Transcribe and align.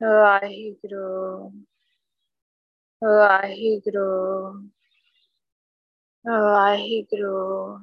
ਵਾਹਿਗੁਰੂ 0.00 1.50
ਵਾਹਿਗੁਰੂ 3.02 4.06
ਵਾਹਿਗੁਰੂ। 6.24 7.78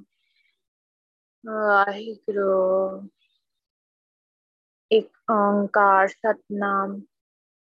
ਵਾਹਿਗੁਰੂ 1.44 3.10
ਇੱਕ 4.92 5.18
ਓੰਕਾਰ 5.32 6.08
ਸਤਨਾਮ, 6.08 7.02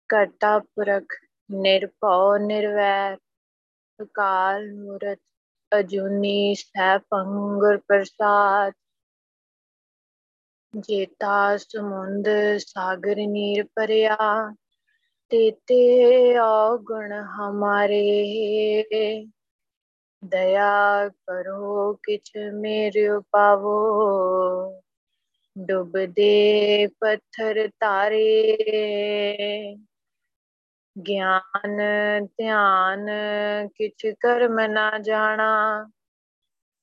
ਕਰਤਾ 0.10 0.60
ਪੁਰਖ, 0.60 1.14
ਨਿਰਭਉ, 1.52 2.38
ਨਿਰਵੈਰ, 2.38 3.18
ਅਕਾਲ 4.00 4.74
ਮੂਰਤ, 4.74 5.20
ਅਜੂਨੀ 5.72 6.56
ਸੈਭੰ 6.56 7.26
ਗੁਰ 7.60 7.78
ਪ੍ਰਸਾਦ 7.78 8.74
ਜੇਤਾ 10.78 11.58
ਸਮੁੰਦ 11.58 12.28
ਸਾਗਰ 12.58 13.16
ਨੀਰ 13.16 13.64
ਭਰਿਆ 13.76 14.18
ਤੇਤੇ 15.30 16.38
ਔਗੁਣ 16.38 17.12
ਹਮਾਰੇ। 17.14 18.04
ਦਇਆ 20.24 21.10
ਕਰੋ 21.10 21.94
ਕਿਛ 21.94 22.32
ਮੇਰੇ 22.54 23.08
ਪਾਵੋ, 23.32 23.76
ਡੁੱਬਦੇ 25.58 26.88
ਪੱਥਰ 27.00 27.70
ਤਾਰੇ। 27.80 28.56
ਗਿਆਨ, 31.08 31.78
ਧਿਆਨ, 32.26 33.06
ਕਿਛ 33.76 34.06
ਕਰਮ 34.20 34.60
ਨਾ 34.60 34.92
ਜਾਣਾ, 35.00 35.86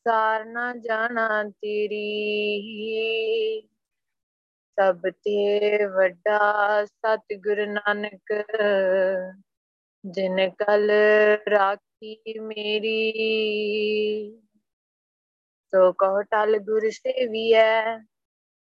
ਸਾਰ 0.07 0.45
ਨਾ 0.45 0.75
ਜਾਣਾ 0.75 1.45
ਤੇਰੀ। 1.45 2.09
ਸਭ 4.79 5.11
ਤੇ 5.11 5.87
ਵੱਡਾ 5.87 6.85
ਸਤਿਗੁਰ 6.85 7.67
ਨਾਨਕ, 7.67 8.45
ਜਿਨ 10.05 10.51
ਕਲ 10.51 10.91
ਰਾਖੀ 11.49 12.39
ਮੇਰੀ। 12.39 13.13
ਸੋ 15.73 15.93
ਕਹੋ 15.93 16.23
ਟਲ 16.23 16.59
ਗੁਰ 16.59 16.91
ਸੇਵੀਐ, 16.91 17.99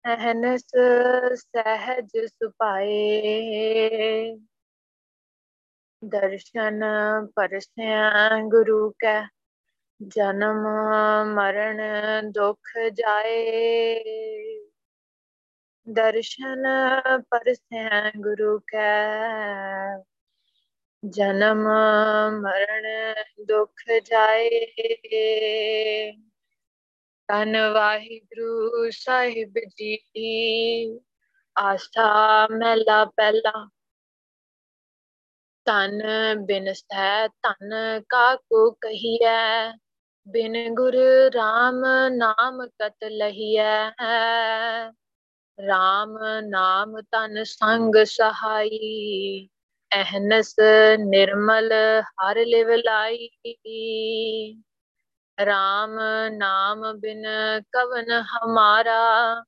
ਅਹਨਸ 0.06 0.66
ਸਹਿਜ 1.36 2.26
ਸੁਪਾਏ 2.26 4.38
ਦਰਸ਼ਨ 6.04 6.82
ਪਰਸਿਆ 7.36 8.30
ਗੁਰੂ 8.50 8.94
ਕੈ, 9.00 9.28
ਜਨਮ 10.08 10.64
ਮਰਨ 11.34 11.82
ਦੁਖ 12.32 12.60
ਜਾਏ। 12.94 14.57
ਦਰਸ਼ਨ 15.94 16.64
ਪਰਸੈ 17.22 18.12
ਗੁਰੂ 18.18 18.60
ਕੈ। 18.60 19.08
ਜਨਮ 21.10 21.64
ਮਰਨ 22.42 22.86
ਦੁਖ 23.46 23.72
ਜਾਏ। 24.04 24.66
ਤਨ 27.28 27.58
ਵਾਹਿਗੁਰੂ 27.74 28.90
ਸਾਹਿਬ 28.92 29.54
ਜੀ। 29.68 31.00
ਆਸਾ 31.58 32.48
ਮਹਿਲਾ 32.48 33.06
ਪਹਿਲਾ। 33.06 33.70
ਤਨ 35.66 36.02
ਬਿਨਸੈ 36.46 37.28
ਤਨ 37.28 37.74
ਕਾਕੂ 38.10 38.72
ਕਹੀਐ। 38.72 39.72
ਬਿਨ 40.28 40.74
ਗੁਰ 40.74 40.96
RAM 41.28 41.84
ਨਾਮ 42.10 42.68
ਕਤ 42.68 43.04
ਲਹੀਐ। 43.04 43.92
RAM 45.60 46.18
ਨਾਮ 46.50 47.02
ਤਨ 47.02 47.44
ਸੰਗ 47.44 47.96
ਸਹਾਈ, 48.04 49.48
ਅਹਨਸ 49.92 50.56
ਨਿਰਮਲ 51.00 51.74
ਹਰ 52.02 52.46
ਲਿਵ 52.46 52.72
ਲਾਈ। 52.72 53.30
RAM 55.42 56.00
ਨਾਮ 56.38 56.94
ਬਿਨ 56.94 57.26
ਕਵਨ 57.72 58.12
ਹਮਾਰਾ, 58.12 59.44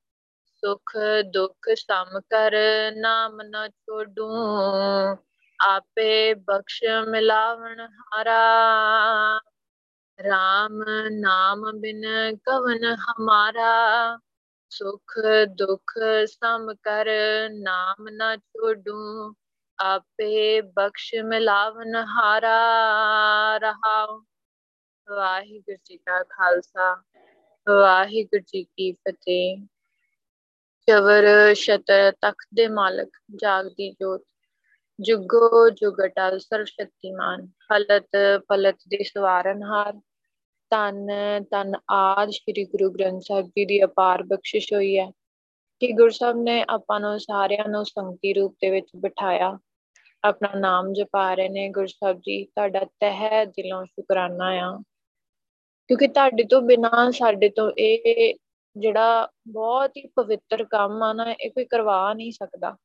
ਸੁਖ 0.55 0.91
ਦੁਖ 1.29 1.69
ਸਮ 1.75 2.19
ਕਰ 2.19 2.53
ਨਾਮ 2.95 3.41
ਨ 3.41 3.69
ਛੋਡੂ। 3.69 4.29
ਆਪੇ 5.59 6.33
ਬਖਸ਼ 6.33 6.83
ਮਿਲਾਵਣ 7.07 7.79
ਹਾਰਾ। 7.79 8.41
RAM 10.19 10.83
ਨਾਮ 11.11 11.71
ਬਿਨ 11.79 12.03
ਕਵਨ 12.37 12.83
ਹਮਾਰਾ 12.83 13.73
ਸੁਖ 14.69 15.13
ਦੁਖ 15.47 15.93
ਸਮ 16.25 16.73
ਕਰ 16.83 17.05
ਨਾਮ 17.51 18.09
ਨ 18.09 18.37
ਛੋਡੂ, 18.37 19.35
ਆਪੇ 19.79 20.61
ਬਖਸ਼ 20.61 21.15
ਮਿਲਾਵਨ 21.25 21.95
ਹਾਰਾ 21.95 22.59
ਰਹਾਉ। 23.57 24.21
ਵਾਹਿਗੁਰੂ 25.15 25.77
ਜੀ 25.85 25.97
ਕਾ 25.97 26.23
ਖਾਲਸਾ, 26.23 27.03
ਵਾਹਿਗੁਰੂ 27.69 28.43
ਜੀ 28.47 28.63
ਕੀ 28.63 28.91
ਫਤਿਹ। 28.91 29.57
ਚਵਰ 30.87 31.53
ਸ਼ਤਰ 31.53 32.11
ਤਖਤ 32.11 32.47
ਦੇ 32.53 32.67
ਮਾਲਕ 32.67 33.09
ਜਾਗਦੀ 33.35 33.91
ਜੋਤ। 33.91 34.23
ਜੁਗੋ 35.01 35.69
ਜੁਗਟਲ 35.69 36.39
ਸਰਵ 36.39 36.63
ਸ਼ਕਤੀਮਾਨ 36.63 37.47
ਹਲਤ 37.73 38.09
ਪਲਤ 38.47 38.75
ਦੇ 38.75 39.03
ਸਵਾਰਨਹਾਰ 39.03 39.93
ਤਨ 40.69 41.07
ਤਨ 41.51 41.73
ਆਦ 41.91 42.29
ਸ੍ਰੀ 42.29 42.65
ਗੁਰੂ 42.65 42.91
ਗ੍ਰੰਥ 42.91 43.21
ਸਾਹਿਬ 43.21 43.47
ਜੀ 43.47 43.65
ਦੀ 43.65 43.83
ਅਪਾਰ 43.83 44.23
ਬਖਸ਼ਿਸ਼ 44.23 44.73
ਹੋਈ 44.73 44.97
ਹੈ। 44.97 45.11
ਕਿ 45.79 45.91
ਗੁਰੂ 45.91 46.09
ਸਾਹਿਬ 46.09 46.37
ਨੇ 46.37 46.65
ਆਪਾਂ 46.69 46.99
ਨੂੰ 46.99 47.19
ਸਾਰਿਆਂ 47.19 47.69
ਨੂੰ 47.69 47.85
ਸੰਗਤੀ 47.85 48.33
ਰੂਪ 48.33 48.53
ਦੇ 48.53 48.69
ਵਿੱਚ 48.69 48.87
ਬਿਠਾਇਆ। 48.95 49.59
ਆਪਣਾ 50.23 50.49
ਨਾਮ 50.59 50.93
ਜਪਾ 50.93 51.33
ਰਹੇ 51.33 51.49
ਨੇ। 51.49 51.69
ਗੁਰੂ 51.69 51.87
ਸਾਹਿਬ 51.87 52.17
ਜੀ, 52.17 52.45
ਤੁਹਾਡਾ 52.45 52.79
ਤਹਿ 52.79 53.45
ਦਿਲੋਂ 53.45 53.85
ਸ਼ੁਕਰਾਨਾ 53.85 54.45
ਆ। 54.45 54.77
ਕਿਉਂਕਿ 55.87 56.07
ਤੁਹਾਡੇ 56.07 56.43
ਤੋਂ 56.43 56.61
ਬਿਨਾ, 56.61 57.11
ਸਾਡੇ 57.11 57.49
ਤੋਂ 57.49 57.71
ਇਹ 57.77 58.35
ਜਿਹੜਾ 58.77 59.29
ਬਹੁਤ 59.47 59.97
ਹੀ 59.97 60.07
ਪਵਿੱਤਰ 60.15 60.63
ਕੰਮ 60.63 61.03
ਆ 61.03 61.13
ਨਾ, 61.13 61.31
ਇਹ 61.31 61.51
ਕੋਈ 61.51 61.65
ਕਰਵਾ 61.65 62.13
ਨਹੀਂ 62.13 62.31
ਸਕਦਾ। 62.31 62.77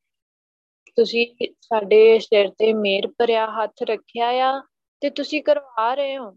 ਤੁਸੀਂ 0.96 1.34
ਸਾਡੇ 1.60 2.18
ਸਿਰ 2.18 2.48
ਤੇ 2.48 2.72
ਮੇਰ 2.72 3.06
ਭਰਿਆ, 3.06 3.46
ਹੱਥ 3.46 3.82
ਰੱਖਿਆ 3.82 4.26
ਆ 4.26 4.62
ਤੇ 5.00 5.10
ਤੁਸੀਂ 5.10 5.42
ਕਰਵਾ 5.42 5.94
ਰਹੇ 5.94 6.18
ਹੋ। 6.18 6.36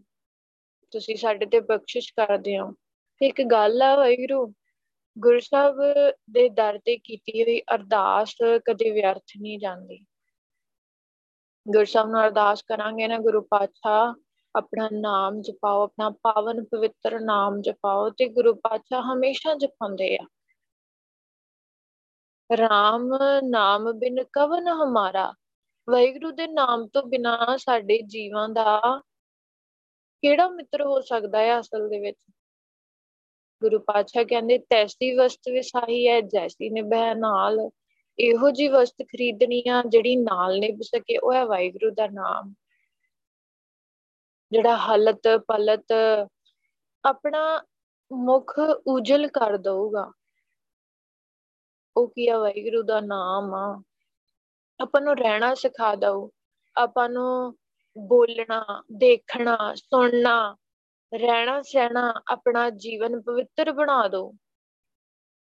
ਤੁਸੀਂ 0.90 1.16
ਸਾਡੇ 1.16 1.46
ਤੇ 1.46 1.60
ਬਖਸ਼ਿਸ਼ 1.60 2.12
ਕਰਦੇ 2.12 2.58
ਹੋ। 2.58 2.72
ਤੇ 3.20 3.26
ਇੱਕ 3.26 3.42
ਗੱਲ 3.42 3.82
ਆ 3.82 3.96
ਵਾਹਿਗੁਰੂ, 3.96 4.52
ਗੁਰੂ 5.18 5.40
ਸਾਹਿਬ 5.40 5.76
ਦੇ 6.30 6.48
ਦਰ 6.48 6.78
ਤੇ 6.78 6.96
ਕੀਤੀ 6.96 7.42
ਹੋਈ 7.42 7.60
ਅਰਦਾਸ 7.74 8.34
ਕਦੇ 8.64 8.90
ਵਿਅਰਥ 8.90 9.32
ਨਹੀਂ 9.40 9.58
ਜਾਂਦੀ। 9.58 9.98
ਗੁਰੂ 11.66 11.84
ਸਾਹਿਬ 11.84 12.08
ਨੂੰ 12.08 12.24
ਅਰਦਾਸ 12.24 12.62
ਕਰਾਂਗੇ 12.62 13.08
ਨਾ, 13.08 13.18
ਗੁਰੂ 13.18 13.40
ਪਾਤਸ਼ਾਹ, 13.40 14.14
ਆਪਣਾ 14.56 14.88
ਨਾਮ 14.92 15.40
ਜਪਾਓ, 15.40 15.82
ਆਪਣਾ 15.82 16.10
ਪਾਵਨ 16.10 16.64
ਪਵਿੱਤਰ 16.64 17.20
ਨਾਮ 17.20 17.60
ਜਪਾਓ 17.60 18.10
ਤੇ 18.10 18.28
ਗੁਰੂ 18.28 18.54
ਪਾਤਸ਼ਾਹ 18.54 19.02
ਹਮੇਸ਼ਾ 19.02 19.54
ਜਪਾਉਂਦੇ 19.54 20.16
ਆ। 20.16 20.26
ਰਾਮ 22.56 23.10
ਨਾਮ 23.44 23.92
ਬਿਨ 23.92 24.24
ਕਵਨ 24.32 24.68
ਹਮਾਰਾ, 24.68 25.34
ਵਾਹਿਗੁਰੂ 25.90 26.30
ਦੇ 26.30 26.46
ਨਾਮ 26.46 26.86
ਤੋਂ 26.86 27.02
ਬਿਨਾ 27.02 27.56
ਸਾਡੇ 27.56 28.02
ਜੀਵਾਂ 28.02 28.48
ਦਾ 28.48 29.02
ਕਿਹੜਾ 30.22 30.48
ਮਿੱਤਰ 30.48 30.82
ਹੋ 30.82 31.00
ਸਕਦਾ 31.00 31.38
ਹੈ 31.38 31.60
ਅਸਲ 31.60 31.88
ਦੇ 31.88 32.00
ਵਿੱਚ? 32.00 32.18
ਗੁਰੂ 33.62 33.78
ਪਾਤਸ਼ਾਹ 33.78 34.24
ਕਹਿੰਦੇ, 34.24 34.58
ਤੈਸੀ 34.58 35.16
ਵਸਤ 35.16 35.48
ਵਿਸਾਹੀ 35.52 36.08
ਹੈ 36.08 36.20
ਜੈਸੀ 36.20 36.70
ਨਿਭੈ 36.70 37.14
ਨਾਲ। 37.14 37.70
ਇਹੋ 38.18 38.50
ਜੀ 38.50 38.68
ਵਸਤ 38.68 39.02
ਖਰੀਦਣੀ 39.02 39.64
ਆ 39.68 39.82
ਜਿਹੜੀ 39.88 40.16
ਨਾਲ 40.16 40.58
ਨਿਭ 40.58 40.78
ਸਕੇ, 40.82 41.18
ਉਹ 41.18 41.32
ਹੈ 41.32 41.44
ਵਾਹਿਗੁਰੂ 41.44 41.90
ਦਾ 41.90 42.06
ਨਾਮ। 42.06 42.54
ਜਿਹੜਾ 44.52 44.76
ਹਲਤ, 44.76 45.22
ਪਲਤ 45.48 45.86
ਆਪਣਾ 47.04 47.62
ਮੁਖ 48.12 48.58
ਉਜਲ 48.86 49.26
ਕਰ 49.26 49.56
ਦਊਗਾ, 49.56 50.12
ਉਹ 51.96 52.08
ਕੀ 52.08 52.28
ਆ? 52.28 52.38
ਵਾਹਿਗੁਰੂ 52.38 52.82
ਦਾ 52.82 53.00
ਨਾਮ 53.00 53.54
ਆ। 53.54 53.82
ਆਪਾਂ 54.80 55.00
ਨੂੰ 55.00 55.16
ਰਹਿਣਾ 55.16 55.54
ਸਿਖਾ 55.54 55.94
ਦਊ। 55.94 56.28
ਆਪਾਂ 56.76 57.08
ਨੂੰ 57.08 57.58
ਬੋਲਣਾ, 57.98 58.82
ਦੇਖਣਾ, 58.92 59.74
ਸੁਣਨਾ, 59.74 60.56
ਰਹਿਣਾ 61.14 61.62
ਸਹਿਣਾ, 61.62 62.14
ਆਪਣਾ 62.28 62.70
ਜੀਵਨ 62.70 63.20
ਪਵਿੱਤਰ 63.20 63.72
ਬਣਾ 63.72 64.08
ਦੋ। 64.08 64.34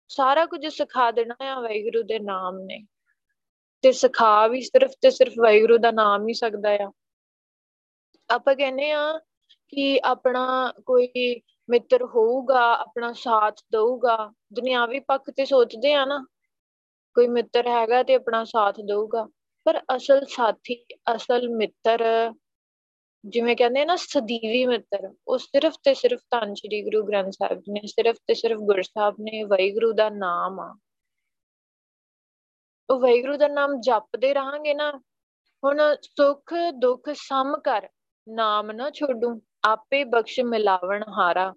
ਸਾਰਾ 0.09 0.47
ਕੁਝ 0.47 0.67
ਸਿਖਾ 0.67 1.11
ਦੇਣਾ 1.11 1.37
ਆ 1.45 1.61
ਵਾਹਿਗੁਰੂ 1.61 2.03
ਦੇ 2.03 2.19
ਨਾਮ 2.19 2.59
ਨੇ। 2.59 2.87
ਤੇ 3.83 3.93
ਸਿਖਾ 3.93 4.47
ਵੀ 4.47 4.61
ਸਿਰਫ 4.61 4.91
ਤੇ 5.01 5.11
ਸਿਰਫ 5.11 5.33
ਵਾਹਿਗੁਰੂ 5.39 5.79
ਦਾ 5.79 5.91
ਨਾਮ 5.91 6.29
ਹੀ 6.29 6.35
ਸਕਦਾ 6.35 6.71
ਆ। 6.71 6.93
ਆਪਾਂ 8.31 8.55
ਕਹਿੰਦੇ 8.55 8.91
ਆ 8.91 9.19
ਕਿ 9.69 10.01
ਆਪਣਾ 10.05 10.73
ਕੋਈ 10.87 11.41
ਮਿੱਤਰ 11.71 12.05
ਹੋਊਗਾ, 12.05 12.81
ਆਪਣਾ 12.81 13.13
ਸਾਥ 13.13 13.61
ਦਊਗਾ। 13.73 14.33
ਦੁਨਿਆਵੀ 14.53 15.01
ਪੱਖ 15.01 15.31
ਤੇ 15.31 15.45
ਸੋਚਦੇ 15.45 15.95
ਆ 15.95 16.05
ਨਾ, 16.05 16.27
ਕੋਈ 17.15 17.27
ਮਿੱਤਰ 17.27 17.67
ਹੈਗਾ 17.67 18.03
ਤੇ 18.03 18.15
ਆਪਣਾ 18.15 18.45
ਸਾਥ 18.45 18.81
ਦਊਗਾ। 18.81 19.29
ਪਰ 19.69 19.83
ਅਸਲ 19.97 20.27
ਸਾਥੀ, 20.27 20.85
ਅਸਲ 21.17 21.49
ਮਿੱਤਰ 21.49 22.33
ਜਿਵੇਂ 23.25 23.57
ਕਹਿੰਦੇ 23.57 23.85
ਨਾ, 23.85 23.97
ਸਦੀਵੀ 23.97 24.67
ਮਿੱਤਰ, 24.67 25.15
ਉਹ 25.29 25.39
ਸਿਰਫ 25.39 25.75
ਤੇ 25.83 25.95
ਸਿਰਫ 25.95 26.21
ਧੰਨ 26.31 26.55
ਸ਼੍ਰੀ 26.55 26.83
ਗੁਰੂ 26.83 27.05
ਗ੍ਰੰਥ 27.05 27.33
ਸਾਹਿਬ 27.33 27.61
ਜੀ 27.61 27.73
ਨੇ, 27.73 27.81
ਸਿਰਫ 27.87 28.17
ਤੇ 28.27 28.35
ਸਿਰਫ 28.35 28.59
ਗੁਰੂ 28.59 28.83
ਸਾਹਿਬ 28.83 29.15
ਨੇ 29.21 29.43
ਵਾਹਿਗੁਰੂ 29.43 29.93
ਦਾ 29.93 30.11
ਨਾਮ 30.11 30.61
ਆ। 30.61 30.79
ਉਹ 32.91 33.01
ਵੈਗਰੂ 33.01 33.37
ਦਾ 33.37 33.49
ਨਾਮ 33.49 33.81
ਜਪਦੇ 33.81 34.35
ਰਹਾਂਗੇ 34.35 34.75
ਨਾ, 34.75 35.01
ਹੁਣ 35.65 35.81
ਸੁਖ 36.03 36.55
ਦੁੱਖ 36.71 37.11
ਸਮ 37.15 37.61
ਕਰ, 37.65 37.89
ਨਾਮ 38.29 38.73
ਨਾ 38.73 38.91
ਛੋਡੂ, 38.91 39.43
ਆਪੇ 39.65 40.05
ਬਖਸ਼ 40.05 40.41
ਮਿਲਾਵਣ 40.41 41.03
ਹਾਰਾ। 41.03 41.55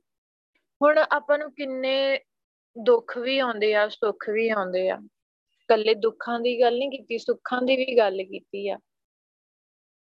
ਹੁਣ 0.82 0.98
ਆਪਾਂ 0.98 1.38
ਨੂੰ 1.38 1.52
ਕਿੰਨੇ 1.52 2.20
ਦੁੱਖ 2.84 3.18
ਵੀ 3.18 3.40
ਆਉਂਦੇ 3.40 3.76
ਆ, 3.76 3.90
ਸੁੱਖ 3.90 4.30
ਵੀ 4.30 4.50
ਆਉਂਦੇ 4.50 4.90
ਆ। 4.90 5.00
ਕੱਲੇ 5.72 5.94
ਦੁੱਖਾਂ 5.94 6.40
ਦੀ 6.40 6.62
ਗੱਲ 6.62 6.78
ਨਹੀਂ 6.78 6.90
ਕੀਤੀ, 6.90 7.18
ਸੁੱਖਾਂ 7.18 7.62
ਦੀ 7.62 7.76
ਵੀ 7.76 7.98
ਗੱਲ 7.98 8.24
ਕੀਤੀ 8.24 8.70
ਆ। 8.70 8.80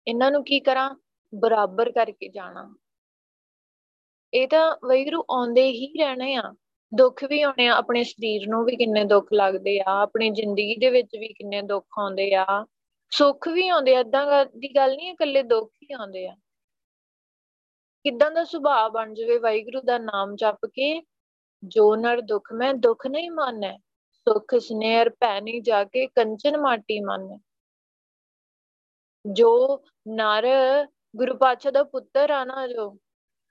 ਇਹਨਾਂ 0.07 0.31
ਨੂੰ 0.31 0.43
ਕੀ 0.43 0.59
ਕਰਾਂ? 0.59 0.95
ਬਰਾਬਰ 1.35 1.91
ਕਰਕੇ 1.91 2.27
ਜਾਣਾ। 2.27 2.75
ਇਹ 4.33 4.47
ਤਾਂ 4.47 4.75
ਵੈਗਰੂ 4.75 5.23
ਆਉਂਦੇ 5.31 5.71
ਹੀ 5.71 5.93
ਰਹਿਣੇ 5.99 6.35
ਆ। 6.35 6.55
ਦੁੱਖ 6.95 7.23
ਵੀ 7.23 7.41
ਆਉਣੇ 7.41 7.67
ਆ, 7.67 7.71
ਆਪਣੇ 7.71 8.03
ਸਰੀਰ 8.03 8.47
ਨੂੰ 8.47 8.65
ਵੀ 8.65 8.75
ਕਿੰਨੇ 8.75 9.03
ਦੁੱਖ 9.03 9.27
ਲੱਗਦੇ 9.33 9.79
ਆ, 9.79 9.83
ਆਪਣੀ 9.87 10.29
ਜ਼ਿੰਦਗੀ 10.29 10.75
ਦੇ 10.75 10.89
ਵਿੱਚ 10.89 11.15
ਵੀ 11.19 11.27
ਕਿੰਨੇ 11.27 11.61
ਦੁੱਖ 11.61 11.85
ਆਉਂਦੇ 11.99 12.35
ਆ। 12.35 12.65
ਸੁੱਖ 13.09 13.47
ਵੀ 13.47 13.67
ਆਉਂਦੇ 13.67 13.95
ਆ 13.95 13.99
ਇਦਾਂ 13.99 14.45
ਦੀ 14.45 14.75
ਗੱਲ 14.75 14.95
ਨਹੀਂ, 14.95 15.11
ਇਕੱਲੇ 15.11 15.43
ਦੁੱਖ 15.43 15.71
ਹੀ 15.83 15.93
ਆਉਂਦੇ 15.93 16.27
ਆ। 16.27 16.35
ਕਿੱਦਾਂ 18.03 18.31
ਦਾ 18.31 18.43
ਸੁਭਾਅ 18.43 18.89
ਬਣ 18.89 19.13
ਜਾਵੇ 19.13 19.37
ਵਾਹਿਗੁਰੂ 19.37 19.81
ਦਾ 19.81 19.97
ਨਾਮ 19.97 20.35
ਜਪ 20.35 20.65
ਕੇ, 20.65 21.03
ਜੋ 21.63 21.95
ਨਰ 21.95 22.21
ਦੁੱਖ, 22.21 22.53
ਮੈਂ 22.53 22.73
ਦੁੱਖ 22.73 23.07
ਨਹੀਂ 23.07 23.31
ਮੰਨੈ। 23.31 23.77
ਸੁਖ 24.29 24.55
ਸਨੇਰ 24.55 25.09
ਪੈ 25.09 25.39
ਨਹੀਂ 25.41 25.61
ਜਾ 25.61 25.83
ਕੇ 25.83 26.05
ਕੰਚਨ 26.07 26.57
ਮਾਟੀ 26.57 26.99
ਮੰਨੈ। 26.99 27.37
ਜੋ 29.25 29.83
ਨਰ 30.07 30.45
ਗੁਰੂ 31.15 31.35
ਪਾਤਸ਼ਾਹ 31.37 31.71
ਦਾ 31.71 31.83
ਪੁੱਤਰ 31.83 32.29
ਆ 32.29 32.43
ਨਾ 32.45 32.67
ਜੋ, 32.67 32.97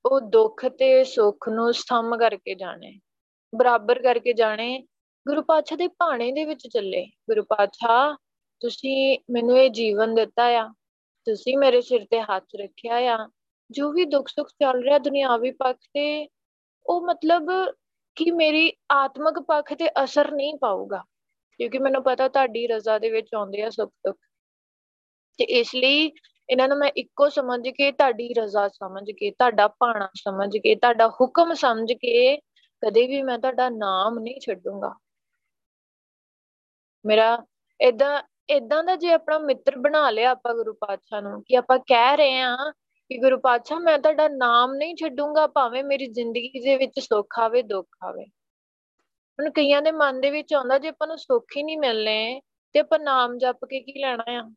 ਉਹ 0.04 0.20
ਦੁੱਖ 0.20 0.66
ਤੇ 0.68 1.04
ਸੁੱਖ 1.04 1.48
ਨੂੰ 1.48 1.72
ਸਮ 1.74 2.16
ਕਰਕੇ 2.16 2.54
ਜਾਣੇ, 2.54 2.98
ਬਰਾਬਰ 3.52 4.02
ਕਰਕੇ 4.02 4.32
ਜਾਣੇ, 4.32 4.78
ਗੁਰੂ 5.26 5.42
ਪਾਤਸ਼ਾਹ 5.42 5.78
ਦੇ 5.78 5.88
ਭਾਣੇ 5.88 6.30
ਦੇ 6.32 6.44
ਵਿੱਚ 6.44 6.66
ਚੱਲੇ। 6.66 7.04
ਗੁਰੂ 7.04 7.42
ਪਾਤਸ਼ਾਹ, 7.42 8.16
ਤੁਸੀਂ 8.62 9.18
ਮੈਨੂੰ 9.30 9.58
ਇਹ 9.58 9.70
ਜੀਵਨ 9.70 10.14
ਦਿੱਤਾ 10.14 10.44
ਆ, 10.44 10.68
ਤੁਸੀਂ 11.26 11.56
ਮੇਰੇ 11.58 11.80
ਸਿਰ 11.80 12.04
ਤੇ 12.04 12.20
ਹੱਥ 12.20 12.56
ਰੱਖਿਆ 12.56 12.96
ਆ, 13.14 13.28
ਜੋ 13.70 13.92
ਵੀ 13.92 14.04
ਦੁੱਖ 14.04 14.28
ਸੁੱਖ 14.28 14.50
ਚੱਲ 14.60 14.82
ਰਿਹਾ 14.82 14.98
ਦੁਨਿਆਵੀ 14.98 15.50
ਪੱਖ 15.50 15.78
ਤੇ, 15.94 16.28
ਉਹ 16.86 17.06
ਮਤਲਬ 17.06 17.50
ਕਿ 18.16 18.30
ਮੇਰੀ 18.30 18.72
ਆਤਮਿਕ 18.92 19.38
ਪੱਖ 19.48 19.72
ਤੇ 19.74 19.88
ਅਸਰ 20.04 20.30
ਨਹੀਂ 20.32 20.54
ਪਾਊਗਾ, 20.58 21.02
ਕਿਉਂਕਿ 21.60 21.78
ਮੈਨੂੰ 21.78 22.02
ਪਤਾ 22.02 22.28
ਤੁਹਾਡੀ 22.28 22.66
ਰਜ਼ਾ 22.66 22.98
ਦੇ 22.98 23.10
ਵਿੱਚ 23.10 23.34
ਆਉਂਦੇ 23.34 23.62
ਆ 23.62 23.70
ਸੁੱਖ 23.70 23.92
ਦੁੱਖ। 24.06 24.18
ਤੇ 25.38 25.44
ਇਸ 25.60 25.74
ਲਈ 25.74 26.10
ਇਹਨਾਂ 26.48 26.68
ਨੂੰ 26.68 26.76
ਮੈਂ 26.78 26.90
ਇੱਕੋ 26.96 27.28
ਸਮਝ 27.28 27.68
ਕੇ 27.68 27.90
ਤੁਹਾਡੀ 27.92 28.32
ਰਜ਼ਾ 28.34 28.66
ਸਮਝ 28.68 29.10
ਕੇ, 29.10 29.30
ਤੁਹਾਡਾ 29.30 29.68
ਭਾਣਾ 29.68 30.08
ਸਮਝ 30.16 30.56
ਕੇ, 30.58 30.74
ਤੁਹਾਡਾ 30.74 31.08
ਹੁਕਮ 31.20 31.54
ਸਮਝ 31.54 31.92
ਕੇ 31.92 32.36
ਕਦੇ 32.82 33.06
ਵੀ 33.06 33.22
ਮੈਂ 33.22 33.38
ਤੁਹਾਡਾ 33.38 33.68
ਨਾਮ 33.70 34.18
ਨਹੀਂ 34.18 34.40
ਛੱਡੂੰਗਾ। 34.40 34.94
ਮੇਰਾ 37.04 37.38
ਇਦਾਂ 37.80 38.22
ਇਦਾਂ 38.48 38.82
ਦਾ 38.84 38.94
ਜੇ 38.96 39.12
ਆਪਣਾ 39.12 39.38
ਮਿੱਤਰ 39.38 39.76
ਬਣਾ 39.78 40.08
ਲਿਆ 40.10 40.30
ਆਪਾਂ 40.30 40.54
ਗੁਰੂ 40.54 40.72
ਪਾਤਸ਼ਾਹ 40.80 41.20
ਨੂੰ 41.22 41.42
ਕਿ 41.42 41.56
ਆਪਾਂ 41.56 41.78
ਕਹਿ 41.88 42.16
ਰਹੇ 42.16 42.40
ਆ 42.40 42.56
ਕਿ 43.08 43.18
ਗੁਰੂ 43.18 43.38
ਪਾਤਸ਼ਾਹ, 43.38 43.80
ਮੈਂ 43.80 43.98
ਤੁਹਾਡਾ 43.98 44.28
ਨਾਮ 44.28 44.74
ਨਹੀਂ 44.74 44.96
ਛੱਡੂੰਗਾ, 44.96 45.46
ਭਾਵੇਂ 45.46 45.84
ਮੇਰੀ 45.84 46.06
ਜ਼ਿੰਦਗੀ 46.06 46.48
ਦੇ 46.48 46.76
ਵਿੱਚ 46.76 47.00
ਸੁੱਖ 47.00 47.38
ਆਵੇ, 47.38 47.62
ਦੁੱਖ 47.62 47.96
ਆਵੇ। 48.04 48.24
ਹੁਣ 49.40 49.50
ਕਈਆਂ 49.50 49.82
ਦੇ 49.82 49.92
ਮਨ 49.92 50.20
ਦੇ 50.20 50.30
ਵਿੱਚ 50.30 50.54
ਆਉਂਦਾ, 50.54 50.78
ਜੇ 50.78 50.88
ਆਪਾਂ 50.88 51.06
ਨੂੰ 51.06 51.18
ਸੁੱਖ 51.18 51.56
ਹੀ 51.56 51.62
ਨਹੀਂ 51.62 51.78
ਮਿਲਨੇ 51.78 52.40
ਤੇ 52.72 52.80
ਆਪਾਂ 52.80 52.98
ਨਾਮ 52.98 53.38
ਜਪ 53.38 53.64
ਕੇ 53.64 53.80
ਕੀ 53.80 54.00
ਲੈਣਾ 54.00 54.24
ਆ? 54.28 54.50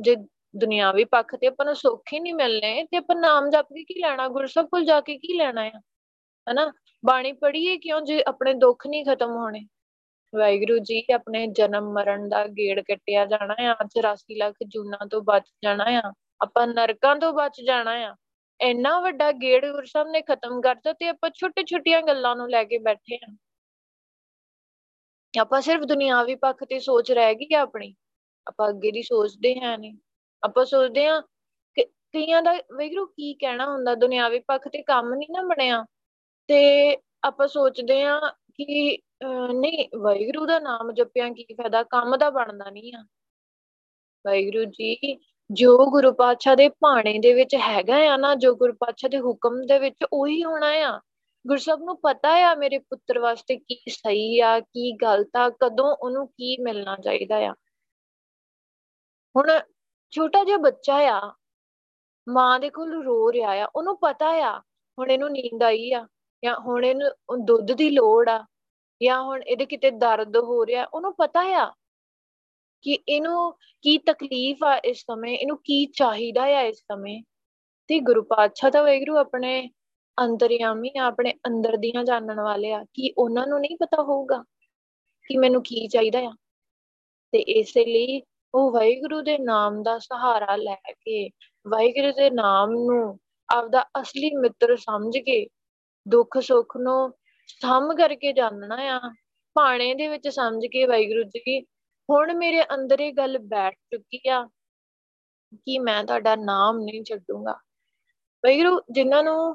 ਜੇ 0.00 0.16
ਦੁਨਿਆਵੀ 0.56 1.04
ਪੱਖ 1.04 1.36
ਤੇ 1.36 1.46
ਆਪਾਂ 1.46 1.66
ਨੂੰ 1.66 1.74
ਸੁੱਖ 1.74 2.02
ਹੀ 2.12 2.20
ਨਹੀਂ 2.20 2.34
ਮਿਲਨੇ 2.34 2.84
ਤੇ 2.84 2.96
ਆਪਾਂ 2.96 3.16
ਨਾਮ 3.16 3.50
ਜਪ 3.50 3.64
ਕੇ 3.64 3.84
ਕੀ 3.84 4.00
ਲੈਣਾ? 4.00 4.28
ਗੁਰਸਬ 4.28 4.66
ਕੋਲ 4.66 4.84
ਜਾ 4.84 5.00
ਕੇ 5.00 5.18
ਕੀ 5.18 5.38
ਲੈਣਾ 5.38 5.62
ਆ? 5.62 5.80
ਹਨਾ? 6.52 6.72
ਬਾਣੀ 7.06 7.32
ਪੜ੍ਹੀਏ 7.32 7.76
ਕਿਉਂ 7.76 8.00
ਜੇ 8.00 8.24
ਆਪਣੇ 8.26 8.54
ਦੁੱਖ 8.54 8.86
ਨਹੀਂ 8.86 9.04
ਖਤਮ 9.04 9.30
ਹੋਣੇ? 9.30 9.66
ਵਾਹਿਗੁਰੂ 10.34 10.78
ਜੀ, 10.78 11.06
ਆਪਣੇ 11.14 11.46
ਜਨਮ 11.46 11.92
ਮਰਨ 11.92 12.28
ਦਾ 12.28 12.46
ਗੇੜ 12.46 12.80
ਕੱਟਿਆ 12.80 13.26
ਜਾਣਾ 13.26 13.56
ਆ 13.60 13.76
84 13.80 14.36
ਲੱਖ 14.36 14.54
ਜੂਨਾਂ 14.66 15.06
ਤੋਂ 15.06 15.22
ਬਚ 15.22 15.44
ਜਾਣਾ 15.64 15.84
ਆ। 15.88 16.12
ਆਪਾਂ 16.44 16.66
ਨਰਕਾਂ 16.66 17.16
ਤੋਂ 17.16 17.32
ਬਚ 17.32 17.60
ਜਾਣਾ 17.66 17.90
ਆ। 17.90 18.14
ਇੰਨਾ 18.60 18.98
ਵੱਡਾ 19.00 19.30
ਗੇੜ 19.32 19.64
ਗੁਰਸਬ 19.72 20.06
ਨੇ 20.10 20.20
ਖਤਮ 20.22 20.60
ਕਰਤਾ 20.60 20.92
ਤੇ 20.92 21.08
ਆਪਾਂ 21.08 21.30
ਛੋਟੇ 21.30 21.64
ਛੋਟੀਆਂ 21.64 22.02
ਗੱਲਾਂ 22.02 22.36
ਨੂੰ 22.36 22.48
ਲੈ 22.50 22.64
ਕੇ 22.64 22.78
ਬੈਠੇ 22.78 23.18
ਆ। 23.24 23.36
ਆਪਾਂ 25.40 25.60
ਸਿਰਫ 25.60 25.84
ਦੁਨਿਆਵੀ 25.84 26.34
ਪੱਖ 26.34 26.64
ਤੇ 26.64 26.78
ਸੋਚ 26.80 27.12
ਰਹਿ 27.12 27.34
ਗਈ 27.34 27.54
ਆਪਣੀ। 27.54 27.94
ਆਪਾਂ 28.48 28.68
ਅੱਗੇ 28.68 28.90
ਦੀ 28.92 29.02
ਸੋਚਦੇ 29.02 29.54
ਹੈ 29.60 29.76
ਨਹੀਂ। 29.76 29.96
ਆਪਾਂ 30.44 30.64
ਸੋਚਦੇ 30.64 31.06
ਆ 31.06 31.20
ਕਿ 31.74 31.84
ਕਈਆਂ 32.12 32.42
ਦਾ 32.42 32.52
ਵੈਗਰੂ 32.52 33.06
ਕੀ 33.06 33.34
ਕਹਿਣਾ 33.34 33.66
ਹੁੰਦਾ? 33.72 33.94
ਦੁਨਿਆਵੀ 33.94 34.40
ਪੱਖ 34.40 34.68
ਤੇ 34.68 34.82
ਕੰਮ 34.82 35.14
ਨਹੀਂ 35.14 35.28
ਨਾ 35.32 35.42
ਬਣਿਆ। 35.42 35.84
ਤੇ 36.48 36.60
ਆਪਾਂ 37.24 37.48
ਸੋਚਦੇ 37.48 38.02
ਆ 38.02 38.20
ਕਿ 38.54 38.98
ਨਹੀਂ 39.52 39.88
ਵੈਗਰੂ 39.98 40.46
ਦਾ 40.46 40.58
ਨਾਮ 40.58 40.92
ਜਪਿਆ 40.92 41.28
ਕੀ 41.28 41.44
ਫਾਇਦਾ? 41.44 41.82
ਕੰਮ 41.82 42.16
ਦਾ 42.16 42.30
ਬਣਦਾ 42.30 42.70
ਨਹੀਂ 42.70 42.92
ਆ। 42.96 43.02
ਵੈਗਰੂ 44.26 44.64
ਜੀ 44.64 44.96
ਜੋ 45.52 45.76
ਗੁਰੂ 45.90 46.12
ਪਾਤਸ਼ਾਹ 46.12 46.56
ਦੇ 46.56 46.68
ਭਾਣੇ 46.68 47.18
ਦੇ 47.18 47.32
ਵਿੱਚ 47.34 47.54
ਹੈਗਾ 47.54 47.96
ਆ 48.12 48.16
ਨਾ, 48.16 48.34
ਜੋ 48.34 48.54
ਗੁਰੂ 48.54 48.72
ਪਾਤਸ਼ਾਹ 48.72 49.10
ਦੇ 49.10 49.18
ਹੁਕਮ 49.20 49.60
ਦੇ 49.66 49.78
ਵਿੱਚ 49.78 50.04
ਉਹੀ 50.12 50.44
ਹੋਣਾ 50.44 50.66
ਆ। 50.66 51.00
ਗੁਰਸਬ 51.46 51.82
ਨੂੰ 51.82 51.96
ਪਤਾ 52.00 52.30
ਆ 52.50 52.54
ਮੇਰੇ 52.54 52.78
ਪੁੱਤਰ 52.78 53.18
ਵਾਸਤੇ 53.18 53.56
ਕੀ 53.56 53.80
ਸਹੀ 53.90 54.40
ਆ, 54.40 54.60
ਕੀ 54.60 54.92
ਗਲਤ 54.92 55.36
ਆ, 55.36 55.48
ਕਦੋਂ 55.48 55.96
ਉਹਨੂੰ 55.96 56.26
ਕੀ 56.28 56.56
ਮਿਲਣਾ 56.62 56.96
ਚਾਹੀਦਾ 56.96 57.36
ਆ। 57.36 57.52
ਹੁਣ 59.36 59.50
ਛੋਟਾ 60.12 60.44
ਜਿਹਾ 60.44 60.56
ਬੱਚਾ 60.56 60.96
ਆ, 60.96 61.32
ਮਾਂ 62.28 62.60
ਦੇ 62.60 62.70
ਕੋਲ 62.70 63.02
ਰੋ 63.04 63.32
ਰਿਹਾ 63.32 63.50
ਆ, 63.50 63.68
ਉਹਨੂੰ 63.76 63.98
ਪਤਾ 63.98 64.26
ਆ, 64.26 64.58
ਹੁਣ 64.98 65.10
ਇਹਨੂੰ 65.10 65.30
ਨੀਂਦ 65.30 65.62
ਆਈ 65.62 65.92
ਆ, 65.92 66.06
ਜਾਂ 66.44 66.56
ਹੁਣ 66.60 66.84
ਇਹਨੂੰ 66.84 67.44
ਦੁੱਧ 67.44 67.72
ਦੀ 67.72 67.90
ਲੋੜ 67.90 68.28
ਆ, 68.28 68.44
ਜਾਂ 69.02 69.22
ਹੁਣ 69.22 69.42
ਇਹਦੇ 69.42 69.66
ਕਿਤੇ 69.66 69.90
ਦਰਦ 69.90 70.36
ਹੋ 70.36 70.66
ਰਿਹਾ, 70.66 70.84
ਉਹਨੂੰ 70.84 71.14
ਪਤਾ 71.14 71.40
ਆ 71.40 71.72
ਕਿ 72.84 72.98
ਇਹਨੂੰ 73.08 73.52
ਕੀ 73.82 73.98
ਤਕਲੀਫ 73.98 74.64
ਆ 74.64 74.76
ਇਸ 74.76 75.00
ਸਮੇਂ? 75.00 75.38
ਇਹਨੂੰ 75.38 75.56
ਕੀ 75.56 75.86
ਚਾਹੀਦਾ 75.86 76.42
ਆ 76.42 76.60
ਇਸ 76.60 76.78
ਸਮੇਂ? 76.78 77.22
ਤੇ 77.88 78.00
ਗੁਰੂ 78.00 78.22
ਪਾਤਸ਼ਾਹ 78.22 78.70
ਦਾ 78.70 78.82
ਵੈਗਰੂ 78.82 79.16
ਆਪਣੇ 79.16 79.70
ਅੰਤਰਿਆਮੀ 80.20 80.90
ਆਪਣੇ 81.00 81.34
ਅੰਦਰ 81.46 81.76
ਦੀਆਂ 81.76 82.04
ਜਾਣਨ 82.04 82.40
ਵਾਲੇ 82.40 82.72
ਆ, 82.72 82.84
ਕਿ 82.94 83.14
ਉਹਨਾਂ 83.18 83.46
ਨੂੰ 83.46 83.60
ਨਹੀਂ 83.60 83.76
ਪਤਾ 83.76 84.02
ਹੋਊਗਾ 84.02 84.44
ਕਿ 85.28 85.36
ਮੈਨੂੰ 85.36 85.62
ਕੀ 85.62 85.88
ਚਾਹੀਦਾ 85.88 86.18
ਆ। 86.18 86.32
ਤੇ 87.32 87.38
ਇਸੇ 87.38 87.84
ਲਈ 87.84 88.22
ਉਹ 88.54 88.72
ਵਾਹਿਗੁਰੂ 88.72 89.22
ਦੇ 89.22 89.38
ਨਾਮ 89.38 89.82
ਦਾ 89.82 89.98
ਸਹਾਰਾ 89.98 90.56
ਲੈ 90.56 90.74
ਕੇ, 90.74 91.28
ਵਾਹਿਗੁਰੂ 91.68 92.12
ਦੇ 92.12 92.30
ਨਾਮ 92.30 92.70
ਨੂੰ 92.70 93.18
ਆਪਦਾ 93.54 93.82
ਅਸਲੀ 93.82 94.36
ਮਿੱਤਰ 94.36 94.76
ਸਮਝ 94.76 95.18
ਕੇ, 95.18 95.46
ਦੁੱਖ 96.08 96.38
ਸੁੱਖ 96.38 96.76
ਨੂੰ 96.76 97.12
ਸਮ 97.46 97.94
ਕਰਕੇ 97.98 98.32
ਜਾਣਨਾ 98.32 98.76
ਆ। 98.76 99.00
ਭਾਣੇ 99.54 99.94
ਦੇ 99.94 100.08
ਵਿੱਚ 100.08 100.28
ਸਮਝ 100.28 100.66
ਕੇ 100.66 100.86
ਵਾਹਿਗੁਰੂ 100.86 101.22
ਜੀ 101.22 101.66
ਹੁਣ 102.08 102.32
ਮੇਰੇ 102.34 102.62
ਅੰਦਰ 102.64 103.00
ਇਹ 103.00 103.12
ਗੱਲ 103.12 103.38
ਬੈਠ 103.48 103.74
ਚੁੱਕੀ 103.92 104.20
ਆ 104.28 104.42
ਕਿ 105.56 105.78
ਮੈਂ 105.78 106.02
ਤੁਹਾਡਾ 106.04 106.34
ਨਾਮ 106.36 106.78
ਨਹੀਂ 106.78 107.02
ਛੱਡੂੰਗਾ। 107.04 107.52
ਵਾਹਿਗੁਰੂ 108.44 108.80
ਜਿਨ੍ਹਾਂ 108.90 109.22
ਨੂੰ 109.24 109.54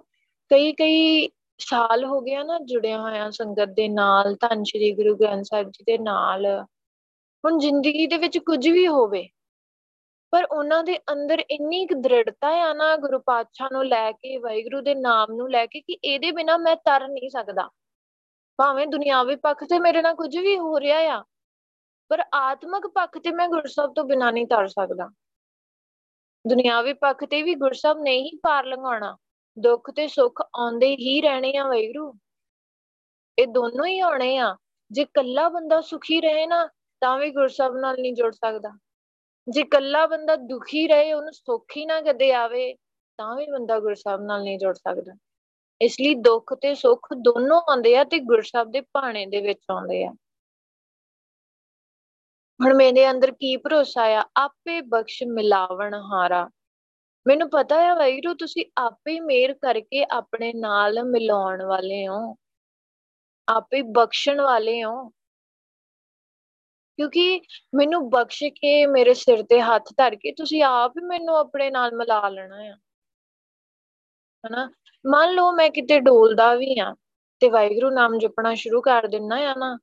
ਕਈ 0.51 0.71
ਕਈ 0.73 1.29
ਸਾਲ 1.59 2.05
ਹੋ 2.05 2.19
ਗਿਆ 2.21 2.43
ਨਾ 2.43 2.57
ਜੁੜਿਆ 2.65 2.99
ਹੋਇਆ 3.01 3.29
ਸੰਗਤ 3.29 3.69
ਦੇ 3.69 3.87
ਨਾਲ, 3.87 4.35
ਧੰਨ 4.35 4.63
ਸ਼੍ਰੀ 4.63 4.91
ਗੁਰੂ 4.91 5.15
ਗ੍ਰੰਥ 5.17 5.45
ਸਾਹਿਬ 5.45 5.69
ਜੀ 5.69 5.83
ਦੇ 5.87 5.97
ਨਾਲ। 5.97 6.45
ਹੁਣ 7.43 7.57
ਜ਼ਿੰਦਗੀ 7.59 8.07
ਦੇ 8.07 8.17
ਵਿੱਚ 8.17 8.37
ਕੁਝ 8.37 8.67
ਵੀ 8.67 8.87
ਹੋਵੇ, 8.87 9.27
ਪਰ 10.33 10.45
ਉਹਨਾਂ 10.45 10.83
ਦੇ 10.83 10.97
ਅੰਦਰ 11.11 11.43
ਇੰਨੀ 11.49 11.85
ਕੁ 11.87 12.01
ਦ੍ਰਿੜਤਾ 12.01 12.49
ਆ 12.63 12.73
ਨਾ 12.73 12.95
ਗੁਰੂ 12.97 13.19
ਪਾਤਸ਼ਾਹ 13.19 13.69
ਨੂੰ 13.71 13.85
ਲੈ 13.85 14.11
ਕੇ 14.11 14.37
ਵਾਹਿਗੁਰੂ 14.37 14.81
ਦੇ 14.81 14.95
ਨਾਮ 14.95 15.33
ਨੂੰ 15.33 15.49
ਲੈ 15.51 15.65
ਕੇ, 15.65 15.81
ਕਿ 15.81 15.97
ਇਹਦੇ 16.03 16.31
ਬਿਨਾ 16.31 16.57
ਮੈਂ 16.57 16.75
ਤਰ 16.75 17.07
ਨਹੀਂ 17.07 17.29
ਸਕਦਾ। 17.29 17.69
ਭਾਵੇਂ 18.59 18.87
ਦੁਨਿਆਵੀ 18.87 19.35
ਪੱਖ 19.35 19.63
ਤੇ 19.63 19.79
ਮੇਰੇ 19.79 20.01
ਨਾਲ 20.01 20.15
ਕੁਝ 20.15 20.37
ਵੀ 20.37 20.57
ਹੋ 20.57 20.79
ਰਿਹਾ 20.79 20.99
ਆ 21.15 21.23
ਪਰ 22.09 22.23
ਆਤਮਿਕ 22.33 22.87
ਪੱਖ 22.87 23.17
ਤੇ 23.17 23.31
ਮੈਂ 23.31 23.47
ਗੁਰਸਬ 23.49 23.93
ਤੋਂ 23.93 24.03
ਬਿਨਾ 24.03 24.31
ਨਹੀਂ 24.31 24.47
ਤਰ 24.47 24.67
ਸਕਦਾ। 24.67 25.09
ਦੁਨਿਆਵੀ 26.47 26.93
ਪੱਖ 26.93 27.25
ਤੇ 27.25 27.43
ਵੀ 27.43 27.55
ਗੁਰਸਬ 27.55 27.97
ਨੇ 27.99 28.17
ਹੀ 28.17 28.37
ਪਾਰ 28.43 28.65
ਲੰਘਾਉਣਾ, 28.65 29.17
ਦੁੱਖ 29.59 29.91
ਤੇ 29.91 30.07
ਸੁੱਖ 30.07 30.41
ਆਉਂਦੇ 30.41 30.87
ਹੀ 30.87 31.21
ਰਹਿਣੇ 31.21 31.57
ਆ 31.57 31.67
ਵੈਗਰੂ 31.67 32.13
ਇਹ 33.39 33.47
ਦੋਨੋਂ 33.47 33.85
ਹੀ 33.85 33.99
ਆਉਣੇ 33.99 34.37
ਆ। 34.37 34.57
ਜੇ 34.91 35.05
ਕੱਲਾ 35.05 35.49
ਬੰਦਾ 35.49 35.81
ਸੁਖੀ 35.81 36.21
ਰਹੇ 36.21 36.47
ਨਾ, 36.47 36.69
ਤਾਂ 37.01 37.17
ਵੀ 37.17 37.31
ਗੁਰਸਬ 37.31 37.75
ਨਾਲ 37.77 37.95
ਨਹੀਂ 37.99 38.13
ਜੁੜ 38.13 38.33
ਸਕਦਾ। 38.33 38.79
ਜੇ 39.49 39.63
ਕੱਲਾ 39.63 40.07
ਬੰਦਾ 40.07 40.35
ਦੁਖੀ 40.35 40.87
ਰਹੇ, 40.87 41.13
ਉਹਨੂੰ 41.13 41.33
ਸੁੱਖ 41.33 41.65
ਹੀ 41.77 41.85
ਨਾ 41.85 42.01
ਕਦੇ 42.01 42.33
ਆਵੇ, 42.33 42.73
ਤਾਂ 43.17 43.35
ਵੀ 43.35 43.45
ਬੰਦਾ 43.45 43.79
ਗੁਰਸਬ 43.79 44.21
ਨਾਲ 44.21 44.43
ਨਹੀਂ 44.43 44.59
ਜੁੜ 44.59 44.75
ਸਕਦਾ। 44.75 45.17
ਇਸ 45.81 45.97
ਲਈ 46.01 46.15
ਦੁੱਖ 46.15 46.53
ਤੇ 46.53 46.75
ਸੁੱਖ 46.75 47.07
ਦੋਨੋਂ 47.13 47.61
ਆਉਂਦੇ 47.61 47.97
ਆ 47.97 48.03
ਤੇ 48.03 48.19
ਗੁਰਸਬ 48.19 48.71
ਦੇ 48.71 48.81
ਭਾਣੇ 48.81 49.25
ਦੇ 49.25 49.41
ਵਿੱਚ 49.41 49.61
ਆਉਂਦੇ 49.71 50.05
ਆ। 50.05 50.13
ਹੁਣ 52.61 52.73
ਮੇਰੇ 52.73 53.11
ਅੰਦਰ 53.11 53.31
ਕੀ 53.31 53.57
ਭਰੋਸਾ 53.57 54.03
ਆ? 54.03 54.23
ਆਪੇ 54.37 54.81
ਬਖਸ਼ 54.81 55.23
ਮਿਲਾਵਣ 55.23 55.93
ਹਾਰਾ। 55.93 56.49
ਮੈਨੂੰ 57.27 57.49
ਪਤਾ 57.49 57.81
ਹੈ 57.81 57.95
ਵੈਰੂ, 57.95 58.33
ਤੁਸੀਂ 58.33 58.65
ਆਪੇ 58.77 59.19
ਮੇਰ 59.19 59.53
ਕਰਕੇ 59.53 60.05
ਆਪਣੇ 60.11 60.53
ਨਾਲ 60.53 61.03
ਮਿਲਾਉਣ 61.03 61.63
ਵਾਲੇ 61.63 62.07
ਹੋ। 62.07 62.35
ਆਪੇ 63.49 63.81
ਬਖਸ਼ਣ 63.81 64.41
ਵਾਲੇ 64.41 64.83
ਹੋ। 64.83 65.09
ਕਿਉਂਕਿ 66.97 67.41
ਮੈਨੂੰ 67.75 68.09
ਬਖਸ਼ 68.09 68.43
ਕੇ 68.43 68.85
ਮੇਰੇ 68.85 69.13
ਸਿਰ 69.13 69.43
ਤੇ 69.43 69.61
ਹੱਥ 69.61 69.93
ਧਰ 69.97 70.15
ਕੇ 70.15 70.31
ਤੁਸੀਂ 70.31 70.63
ਆਪ 70.63 70.91
ਹੀ 70.91 71.05
ਮੈਨੂੰ 71.05 71.37
ਆਪਣੇ 71.37 71.71
ਨਾਲ 71.71 71.95
ਮਿਲਾ 71.95 72.29
ਲੈਣਾ 72.29 72.55
ਆ। 72.55 72.77
ਹਨਾ? 74.47 74.73
ਮੰਨ 75.07 75.33
ਲਓ 75.33 75.51
ਮੈਂ 75.51 75.69
ਕਿਤੇ 75.69 75.99
ਡੋਲਦਾ 75.99 76.55
ਵੀ 76.55 76.79
ਆ 76.79 76.95
ਤੇ 77.39 77.49
ਵਾਹਿਗੁਰੂ 77.49 77.89
ਨਾਮ 77.89 78.17
ਜਪਣਾ 78.17 78.55
ਸ਼ੁਰੂ 78.55 78.81
ਕਰ 78.81 79.07
ਦਿੰਨਾ 79.07 79.35
ਆ 79.35 79.53
ਨਾ। 79.57 79.77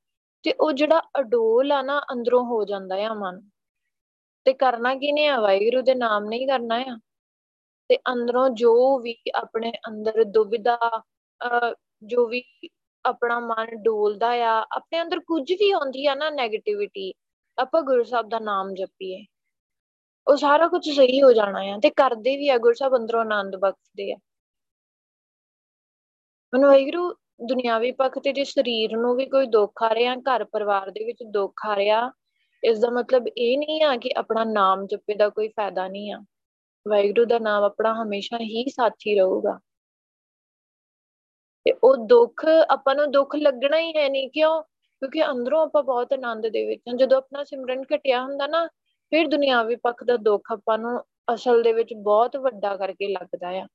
ਤੇ 0.46 0.52
ਉਹ 0.52 0.72
ਜਿਹੜਾ 0.72 1.00
ਅਡੋਲ 1.00 1.72
ਆ 1.72 1.82
ਨਾ, 1.82 2.02
ਅੰਦਰੋਂ 2.12 2.44
ਹੋ 2.44 2.64
ਜਾਂਦਾ 2.64 2.96
ਆ 2.96 3.14
ਮਨ। 3.14 3.50
ਤੇ 4.44 4.52
ਕਰਨਾ 4.52 4.94
ਕਿਨੇ 4.94 5.26
ਆ? 5.26 5.40
ਵਾਹਿਗੁਰੂ 5.40 5.82
ਦੇ 5.82 5.94
ਨਾਮ 5.94 6.24
ਨਹੀਂ 6.24 6.48
ਕਰਨਾ 6.48 6.74
ਆ। 6.74 6.98
ਤੇ 7.88 7.96
ਅੰਦਰੋਂ 7.96 8.50
ਜੋ 8.50 8.98
ਵੀ 8.98 9.16
ਆਪਣੇ 9.34 9.72
ਅੰਦਰ 9.88 10.24
ਦੁਬਿਧਾ 10.24 11.02
ਜੋ 12.02 12.26
ਵੀ 12.26 12.44
ਆਪਣਾ 13.04 13.40
ਮਨ 13.40 13.66
ਡੋਲਦਾ 13.74 14.28
ਆ, 14.28 14.66
ਆਪਣੇ 14.72 15.02
ਅੰਦਰ 15.02 15.20
ਕੁਝ 15.20 15.52
ਵੀ 15.52 15.70
ਆਉਂਦੀ 15.70 16.06
ਆ 16.06 16.14
ਨਾ 16.14 16.28
네ਗੇਟਿਵਿਟੀ 16.28 17.12
ਆਪਾਂ 17.58 17.82
ਗੁਰੂ 17.82 18.04
ਸਾਹਿਬ 18.04 18.28
ਦਾ 18.28 18.38
ਨਾਮ 18.38 18.74
ਜਪੀਏ। 18.74 19.24
ਉਹ 20.28 20.36
ਸਾਰਾ 20.36 20.68
ਕੁਝ 20.68 20.90
ਸਹੀ 20.90 21.22
ਹੋ 21.22 21.32
ਜਾਣਾ 21.32 21.60
ਆ 21.60 21.78
ਤੇ 21.82 21.90
ਕਰਦੇ 21.90 22.36
ਵੀ 22.36 22.48
ਆ, 22.48 22.58
ਗੁਰੂ 22.58 22.74
ਸਾਹਿਬ 22.74 22.96
ਅੰਦਰੋਂ 22.96 23.20
ਆਨੰਦ 23.20 23.56
ਬਖਸ਼ਦੇ 23.56 24.12
ਆ। 24.12 24.16
ਮਨ 26.54 26.66
ਵਾਹਿਗੁਰੂ 26.66 27.14
ਦੁਨਿਆਵੀ 27.44 27.92
ਪੱਖ 27.92 28.18
ਤੇ 28.18 28.32
ਜੇ 28.32 28.44
ਸਰੀਰ 28.44 28.96
ਨੂੰ 28.96 29.16
ਵੀ 29.16 29.26
ਕੋਈ 29.26 29.46
ਦੁੱਖ 29.46 29.82
ਆ 29.82 29.94
ਰਿਹਾ, 29.94 30.16
ਘਰ 30.16 30.44
ਪਰਿਵਾਰ 30.44 30.90
ਦੇ 30.90 31.04
ਵਿੱਚ 31.04 31.18
ਦੁੱਖ 31.30 31.66
ਆ 31.66 31.76
ਰਿਹਾ 31.76 32.12
ਇਸ 32.64 32.78
ਦਾ 32.78 32.90
ਮਤਲਬ 32.90 33.24
ਇਹ 33.38 33.58
ਨਹੀਂ 33.58 33.82
ਆ 33.82 33.96
ਕਿ 33.96 34.10
ਆਪਣਾ 34.16 34.44
ਨਾਮ 34.44 34.86
ਜਪੇ 34.86 35.14
ਦਾ 35.14 35.28
ਕੋਈ 35.28 35.48
ਫਾਇਦਾ 35.48 35.88
ਨਹੀਂ 35.88 36.12
ਆ। 36.12 36.24
ਵਾਹਿਗੁਰੂ 36.88 37.24
ਦਾ 37.24 37.38
ਨਾਮ 37.38 37.62
ਆਪਣਾ 37.64 38.02
ਹਮੇਸ਼ਾ 38.02 38.38
ਹੀ 38.38 38.70
ਸਾਥੀ 38.70 39.18
ਰਹੂਗਾ। 39.18 39.60
ਤੇ 41.64 41.72
ਉਹ 41.84 41.96
ਦੁੱਖ, 41.96 42.46
ਆਪਾਂ 42.70 42.94
ਨੂੰ 42.94 43.10
ਦੁੱਖ 43.10 43.36
ਲੱਗਣਾ 43.36 43.78
ਹੀ 43.78 43.92
ਹੈ 43.96 44.08
ਨਹੀਂ, 44.08 44.30
ਕਿਉਂ? 44.30 44.62
ਕਿਉਂਕਿ 44.62 45.30
ਅੰਦਰੋਂ 45.30 45.62
ਆਪਾਂ 45.62 45.82
ਬਹੁਤ 45.82 46.12
ਆਨੰਦ 46.12 46.48
ਦੇ 46.48 46.66
ਵਿੱਚ 46.66 46.82
ਹਾਂ। 46.88 46.96
ਜਦੋਂ 46.96 47.18
ਆਪਣਾ 47.18 47.44
ਸਿਮਰਨ 47.44 47.84
ਘਟਿਆ 47.96 48.22
ਹੁੰਦਾ 48.22 48.46
ਨਾ, 48.46 48.66
ਫਿਰ 49.10 49.26
ਦੁਨਿਆਵੀ 49.26 49.76
ਪੱਖ 49.76 50.04
ਦਾ 50.04 50.16
ਦੁੱਖ 50.16 50.52
ਆਪਾਂ 50.52 50.78
ਨੂੰ 50.78 51.04
ਅਸਲ 51.34 51.62
ਦੇ 51.62 51.72
ਵਿੱਚ 51.72 51.94
ਬਹੁਤ 51.94 52.36
ਵੱਡਾ 52.36 52.76
ਕਰਕੇ 52.76 53.12
ਲੱਗਦਾ 53.12 53.48
ਆ। 53.48 53.66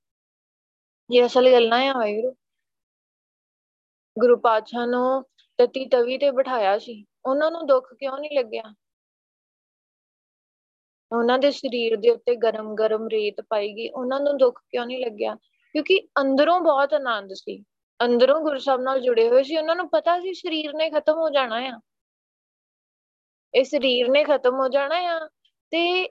ਇਹ 1.13 1.25
ਅਸਲ 1.25 1.51
ਗੱਲਾਂ 1.51 1.79
ਆ 1.79 1.93
ਵਾਹਿਗੁਰੂ। 1.93 2.35
ਗੁਰੂ 4.19 4.37
ਪਾਤਸ਼ਾਹ 4.37 4.87
ਨੂੰ 4.87 5.23
ਤਤੀ 5.57 5.85
ਤਵੀ 5.85 6.17
ਤੇ 6.17 6.31
ਬਿਠਾਇਆ 6.31 6.79
ਸੀ। 6.79 7.05
ਉਹਨਾਂ 7.25 7.51
ਨੂੰ 7.51 7.67
ਦੁੱਖ 7.67 7.93
ਕਿਉਂ 7.93 8.17
ਨਹੀਂ 8.17 8.37
ਲੱਗਿਆ? 8.37 8.75
ਉਹਨਾਂ 11.11 11.39
ਦੇ 11.39 11.51
ਸਰੀਰ 11.51 11.97
ਦੇ 11.97 12.09
ਉੱਤੇ 12.09 12.35
ਗਰਮ-ਗਰਮ 12.35 13.07
ਰੇਤ 13.07 13.35
ਪਾਈ 13.49 13.73
ਗਈ। 13.73 13.89
ਉਹਨਾਂ 13.89 14.19
ਨੂੰ 14.19 14.37
ਦੁੱਖ 14.37 14.59
ਕਿਉਂ 14.69 14.85
ਨਹੀਂ 14.85 15.05
ਲੱਗਿਆ? 15.05 15.35
ਕਿਉਂਕਿ 15.73 16.07
ਅੰਦਰੋਂ 16.21 16.61
ਬਹੁਤ 16.61 16.93
ਆਨੰਦ 16.93 17.33
ਸੀ। 17.33 17.63
ਅੰਦਰੋਂ 18.05 18.41
ਗੁਰੂ 18.41 18.59
ਸਾਹਿਬ 18.59 18.81
ਨਾਲ 18.81 19.01
ਜੁੜੇ 19.01 19.29
ਹੋਏ 19.29 19.43
ਸੀ। 19.43 19.57
ਉਹਨਾਂ 19.57 19.75
ਨੂੰ 19.75 19.89
ਪਤਾ 19.89 20.19
ਸੀ 20.19 20.33
ਸਰੀਰ 20.33 20.73
ਨੇ 20.73 20.89
ਖਤਮ 20.89 21.13
ਹੋ 21.13 21.29
ਜਾਣਾ 21.29 21.55
ਆ। 21.55 21.79
ਇਹ 23.55 23.63
ਸਰੀਰ 23.63 24.09
ਨੇ 24.09 24.23
ਖਤਮ 24.23 24.55
ਹੋ 24.55 24.67
ਜਾਣਾ 24.67 24.95
ਆ 24.95 25.27
ਤੇ 25.69 26.09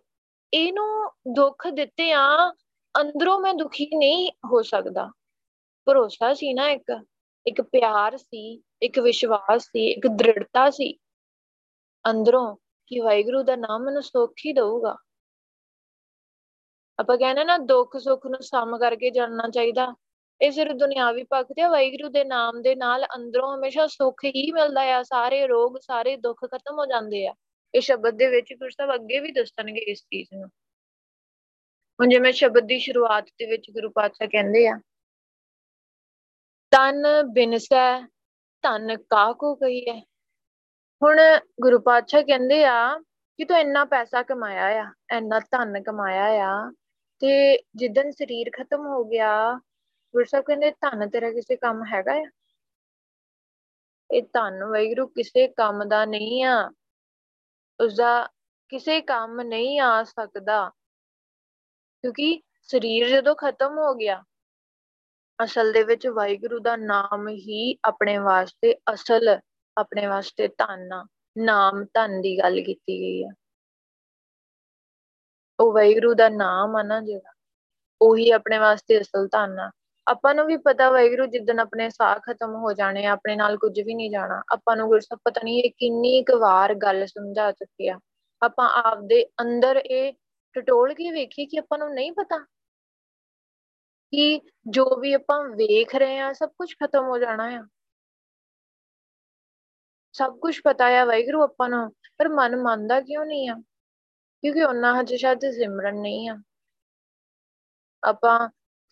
ਇਹਨੂੰ 0.54 1.12
ਦੁੱਖ 1.34 1.68
ਦਿੱਤੇ 1.68 2.12
ਆ 2.12 2.52
ਅੰਦਰੋਂ 3.00 3.40
ਮੈਂ 3.40 3.54
ਦੁਖੀ 3.54 3.90
ਨਹੀਂ 3.96 4.30
ਹੋ 4.30 4.62
ਸਕਦਾ। 4.62 5.10
ਭਰੋਸਾ 5.84 6.34
ਸੀ 6.34 6.54
ਨਾ 6.54 6.70
ਇੱਕ। 6.70 7.04
ਇੱਕ 7.46 7.62
ਪਿਆਰ 7.62 8.16
ਸੀ, 8.16 8.62
ਇੱਕ 8.82 8.98
ਵਿਸ਼ਵਾਸ 8.98 9.62
ਸੀ, 9.62 9.90
ਇੱਕ 9.90 10.06
ਦ੍ਰਿੜਤਾ 10.06 10.70
ਸੀ। 10.70 10.98
ਅੰਦਰੋਂ 12.10 12.56
ਕਿ 12.86 13.00
ਵਾਹਿਗੁਰੂ 13.00 13.42
ਦਾ 13.42 13.56
ਨਾਮ 13.56 13.82
ਮੈਨੂੰ 13.82 14.02
ਸੁੱਖ 14.02 14.32
ਹੀ 14.46 14.52
ਦਊਗਾ। 14.52 14.96
ਆਪਾਂ 16.98 17.18
ਕਹਿੰਦੇ 17.18 17.44
ਨਾ, 17.44 17.58
ਦੁੱਖ 17.58 17.96
ਸੁੱਖ 17.96 18.26
ਨੂੰ 18.26 18.42
ਸਮ 18.42 18.78
ਕਰਕੇ 18.78 19.10
ਜਾਣਨਾ 19.10 19.48
ਚਾਹੀਦਾ। 19.48 19.94
ਇਹ 20.42 20.50
ਸਿਰਫ 20.50 20.72
ਦੁਨਿਆਵੀ 20.72 21.24
ਪੱਖ 21.24 21.46
ਤੇ 21.46 21.68
ਵਾਹਿਗੁਰੂ 21.68 22.08
ਦੇ 22.08 22.24
ਨਾਮ 22.24 22.62
ਦੇ 22.62 22.74
ਨਾਲ 22.74 23.04
ਅੰਦਰੋਂ 23.04 23.56
ਹਮੇਸ਼ਾ 23.56 23.86
ਸੁੱਖ 23.86 24.24
ਹੀ 24.24 24.52
ਮਿਲਦਾ 24.52 24.80
ਆ। 24.80 25.02
ਸਾਰੇ 25.02 25.46
ਰੋਗ, 25.46 25.76
ਸਾਰੇ 25.80 26.16
ਦੁੱਖ 26.16 26.40
ਖਤਮ 26.44 26.78
ਹੋ 26.78 26.86
ਜਾਂਦੇ 26.86 27.26
ਆ। 27.26 27.34
ਇਹ 27.74 27.80
ਸ਼ਬਦ 27.80 28.14
ਦੇ 28.14 28.26
ਵਿੱਚ 28.26 28.52
ਗੁਰੂ 28.52 28.70
ਸਾਹਿਬ 28.70 28.94
ਅੱਗੇ 28.94 29.20
ਵੀ 29.20 29.32
ਦੱਸਣਗੇ 29.32 29.80
ਇਸ 29.80 30.02
ਚੀਜ਼ 30.02 30.28
ਨੂੰ। 30.34 30.48
ਹੁਣ 32.00 32.08
ਜਿਵੇਂ 32.08 32.32
ਸ਼ਬਦ 32.32 32.60
ਦੀ 32.60 32.78
ਸ਼ੁਰੂਆਤ 32.78 33.24
ਦੇ 33.24 33.46
ਵਿੱਚ 33.46 33.70
ਗੁਰੂ 33.70 33.90
ਪਾਤਸ਼ਾਹ 33.90 34.28
ਕਹਿੰਦੇ 34.28 34.68
ਆ 34.68 34.80
ਤਨ 36.70 37.06
ਬਿਨਸੈ 37.32 38.00
ਧਨ 38.62 38.96
ਕਾਕੋ 38.96 39.54
ਕਹੀਏ 39.54 40.00
ਹੁਣ 41.02 41.18
ਗੁਰੂ 41.60 41.78
ਪਾਤਸ਼ਾਹ 41.80 42.22
ਕਹਿੰਦੇ 42.22 42.64
ਆ 42.64 42.98
ਕਿ 43.38 43.44
ਤੂੰ 43.44 43.58
ਇੰਨਾ 43.58 43.84
ਪੈਸਾ 43.84 44.22
ਕਮਾਇਆ 44.22 44.66
ਆ, 44.82 44.92
ਇੰਨਾ 45.16 45.40
ਧਨ 45.40 45.82
ਕਮਾਇਆ 45.82 46.24
ਆ, 46.24 46.72
ਤੇ 47.18 47.58
ਜਿੱਦਨ 47.74 48.10
ਸਰੀਰ 48.10 48.50
ਖਤਮ 48.58 48.86
ਹੋ 48.86 49.04
ਗਿਆ, 49.04 49.60
ਗੁਰੂ 50.14 50.24
ਸਾਹਿਬ 50.24 50.44
ਕਹਿੰਦੇ 50.44 50.70
ਧਨ 50.70 51.10
ਤੇਰਾ 51.10 51.30
ਕਿਸੇ 51.30 51.56
ਕੰਮ 51.56 51.84
ਹੈਗਾ 51.84 52.12
ਆ? 52.12 52.30
ਇਹ 54.10 54.22
ਧਨ 54.22 54.64
ਵੈਗਰੂ 54.64 55.06
ਕਿਸੇ 55.06 55.48
ਕੰਮ 55.48 55.84
ਦਾ 55.84 56.04
ਨਹੀਂ 56.04 56.44
ਆ। 56.44 56.70
ਉਸਦਾ 57.80 58.28
ਕਿਸੇ 58.68 59.00
ਕੰਮ 59.00 59.40
ਨਹੀਂ 59.40 59.80
ਆ 59.80 60.04
ਸਕਦਾ। 60.04 60.70
ਕਿਉਂਕਿ 62.02 62.42
ਸਰੀਰ 62.62 63.08
ਜਦੋਂ 63.08 63.34
ਖਤਮ 63.34 63.78
ਹੋ 63.78 63.94
ਗਿਆ 63.94 64.24
ਅਸਲ 65.44 65.72
ਦੇ 65.72 65.82
ਵਿੱਚ 65.82 66.06
ਵਾਹਿਗੁਰੂ 66.06 66.58
ਦਾ 66.58 66.76
ਨਾਮ 66.76 67.28
ਹੀ 67.28 67.76
ਆਪਣੇ 67.84 68.18
ਵਾਸਤੇ 68.18 68.74
ਅਸਲ, 68.74 69.40
ਆਪਣੇ 69.76 70.06
ਵਾਸਤੇ 70.06 70.48
ਧਨ 70.48 70.92
ਆ। 70.92 71.06
ਨਾਮ 71.38 71.84
ਧਨ 71.84 72.20
ਦੀ 72.20 72.38
ਗੱਲ 72.38 72.60
ਕੀਤੀ 72.60 73.00
ਗਈ 73.00 73.24
ਆ। 73.24 73.28
ਉਹ 75.60 75.72
ਵਾਹਿਗੁਰੂ 75.72 76.14
ਦਾ 76.14 76.28
ਨਾਮ 76.28 76.76
ਆ 76.76 76.82
ਨਾ 76.82 77.00
ਜਿਹੜਾ, 77.00 77.32
ਉਹੀ 78.02 78.30
ਆਪਣੇ 78.30 78.58
ਵਾਸਤੇ 78.58 79.00
ਅਸਲ 79.00 79.28
ਧਨ 79.28 79.58
ਆ। 79.58 79.70
ਆਪਾਂ 80.08 80.34
ਨੂੰ 80.34 80.46
ਵੀ 80.46 80.56
ਪਤਾ 80.56 80.90
ਵਾਹਿਗੁਰੂ 80.90 81.26
ਜਿੱਦਨ 81.26 81.58
ਆਪਣੇ 81.58 81.90
ਸਾਹ 81.90 82.16
ਖਤਮ 82.18 82.54
ਹੋ 82.54 82.72
ਜਾਣੇ 82.72 83.06
ਆ, 83.06 83.12
ਆਪਣੇ 83.12 83.36
ਨਾਲ 83.36 83.56
ਕੁਝ 83.56 83.80
ਵੀ 83.80 83.94
ਨਹੀਂ 83.94 84.10
ਜਾਣਾ, 84.10 84.42
ਆਪਾਂ 84.52 84.76
ਨੂੰ 84.76 84.88
ਗੁਰਸਬ 84.88 85.18
ਪਤਾ 85.24 85.40
ਨਹੀਂ 85.44 85.62
ਇਹ 85.62 85.70
ਕਿੰਨੀ 85.70 86.22
ਕੁ 86.22 86.38
ਵਾਰ 86.38 86.74
ਗੱਲ 86.74 87.06
ਸਮਝਾ 87.06 87.52
ਚੁੱਕਿਆ 87.52 87.98
ਆਪਾਂ 88.42 88.70
ਆਪਦੇ 88.70 89.24
ਅੰਦਰ 89.40 89.76
ਇਹ 89.76 90.12
ਟਟੋਲ 90.52 90.94
ਕੇ 90.94 91.10
ਵੇਖੀ 91.10 91.46
ਕਿ 91.46 91.58
ਆਪਾਂ 91.58 91.78
ਨੂੰ 91.78 91.94
ਨਹੀਂ 91.94 92.12
ਪਤਾ? 92.12 92.46
ਕਿ 94.10 94.40
ਜੋ 94.66 94.96
ਵੀ 94.96 95.12
ਆਪਾਂ 95.12 95.44
ਵੇਖ 95.44 95.94
ਰਹੇ 95.94 96.18
ਆ 96.18 96.32
ਸਭ 96.32 96.48
ਕੁਝ 96.48 96.72
ਖਤਮ 96.72 97.04
ਹੋ 97.04 97.18
ਜਾਣਾ 97.18 97.44
ਆ। 97.44 97.66
ਸਭ 100.12 100.38
ਕੁਝ 100.38 100.60
ਪਤਾ 100.64 100.86
ਆ 100.86 101.04
ਵਾਹਿਗੁਰੂ 101.04 101.42
ਆਪਾਂ 101.42 101.68
ਨੂੰ, 101.68 101.90
ਪਰ 102.18 102.28
ਮਨ 102.28 102.56
ਮੰਨਦਾ 102.56 103.00
ਕਿਉਂ 103.00 103.26
ਨਹੀਂ 103.26 103.50
ਆ? 103.50 103.54
ਕਿਉਂਕਿ 104.40 104.62
ਉਹਨਾਂ 104.62 105.00
ਹਜੇ 105.00 105.16
ਸ਼ਾਇਦ 105.16 105.38
ਸਿਮਰਨ 105.38 106.00
ਨਹੀਂ 106.00 106.28
ਆ। 106.28 106.42
ਆਪਾਂ 108.04 108.48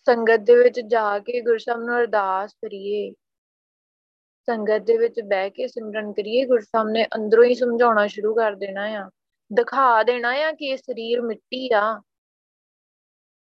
ਸੰਗਤ 0.07 0.37
ਦੇ 0.37 0.57
ਵਿੱਚ 0.63 0.81
ਜਾ 0.81 1.19
ਕੇ 1.19 1.41
ਗੁਰਸਬ 1.41 1.81
ਨੂੰ 1.81 1.99
ਅਰਦਾਸ 1.99 2.53
ਕਰੀਏ। 2.53 3.13
ਸੰਗਤ 4.47 4.79
ਦੇ 4.79 4.99
ਵਿੱਚ 4.99 5.21
ਬਹਿ 5.21 5.51
ਕੇ 5.51 5.69
ਸਿਮਰਨ 5.69 6.13
ਕਰੀਏ 6.13 6.47
ਗੁਰਸਬ 6.47 6.89
ਨੇ 6.91 7.05
ਅੰਦਰੋਂ 7.05 7.45
ਹੀ 7.45 7.55
ਸਮਝਾਉਣਾ 7.55 8.07
ਸ਼ੁਰੂ 8.07 8.35
ਕਰ 8.35 8.53
ਦੇਣਾ 8.53 8.85
ਆ। 8.85 9.11
ਦਿਖਾ 9.53 10.03
ਦੇਣਾ 10.03 10.29
ਆ 10.29 10.53
ਕਿ 10.53 10.65
ਇਹ 10.65 10.77
ਸਰੀਰ 10.77 11.21
ਮਿੱਟੀ 11.21 11.73
ਆ। 11.73 12.03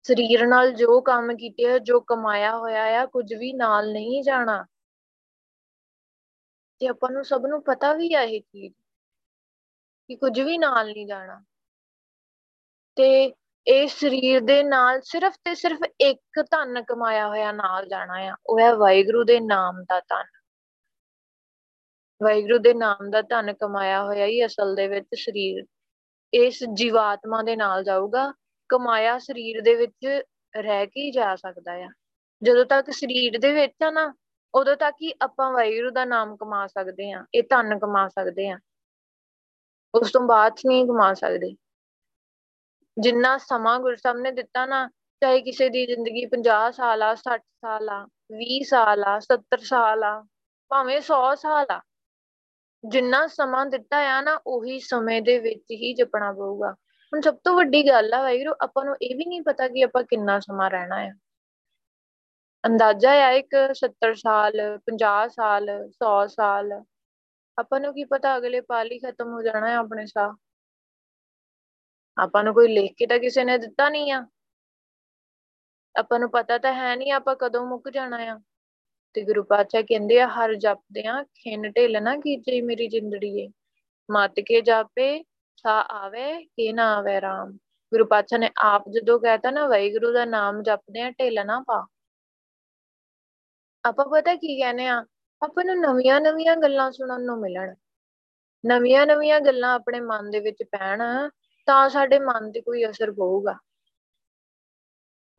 ਸਰੀਰ 0.05 0.47
ਨਾਲ 0.47 0.73
ਜੋ 0.73 1.01
ਕੰਮ 1.01 1.35
ਕੀਤੇ 1.37 1.65
ਆ, 1.73 1.79
ਜੋ 1.79 2.01
ਕਮਾਇਆ 2.01 2.57
ਹੋਇਆ 2.59 2.85
ਆ, 3.03 3.07
ਕੁਝ 3.07 3.35
ਵੀ 3.35 3.53
ਨਾਲ 3.53 3.93
ਨਹੀਂ 3.93 4.23
ਜਾਣਾ। 4.23 4.65
ਤੇ 6.81 6.87
ਆਪਾਂ 6.89 7.11
ਨੂੰ 7.11 7.25
ਸਭ 7.25 7.47
ਨੂੰ 7.47 7.63
ਪਤਾ 7.63 7.93
ਵੀ 7.93 8.13
ਆ 8.15 8.23
ਇਹ 8.23 8.41
ਚੀਜ਼, 8.41 8.75
ਕਿ 10.11 10.17
ਕੁਝ 10.17 10.41
ਵੀ 10.41 10.59
ਨਾਲ 10.59 10.87
ਨਹੀਂ 10.87 11.07
ਜਾਣਾ। 11.07 11.43
ਤੇ 12.97 13.35
ਇਸ 13.67 13.93
ਸਰੀਰ 14.01 14.41
ਦੇ 14.41 14.63
ਨਾਲ 14.63 15.01
ਸਿਰਫ 15.01 15.35
ਤੇ 15.45 15.55
ਸਿਰਫ 15.55 15.79
ਇੱਕ 16.01 16.43
ਧਨ 16.43 16.83
ਕਮਾਇਆ 16.83 17.27
ਹੋਇਆ 17.29 17.53
ਨਾਲ 17.53 17.89
ਜਾਣਾ 17.89 18.19
ਆ, 18.19 18.37
ਉਹ 18.47 18.61
ਹੈ 18.61 18.75
ਵਾਹਿਗੁਰੂ 18.75 19.25
ਦੇ 19.25 19.41
ਨਾਮ 19.41 19.83
ਦਾ 19.85 20.01
ਧਨ। 20.01 20.25
ਵਾਹਿਗੁਰੂ 22.21 22.59
ਦੇ 22.59 22.75
ਨਾਮ 22.75 23.11
ਦਾ 23.11 23.23
ਧਨ 23.23 23.53
ਕਮਾਇਆ 23.53 24.03
ਹੋਇਆ 24.05 24.27
ਹੀ 24.27 24.45
ਅਸਲ 24.47 24.75
ਦੇ 24.75 24.89
ਵਿੱਚ 24.89 25.09
ਸਰੀਰ, 25.17 25.65
ਇਸ 26.33 26.59
ਜੀਵਾਤਮਾ 26.75 27.43
ਦੇ 27.43 27.57
ਨਾਲ 27.57 27.85
ਜਾਊਗਾ। 27.85 28.33
ਕਮਾਇਆ 28.69 29.19
ਸਰੀਰ 29.19 29.61
ਦੇ 29.61 29.75
ਵਿੱਚ 29.75 30.23
ਰਹਿ 30.57 30.87
ਕੇ 30.87 31.01
ਹੀ 31.01 31.11
ਜਾ 31.11 31.37
ਸਕਦਾ 31.37 31.73
ਆ। 31.73 31.89
ਜਦੋਂ 32.43 32.65
ਤੱਕ 32.65 32.91
ਸਰੀਰ 32.91 33.39
ਦੇ 33.39 33.53
ਵਿੱਚ 33.53 33.75
ਆ 33.83 33.91
ਨਾ, 33.91 34.15
ਉਦੋਂ 34.55 34.77
ਤੱਕ 34.77 34.97
ਹੀ 35.03 35.13
ਆਪਾਂ 35.23 35.53
ਵਾਹਿਗੁਰੂ 35.53 35.91
ਦਾ 35.91 36.05
ਨਾਮ 36.05 36.37
ਕਮਾ 36.37 36.67
ਸਕਦੇ 36.67 37.13
ਆ, 37.13 37.27
ਇਹ 37.35 37.43
ਧਨ 37.43 37.79
ਕਮਾ 37.79 38.09
ਸਕਦੇ 38.09 38.49
ਆ। 38.49 38.59
ਉਸ 39.95 40.13
ਤੋਂ 40.13 40.21
ਬਾਅਦ 40.21 40.53
ਨਹੀਂ 40.67 40.87
ਕਮਾ 40.87 41.15
ਸਕਦੇ। 41.15 41.57
ਜਿੰਨਾ 42.99 43.39
ਸਮਾਂ 43.39 43.81
ਗੁਰਸਬ 43.81 44.17
ਨੇ 44.17 44.33
ਦਿੱਤਾ 44.33 44.67
ਨਾ, 44.67 44.91
ਚਾਹੇ 45.21 45.41
ਕਿਸੇ 45.41 45.69
ਦੀ 45.69 45.87
ਜ਼ਿੰਦਗੀ 45.87 46.27
50 46.27 46.73
ਸਾਲ 46.73 47.03
ਆ 47.03 47.15
60 47.15 47.41
ਸਾਲ 47.41 47.89
ਆ 47.89 48.09
20 48.33 48.63
ਸਾਲ 48.63 49.05
ਆ 49.05 49.19
70 49.21 49.59
ਸਾਲ 49.59 50.05
ਆ, 50.05 50.27
ਭਾਵੇਂ 50.69 51.01
100 51.01 51.35
ਸਾਲ 51.35 51.67
ਆ, 51.71 51.81
ਜਿੰਨਾ 52.89 53.27
ਸਮਾਂ 53.27 53.67
ਦਿੱਤਾ 53.67 53.97
ਆ 53.97 54.21
ਨਾ, 54.21 54.41
ਉਹੀ 54.47 54.81
ਸਮੇਂ 54.81 55.23
ਦੇ 55.23 55.39
ਵਿੱਚ 55.39 55.65
ਹੀ 55.71 55.95
ਜਪਣਾ 55.95 56.33
ਪਊਗਾ। 56.33 56.75
ਹੁਣ 57.13 57.21
ਸਭ 57.21 57.37
ਤੋਂ 57.45 57.57
ਵੱਡੀ 57.57 57.89
ਗੱਲ 57.89 58.15
ਆ 58.15 58.23
ਵਾਹਿਗੁਰੂ, 58.23 58.55
ਆਪਾਂ 58.61 58.85
ਨੂੰ 58.85 58.97
ਇਹ 59.03 59.17
ਵੀ 59.17 59.25
ਨਹੀਂ 59.25 59.43
ਪਤਾ 59.43 59.69
ਕਿ 59.69 59.83
ਆਪਾਂ 59.83 60.05
ਕਿੰਨਾ 60.05 60.41
ਸਮਾਂ 60.41 60.71
ਰਹਿਣਾ 60.71 60.97
ਆ। 60.97 61.13
ਅੰਦਾਜ਼ਾ 62.67 63.11
ਆ 63.11 63.31
ਇੱਕ 63.31 63.57
70 63.73 64.15
ਸਾਲ 64.15 64.79
50 64.79 65.29
ਸਾਲ 65.29 65.71
100 65.91 66.27
ਸਾਲ। 66.27 66.85
ਆਪਾਂ 67.59 67.81
ਨੂੰ 67.81 67.95
ਕੀ 67.95 68.05
ਪਤਾ 68.05 68.37
ਅਗਲੇ 68.37 68.61
ਪਾਲ 68.61 68.91
ਹੀ 68.91 68.99
ਖਤਮ 68.99 69.33
ਹੋ 69.33 69.43
ਜਾਣਾ 69.43 69.71
ਹੈ 69.71 69.75
ਆਪਣੇ 69.75 70.07
ਸਾਹ। 70.07 70.33
ਆਪਾਂ 72.23 72.45
ਨੂੰ 72.45 72.55
ਕੋਈ 72.55 72.69
ਲਿਖ 72.69 72.95
ਕੇ 72.97 73.07
ਤਾਂ 73.07 73.19
ਕਿਸੇ 73.19 73.45
ਨੇ 73.45 73.59
ਦਿੱਤਾ 73.59 73.89
ਨਹੀਂ 73.89 74.13
ਆ। 74.13 74.27
ਆਪਾਂ 75.99 76.19
ਨੂੰ 76.19 76.31
ਪਤਾ 76.31 76.59
ਤਾਂ 76.59 76.75
ਹੈ 76.75 76.97
ਨਹੀਂ 76.97 77.13
ਆਪਾਂ 77.13 77.37
ਕਦੋਂ 77.37 77.67
ਮੁੱਕ 77.67 77.91
ਜਾਣਾ 77.91 78.17
ਆ। 78.17 78.41
ਤੇ 79.15 79.23
ਗੁਰੂ 79.23 79.43
ਪਾਤਸ਼ਾਹ 79.45 79.83
ਕਹਿੰਦੇ 79.83 80.21
ਆ, 80.21 80.29
ਹਰ 80.29 80.55
ਜਪਦੇ 80.55 81.07
ਆ 81.07 81.23
ਖਿੰਨ 81.23 81.73
ਢਿੱਲ 81.73 82.03
ਨਾ 82.03 82.17
ਕੀਜੇ 82.17 82.61
ਮੇਰੀ 82.61 82.89
ਜਿੰਦੜੀ 82.89 83.41
ਏ 83.41 83.49
ਮਤ 84.11 84.35
ਕੇ 84.41 84.61
ਜਾਪੇ 84.61 85.25
ਸਾ 85.59 85.81
ਆਵੇ 85.81 86.45
ਕਿ 86.45 86.73
ਨਾ 86.73 86.97
ਆਵੇ 86.97 87.21
ਰਾਮ 87.21 87.53
ਗੁਰੂ 87.93 88.05
ਪਾਤਸ਼ਾਹ 88.05 88.39
ਨੇ 88.39 88.51
ਆਪ 88.59 88.85
ਜਦੋਂ 88.89 89.21
ਕਹਿਤਾ 89.21 89.51
ਨਾ, 89.51 89.69
ਵਾਹਿਗੁਰੂ 89.69 90.13
ਦਾ 90.13 90.25
ਨਾਮ 90.25 90.63
ਜਪਦੇ 90.63 91.01
ਆ, 91.01 91.11
ਢਿੱਲ 91.11 91.47
ਨਾ 91.47 91.65
ਪਾ। 91.67 91.87
ਆਪਾਂ 93.85 94.07
ਪਤਾ 94.07 94.35
ਕੀ 94.35 94.61
ਕਹਿੰਦੇ 94.61 94.87
ਆ? 94.87 95.07
ਆਪਾਂ 95.43 95.65
ਨੂੰ 95.65 95.81
ਨਵੀਆਂ 95.81 96.21
ਨਵੀਆਂ 96.21 96.57
ਗੱਲਾਂ 96.57 96.91
ਸੁਣਨ 96.91 97.25
ਨੂੰ 97.25 97.41
ਮਿਲਣ। 97.41 97.75
ਨਵੀਆਂ 98.67 99.07
ਨਵੀਆਂ 99.07 99.41
ਗੱਲਾਂ 99.41 99.75
ਆਪਣੇ 99.75 100.01
ਮਨ 100.01 100.31
ਦੇ 100.31 100.41
ਵਿੱਚ 100.41 100.63
ਪੈਣ, 100.63 101.03
ਤਾਂ 101.67 101.89
ਸਾਡੇ 101.89 102.19
ਮਨ 102.19 102.53
ਤੇ 102.53 102.61
ਕੋਈ 102.61 102.85
ਅਸਰ 102.91 103.13
ਪਊਗਾ। 103.13 103.55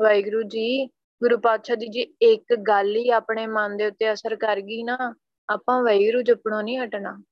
ਵਾਹਿਗੁਰੂ 0.01 0.43
ਜੀ, 0.43 0.85
ਗੁਰੂ 1.21 1.38
ਪਾਤਸ਼ਾਹ 1.38 1.75
ਦੀ 1.75 1.88
ਜੇ 1.88 2.01
ਇੱਕ 2.21 2.55
ਗੱਲ 2.55 2.95
ਹੀ 2.95 3.09
ਆਪਣੇ 3.09 3.47
ਮਨ 3.47 3.77
ਦੇ 3.77 3.88
ਉੱਤੇ 3.88 4.13
ਅਸਰ 4.13 4.35
ਕਰ 4.35 4.61
ਗਈ 4.61 4.83
ਨਾ, 4.83 5.15
ਆਪਾਂ 5.49 5.83
ਵਾਹਿਗੁਰੂ 5.83 6.21
ਜਪਣੋਂ 6.21 6.63
ਨਹੀਂ 6.63 6.79
ਹਟਣਾ। 6.79 7.23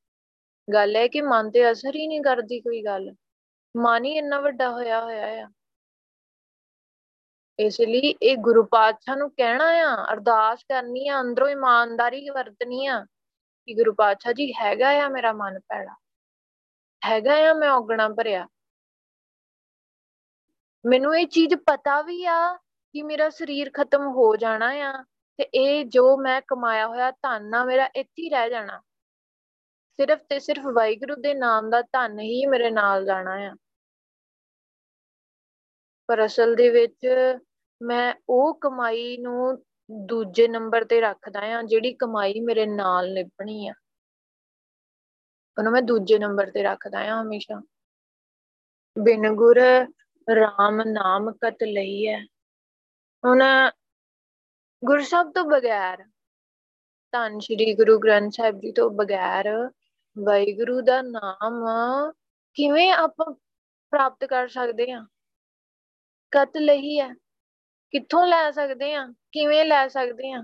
ਗੱਲ 0.74 0.96
ਹੈ 0.96 1.08
ਕਿ 1.08 1.22
ਮਨ 1.22 1.52
ਤੇ 1.52 1.72
ਅਸਰ 1.72 1.96
ਹੀ 1.96 2.08
ਨਹੀਂ 2.08 2.22
ਕਰਦੀ 2.22 2.60
ਕੋਈ 2.60 2.84
ਗੱਲ। 2.86 3.16
ਮਨ 3.78 4.06
ਹੀ 4.06 4.18
ਇੰਨਾ 4.18 4.40
ਵੱਡਾ 4.40 4.70
ਹੋਇਆ 4.70 5.02
ਹੋਇਆ 5.02 5.46
ਆ। 5.46 5.50
ਇਸ 7.60 7.82
ਲਈ 7.82 8.16
ਇਹ 8.22 8.38
ਗੁਰੂ 8.38 8.64
ਪਾਤਸ਼ਾਹ 8.64 9.16
ਨੂੰ 9.16 9.32
ਕਹਿਣਾ 9.32 9.66
ਆ, 9.66 10.14
ਅਰਦਾਸ 10.14 10.64
ਕਰਨੀ 10.64 11.08
ਆ, 11.08 11.22
ਅੰਦਰੋਂ 11.22 11.50
ਇਮਾਨਦਾਰੀ 11.50 12.30
ਵਰਤਣੀ 12.30 12.86
ਆ 12.86 13.06
ਕਿ 13.66 13.74
ਗੁਰੂ 13.74 13.94
ਪਾਤਸ਼ਾਹ 13.94 14.34
ਜੀ 14.34 14.54
ਹੈਗਾ 14.54 14.90
ਆ 15.06 15.08
ਮੇਰਾ 15.10 15.34
ਮਨ 15.34 15.60
ਪੈੜਾ 15.60 15.96
ਹੈਗਾ 17.06 17.50
ਆ 17.50 17.54
ਮੈਂ 17.54 17.70
ਔਗਣਾ 17.70 18.10
ਭਰਿਆ। 18.10 18.48
ਮੈਨੂੰ 20.86 21.18
ਇਹ 21.18 21.28
ਚੀਜ਼ 21.28 21.56
ਪਤਾ 21.56 22.02
ਵੀ 22.02 22.26
ਆ 22.26 22.56
ਕਿ 22.94 23.04
ਮੇਰਾ 23.04 23.30
ਸਰੀਰ 23.30 23.72
ਖਤਮ 23.74 24.02
ਹੋ 24.02 24.36
ਜਾਣਾ 24.36 24.70
ਆ 24.70 25.04
ਤੇ 25.38 25.44
ਇਹ 25.44 25.86
ਜੋ 25.86 26.18
ਮੈਂ 26.18 26.42
ਕਮਾਇਆ 26.48 26.88
ਹੋਇਆ 26.88 27.12
ਧਨ 27.12 27.56
ਆ, 27.56 27.66
ਮੇਰਾ 27.66 27.90
ਇੱਥੇ 27.96 28.24
ਹੀ 28.24 28.30
ਰਹਿ 28.30 28.50
ਜਾਣਾ। 28.50 28.82
ਸਿਰਫ 30.00 30.20
ਤੇ 30.30 30.40
ਸਿਰਫ 30.40 30.66
ਵਾਹਿਗੁਰੂ 30.74 31.16
ਦੇ 31.16 31.34
ਨਾਮ 31.34 31.70
ਦਾ 31.70 31.82
ਧਨ 31.82 32.20
ਹੀ 32.20 32.46
ਮੇਰੇ 32.46 32.70
ਨਾਲ 32.72 33.06
ਜਾਣਾ 33.06 33.34
ਆ। 33.46 33.56
ਪਰ 36.10 36.26
ਅਸਲ 36.26 36.56
ਦੇ 36.56 36.70
ਵਿੱਚ 36.70 37.08
ਮੈਂ 37.82 38.14
ਉਹ 38.30 38.54
ਕਮਾਈ 38.60 39.18
ਨੂੰ 39.18 39.64
ਦੂਜੇ 39.92 40.48
ਨੰਬਰ 40.48 40.84
ਤੇ 40.84 41.00
ਰੱਖਦਾ 41.02 41.40
ਆ, 41.58 41.62
ਜਿਹੜੀ 41.62 41.94
ਕਮਾਈ 41.94 42.40
ਮੇਰੇ 42.40 42.66
ਨਾਲ 42.66 43.12
ਨਿਭਣੀ 43.14 43.68
ਆ। 43.68 43.74
ਉਹਨੂੰ 45.58 45.72
ਮੈਂ 45.74 45.82
ਦੂਜੇ 45.82 46.20
ਨੰਬਰ 46.20 46.52
ਤੇ 46.52 46.64
ਰੱਖਦਾ 46.64 47.00
ਆ 47.00 47.22
ਹਮੇਸ਼ਾ। 47.22 47.62
ਬਿਨ 48.96 49.30
ਗੁਰ 49.36 49.60
ਰਾਮ 50.28 50.82
ਨਾਮ 50.82 51.32
ਕਤ 51.32 51.64
ਲਈ 51.64 52.08
ਹੈ 52.08 52.20
ਹੁਣ 53.24 53.44
ਗੁਰਸਬ 54.84 55.32
ਤੋਂ 55.36 55.44
ਬਗੈਰ, 55.46 56.04
ਧੰਨ 57.14 57.40
ਸ਼੍ਰੀ 57.40 57.74
ਗੁਰੂ 57.74 57.98
ਗ੍ਰੰਥ 58.00 58.34
ਸਾਹਿਬ 58.34 58.60
ਜੀ 58.60 58.72
ਤੋਂ 58.72 58.90
ਬਗੈਰ 58.92 59.48
ਵਾਹਿਗੁਰੂ 60.24 60.82
ਦਾ 60.82 61.02
ਨਾਮ 61.02 61.66
ਕਿਵੇਂ 62.54 62.92
ਆਪਾਂ 62.92 63.34
ਪ੍ਰਾਪਤ 63.92 64.26
ਕਰ 64.26 64.48
ਸਕਦੇ 64.48 64.92
ਹਾਂ? 64.92 65.08
ਕਤ 66.32 66.58
ਲਈ 66.58 67.00
ਹੈ? 67.00 67.14
ਕਿੱਥੋਂ 67.92 68.28
ਲੈ 68.28 68.52
ਸਕਦੇ 68.52 68.94
ਹਾਂ? 68.94 69.14
ਕਿਵੇਂ 69.32 69.66
ਲੈ 69.66 69.88
ਸਕਦੇ 69.88 70.32
ਹਾਂ? 70.32 70.44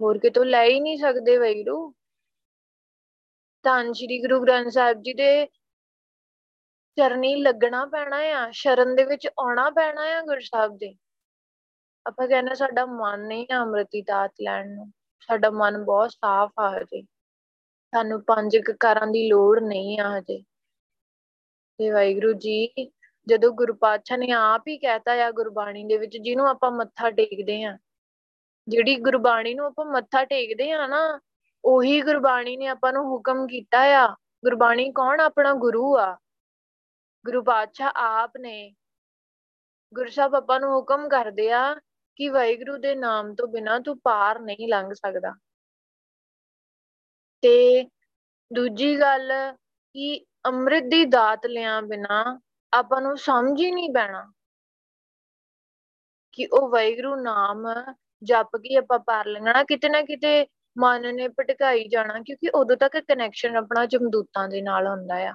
ਹੋਰ 0.00 0.18
ਕਿਤੋਂ 0.18 0.44
ਲੈ 0.44 0.64
ਹੀ 0.64 0.80
ਨਹੀਂ 0.80 0.98
ਸਕਦੇ 0.98 1.36
ਵਾਹਿਗੁਰੂ। 1.36 1.94
ਧੰਨ 3.62 3.92
ਸ਼੍ਰੀ 3.92 4.22
ਗੁਰੂ 4.22 4.42
ਗ੍ਰੰਥ 4.42 4.72
ਸਾਹਿਬ 4.72 5.02
ਜੀ 5.02 5.14
ਦੇ 5.14 5.46
ਚਰਨੀ 6.96 7.42
ਲੱਗਣਾ 7.42 7.86
ਪੈਣਾ 7.86 8.16
ਆ, 8.16 8.50
ਸ਼ਰਨ 8.50 8.96
ਦੇ 8.96 9.04
ਵਿੱਚ 9.04 9.26
ਆਉਣਾ 9.26 9.70
ਪੈਣਾ 9.70 10.02
ਆ 10.02 10.22
ਗੁਰੂ 10.22 10.40
ਸਾਹਿਬ 10.40 10.76
ਦੇ 10.76 10.94
ਆਪਾਂ 12.06 12.28
ਕਹਿੰਦੇ 12.28 12.54
ਸਾਡਾ 12.54 12.86
ਮਨ 12.86 13.20
ਨਹੀਂ 13.20 13.46
ਆ 13.52 13.56
ਅੰਮ੍ਰਿਤੀ 13.62 14.02
ਦਾਤ 14.02 14.32
ਲੈਣ 14.42 14.74
ਨੂੰ। 14.74 14.92
ਸਾਡਾ 15.20 15.50
ਮਨ 15.50 15.84
ਬਹੁਤ 15.84 16.10
ਸਾਫ਼ 16.10 16.52
ਆ 16.60 16.78
ਹਜੇ। 16.78 17.02
ਸਾਨੂੰ 17.94 18.24
ਪੰਜ 18.24 18.56
ਕਕਾਰਾਂ 18.56 19.06
ਦੀ 19.06 19.28
ਲੋੜ 19.30 19.60
ਨਹੀਂ 19.60 20.00
ਆ 20.00 20.18
ਹਜੇ। 20.18 20.42
ਤੇ 21.78 21.90
ਵਾਹਿਗੁਰੂ 21.90 22.32
ਜੀ, 22.32 22.90
ਜਦੋਂ 23.26 23.52
ਗੁਰੂ 23.52 23.74
ਪਾਤਸ਼ਾਹ 23.74 24.18
ਨੇ 24.18 24.30
ਆਪ 24.30 24.62
ਹੀ 24.68 24.78
ਕਹਿਤਾ 24.78 25.12
ਆ 25.12 25.30
ਗੁਰਬਾਣੀ 25.30 25.84
ਦੇ 25.84 25.98
ਵਿੱਚ, 25.98 26.18
ਜਿਹਨੂੰ 26.18 26.48
ਆਪਾਂ 26.48 26.70
ਮੱਥਾ 26.70 27.10
ਟੇਕਦੇ 27.10 27.62
ਆ, 27.64 27.78
ਜਿਹੜੀ 28.68 28.96
ਗੁਰਬਾਣੀ 28.96 29.54
ਨੂੰ 29.54 29.66
ਆਪਾਂ 29.66 29.84
ਮੱਥਾ 29.84 30.24
ਟੇਕਦੇ 30.24 30.70
ਆ 30.70 30.86
ਨਾ, 30.86 31.20
ਉਹੀ 31.64 32.00
ਗੁਰਬਾਣੀ 32.02 32.56
ਨੇ 32.56 32.66
ਆਪਾਂ 32.66 32.92
ਨੂੰ 32.92 33.04
ਹੁਕਮ 33.04 33.46
ਕੀਤਾ 33.46 33.80
ਆ, 33.80 34.08
ਗੁਰਬਾਣੀ 34.44 34.92
ਕੌਣ 34.92 35.20
ਆਪਣਾ 35.20 35.52
ਗੁਰੂ 35.52 35.96
ਆ? 35.98 36.16
ਗੁਰੂ 37.26 37.42
ਪਾਤਸ਼ਾਹ 37.42 37.90
ਆਪ 37.96 38.32
ਨੇ। 38.40 38.74
ਗੁਰੂ 39.94 40.10
ਸਾਹਿਬ 40.10 40.34
ਆਪਾਂ 40.34 40.60
ਨੂੰ 40.60 40.76
ਹੁਕਮ 40.76 41.08
ਕਰਦੇ 41.08 41.52
ਆ 41.52 41.74
ਕਿ 42.16 42.28
ਵਾਹਿਗੁਰੂ 42.28 42.76
ਦੇ 42.76 42.94
ਨਾਮ 42.94 43.34
ਤੋਂ 43.34 43.48
ਬਿਨਾ 43.48 43.78
ਤੂੰ 43.78 43.98
ਪਾਰ 43.98 44.40
ਨਹੀਂ 44.40 44.68
ਲੰਘ 44.68 44.92
ਸਕਦਾ। 44.92 45.34
ਤੇ 47.42 47.82
ਦੂਜੀ 48.50 49.00
ਗੱਲ 49.00 49.32
ਕਿ 49.94 50.24
ਅੰਮ੍ਰਿਤ 50.46 50.84
ਦੀ 50.84 51.04
ਦਾਤ 51.04 51.46
ਲਿਆ 51.46 51.80
ਬਿਨਾ 51.80 52.40
ਆਪਾਂ 52.72 53.00
ਨੂੰ 53.00 53.16
ਸਮਝ 53.16 53.60
ਹੀ 53.60 53.70
ਨਹੀਂ 53.70 53.90
ਪੈਣਾ 53.94 54.32
ਕਿ 56.32 56.46
ਉਹ 56.46 56.68
ਵਾਹਿਗੁਰੂ 56.68 57.14
ਨਾਮ 57.16 57.66
ਜਪ 58.22 58.56
ਕੇ 58.56 58.76
ਆਪਾਂ 58.76 58.98
ਪਾਰ 58.98 59.26
ਲੰਘਣਾ 59.26 59.62
ਕਿਤੇ 59.64 59.88
ਨਾ 59.88 60.02
ਕਿਤੇ 60.02 60.46
ਮਨ 60.78 61.14
ਨੇ 61.14 61.28
ਭਟਕਾਈ 61.28 61.88
ਜਾਣਾ, 61.88 62.18
ਕਿਉਂਕਿ 62.20 62.50
ਉਦੋਂ 62.54 62.76
ਤੱਕ 62.76 62.96
ਕਨੈਕਸ਼ਨ 62.98 63.56
ਆਪਣਾ 63.56 63.84
ਜਮਦੂਤਾਂ 63.86 64.48
ਦੇ 64.48 64.60
ਨਾਲ 64.62 64.86
ਹੁੰਦਾ 64.86 65.16
ਆ। 65.16 65.32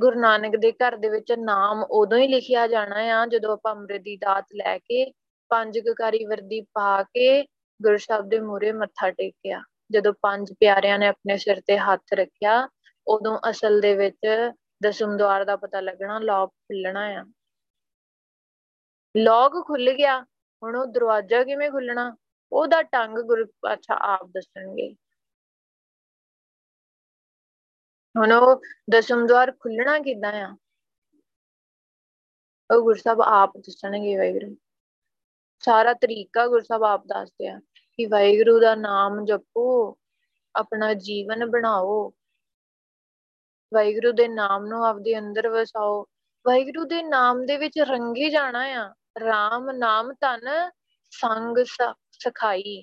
ਗੁਰੂ 0.00 0.20
ਨਾਨਕ 0.20 0.56
ਦੇ 0.56 0.72
ਘਰ 0.72 0.96
ਦੇ 0.96 1.08
ਵਿੱਚ 1.08 1.32
ਨਾਮ 1.32 1.82
ਉਦੋਂ 1.82 2.18
ਹੀ 2.18 2.28
ਲਿਖਿਆ 2.28 2.66
ਜਾਣਾ 2.66 2.96
ਆ, 3.20 3.26
ਜਦੋਂ 3.26 3.52
ਆਪਾਂ 3.52 3.74
ਅੰਮ੍ਰਿਤ 3.74 4.02
ਦੀ 4.02 4.16
ਦਾਤ 4.16 4.46
ਲੈ 4.54 4.78
ਕੇ 4.78 5.12
ਪੰਜ 5.50 5.78
ਕਕਾਰੀ 5.78 6.24
ਵਰਦੀ 6.24 6.60
ਪਾ 6.74 7.02
ਕੇ 7.02 7.42
ਗੁਰੂ 7.80 7.96
ਸਾਹਿਬ 7.96 8.28
ਦੇ 8.28 8.40
ਮੂਹਰੇ 8.40 8.72
ਮੱਥਾ 8.72 9.10
ਟੇਕਿਆ। 9.10 9.62
ਜਦੋਂ 9.90 10.12
ਪੰਜ 10.12 10.52
ਪਿਆਰਿਆਂ 10.52 10.98
ਨੇ 10.98 11.06
ਆਪਣੇ 11.06 11.38
ਸਿਰ 11.38 11.60
ਤੇ 11.60 11.78
ਹੱਥ 11.78 12.12
ਰੱਖਿਆ, 12.14 12.68
ਉਦੋਂ 13.08 13.38
ਅਸਲ 13.50 13.80
ਦੇ 13.80 13.96
ਵਿੱਚ 13.96 14.52
ਦਸਮ 14.82 15.16
ਦਵਾਰ 15.16 15.44
ਦਾ 15.44 15.56
ਪਤਾ 15.56 15.80
ਲੱਗਣਾ 15.80 16.18
ਲੌਕ 16.18 16.50
ਖੁੱਲਣਾ 16.50 17.00
ਆ। 17.00 17.24
ਲੌਕ 19.16 19.66
ਖੁੱਲ 19.66 19.92
ਗਿਆ, 19.92 20.22
ਹੁਣ 20.62 20.76
ਉਹ 20.76 20.86
ਦਰਵਾਜ਼ਾ 20.86 21.44
ਕਿਵੇਂ 21.44 21.70
ਖੁੱਲਣਾ? 21.70 22.16
ਉਹਦਾ 22.52 22.82
ਟੰਗ 22.82 23.18
ਗੁਰੂ 23.18 23.44
ਅੱਛਾ 23.72 23.94
ਆਪ 23.94 24.26
ਦੱਸਣਗੇ। 24.26 24.96
ਹੁਣ 28.18 28.32
ਉਹ 28.32 28.62
ਦਸਮ 28.90 29.26
ਦਵਾਰ 29.26 29.52
ਖੁੱਲਣਾ 29.52 29.98
ਕਿਦਾਂ 29.98 30.32
ਆ? 30.32 30.56
ਉਹ 32.70 32.82
ਗੁਰਸਬ 32.82 33.20
ਆਪ 33.20 33.56
ਦੱਸਣਗੇ 33.56 34.16
ਵਾਹਿਗੁਰੂ। 34.16 34.56
ਸਾਰਾ 35.60 35.92
ਤਰੀਕਾ 35.92 36.46
ਗੁਰਸਬ 36.46 36.82
ਆਪ 36.84 37.06
ਦੱਸਦੇ 37.06 37.48
ਆ। 37.48 37.60
ਕਿ 38.00 38.06
ਵਾਹਿਗੁਰੂ 38.06 38.60
ਦਾ 38.60 38.74
ਨਾਮ 38.74 39.24
ਜਪੋ, 39.24 39.98
ਆਪਣਾ 40.56 40.94
ਜੀਵਨ 40.94 41.50
ਬਣਾਓ। 41.50 42.12
ਵਾਹਿਗੁਰੂ 43.74 44.12
ਦੇ 44.12 44.28
ਨਾਮ 44.28 44.66
ਨੂੰ 44.66 44.86
ਆਪਦੇ 44.86 45.18
ਅੰਦਰ 45.18 45.48
ਵਸਾਓ। 45.48 46.02
ਵਾਹਿਗੁਰੂ 46.46 46.84
ਦੇ 46.84 47.02
ਨਾਮ 47.02 47.46
ਦੇ 47.46 47.56
ਵਿੱਚ 47.56 47.78
ਰੰਗੇ 47.78 48.30
ਜਾਣਾ 48.30 48.60
ਆ। 48.60 48.94
RAM 49.18 49.72
ਨਾਮ 49.72 50.12
ਧਨ 50.12 50.70
ਸੰਗ 51.10 51.64
ਸਖਾਈ। 52.12 52.82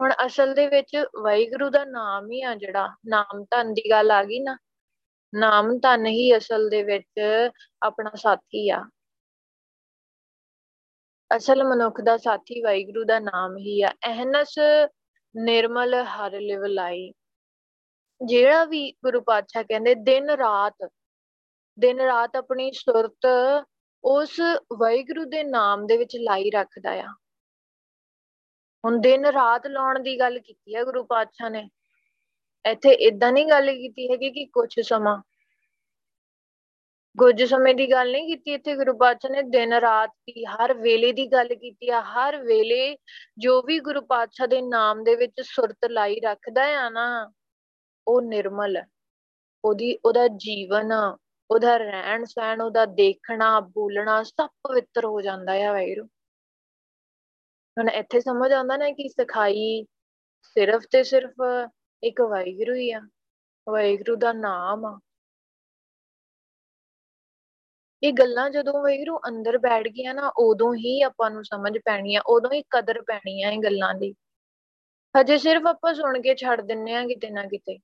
ਹੁਣ 0.00 0.12
ਅਸਲ 0.26 0.54
ਦੇ 0.54 0.66
ਵਿੱਚ 0.66 1.04
ਵਾਹਿਗੁਰੂ 1.22 1.70
ਦਾ 1.70 1.84
ਨਾਮ 1.84 2.30
ਹੀ 2.30 2.42
ਆ 2.42 2.54
ਜਿਹੜਾ, 2.54 2.88
ਨਾਮ 3.06 3.44
ਧਨ 3.44 3.74
ਦੀ 3.74 3.90
ਗੱਲ 3.90 4.10
ਆ 4.10 4.24
ਗਈ 4.24 4.40
ਨਾ। 4.40 4.58
ਨਾਮ 5.34 5.78
ਧਨ 5.78 6.06
ਹੀ 6.06 6.36
ਅਸਲ 6.36 6.68
ਦੇ 6.68 6.82
ਵਿੱਚ 6.82 7.20
ਆਪਣਾ 7.82 8.10
ਸਾਥੀ 8.14 8.70
ਆ। 8.70 8.84
ਅਸਲ 11.36 11.64
ਮਨੁੱਖ 11.64 12.00
ਦਾ 12.00 12.16
ਸਾਥੀ 12.16 12.62
ਵਾਹਿਗੁਰੂ 12.62 13.04
ਦਾ 13.04 13.18
ਨਾਮ 13.18 13.56
ਹੀ 13.56 13.82
ਆ। 13.82 13.88
ਅਹਨਸ 13.88 14.54
ਨਿਰਮਲ 15.36 15.94
ਹਰ 15.94 16.40
ਲਿਵ 16.40 16.64
ਲਾਈ। 16.64 17.12
ਜਿਹੜਾ 18.24 18.64
ਵੀ 18.64 18.92
ਗੁਰੂ 18.92 19.20
ਪਾਤਸ਼ਾਹ 19.20 19.62
ਕਹਿੰਦੇ, 19.62 19.94
ਦਿਨ 19.94 20.30
ਰਾਤ 20.30 20.90
ਦਿਨ 21.78 22.00
ਰਾਤ 22.00 22.36
ਆਪਣੀ 22.36 22.72
ਸੁਰਤ 22.72 23.26
ਉਸ 24.04 24.40
ਵਾਹਿਗੁਰੂ 24.78 25.24
ਦੇ 25.24 25.42
ਨਾਮ 25.44 25.86
ਦੇ 25.86 25.96
ਵਿੱਚ 25.96 26.16
ਲਾਈ 26.16 26.50
ਰੱਖਦਾ 26.50 26.90
ਆ। 26.90 27.08
ਹੁਣ 28.84 29.00
ਦਿਨ 29.00 29.26
ਰਾਤ 29.26 29.66
ਲਾਉਣ 29.66 29.98
ਦੀ 29.98 30.18
ਗੱਲ 30.20 30.38
ਕੀਤੀ 30.38 30.74
ਹੈ 30.74 30.84
ਗੁਰੂ 30.84 31.04
ਪਾਤਸ਼ਾਹ 31.04 31.50
ਨੇ। 31.50 31.68
ਇੱਥੇ 32.70 32.90
ਇਦਾਂ 32.90 33.32
ਨਹੀਂ 33.32 33.46
ਗੱਲ 33.46 33.72
ਕੀਤੀ 33.72 34.10
ਹੈਗੀ 34.12 34.30
ਕਿ 34.30 34.44
ਕੁਝ 34.46 34.80
ਸਮਾਂ 34.80 35.22
ਕੁਝ 37.16 37.44
ਸਮੇਂ 37.44 37.74
ਦੀ 37.74 37.90
ਗੱਲ 37.90 38.10
ਨਹੀਂ 38.12 38.26
ਕੀਤੀ 38.26 38.52
ਇੱਥੇ, 38.52 38.74
ਗੁਰੂ 38.76 38.96
ਪਾਤਸ਼ਾਹ 38.98 39.30
ਨੇ 39.30 39.42
ਦਿਨ 39.42 39.72
ਰਾਤ 39.72 40.10
ਦੀ 40.10 40.44
ਹਰ 40.44 40.74
ਵੇਲੇ 40.74 41.12
ਦੀ 41.12 41.26
ਗੱਲ 41.26 41.54
ਕੀਤੀ 41.54 41.88
ਆ, 41.90 42.00
ਹਰ 42.00 42.36
ਵੇਲੇ 42.44 42.96
ਜੋ 43.38 43.62
ਵੀ 43.62 43.78
ਗੁਰੂ 43.80 44.00
ਪਾਤਸ਼ਾਹ 44.00 44.46
ਦੇ 44.46 44.62
ਨਾਮ 44.62 45.04
ਦੇ 45.04 45.16
ਵਿੱਚ 45.16 45.40
ਸੁਰਤ 45.40 45.84
ਲਾਈ 45.90 46.20
ਰੱਖਦਾ 46.20 46.64
ਆ 46.86 46.88
ਨਾ, 46.90 47.32
ਉਹ 48.08 48.22
ਨਿਰਮਲ 48.22 48.76
ਹੈ 48.76 48.86
ਉਹਦੀ, 49.64 49.98
ਉਹਦਾ 50.04 50.28
ਜੀਵਨ 50.28 50.92
ਉਹਦਾ 51.50 51.76
ਰਹਿਣ 51.76 52.24
ਸਹਿਣ, 52.24 52.60
ਉਹਦਾ 52.62 52.86
ਦੇਖਣਾ, 52.86 53.60
ਬੋਲਣਾ 53.60 54.22
ਸਭ 54.22 54.48
ਪਵਿੱਤਰ 54.68 55.04
ਹੋ 55.04 55.20
ਜਾਂਦਾ 55.20 55.52
ਹੈ 55.52 55.72
ਵਾਹਿਗੁਰੂ। 55.72 56.06
ਹੁਣ 57.76 57.88
ਇੱਥੇ 57.88 58.20
ਸਮਝ 58.20 58.52
ਆਉਂਦਾ 58.52 58.76
ਨਾ 58.76 58.90
ਕਿ 58.90 59.08
ਸਖਾਈ 59.08 59.84
ਸਿਰਫ 60.42 60.82
ਤੇ 60.90 61.02
ਸਿਰਫ 61.02 61.32
ਇੱਕ 62.02 62.20
ਵਾਹਿਗੁਰੂ 62.20 62.74
ਹੀ 62.74 62.90
ਆ। 62.92 63.00
ਵਾਹਿਗੁਰੂ 63.68 64.16
ਦਾ 64.16 64.32
ਨਾਮ 64.32 64.86
ਆ। 64.86 65.00
ਇਹ 68.02 68.12
ਗੱਲਾਂ 68.12 68.50
ਜਦੋਂ 68.50 68.82
ਵਾਹਿਗੁਰੂ 68.82 69.18
ਅੰਦਰ 69.18 69.58
ਬੈਠ 69.58 69.88
ਗਈਆਂ 69.88 70.14
ਨਾ, 70.14 70.32
ਉਦੋਂ 70.38 70.74
ਹੀ 70.74 71.02
ਆਪਾਂ 71.02 71.30
ਨੂੰ 71.30 71.44
ਸਮਝ 71.44 71.78
ਪੈਣੀ 71.84 72.14
ਆ 72.16 72.22
ਉਦੋਂ 72.26 72.50
ਹੀ 72.52 72.62
ਕਦਰ 72.62 73.02
ਪੈਣੀ 73.02 73.42
ਆ 73.42 73.50
ਇਹ 73.50 73.58
ਗੱਲਾਂ 73.58 73.94
ਦੀ। 73.94 74.14
ਹਜੇ 75.20 75.38
ਸਿਰਫ 75.38 75.66
ਆਪਾਂ 75.66 75.94
ਸੁਣ 75.94 76.22
ਕੇ 76.22 76.34
ਛੱਡ 76.34 76.60
ਦਿੰਨੇ 76.60 76.94
ਆ 76.94 77.06
ਕਿਤੇ 77.06 77.30
ਨਾ 77.30 77.44
ਕਿਤੇ। 77.44 77.78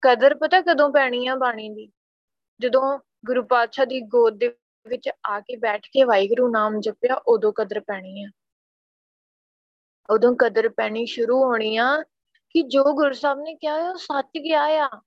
ਕਦਰ 0.00 0.34
ਪਤਾ 0.34 0.60
ਕਦੋਂ 0.60 0.90
ਪੈਣੀ 0.90 1.26
ਆ 1.26 1.34
ਬਾਣੀ 1.34 1.68
ਦੀ? 1.68 1.92
ਜਦੋਂ 2.60 2.98
ਗੁਰੂ 3.26 3.42
ਪਾਤਸ਼ਾਹ 3.42 3.86
ਦੀ 3.86 4.00
ਗੋਦ 4.00 4.38
ਦੇ 4.38 4.56
ਵਿੱਚ 4.88 5.10
ਆ 5.26 5.40
ਕੇ 5.40 5.56
ਬੈਠ 5.56 5.86
ਕੇ 5.86 6.04
ਵਾਹਿਗੁਰੂ 6.04 6.48
ਨਾਮ 6.48 6.80
ਜਪਿਆ, 6.80 7.14
ਉਦੋਂ 7.14 7.52
ਕਦਰ 7.52 7.80
ਪੈਣੀ 7.80 8.24
ਆ। 8.24 8.28
ਉਦੋਂ 10.10 10.36
ਕਦਰ 10.36 10.68
ਪੈਣੀ 10.68 11.06
ਸ਼ੁਰੂ 11.06 11.44
ਹੋਣੀ 11.44 11.76
ਆ 11.76 12.02
ਕਿ 12.50 12.62
ਜੋ 12.62 12.84
ਗੁਰੂ 12.84 13.12
ਸਾਹਿਬ 13.12 13.38
ਨੇ 13.38 13.54
ਕਿਹਾ, 13.54 13.90
ਉਹ 13.90 13.96
ਸੱਚ 13.96 14.38
ਗਿਆ 14.44 14.62
ਆ। 14.62 15.02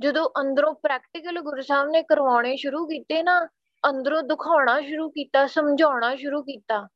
ਜਦੋਂ 0.00 0.30
ਅੰਦਰੋਂ 0.40 0.74
ਪ੍ਰੈਕਟੀਕਲ 0.74 1.40
ਗੁਰੂ 1.40 1.62
ਸਾਹਿਬ 1.62 1.88
ਨੇ 1.90 2.02
ਕਰਵਾਉਣੇ 2.02 2.56
ਸ਼ੁਰੂ 2.56 2.86
ਕੀਤੇ 2.86 3.22
ਨਾ, 3.22 3.48
ਅੰਦਰੋਂ 3.88 4.22
ਦਿਖਾਉਣਾ 4.22 4.80
ਸ਼ੁਰੂ 4.80 5.08
ਕੀਤਾ, 5.10 5.46
ਸਮਝਾਉਣਾ 5.46 6.16
ਸ਼ੁਰੂ 6.16 6.42
ਕੀਤਾ, 6.42 6.86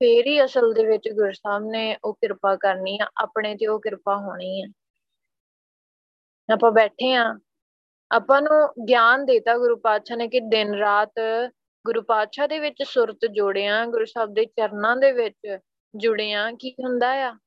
ਫੇਰ 0.00 0.26
ਹੀ 0.26 0.44
ਅਸਲ 0.44 0.72
ਦੇ 0.72 0.86
ਵਿੱਚ 0.86 1.08
ਗੁਰੂ 1.08 1.32
ਸਾਹਿਬ 1.32 1.64
ਨੇ 1.64 1.96
ਉਹ 2.04 2.14
ਕਿਰਪਾ 2.14 2.56
ਕਰਨੀ 2.56 2.98
ਆ, 3.02 3.06
ਆਪਣੇ 3.16 3.54
ਤੇ 3.54 3.66
ਉਹ 3.66 3.80
ਕਿਰਪਾ 3.80 4.16
ਹੋਣੀ 4.16 4.62
ਆ। 4.62 4.66
ਆਪਾਂ 6.52 6.72
ਬੈਠੇ 6.72 7.14
ਆ, 7.14 7.38
ਆਪਾਂ 8.10 8.42
ਨੂੰ 8.42 8.84
ਗਿਆਨ 8.88 9.24
ਦੇਤਾ 9.24 9.58
ਗੁਰੂ 9.58 9.76
ਪਾਤਸ਼ਾਹ 9.76 10.16
ਨੇ 10.16 10.28
ਕਿ 10.28 10.40
ਦਿਨ 10.40 10.74
ਰਾਤ 10.74 11.12
ਗੁਰੂ 11.86 12.02
ਪਾਤਸ਼ਾਹ 12.02 12.48
ਦੇ 12.48 12.58
ਵਿੱਚ 12.58 12.82
ਸੁਰਤ 12.82 13.26
ਜੋੜਿਆ, 13.32 13.86
ਗੁਰੂ 13.86 14.04
ਸਾਹਿਬ 14.04 14.34
ਦੇ 14.34 14.44
ਚਰਨਾਂ 14.44 14.96
ਦੇ 14.96 15.12
ਵਿੱਚ 15.12 15.58
ਜੁੜਿਆ, 15.96 16.52
ਕੀ 16.52 16.70
ਹੁੰਦਾ 16.70 17.10
ਆ? 17.10 17.38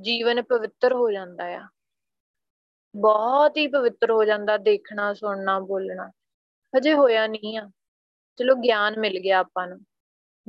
ਜੀਵਨ 0.00 0.42
ਪਵਿੱਤਰ 0.42 0.92
ਹੋ 0.92 1.10
ਜਾਂਦਾ 1.10 1.44
ਆ। 1.44 1.68
ਬਹੁਤ 2.98 3.56
ਹੀ 3.56 3.66
ਪਵਿੱਤਰ 3.66 4.10
ਹੋ 4.10 4.24
ਜਾਂਦਾ 4.24 4.56
ਦੇਖਣਾ, 4.56 5.14
ਸੁਣਨਾ, 5.14 5.60
ਬੋਲਣਾ। 5.60 6.12
ਹਜੇ 6.78 6.94
ਹੋਇਆ 6.94 7.26
ਨਹੀਂ 7.26 7.58
ਆ। 7.58 7.70
ਚਲੋ 8.36 8.54
ਗਿਆਨ 8.54 9.00
ਮਿਲ 9.00 9.18
ਗਿਆ 9.20 9.38
ਆਪਾਂ 9.38 9.66
ਨੂੰ। 9.66 9.80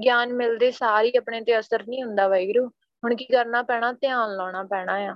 ਗਿਆਨ 0.04 0.34
ਮਿਲਦੇ 0.34 0.72
ਸਾਰੀ 0.72 1.12
ਆਪਣੇ 1.18 1.42
ਤੇ 1.42 1.60
ਅਸਰ 1.60 1.88
ਨਹੀਂ 1.88 2.04
ਹੁੰਦਾ 2.04 2.28
ਵੈਗਰੂ 2.28 2.68
ਹੁਣ 3.04 3.16
ਕੀ 3.16 3.26
ਕਰਨਾ 3.26 3.64
ਪੈਣਾ? 3.64 3.94
ਧਿਆਨ 3.94 4.36
ਲਾਉਣਾ 4.36 4.64
ਪੈਣਾ 4.64 4.94
ਆ। 4.94 5.16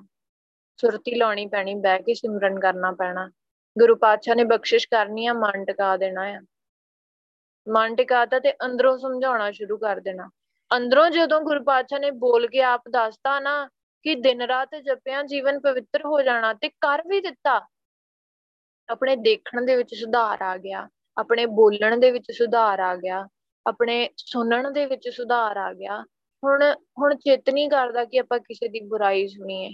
ਸੁਰਤੀ 0.82 1.16
ਲਾਉਣੀ 1.16 1.46
ਪੈਣੀ, 1.46 1.76
ਬਹਿ 1.76 2.04
ਕੇ 2.04 2.14
ਸਿਮਰਨ 2.14 2.60
ਕਰਨਾ 2.60 2.92
ਪੈਣਾ। 2.92 3.32
ਗੁਰੂ 3.80 3.96
ਪਾਤਸ਼ਾਹ 3.96 4.36
ਨੇ 4.36 4.44
ਬਖਸ਼ਿਸ਼ 4.44 4.88
ਕਰਨੀ 4.88 5.26
ਆ, 5.26 5.34
ਮਨ 5.34 5.66
ਟਿਕਾ 5.66 5.98
ਦੇਣਾ 5.98 6.22
ਆ। 6.22 6.42
ਮਨ 7.70 7.96
ਟਿਕਾਤਾ 7.96 8.40
ਤੇ 8.40 8.54
ਅੰਦਰੋਂ 8.54 8.98
ਸਮਝਾਉਣਾ 8.98 9.52
ਸ਼ੁਰੂ 9.52 9.78
ਕਰ 9.78 10.00
ਦੇਣਾ। 10.00 10.30
ਅੰਦਰੋਂ 10.78 11.10
ਜਦੋਂ 11.10 11.42
ਗੁਰੂ 11.42 11.64
ਪਾਤਸ਼ਾਹ 11.64 12.00
ਨੇ 12.00 12.12
ਬੋਲ 12.12 12.48
ਕੇ 12.48 12.62
ਆਪ 12.62 12.84
ਦੱਸਤਾ 12.90 13.40
ਨਾ 13.40 13.70
ਕਿ 14.04 14.16
ਦਿਨ 14.16 14.42
ਰਾਤ 14.42 14.76
ਜਪਿਆ, 14.76 15.24
ਜੀਵਨ 15.24 15.60
ਪਵਿੱਤਰ 15.60 16.06
ਹੋ 16.06 16.22
ਜਾਣਾ 16.22 16.54
ਤੇ 16.54 16.70
ਕਰ 16.70 17.02
ਵੀ 17.08 17.22
ਦਿੱਤਾ। 17.22 17.62
ਆਪਣੇ 18.90 19.16
ਦੇਖਣ 19.16 19.66
ਦੇ 19.66 19.76
ਵਿੱਚ 19.76 19.96
ਸੁਧਾਰ 19.96 20.42
ਆ 20.42 20.58
ਗਿਆ, 20.58 20.90
ਆਪਣੇ 21.18 21.46
ਬੋਲਣ 21.46 21.98
ਦੇ 21.98 22.12
ਵਿੱਚ 22.12 22.32
ਸੁਧਾਰ 22.32 22.80
ਆ 22.80 22.96
ਗਿਆ, 22.96 23.28
ਆਪਣੇ 23.68 24.10
ਸੁਣਨ 24.18 24.74
ਦੇ 24.74 24.86
ਵਿੱਚ 24.86 25.10
ਸੁਧਾਰ 25.10 25.58
ਆ 25.58 25.74
ਗਿਆ। 25.74 26.04
ਹੁਣ 26.44 26.74
ਹੁਣ 26.74 27.16
ਚਿੱਤ 27.16 27.50
ਨਹੀਂ 27.50 27.70
ਕਰਦਾ 27.70 28.06
ਕਿ 28.06 28.20
ਆਪਾਂ 28.20 28.40
ਕਿਸੇ 28.40 28.68
ਦੀ 28.68 28.80
ਬੁਰਾਈ 28.80 29.28
ਸੁਣੀਏ। 29.28 29.70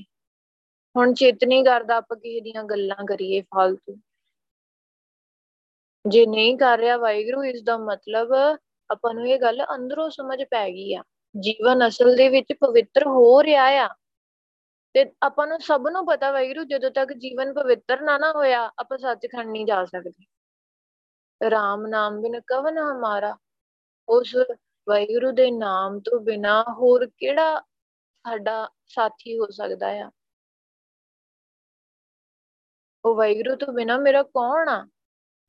ਹੁਣ 0.96 1.14
ਚਿੱਤ 1.14 1.44
ਨਹੀਂ 1.44 1.64
ਕਰਦਾ 1.66 1.96
ਆਪਾਂ 1.96 2.18
ਕਿਸੇ 2.18 2.42
ਦੀਆਂ 2.42 2.64
ਗੱਲਾਂ 2.64 3.06
ਕਰੀਏ 3.06 3.42
ਫालतू 3.42 4.00
ਜੇ 6.08 6.26
ਨਹੀਂ 6.26 6.58
ਕਰ 6.58 6.78
ਰਿਹਾ 6.78 6.98
ਵਾਹਿਗੁਰੂ, 6.98 7.44
ਇਸ 7.44 7.64
ਦਾ 7.64 7.78
ਮਤਲਬ 7.78 8.34
ਆਪਾਂ 8.90 9.14
ਨੂੰ 9.14 9.28
ਇਹ 9.28 9.40
ਗੱਲ 9.40 9.66
ਅੰਦਰੋਂ 9.76 10.10
ਸਮਝ 10.10 10.44
ਪੈ 10.44 10.70
ਗਈ 10.70 10.94
ਆ। 10.94 11.04
ਜੀਵਨ 11.40 11.88
ਅਸਲ 11.88 12.16
ਦੇ 12.16 12.30
ਵਿੱਚ 12.30 12.54
ਪਵਿੱਤਰ 12.62 13.08
ਹੋ 13.08 13.44
ਰਿਹਾ 13.44 13.64
ਆ। 13.64 13.90
ਤੇ 14.94 15.14
ਆਪਾਂ 15.24 15.48
ਨੂੰ 15.48 15.60
ਸਭ 15.60 15.88
ਨੂੰ 15.92 16.06
ਪਤਾ 16.06 16.32
ਵਾਹਿਗੁਰੂ, 16.32 16.64
ਜਦੋਂ 16.64 16.92
ਤੱਕ 16.92 17.14
ਜੀਵਨ 17.14 17.54
ਪਵਿੱਤਰ 17.54 18.02
ਨਾ 18.02 18.18
ਨਾ 18.18 18.32
ਹੋਇਆ, 18.32 18.72
ਆਪਾਂ 18.80 18.98
ਸੱਚਖੰਡ 18.98 19.50
ਨਹੀਂ 19.50 19.66
ਜਾ 19.66 19.86
ਸਕਦੇ। 19.86 20.26
ਰਾਮ 21.50 21.88
ਨਾਮ 21.88 22.22
ਬਿਨ 22.22 22.42
ਕਵਨ 22.48 22.78
ਹਮਾਰਾ, 22.78 23.38
ਉਸ 24.10 24.36
ਵਾਹਿਗੁਰੂ 24.90 25.32
ਦੇ 25.32 25.52
ਨਾਮ 25.52 26.00
ਤੋਂ 26.00 26.20
ਬਿਨਾ 26.20 26.66
ਹੋਰ 26.70 27.08
ਕਿਹੜਾ 27.18 27.62
ਸਾਡਾ 28.28 28.70
ਸਾਥੀ 28.86 29.40
ਹੋ 29.40 29.48
ਸਕਦਾ 29.48 29.88
ਆ? 29.88 30.12
ਉਹ 33.06 33.16
ਵਾਹਿਗੁਰੂ 33.16 33.56
ਤੋਂ 33.56 33.74
ਬਿਨਾ 33.74 33.98
ਮੇਰਾ 33.98 34.24
ਕੌਣ 34.24 34.70
ਆ? 34.70 34.86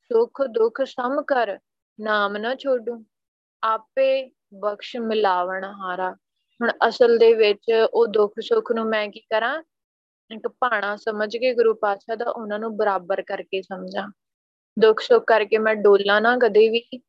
ਸੁਖ, 0.03 0.43
ਦੁੱਖ, 0.43 0.83
ਸਮ 0.83 1.23
ਕਰ, 1.23 1.59
ਨਾਮ 2.01 2.37
ਨਾ 2.37 2.55
ਛੋਡੂ। 2.55 3.05
ਆਪੇ 3.63 4.31
ਬਖਸ਼ 4.61 4.97
ਮਿਲਾਵਣ 4.97 5.65
ਹਾਰਾ। 5.65 6.17
ਹੁਣ 6.61 6.73
ਅਸਲ 6.89 7.19
ਦੇ 7.19 7.35
ਵਿੱਚ 7.35 7.73
ਉਹ 7.95 8.07
ਦੁੱਖ 8.07 8.35
ਸੁੱਖ 8.41 8.73
ਨੂੰ 8.73 8.85
ਮੈਂ 8.85 9.09
ਕੀ 9.09 9.21
ਕਰਾਂ? 9.21 9.63
ਇੱਕ 10.35 10.49
ਭਾਣਾ 10.49 10.97
ਸਮਝ 10.97 11.37
ਕੇ 11.37 11.55
ਗੁਰੂ 11.55 11.75
ਪਾਤਸ਼ਾਹ 11.75 12.17
ਦਾ 12.17 12.31
ਉਹਨਾਂ 12.31 12.59
ਨੂੰ 12.59 12.77
ਬਰਾਬਰ 12.77 13.23
ਕਰਕੇ 13.23 13.63
ਸਮਝਾਂ। 13.63 14.09
ਦੁੱਖ 14.79 15.01
ਸੁੱਖ 15.01 15.25
ਕਰਕੇ 15.25 15.59
ਮੈਂ 15.59 15.75
ਡੋਲਾ 15.75 16.21
ਨਾ 16.21 16.39
ਕਦੇ 16.39 16.69
ਵੀ। 16.69 17.01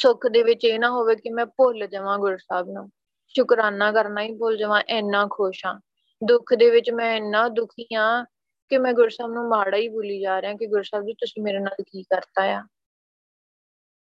ਸੁੱਖ 0.00 0.26
ਦੇ 0.26 0.42
ਵਿੱਚ 0.42 0.64
ਇਹ 0.64 0.78
ਨਾ 0.78 0.90
ਹੋਵੇ 0.90 1.16
ਕਿ 1.16 1.30
ਮੈਂ 1.30 1.46
ਭੁੱਲ 1.46 1.86
ਜਾਵਾਂ 1.86 2.18
ਗੁਰੂ 2.18 2.36
ਸਾਹਿਬ 2.36 2.68
ਨੂੰ। 2.68 2.90
ਸ਼ੁਕਰਾਨਾ 3.28 3.92
ਕਰਨਾ 3.92 4.22
ਹੀ 4.22 4.36
ਭੁੱਲ 4.36 4.56
ਜਾਵਾਂ, 4.56 4.82
ਇੰਨਾ 4.82 5.28
ਖੁਸ਼ 5.30 5.66
ਹਾਂ। 5.66 5.80
ਦੁੱਖ 6.24 6.54
ਦੇ 6.54 6.70
ਵਿੱਚ 6.70 6.90
ਮੈਂ 6.90 7.16
ਇੰਨਾ 7.16 7.48
ਦੁਖੀ 7.48 7.94
ਆ 7.94 8.24
ਕਿ 8.68 8.78
ਮੈਂ 8.78 8.92
ਗੁਰੂ 8.92 9.08
ਸਾਹਿਬ 9.08 9.32
ਨੂੰ 9.32 9.48
ਮਾੜਾ 9.48 9.76
ਹੀ 9.76 9.88
ਭੁੱਲੀ 9.88 10.20
ਜਾ 10.20 10.42
ਰਿਹਾ 10.42 10.52
ਕਿ 10.52 10.66
ਗੁਰੂ 10.66 10.82
ਸਾਹਿਬ 10.82 11.06
ਜੀ, 11.06 11.12
ਤੁਸੀਂ 11.12 11.42
ਮੇਰੇ 11.42 11.58
ਨਾਲ 11.58 11.82
ਕੀ 11.82 12.02
ਕਰਤਾ 12.02 12.42
ਆ? 12.42 12.64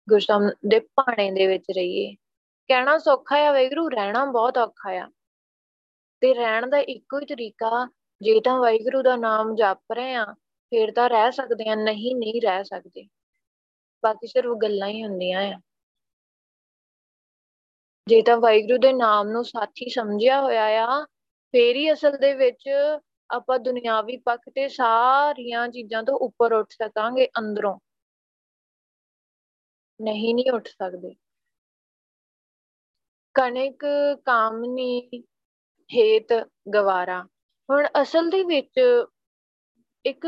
ਗੁਰੂ 0.09 0.19
ਸਾਹਿਬ 0.19 0.51
ਦੇ 0.67 0.79
ਭਾਣੇ 0.79 1.31
ਦੇ 1.31 1.47
ਵਿੱਚ 1.47 1.65
ਰਹੀਏ। 1.75 2.15
ਕਹਿਣਾ 2.67 2.97
ਸੌਖਾ 2.97 3.37
ਆ 3.37 3.51
ਵੈਗਰੂ 3.51 3.89
ਰਹਿਣਾ 3.89 4.25
ਬਹੁਤ 4.25 4.57
ਔਖਾ 4.57 4.91
ਆ। 4.91 5.09
ਤੇ 6.21 6.33
ਰਹਿਣ 6.33 6.69
ਦਾ 6.69 6.77
ਇੱਕੋ 6.77 7.19
ਹੀ 7.19 7.25
ਤਰੀਕਾ, 7.25 7.89
ਜੇ 8.21 8.39
ਤਾਂ 8.39 8.59
ਵਾਹਿਗੁਰੂ 8.59 9.01
ਦਾ 9.01 9.15
ਨਾਮ 9.15 9.55
ਜਪ 9.55 9.93
ਰਹੇ 9.93 10.13
ਆ, 10.13 10.25
ਫਿਰ 10.69 10.91
ਤਾਂ 10.91 11.09
ਰਹਿ 11.09 11.31
ਸਕਦੇ 11.31 11.69
ਆ, 11.69 11.75
ਨਹੀਂ 11.75 12.15
ਨਹੀਂ 12.15 12.41
ਰਹਿ 12.41 12.63
ਸਕਦੇ। 12.63 13.07
ਬਾਕੀ 14.03 14.27
ਸਿਰਫ 14.27 14.57
ਗੱਲਾਂ 14.63 14.87
ਹੀ 14.87 15.03
ਹੁੰਦੀਆਂ 15.03 15.41
ਆ। 15.41 15.59
ਜੇ 18.07 18.21
ਤਾਂ 18.21 18.37
ਵਾਹਿਗੁਰੂ 18.37 18.77
ਦੇ 18.77 18.93
ਨਾਮ 18.93 19.27
ਨੂੰ 19.27 19.45
ਸਾਥੀ 19.45 19.89
ਸਮਝਿਆ 19.89 20.41
ਹੋਇਆ 20.41 20.63
ਆ, 20.63 21.05
ਫੇਰ 21.51 21.75
ਹੀ 21.75 21.93
ਅਸਲ 21.93 22.17
ਦੇ 22.17 22.33
ਵਿੱਚ 22.33 22.69
ਆਪਾਂ 23.29 23.59
ਦੁਨਿਆਵੀ 23.59 24.17
ਪੱਖ 24.17 24.41
ਤੇ 24.55 24.67
ਸਾਰੀਆਂ 24.67 25.67
ਚੀਜ਼ਾਂ 25.67 26.03
ਤੋਂ 26.03 26.19
ਉੱਪਰ 26.19 26.53
ਉੱਠ 26.53 26.71
ਸਕਾਂਗੇ, 26.71 27.29
ਅੰਦਰੋਂ। 27.39 27.79
ਨਹੀਂ 30.01 30.35
ਨਹੀਂ 30.35 30.51
ਉੱਠ 30.51 30.67
ਸਕਦੇ। 30.67 31.15
ਕਣਿਕ, 33.35 33.85
ਕਾਮਨੀ 34.25 35.09
ਹੇਤ 35.93 36.27
ਗਵਾਰਾ। 36.73 37.27
ਹੁਣ 37.69 37.87
ਅਸਲ 38.01 38.29
ਦੇ 38.29 38.43
ਵਿੱਚ 38.43 39.05
ਇੱਕ 40.05 40.27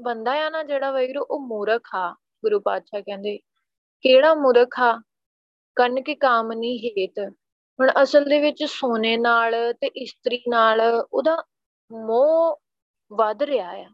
ਬੰਦਾ 0.00 0.46
ਆ 0.46 0.50
ਨਾ 0.50 0.62
ਜਿਹੜਾ 0.62 0.90
ਵੈਗਰੂ 0.90 1.26
ਉਹ 1.30 1.40
ਮੂਰਖ 1.40 1.88
ਆ, 1.94 2.12
ਗੁਰੂ 2.12 2.60
ਪਾਤਸ਼ਾਹ 2.60 3.00
ਕਹਿੰਦੇ। 3.00 3.38
ਕਿਹੜਾ 4.00 4.34
ਮੂਰਖ 4.34 4.80
ਆ? 4.80 5.02
ਕੰਨ 5.76 6.02
ਕੀ 6.02 6.14
ਕਾਮਨੀ 6.14 6.78
ਹੇਤ 6.78 7.18
ਹੁਣ 7.80 7.90
ਅਸਲ 8.02 8.24
ਦੇ 8.24 8.40
ਵਿੱਚ 8.40 8.64
ਸੋਨੇ 8.64 9.16
ਨਾਲ 9.16 9.72
ਤੇ 9.72 9.86
ਇਸਤਰੀ 9.86 10.42
ਨਾਲ 10.48 10.80
ਉਹਦਾ 11.12 11.44
ਮੋਹ 11.92 12.60
ਵੱਧ 13.12 13.42
ਰਿਹਾ 13.42 13.70
ਆ। 13.70 13.90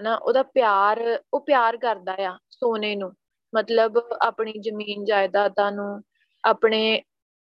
ਹਨਾ, 0.00 0.16
ਉਹਦਾ 0.16 0.42
ਪਿਆਰ, 0.42 1.22
ਉਹ 1.34 1.40
ਪਿਆਰ 1.40 1.76
ਕਰਦਾ 1.76 2.16
ਆ 2.20 2.38
ਸੋਨੇ 2.50 2.96
ਨੂੰ। 2.96 3.12
ਮਤਲਬ 3.54 3.98
ਆਪਣੀ 4.22 4.52
ਜ਼ਮੀਨ, 4.52 5.04
ਜਾਇਦਾਦਾਂ 5.04 5.72
ਨੂੰ, 5.72 6.02
ਆਪਣੇ 6.44 7.02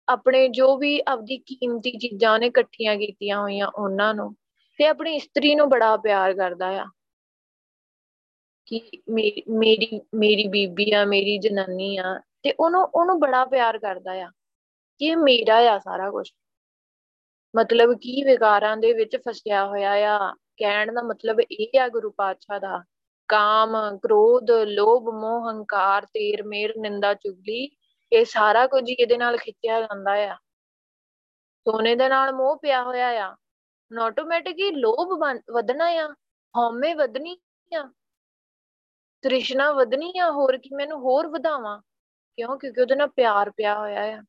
ਆਪਣੇ 0.10 0.48
ਜੋ 0.50 0.78
ਵੀ 0.78 1.02
ਆਪਦੀ 1.08 1.38
ਕੀਮਤੀ 1.38 1.92
ਚੀਜ਼ਾਂ 1.92 2.34
ਉਹਨੇ 2.34 2.48
ਇਕੱਠੀਆਂ 2.48 2.96
ਕੀਤੀਆਂ 2.98 3.40
ਹੋਈਆਂ 3.40 3.68
ਉਹਨਾਂ 3.68 4.14
ਨੂੰ 4.14 4.36
ਤੇ 4.78 4.86
ਆਪਣੀ 4.88 5.16
ਇਸਤਰੀ 5.16 5.56
ਨੂੰ 5.56 5.70
ਬੜਾ 5.70 5.98
ਪਿਆਰ 5.98 6.34
ਕਰਦਾ 6.34 6.68
ਆ। 6.68 6.86
ਕਿ 8.66 8.82
ਮੇਰੀ 9.10 10.02
ਮੇਰੀ 10.14 10.48
ਬੀਬੀ 10.48 10.92
ਆ, 10.92 11.06
ਮੇਰੀ 11.06 11.38
ਜਨਾਨੀ 11.38 11.98
ਆ 11.98 12.20
ਤੇ 12.44 12.54
ਉਹਨੂੰ 12.60 12.90
ਉਹਨੂੰ 12.96 13.20
ਬੜਾ 13.20 13.46
ਪਿਆਰ 13.46 13.78
ਕਰਦਾ 13.78 14.12
ਆ 14.12 14.32
ਕਿ 14.98 15.06
ਇਹ 15.06 15.18
ਮੇਰਾ 15.18 15.56
ਆ 15.56 15.80
ਸਾਰਾ 15.80 16.12
ਕੁਝ 16.12 16.30
ਮਤਲਬ 17.56 17.94
ਕੀ 17.94 18.24
ਵਿਕਾਰਾਂ 18.24 18.78
ਦੇ 18.78 18.94
ਵਿੱਚ 18.94 19.18
ਫਸਿਆ 19.18 19.66
ਹੋਇਆ 19.68 19.92
ਆ। 19.92 20.34
ਕਹਿਣ 20.58 20.94
ਦਾ 20.94 21.02
ਮਤਲਬ 21.02 21.40
ਇਹ 21.52 21.80
ਆ 21.80 21.88
ਗੁਰੂ 21.88 22.12
ਪਾਤਸ਼ਾਹ 22.12 22.60
ਦਾ, 22.60 22.84
ਕਾਮ, 23.28 23.98
ਕ੍ਰੋਧ, 23.98 24.52
ਲੋਭ, 24.52 25.10
ਮੋਹ, 25.10 25.52
ਹੰਕਾਰ, 25.52 26.06
ਤੇਰ, 26.06 26.44
ਮੇਰ, 26.44 26.74
ਨਿੰਦਾ, 26.78 27.14
ਚੁਗਲੀ 27.14 27.68
ਇਹ 28.16 28.26
ਸਾਰਾ 28.26 28.68
ਕੁਝ 28.68 28.90
ਇਹਦੇ 28.90 29.18
ਨਾਲ 29.18 29.38
ਖਿੱਚਿਆ 29.38 29.82
ਜਾਂਦਾ 29.82 30.12
ਆ? 30.12 30.36
ਸੋਨੇ 31.68 31.96
ਦੇ 31.96 32.10
ਨਾਲ 32.10 32.34
ਮੋਹ 32.34 32.58
ਪਿਆ 32.58 32.84
ਹੋਇਆ 32.84 33.08
ਆ। 33.08 33.36
ਆਟੋਮੈਟਿਕ 34.02 34.58
ਹੀ 34.58 34.72
ਲੋਭ 34.72 35.20
ਵਧਣਾ 35.54 35.86
ਆ। 35.86 36.14
ਹਉਮੈ 36.58 36.94
ਵਧਣੀ 36.94 37.38
ਆ। 37.74 37.92
ਤ੍ਰਿਸ਼ਨਾ 39.22 39.72
ਵਧਣੀ 39.72 40.14
ਆ। 40.20 40.32
ਹੋਰ 40.32 40.58
ਕੀ, 40.58 40.70
ਮੈਨੂੰ 40.76 41.00
ਹੋਰ 41.00 41.28
ਵਧਾਵਾਂ। 41.28 41.82
ਕਿਉਂ? 42.36 42.60
ਕਿਉਂਕਿ 42.60 42.82
ਉਹਦੇ 42.82 42.96
ਨਾਲ 42.96 43.08
ਪਿਆਰ 43.08 43.50
ਪਿਆ 43.50 43.80
ਹੋਇਆ 43.80 44.02
ਆ। 44.02 44.22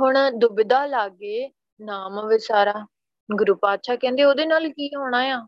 ਹੁਣ 0.00 0.30
ਦੁਬਿਧਾ 0.38 0.86
ਲਾਗੇ 0.86 1.50
ਨਾਮ 1.80 2.26
ਵਿਚਾਰਾ 2.26 2.86
ਗੁਰੂ 3.36 3.54
ਪਾਤਸ਼ਾਹ 3.54 3.96
ਕਹਿੰਦੇ, 3.96 4.24
ਉਹਦੇ 4.24 4.46
ਨਾਲ 4.46 4.68
ਕੀ 4.68 4.96
ਹੋਣਾ 4.96 5.18
ਆ? 5.18 5.46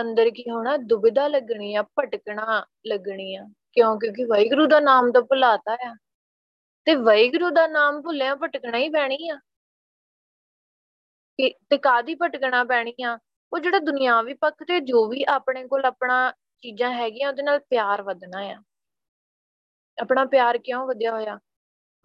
ਅੰਦਰ 0.00 0.30
ਕੀ 0.30 0.50
ਹੋਣਾ? 0.50 0.76
ਦੁਬਿਧਾ 0.76 1.28
ਲੱਗਣੀ 1.28 1.74
ਆ, 1.74 1.82
ਭਟਕਣਾ 1.82 2.66
ਲੱਗਣੀ 2.86 3.36
ਆ। 3.36 3.48
ਕਿਉਂ? 3.74 4.00
ਕਿਉਂਕਿ 4.00 4.24
ਵਾਹਿਗੁਰੂ 4.24 4.66
ਦਾ 4.66 4.80
ਨਾਮ 4.80 5.12
ਤਾਂ 5.12 5.22
ਭੁਲਾਤਾ 5.22 5.76
ਆ। 5.84 5.96
ਤੇ 6.84 6.94
ਵਾਹਿਗੁਰੂ 6.94 7.50
ਦਾ 7.50 7.66
ਨਾਮ 7.66 8.02
ਭੁੱਲਿਆ 8.02 8.34
ਭਟਕਣਾ 8.34 8.78
ਹੀ 8.78 8.88
ਪੈਣੀ 8.88 9.28
ਆ। 9.28 9.36
ਕਿ 11.36 11.54
ਤੇ 11.70 11.78
ਕਾਦੀ 11.78 12.14
ਭਟਕਣਾ 12.14 12.64
ਪੈਣੀ 12.64 12.94
ਆ? 13.02 13.18
ਉਹ 13.52 13.58
ਜਿਹੜਾ 13.58 13.78
ਦੁਨਿਆਵੀ 13.78 14.34
ਪੱਖ 14.34 14.54
ਤੇ 14.68 14.80
ਜੋ 14.80 15.08
ਵੀ 15.08 15.24
ਆਪਣੇ 15.28 15.66
ਕੋਲ 15.68 15.84
ਆਪਣਾ 15.84 16.32
ਚੀਜ਼ਾਂ 16.60 16.92
ਹੈਗੀਆਂ, 16.92 17.28
ਉਹਦੇ 17.28 17.42
ਨਾਲ 17.42 17.58
ਪਿਆਰ 17.58 18.02
ਵਧਣਾ 18.02 18.38
ਆ। 18.38 18.62
ਆਪਣਾ 20.02 20.24
ਪਿਆਰ 20.24 20.58
ਕਿਉਂ 20.58 20.86
ਵਧਿਆ 20.86 21.12
ਹੋਇਆ? 21.12 21.36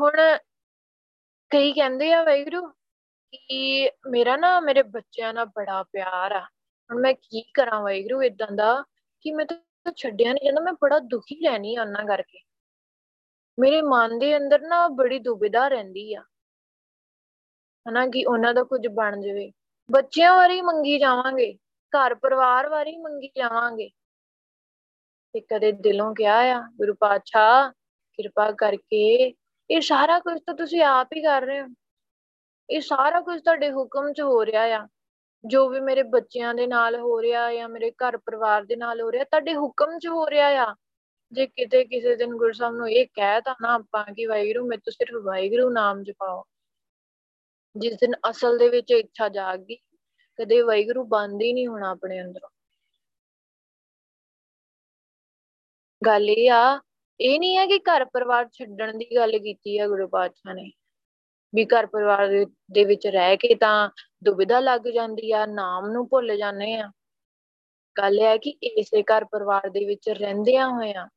ਹੁਣ 0.01 0.37
ਕਈ 1.49 1.73
ਕਹਿੰਦੇ 1.73 2.13
ਆ 2.13 2.23
ਵੈਗਰੂ 2.23 2.67
ਕਿ 3.31 3.89
ਮੇਰਾ 4.09 4.35
ਨਾ, 4.37 4.59
ਮੇਰੇ 4.59 4.83
ਬੱਚਿਆਂ 4.83 5.33
ਨਾਲ 5.33 5.45
ਬੜਾ 5.45 5.83
ਪਿਆਰ 5.83 6.31
ਆ। 6.31 6.41
ਹੁਣ 6.91 7.01
ਮੈਂ 7.01 7.13
ਕੀ 7.13 7.41
ਕਰਾਂ 7.41 7.81
ਵੈਗਰੂ 7.81 8.23
ਇਦਾਂ 8.23 8.51
ਦਾ 8.51 8.83
ਕਿ 9.21 9.31
ਮੈਂ 9.31 9.45
ਤਾਂ 9.45 9.57
ਛੱਡਿਆ 9.95 10.33
ਨਹੀਂ 10.33 10.45
ਜਾਂਦਾ, 10.45 10.61
ਮੈਂ 10.61 10.73
ਬੜਾ 10.73 10.99
ਦੁਖੀ 10.99 11.45
ਰਹਿਣੀ 11.45 11.75
ਆ 11.75 11.81
ਉਹਨਾਂ 11.81 12.05
ਕਰਕੇ। 12.05 12.39
ਮੇਰੇ 13.59 13.81
ਮਨ 13.81 14.19
ਦੇ 14.19 14.37
ਅੰਦਰ 14.37 14.61
ਨਾ 14.61 14.87
ਬੜੀ 14.87 15.19
ਦੁਬਿਧਾ 15.19 15.67
ਰਹਿੰਦੀ 15.67 16.13
ਆ। 16.13 16.23
ਹਨਾ 17.89 18.07
ਕਿ 18.07 18.25
ਉਹਨਾਂ 18.25 18.53
ਦਾ 18.53 18.63
ਕੁਝ 18.63 18.87
ਬਣ 18.87 19.21
ਜਾਵੇ। 19.21 19.51
ਬੱਚਿਆਂ 19.91 20.35
ਵਾਰੀ 20.35 20.61
ਮੰਗੀ 20.61 20.99
ਜਾਵਾਂਗੇ, 20.99 21.57
ਘਰ 21.91 22.15
ਪਰਿਵਾਰ 22.15 22.69
ਵਾਰੀ 22.69 22.97
ਮੰਗੀ 22.97 23.31
ਜਾਵਾਂਗੇ। 23.37 23.89
ਤੇ 25.33 25.39
ਕਦੇ 25.39 25.71
ਦਿਲੋਂ 25.71 26.15
ਕਿਹਾ 26.15 26.37
ਆ, 26.37 26.63
ਗੁਰੂ 26.77 26.93
ਪਾਤਸ਼ਾਹ, 26.99 27.71
ਕਿਰਪਾ 28.13 28.51
ਕਰਕੇ। 28.51 29.33
ਇਹ 29.71 29.81
ਸਾਰਾ 29.81 30.19
ਕੁਝ 30.19 30.41
ਤਾਂ 30.45 30.53
ਤੁਸੀਂ 30.53 30.81
ਆਪ 30.81 31.07
ਹੀ 31.15 31.21
ਕਰ 31.21 31.41
ਰਹੇ 31.41 31.61
ਹੋ। 31.61 31.67
ਇਹ 32.69 32.81
ਸਾਰਾ 32.81 33.21
ਕੁਝ 33.21 33.41
ਤੁਹਾਡੇ 33.41 33.71
ਹੁਕਮ 33.71 34.13
'ਚ 34.13 34.21
ਹੋ 34.21 34.45
ਰਿਹਾ 34.45 34.61
ਆ। 34.61 34.87
ਜੋ 35.45 35.69
ਵੀ 35.69 35.79
ਮੇਰੇ 35.79 36.03
ਬੱਚਿਆਂ 36.03 36.53
ਦੇ 36.53 36.67
ਨਾਲ 36.67 36.95
ਹੋ 36.95 37.21
ਰਿਹਾ 37.21 37.53
ਜਾਂ 37.53 37.69
ਮੇਰੇ 37.69 37.91
ਘਰ 37.91 38.17
ਪਰਿਵਾਰ 38.17 38.65
ਦੇ 38.65 38.75
ਨਾਲ 38.75 39.01
ਹੋ 39.01 39.11
ਰਿਹਾ, 39.11 39.23
ਤੁਹਾਡੇ 39.23 39.55
ਹੁਕਮ 39.55 39.99
'ਚ 39.99 40.07
ਹੋ 40.07 40.29
ਰਿਹਾ 40.29 40.47
ਆ। 40.47 40.75
ਜੇ 41.31 41.47
ਕਿਤੇ 41.47 41.85
ਕਿਸੇ 41.85 42.15
ਦਿਨ 42.15 42.29
ਗੁਰੂ 42.35 42.51
ਸਾਹਿਬ 42.51 42.75
ਨੂੰ 42.75 42.89
ਇਹ 42.89 43.07
ਕਹਿਤਾ 43.13 43.55
ਨਾ 43.61 43.73
ਆਪਾਂ 43.73 44.05
ਕਿ 44.13 44.25
ਵਾਹਿਗੁਰੂ, 44.25 44.67
ਮੈਂ 44.67 44.77
ਤਾਂ 44.77 44.91
ਸਿਰਫ 44.91 45.23
ਵਾਹਿਗੁਰੂ 45.23 45.69
ਨਾਮ 45.69 46.03
ਜਪਾਓ। 46.03 46.43
ਜਿਸ 47.77 47.93
ਦਿਨ 47.93 48.11
ਅਸਲ 48.29 48.57
ਦੇ 48.57 48.69
ਵਿੱਚ 48.69 48.91
ਇੱਛਾ 48.91 49.29
ਜਾਗ 49.29 49.59
ਗਈ 49.59 49.75
ਕਦੇ 50.39 50.61
ਵਾਹਿਗੁਰੂ 50.61 51.03
ਬੰਦ 51.03 51.41
ਹੀ 51.41 51.53
ਨਹੀਂ 51.53 51.67
ਹੋਣਾ 51.67 51.89
ਆਪਣੇ 51.89 52.21
ਅੰਦਰੋਂ। 52.21 52.49
ਗੱਲ 56.05 56.29
ਇਹ 56.29 56.51
ਆ, 56.51 56.79
ਇਹ 57.21 57.39
ਨਹੀਂ 57.39 57.57
ਹੈ 57.57 57.67
ਕਿ 57.67 57.79
ਘਰ 57.79 58.05
ਪਰਿਵਾਰ 58.05 58.49
ਛੱਡਣ 58.53 58.97
ਦੀ 58.97 59.15
ਗੱਲ 59.15 59.39
ਕੀਤੀ 59.39 59.79
ਹੈ 59.79 59.87
ਗੁਰੂ 59.87 60.07
ਪਾਤਸ਼ਾਹ 60.07 60.53
ਨੇ। 60.53 60.71
ਵੀ 61.55 61.65
ਘਰ 61.65 61.85
ਪਰਿਵਾਰ 61.85 62.27
ਦੇ 62.71 62.83
ਵਿੱਚ 62.85 63.07
ਰਹਿ 63.07 63.37
ਕੇ 63.37 63.55
ਤਾਂ 63.55 63.89
ਦੁਬਿਧਾ 64.23 64.59
ਲੱਗ 64.59 64.81
ਜਾਂਦੀ 64.93 65.31
ਆ, 65.31 65.45
ਨਾਮ 65.45 65.91
ਨੂੰ 65.91 66.07
ਭੁੱਲ 66.09 66.35
ਜਾਂਦੇ 66.37 66.75
ਆ। 66.75 66.91
ਗੱਲ 67.97 68.19
ਇਹ 68.19 68.25
ਹੈ 68.25 68.37
ਕਿ 68.37 68.49
ਇਸੇ 68.49 69.03
ਘਰ 69.03 69.25
ਪਰਿਵਾਰ 69.25 69.69
ਦੇ 69.69 69.85
ਵਿੱਚ 69.85 70.09
ਰਹਿੰਦਿਆਂ 70.09 70.69
ਹੋਇਆਂ 70.69 71.07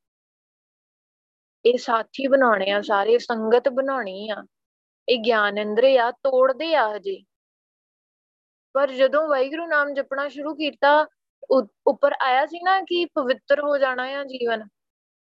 ਇਹ 1.65 1.79
ਸਾਥੀ 1.79 2.27
ਬਣਾਉਣੇ 2.27 2.71
ਆ, 2.71 2.81
ਸਾਰੇ 2.83 3.19
ਸੰਗਤ 3.19 3.69
ਬਣਾਉਣੀ 3.69 4.29
ਆ। 4.31 4.45
ਇਹ 5.09 5.19
ਗਿਆਨ 5.19 5.59
ਇੰਦਰੀ 5.59 5.97
ਆ, 5.97 6.11
ਤੋੜਦੇ 6.11 6.75
ਆ 6.75 6.89
ਹਜੇ। 6.97 7.23
ਪਰ 8.75 8.91
ਜਦੋਂ 8.93 9.29
ਵਾਹਿਗੁਰੂ 9.29 9.67
ਨਾਮ 9.67 9.93
ਜਪਣਾ 9.95 10.29
ਸ਼ੁਰੂ 10.29 10.55
ਕੀਤਾ 10.55 11.07
ਉੱਪਰ 11.87 12.13
ਆਇਆ 12.23 12.47
ਸੀ 12.47 12.61
ਨਾ 12.65 12.81
ਕਿ 12.81 13.05
ਪਵਿੱਤਰ 13.15 13.61
ਹੋ 13.61 13.77
ਜਾਣਾ 13.79 14.03
ਆ 14.03 14.25
ਜੀਵਨ। 14.25 14.69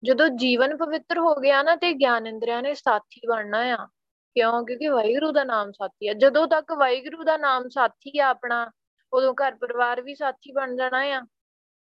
ਜਦੋਂ 0.03 0.27
ਜੀਵਨ 0.29 0.77
ਪਵਿੱਤਰ 0.77 1.17
ਹੋ 1.19 1.33
ਗਿਆ 1.35 1.61
ਨਾ 1.63 1.75
ਤੇ 1.75 1.93
ਗਿਆਨ 1.93 2.27
ਇੰਦਰੀਆਂ 2.27 2.61
ਨੇ 2.61 2.73
ਸਾਥੀ 2.73 3.21
ਬਣਨਾ 3.27 3.59
ਆ। 3.75 3.87
ਕਿਉਂ? 4.35 4.65
ਕਿਉਂਕਿ 4.65 4.87
ਵਾਹਿਗੁਰੂ 4.87 5.31
ਦਾ 5.31 5.43
ਨਾਮ 5.43 5.71
ਸਾਥੀ 5.71 6.07
ਆ। 6.07 6.13
ਜਦੋਂ 6.13 6.47
ਤੱਕ 6.47 6.71
ਵਾਹਿਗੁਰੂ 6.71 7.23
ਦਾ 7.23 7.37
ਨਾਮ 7.37 7.69
ਸਾਥੀ 7.69 8.19
ਆ 8.19 8.27
ਆਪਣਾ, 8.27 8.71
ਉਦੋਂ 9.13 9.33
ਘਰ 9.33 9.55
ਪਰਿਵਾਰ 9.55 10.01
ਵੀ 10.01 10.15
ਸਾਥੀ 10.15 10.51
ਬਣ 10.51 10.75
ਜਾਣਾ 10.75 10.99
ਆ 10.99 11.21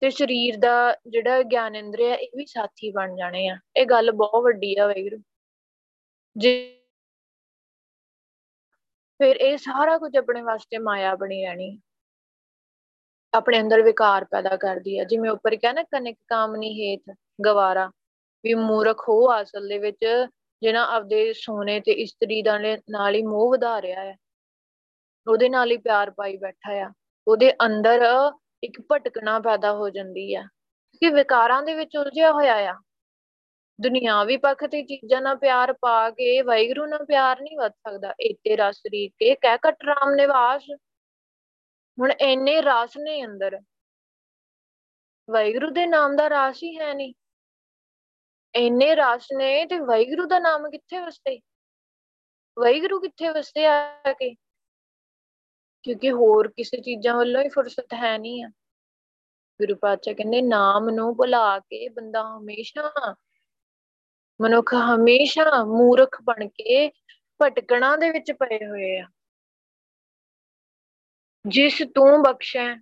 ਤੇ 0.01 0.11
ਸਰੀਰ 0.11 0.57
ਦਾ 0.59 0.97
ਜਿਹੜਾ 1.07 1.43
ਗਿਆਨ 1.43 1.77
ਇੰਦਰੀ 1.77 2.11
ਆ, 2.11 2.15
ਇਹ 2.15 2.29
ਵੀ 2.37 2.47
ਸਾਥੀ 2.47 2.91
ਬਣ 2.91 3.17
ਜਾਣੇ 3.17 3.49
ਆ। 3.49 3.59
ਇਹ 3.77 3.87
ਗੱਲ 3.87 4.13
ਬਹੁਤ 4.13 4.43
ਵੱਡੀ 4.43 4.77
ਆ 4.77 4.87
ਵਾਹਿਗੁਰੂ। 4.87 5.23
ਜੇ 6.37 6.77
ਫਿਰ 9.19 9.37
ਇਹ 9.37 9.57
ਸਾਰਾ 9.57 9.99
ਕੁਝ 9.99 10.17
ਆਪਣੇ 10.17 10.43
ਵਾਸਤੇ 10.43 10.79
ਮਾਇਆ 10.79 11.15
ਬਣੀ 11.15 11.45
ਰਹਿਣੀ। 11.45 11.81
ਆਪਣੇ 13.35 13.61
ਅੰਦਰ 13.61 13.83
ਵਿਕਾਰ 13.83 14.25
ਪੈਦਾ 14.25 14.57
ਕਰਦੀ 14.57 14.99
ਆ। 14.99 15.05
ਜਿਵੇਂ 15.05 15.31
ਉੱਪਰ 15.31 15.57
ਕਿਹਾ 15.57 15.73
ਨਾ, 15.73 15.83
ਕਨਿਕ 15.83 16.19
ਕਾਮਨੀ 16.29 16.73
ਹੇਤ 16.75 17.17
ਗਵਾਰਾ। 17.45 17.91
ਵੀ 18.45 18.55
ਮੂਰਖ 18.55 19.09
ਹੋ, 19.09 19.43
ਅਸਲ 19.43 19.69
ਦੇ 19.69 19.79
ਵਿੱਚ 19.79 20.27
ਜਿਹੜਾ 20.63 20.87
ਆਪਦੇ 20.87 21.33
ਸੋਨੇ 21.33 21.81
ਤੇ 21.81 21.93
ਇਸਤਰੀ 21.93 22.43
ਦਾ 22.43 22.59
ਨਾਲ 22.91 23.15
ਹੀ 23.15 23.23
ਮੋਹ 23.23 23.51
ਵਧਾ 23.51 23.83
ਰਿਹਾ 23.83 24.05
ਹੈ। 24.05 24.17
ਉਹਦੇ 25.31 25.49
ਨਾਲ 25.49 25.71
ਹੀ 25.71 25.77
ਪਿਆਰ 25.77 26.11
ਪਾਈ 26.11 26.37
ਬੈਠਾ 26.37 26.73
ਆ। 26.73 26.93
ਉਹਦੇ 27.29 27.53
ਅੰਦਰ 27.53 28.03
ਇੱਕ 28.65 28.83
ਭਟਕਣਾ 28.93 29.39
ਪੈਦਾ 29.41 29.73
ਹੋ 29.73 29.91
ਜਾਂਦੀ 29.91 30.35
ਆ। 30.35 30.43
ਕਿ 31.01 31.11
ਵਿਕਾਰਾਂ 31.11 31.63
ਦੇ 31.63 31.75
ਵਿੱਚ 31.75 31.97
ਉਲਝਿਆ 31.97 32.33
ਹੋਇਆ 32.33 32.55
ਆ। 32.55 32.75
ਦੁਨਿਆਵੀ 33.81 34.37
ਪੱਖ 34.37 34.65
ਤੇ 34.65 34.83
ਚੀਜ਼ਾਂ 34.83 35.23
ਨਾਲ 35.23 35.37
ਪਿਆਰ 35.37 35.73
ਪਾ 35.73 36.11
ਕੇ 36.11 36.43
ਵਾਹਿਗੁਰੂ 36.43 36.87
ਨਾਲ 36.87 37.05
ਪਿਆਰ 37.05 37.41
ਨਹੀਂ 37.41 37.57
ਵੱਧ 37.59 37.73
ਸਕਦਾ। 37.73 38.15
ਇਹ 38.21 38.35
ਤੇਰਾ 38.35 38.73
ਸਰੀਰ 38.73 39.11
ਕੇ 39.19 39.35
ਕਹਿ 39.35 39.59
ਕਟ 39.63 39.77
ਰਾਮ 39.87 40.15
ਨਿਵਾਸ। 40.15 40.63
ਹੁਣ 41.99 42.13
ਇੰਨੇ 42.13 42.63
ਰਾਸ 42.63 42.91
ਨੇ 42.99 43.25
ਅੰਦਰ। 43.25 43.61
ਵਾਹਿਗੁਰੂ 45.31 45.71
ਦੇ 45.71 45.87
ਨਾਮ 45.87 46.17
ਦਾ 46.17 46.31
ਰਾਸ 46.31 46.63
ਹੀ 46.63 46.79
ਹੈ 46.79 46.95
ਨਹੀਂ। 46.95 47.15
ਇੰਨੇ 48.55 48.97
ਰਾਸ 48.97 49.27
ਨੇ 49.37 49.67
ਤੇ 49.67 49.79
ਵਾਹਿਗੁਰੂ 49.79 50.27
ਦਾ 50.27 50.39
ਨਾਮ 50.39 50.71
ਕਿੱਥੇ 50.71 51.01
ਵਸਦੇ? 51.01 51.41
ਵਾਹਿਗੁਰੂ 52.59 53.01
ਕਿੱਥੇ 53.01 53.29
ਵਸਦੇ 53.29 53.67
ਆ 53.67 54.03
ਕੇ? 54.13 54.35
ਕਿਉਂਕਿ 55.83 56.13
ਹੋਰ 56.13 56.49
ਕਿਸੇ 56.49 56.81
ਚੀਜ਼ਾਂ 56.81 57.15
ਵੱਲੋਂ 57.15 57.43
ਹੀ 57.43 57.49
ਫੁਰਸਤ 57.49 57.95
ਹੈ 57.95 58.19
ਨਹੀਂ 58.19 58.45
ਆ। 58.45 58.49
ਗੁਰੂ 59.61 59.77
ਪਾਤਸ਼ਾਹ 59.77 60.15
ਕਹਿੰਦੇ, 60.15 60.43
ਨਾਮ 60.43 60.91
ਨੂੰ 60.91 61.17
ਭੁਲਾ 61.17 61.59
ਕੇ 61.59 61.89
ਬੰਦਾ 61.89 62.39
ਹਮੇਸ਼ਾ 62.39 63.17
ਮਨੁੱਖ 64.43 64.75
ਹਮੇਸ਼ਾ 64.75 65.65
ਮੂਰਖ 65.65 66.23
ਬਣ 66.23 66.49
ਕੇ 66.49 66.93
ਭਟਕਣਾ 67.43 67.97
ਦੇ 67.97 68.11
ਵਿੱਚ 68.11 68.33
ਪਏ 68.33 68.67
ਹੋਏ 68.67 68.99
ਆ। 68.99 69.09
ਜਿਸ 71.49 71.83
ਤੂੰ 71.95 72.23
ਬਖਸ਼ੈ, 72.23 72.77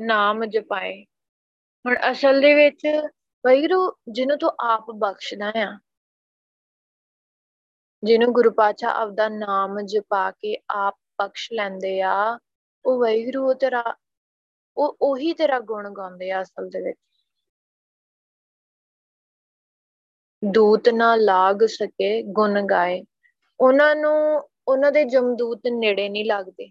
ਨਾਮ 0.00 0.44
ਜਪਾਏ। 0.44 1.04
ਹੁਣ 1.86 1.96
ਅਸਲ 2.10 2.40
ਦੇ 2.40 2.54
ਵਿੱਚ 2.54 2.80
ਵੈਰੂ 3.46 3.96
ਜਿਹਨੂੰ 4.08 4.38
ਤੂੰ 4.38 4.50
ਆਪ 4.60 4.90
ਬਖਸ਼ਦਾ 4.90 5.52
ਆ, 5.56 5.78
ਜਿਹਨੂੰ 8.04 8.32
ਗੁਰੂ 8.32 8.50
ਪਾਤਸ਼ਾਹ 8.50 8.90
ਆਪਦਾ 8.90 9.28
ਨਾਮ 9.28 9.80
ਜਪਾ 9.80 10.30
ਕੇ 10.30 10.56
ਆਪ 10.70 10.98
ਬਖਸ਼ 11.22 11.52
ਲੈਂਦੇ 11.52 12.02
ਆ, 12.02 12.38
ਉਹ 12.86 13.00
ਵੈਰੂ 13.00 13.54
ਤੇਰਾ, 13.54 13.96
ਉਹ 14.76 14.96
ਉਹੀ 15.02 15.32
ਤੇਰਾ 15.32 15.60
ਗੁਣ 15.60 15.90
ਗਾਉਂਦੇ 15.90 16.30
ਆ 16.30 16.42
ਅਸਲ 16.42 16.68
ਦੇ 16.68 16.80
ਵਿੱਚ। 16.80 16.98
ਦੂਤ 20.44 20.88
ਨਾ 20.88 21.16
ਲਾਗ 21.16 21.64
ਸਕੇ, 21.66 22.22
ਗੁਣ 22.22 22.66
ਗਾਏ। 22.66 23.04
ਉਹਨਾਂ 23.60 23.96
ਨੂੰ, 23.96 24.48
ਉਹਨਾਂ 24.68 24.92
ਦੇ 24.92 25.04
ਜਮਦੂਤ 25.04 25.60
ਨੇੜੇ 25.72 26.08
ਨਹੀਂ 26.08 26.24
ਲੱਗਦੇ। 26.24 26.70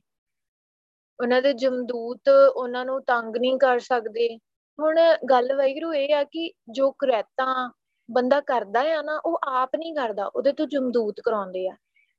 ਉਹਨਾਂ 1.19 1.41
ਦੇ 1.41 1.53
ਜਮਦੂਤ 1.53 2.29
ਉਹਨਾਂ 2.55 2.85
ਨੂੰ 2.85 3.03
ਤੰਗ 3.03 3.37
ਨਹੀਂ 3.37 3.57
ਕਰ 3.59 3.79
ਸਕਦੇ। 3.79 4.39
ਹੁਣ 4.79 4.99
ਗੱਲ 5.29 5.55
ਵੈਗਰੂ 5.55 5.93
ਇਹ 5.93 6.15
ਆ 6.15 6.23
ਕਿ 6.23 6.51
ਜੋ 6.69 6.91
ਕਰੈਤਾ 6.91 7.71
ਬੰਦਾ 8.11 8.41
ਕਰਦਾ 8.41 8.99
ਆ 8.99 9.01
ਨਾ, 9.01 9.21
ਉਹ 9.25 9.39
ਆਪ 9.43 9.69
ਨਹੀਂ 9.75 9.95
ਕਰਦਾ, 9.95 10.25
ਉਹਦੇ 10.25 10.53
ਤੋਂ 10.53 10.65
ਜਮਦੂਤ 10.65 11.21
ਕਰਾਉਂਦੇ 11.23 11.69
ਆ। 11.69 11.77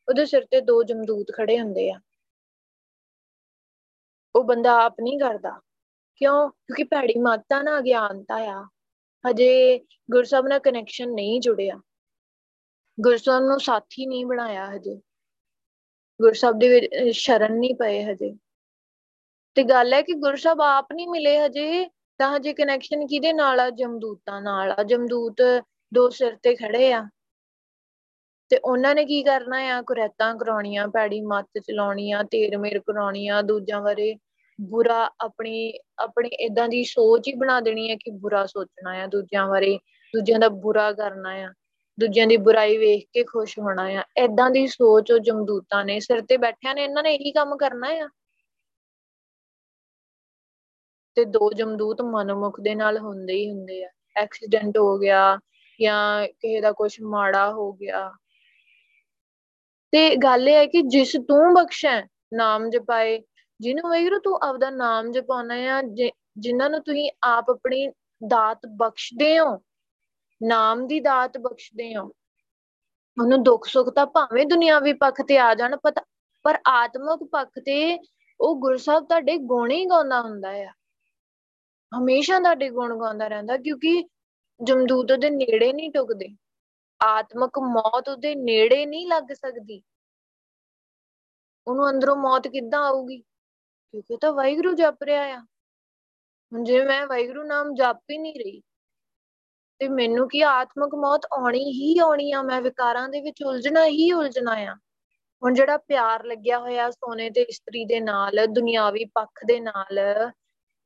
ਉਹਦੇ 0.08 0.26
ਸਿਰ 0.26 0.44
ਤੇ 0.44 0.60
ਦੋ 0.60 0.82
ਜਮਦੂਤ 0.82 1.26
ਖੜੇ 1.36 1.60
ਹੁੰਦੇ 1.60 1.90
ਆ। 1.90 2.00
ਉਹ 4.34 4.44
ਬੰਦਾ 4.44 4.84
ਆਪ 4.84 4.94
ਨਹੀਂ 5.00 5.18
ਕਰਦਾ। 5.18 5.60
ਕਿਉਂ? 6.16 6.50
ਕਿਉਂਕਿ 6.50 6.84
ਭੈੜੀ 6.84 7.20
ਮਾਤਾ 7.20 7.62
ਨਾ 7.62 7.80
ਗਿਆਨਤਾ 7.80 8.36
ਆ। 8.36 8.66
ਹਜੇ 9.30 9.78
ਗੁਰਸਬ 10.10 10.46
ਨਾਲ 10.48 10.58
ਕਨੈਕਸ਼ਨ 10.58 11.12
ਨਹੀਂ 11.12 11.40
ਜੁੜਿਆ। 11.40 11.80
ਗੁਰਸਬ 13.00 13.38
ਨੂੰ 13.40 13.60
ਸਾਥੀ 13.60 14.06
ਨਹੀਂ 14.06 14.26
ਬਣਾਇਆ 14.26 14.70
ਹਜੇ। 14.70 14.96
ਗੁਰਸਬ 16.22 16.52
ਦੇ 16.58 16.68
ਵਿੱਚ 16.68 17.16
ਸ਼ਰਨ 17.16 17.52
ਨਹੀਂ 17.52 17.74
ਪਏ 17.74 18.04
ਹਜੇ। 18.04 18.36
ਤੇ 19.54 19.62
ਗੱਲ 19.62 19.92
ਹੈ 19.92 20.02
ਕਿ 20.02 20.12
ਗੁਰਸਬ 20.12 20.60
ਆਪ 20.60 20.86
ਨਹੀਂ 20.92 21.08
ਮਿਲੇ 21.08 21.46
ਹਜੇ। 21.46 21.90
ਤਾਂ 22.18 22.36
ਹਜੇ 22.36 22.52
ਕਨੈਕਸ਼ਨ 22.52 23.06
ਕਿਹਦੇ 23.06 23.32
ਨਾਲ 23.32 23.60
ਆ? 23.60 23.70
ਜਮਦੂਤਾਂ 23.70 24.42
ਨਾਲ 24.42 24.72
ਆ। 24.72 24.82
ਜਮਦੂਤ 24.82 25.36
ਦੋ 25.94 26.08
ਸਿਰ 26.08 26.36
ਤੇ 26.42 26.54
ਖੜੇ 26.54 26.92
ਆ। 26.92 27.08
ਤੇ 28.48 28.58
ਉਹਨਾਂ 28.58 28.94
ਨੇ 28.94 29.04
ਕੀ 29.04 29.22
ਕਰਨਾ 29.22 29.56
ਆ? 29.56 29.82
ਕੁਰੈਤਾਂ 29.82 30.34
ਕਰਾਉਣੀਆਂ, 30.34 30.88
ਪੈੜੀ 30.88 31.20
ਮੱਤ 31.20 31.58
ਚਲਾਉਣੀਆਂ, 31.58 32.24
ਤੇਰ 32.24 32.58
ਮੇਰ 32.58 32.78
ਕਰਾਉਣੀਆਂ, 32.78 33.42
ਦੂਜਿਆਂ 33.42 33.80
ਬਾਰੇ 33.80 34.16
ਬੁਰਾ 34.60 35.10
ਆਪਣੀ 35.20 35.72
ਆਪਣੀ 35.98 36.28
ਇਦਾਂ 36.28 36.68
ਦੀ 36.68 36.84
ਸੋਚ 36.84 37.28
ਹੀ 37.28 37.34
ਬਣਾ 37.34 37.60
ਦੇਣੀ 37.60 37.90
ਹੈ 37.90 37.96
ਕਿ 37.96 38.10
ਬੁਰਾ 38.10 38.46
ਸੋਚਣਾ 38.46 38.90
ਆ 38.90 39.06
ਦੂਜਿਆਂ 39.06 39.48
ਬਾਰੇ। 39.48 39.78
ਦੂਜਿਆਂ 40.14 40.38
ਦਾ 40.38 40.48
ਬੁਰਾ 40.48 40.92
ਕਰਨਾ 40.92 41.30
ਆ। 41.30 41.52
ਦੂਜਿਆਂ 42.00 42.26
ਦੀ 42.26 42.36
ਬੁਰਾਈ 42.36 42.76
ਵੇਖ 42.78 43.06
ਕੇ 43.12 43.24
ਖੁਸ਼ 43.24 43.58
ਹੋਣਾ 43.58 43.82
ਆ। 43.82 44.02
ਇਦਾਂ 44.16 44.50
ਦੀ 44.50 44.66
ਸੋਚ 44.66 45.12
ਉਹ 45.12 45.18
ਜਮਦੂਤਾਂ 45.18 45.84
ਨੇ 45.84 46.00
ਸਿਰ 46.00 46.20
ਤੇ 46.20 46.36
ਬੈਠਿਆਂ 46.36 46.74
ਨੇ। 46.74 46.84
ਇਹਨਾਂ 46.84 47.02
ਨੇ 47.02 47.14
ਇਹੀ 47.14 47.32
ਕੰਮ 47.32 47.56
ਕਰਨਾ 47.56 47.88
ਆ। 47.88 48.08
ਤੇ 51.18 51.24
ਦੋ 51.24 51.50
ਜਮਦੂਤ 51.52 52.00
ਮਨਮੁਖ 52.02 52.60
ਦੇ 52.60 52.74
ਨਾਲ 52.74 52.98
ਹੁੰਦੇ 52.98 53.34
ਹੀ 53.34 53.50
ਹੁੰਦੇ 53.50 53.84
ਆ। 53.84 53.88
ਐਕਸੀਡੈਂਟ 54.16 54.76
ਹੋ 54.78 54.98
ਗਿਆ 54.98 55.38
ਜਾਂ 55.80 56.26
ਕਿਸੇ 56.28 56.60
ਦਾ 56.60 56.70
ਕੁਝ 56.72 56.92
ਮਾੜਾ 57.02 57.50
ਹੋ 57.52 57.72
ਗਿਆ। 57.72 58.10
ਤੇ 59.92 60.16
ਗੱਲ 60.16 60.48
ਇਹ 60.48 60.54
ਹੈ 60.54 60.66
ਕਿ 60.66 60.82
ਜਿਸ 60.82 61.12
ਤੂੰ 61.28 61.54
ਬਖਸ਼ੈ, 61.54 62.00
ਨਾਮ 62.34 62.68
ਜਪਾਏ। 62.70 63.18
ਜਿਹਨੂੰ 63.60 63.90
ਵੈਗਰੂ 63.90 64.18
ਤੂੰ 64.18 64.38
ਆਪਦਾ 64.42 64.70
ਨਾਮ 64.70 65.10
ਜਪਾਉਣਾ 65.12 65.54
ਆ 65.54 65.82
ਜਿਨ੍ਹਾਂ 66.38 66.70
ਨੂੰ 66.70 66.80
ਤੁਸੀਂ 66.80 67.10
ਆਪ 67.22 67.50
ਆਪਣੀ 67.50 67.88
ਦਾਤ 68.20 68.66
ਬਖਸ਼ਦੇ 68.76 69.38
ਹੋ, 69.38 69.56
ਨਾਮ 70.40 70.86
ਦੀ 70.86 71.00
ਦਾਤ 71.00 71.38
ਬਖਸ਼ਦੇ 71.38 71.94
ਹੋ, 71.96 72.04
ਉਹਨੂੰ 73.22 73.42
ਦੁੱਖ 73.42 73.66
ਸੁੱਖ 73.66 73.90
ਤਾਂ 73.90 74.06
ਭਾਵੇਂ 74.06 74.46
ਦੁਨਿਆਵੀ 74.46 74.92
ਪੱਖ 74.92 75.22
ਤੇ 75.28 75.38
ਆ 75.38 75.54
ਜਾਣ, 75.54 75.76
ਪਤਾ, 75.76 76.02
ਪਰ 76.44 76.58
ਆਤਮਿਕ 76.68 77.28
ਪੱਖ 77.32 77.58
ਤੇ 77.58 77.78
ਉਹ 78.40 78.56
ਗੁਰਸਾਹਿਬ 78.56 79.04
ਤੁਹਾਡੇ 79.04 79.36
ਗੁਣ 79.36 79.70
ਹੀ 79.70 79.84
ਗਾਉਂਦਾ 79.84 80.20
ਹੁੰਦਾ 80.20 80.50
ਆ। 80.50 80.72
ਹਮੇਸ਼ਾ 81.92 82.38
ਤੁਹਾਡੇ 82.40 82.68
ਗੁਣ 82.70 82.98
ਗਾਉਂਦਾ 82.98 83.28
ਰਹਿੰਦਾ, 83.28 83.56
ਕਿਉਂਕਿ 83.56 84.02
ਜਮਦੂਤ 84.60 85.12
ਉਹਦੇ 85.12 85.30
ਨੇੜੇ 85.30 85.72
ਨਹੀਂ 85.72 85.90
ਟੁਕਦੇ। 85.90 86.28
ਆਤਮਿਕ 87.00 87.58
ਮੌਤ 87.64 88.08
ਉਹਦੇ 88.08 88.34
ਨੇੜੇ 88.34 88.84
ਨਹੀਂ 88.86 89.06
ਲੱਗ 89.08 89.32
ਸਕਦੀ। 89.34 89.82
ਉਹਨੂੰ 91.66 91.88
ਅੰਦਰੋਂ 91.90 92.16
ਮੌਤ 92.16 92.48
ਕਿੱਦਾਂ 92.48 92.80
ਆਊਗੀ? 92.84 93.18
ਕਿਉਂਕਿ 93.18 94.16
ਤਾਂ 94.16 94.32
ਵਾਹਿਗੁਰੂ 94.32 94.72
ਜਪ 94.74 95.02
ਰਿਹਾ 95.04 95.22
ਆ। 95.26 95.38
ਹੁਣ 96.52 96.64
ਜੇ 96.64 96.84
ਮੈਂ 96.84 97.06
ਵਾਹਿਗੁਰੂ 97.06 97.42
ਨਾਮ 97.42 97.74
ਜਪ 97.74 98.00
ਹੀ 98.10 98.18
ਨਹੀਂ 98.18 98.34
ਰਹੀ, 98.34 98.60
ਤੇ 99.80 99.88
ਮੈਨੂੰ 99.88 100.28
ਕੀ 100.28 100.40
ਆਤਮਿਕ 100.42 100.94
ਮੌਤ 100.94 101.26
ਆਉਣੀ 101.32 101.64
ਹੀ 101.72 101.98
ਆਉਣੀ 101.98 102.30
ਆ? 102.32 102.42
ਮੈਂ 102.42 102.60
ਵਿਕਾਰਾਂ 102.62 103.08
ਦੇ 103.08 103.20
ਵਿੱਚ 103.20 103.42
ਉਲਝਣਾ 103.42 103.84
ਹੀ 103.86 104.12
ਉਲਝਣਾ 104.12 104.52
ਆ। 104.52 104.74
ਹੁਣ 105.42 105.54
ਜਿਹੜਾ 105.54 105.76
ਪਿਆਰ 105.78 106.24
ਲੱਗਿਆ 106.24 106.58
ਹੋਇਆ 106.58 106.90
ਸੋਨੇ 106.90 107.28
ਤੇ 107.30 107.42
ਇਸਤਰੀ 107.42 107.84
ਦੇ 107.84 108.00
ਨਾਲ, 108.00 108.46
ਦੁਨਿਆਵੀ 108.46 109.04
ਪੱਖ 109.04 109.44
ਦੇ 109.46 109.60
ਨਾਲ 109.60 109.98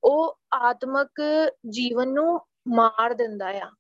ਉਹ 0.05 0.39
ਆਤਮਿਕ 0.53 1.21
ਜੀਵਨ 1.69 2.09
ਨੂੰ 2.09 2.41
ਮਾਰ 2.69 3.15
ਦਿੰਦਾ 3.15 3.49
ਆ। 3.49 3.71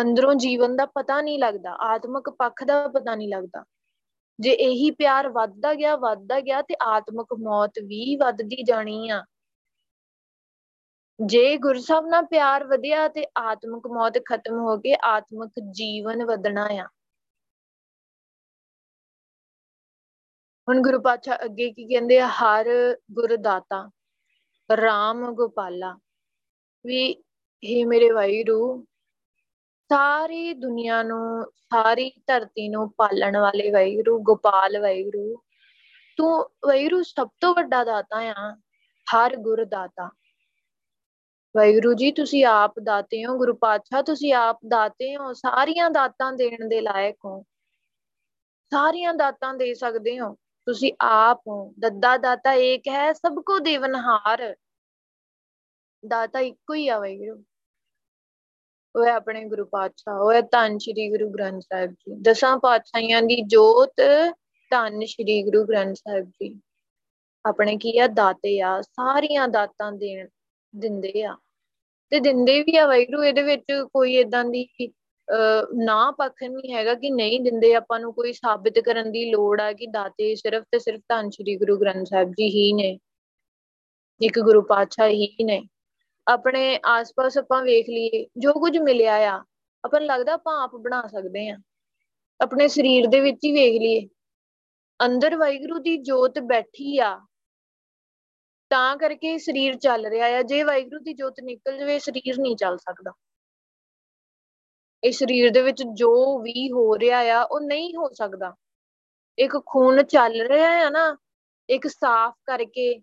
ਅੰਦਰੋਂ 0.00 0.34
ਜੀਵਨ 0.34 0.76
ਦਾ 0.76 0.86
ਪਤਾ 0.86 1.20
ਨਹੀਂ 1.20 1.38
ਲੱਗਦਾ, 1.38 1.70
ਆਤਮਿਕ 1.70 2.30
ਪੱਖ 2.30 2.64
ਦਾ 2.64 2.88
ਪਤਾ 2.88 3.14
ਨਹੀਂ 3.14 3.28
ਲੱਗਦਾ। 3.28 3.64
ਜੇ 4.40 4.50
ਇਹੀ 4.50 4.90
ਪਿਆਰ 4.90 5.28
ਵੱਧਦਾ 5.28 5.74
ਗਿਆ 5.74 5.96
ਵੱਧਦਾ 5.96 6.40
ਗਿਆ 6.40 6.62
ਤੇ 6.62 6.76
ਆਤਮਿਕ 6.82 7.34
ਮੌਤ 7.38 7.72
ਵੀ 7.78 8.16
ਵੱਧਦੀ 8.16 8.62
ਜਾਣੀ 8.62 9.10
ਆ। 9.10 9.24
ਜੇ 11.26 11.56
ਗੁਰਸਬ 11.56 12.06
ਨਾਲ 12.06 12.26
ਪਿਆਰ 12.26 12.64
ਵਧਿਆ 12.64 13.08
ਤੇ 13.08 13.26
ਆਤਮਿਕ 13.38 13.86
ਮੌਤ 13.86 14.18
ਖਤਮ 14.18 14.54
ਹੋ 14.58 14.76
ਕੇ 14.76 14.96
ਆਤਮਿਕ 15.04 15.52
ਜੀਵਨ 15.70 16.24
ਵਧਣਾ 16.24 16.68
ਆ। 16.70 16.88
ਹੁਣ 20.68 20.82
ਗੁਰੂ 20.82 21.00
ਪਾਤਸ਼ਾਹ 21.00 21.38
ਅੱਗੇ 21.44 21.72
ਕੀ 21.72 21.84
ਕਹਿੰਦੇ 21.84 22.20
ਆ? 22.20 22.28
ਹਰ 22.28 22.66
ਗੁਰਦਾਤਾ। 23.12 23.90
ਰਾਮ 24.76 25.32
ਗੋਪਾਲਾ, 25.32 25.98
ਵੀ 26.86 27.14
ਹੀ 27.64 27.84
ਮੇਰੇ 27.84 28.10
ਵਾਹਿਰੂ 28.10 28.86
ਸਾਰੀ 29.92 30.52
ਦੁਨੀਆ 30.52 31.02
ਨੂੰ, 31.02 31.44
ਸਾਰੀ 31.44 32.12
ਧਰਤੀ 32.26 32.68
ਨੂੰ 32.68 32.90
ਪਾਲਣ 32.90 33.36
ਵਾਲੇ 33.36 33.70
ਵਾਹਿਗੁਰੂ, 33.70 34.18
ਗੋਪਾਲ 34.22 34.78
ਵਾਹਿਗੁਰੂ, 34.78 35.42
ਤੂੰ 36.16 36.50
ਵਾਹਿਗੁਰੂ 36.66 37.02
ਸਭ 37.02 37.28
ਤੋਂ 37.40 37.54
ਵੱਡਾ 37.54 37.84
ਦਾਤਾ 37.84 38.18
ਆ, 38.18 38.56
ਹਰ 39.14 39.36
ਗੁਰ 39.36 39.64
ਦਾਤਾ। 39.64 40.10
ਵਾਹਿਗੁਰੂ 41.56 41.94
ਜੀ, 41.94 42.12
ਤੁਸੀਂ 42.12 42.44
ਆਪ 42.44 42.74
ਦਾਤੇ 42.82 43.26
ਹੋ, 43.26 43.38
ਗੁਰੂ 43.38 43.54
ਪਾਤਸ਼ਾਹ, 43.54 44.02
ਤੁਸੀਂ 44.02 44.34
ਆਪ 44.34 44.58
ਦਾਤੇ 44.68 45.16
ਹੋ, 45.16 45.32
ਸਾਰੀਆਂ 45.32 45.90
ਦਾਤਾਂ 45.90 46.32
ਦੇਣ 46.32 46.68
ਦੇ 46.68 46.80
ਲਾਇਕ 46.80 47.16
ਹੋ। 47.24 47.42
ਸਾਰੀਆਂ 48.70 49.14
ਦਾਤਾਂ 49.14 49.54
ਦੇ 49.54 49.74
ਸਕਦੇ 49.74 50.20
ਹੋ। 50.20 50.36
ਤੁਸੀਂ 50.70 50.92
ਆਪ 51.00 51.42
ਹੋ। 51.48 51.74
ਦੱਦਾ 51.78 52.16
ਦਾਤਾ 52.16 52.52
ਏਕ 52.52 52.82
ਹੈ, 52.88 53.12
ਸਭ 53.12 53.42
ਕੋ 53.46 53.58
ਦੇਵਨਹਾਰ। 53.58 54.56
ਦਾਤਾ 56.08 56.40
ਇੱਕੋ 56.40 56.74
ਹੀ 56.74 56.88
ਆ 56.88 56.98
ਵਾਹਿਗੁਰੂ। 56.98 57.44
ਉਹ 58.96 59.06
ਹੈ 59.06 59.12
ਆਪਣੇ 59.12 59.44
ਗੁਰੂ 59.44 59.64
ਪਾਤਸ਼ਾਹ, 59.64 60.14
ਉਹ 60.14 60.32
ਹੈ 60.32 60.40
ਧੰਨ 60.40 60.78
ਸ਼੍ਰੀ 60.78 61.10
ਗੁਰੂ 61.10 61.30
ਗ੍ਰੰਥ 61.30 61.62
ਸਾਹਿਬ 61.62 61.90
ਜੀ। 61.92 62.16
ਦਸਾਂ 62.20 62.58
ਪਾਤਸ਼ਾਹਾਂ 62.58 63.22
ਦੀ 63.22 63.42
ਜੋਤ 63.42 63.94
ਧੰਨ 64.70 65.04
ਸ਼੍ਰੀ 65.04 65.42
ਗੁਰੂ 65.42 65.64
ਗ੍ਰੰਥ 65.64 65.96
ਸਾਹਿਬ 65.96 66.24
ਜੀ। 66.24 66.60
ਆਪਣੇ 67.48 67.76
ਕੀ 67.76 67.98
ਆ? 67.98 68.06
ਦਾਤੇ 68.06 68.60
ਆ। 68.60 68.82
ਸਾਰੀਆਂ 68.82 69.48
ਦਾਤਾਂ 69.48 69.92
ਦੇਣ 69.92 70.28
ਦਿੰਦੇ 70.76 71.24
ਆ। 71.24 71.36
ਤੇ 72.10 72.20
ਦਿੰਦੇ 72.20 72.62
ਵੀ 72.62 72.76
ਆ 72.76 72.86
ਵਾਹਿਗੁਰੂ, 72.86 73.24
ਇਹਦੇ 73.24 73.42
ਵਿੱਚ 73.42 73.64
ਕੋਈ 73.94 74.16
ਇਦਾਂ 74.16 74.44
ਦੀ 74.44 74.92
ਨਾ 75.74 76.10
ਪੱਖ 76.10 76.42
ਨਹੀਂ 76.42 76.74
ਹੈਗਾ 76.74 76.94
ਕਿ 76.94 77.10
ਨਹੀਂ 77.10 77.40
ਦਿੰਦੇ 77.40 77.74
ਆਪਾਂ 77.74 78.00
ਨੂੰ 78.00 78.12
ਕੋਈ 78.14 78.32
ਸਾਬਿਤ 78.32 78.78
ਕਰਨ 78.78 79.12
ਦੀ 79.12 79.30
ਲੋੜ 79.30 79.60
ਆ 79.60 79.72
ਕਿ 79.72 79.86
ਦਾਤੇ 79.86 80.34
ਸਿਰਫ 80.34 80.64
ਤੇ 80.72 80.78
ਸਿਰਫ 80.78 81.00
ਧੰਨ 81.08 81.30
ਸ਼੍ਰੀ 81.30 81.56
ਗੁਰੂ 81.56 81.78
ਗ੍ਰੰਥ 81.78 82.06
ਸਾਹਿਬ 82.06 82.30
ਜੀ 82.30 82.48
ਹੀ 82.48 82.72
ਨੇ। 82.72 82.98
ਇੱਕ 84.22 84.38
ਗੁਰੂ 84.40 84.62
ਪਾਤਸ਼ਾਹ 84.62 85.08
ਹੀ 85.08 85.44
ਨੇ। 85.44 85.62
ਆਪਣੇ 86.28 86.80
ਆਸ-ਪਾਸ 86.86 87.38
ਆਪਾਂ 87.38 87.62
ਵੇਖ 87.62 87.86
ਲਈਏ, 87.88 88.26
ਜੋ 88.36 88.52
ਕੁਝ 88.52 88.78
ਮਿਲਿਆ 88.78 89.14
ਆ, 89.14 89.44
ਆਪਾਂ 89.84 90.00
ਨੂੰ 90.00 90.06
ਲੱਗਦਾ 90.06 90.32
ਆਪਾਂ 90.32 90.62
ਆਪ 90.64 90.76
ਬਣਾ 90.76 91.06
ਸਕਦੇ 91.06 91.48
ਆ। 91.48 91.56
ਆਪਣੇ 92.40 92.68
ਸਰੀਰ 92.68 93.06
ਦੇ 93.06 93.20
ਵਿੱਚ 93.20 93.38
ਹੀ 93.44 93.52
ਵੇਖ 93.52 93.80
ਲਈਏ, 93.82 94.08
ਅੰਦਰ 95.06 95.36
ਵਾਹਿਗੁਰੂ 95.36 95.78
ਦੀ 95.78 95.96
ਜੋਤ 95.96 96.38
ਬੈਠੀ 96.38 96.98
ਆ, 96.98 97.20
ਤਾਂ 98.70 98.96
ਕਰਕੇ 98.96 99.38
ਸਰੀਰ 99.38 99.74
ਚੱਲ 99.74 100.06
ਰਿਹਾ 100.06 100.26
ਆ। 100.26 100.42
ਜੇ 100.42 100.62
ਵਾਹਿਗੁਰੂ 100.62 101.00
ਦੀ 101.00 101.14
ਜੋਤ 101.14 101.40
ਨਿਕਲ 101.42 101.78
ਜਵੇ, 101.78 101.98
ਸਰੀਰ 101.98 102.38
ਨਹੀਂ 102.38 102.56
ਚੱਲ 102.56 102.78
ਸਕਦਾ। 102.78 103.12
ਇਹ 105.04 105.12
ਸਰੀਰ 105.12 105.50
ਦੇ 105.50 105.62
ਵਿੱਚ 105.62 105.82
ਜੋ 105.82 106.38
ਵੀ 106.38 106.72
ਹੋ 106.72 106.98
ਰਿਹਾ 106.98 107.18
ਆ, 107.18 107.42
ਉਹ 107.42 107.60
ਨਹੀਂ 107.60 107.96
ਹੋ 107.96 108.08
ਸਕਦਾ। 108.08 108.54
ਇੱਕ 109.38 109.58
ਖੂਨ 109.66 110.02
ਚੱਲ 110.02 110.40
ਰਿਹਾ 110.40 110.86
ਆ 110.86 110.90
ਨਾ, 110.90 111.16
ਇੱਕ 111.70 111.86
ਸਾਫ਼ 111.86 112.34
ਕਰਕੇ, 112.44 112.98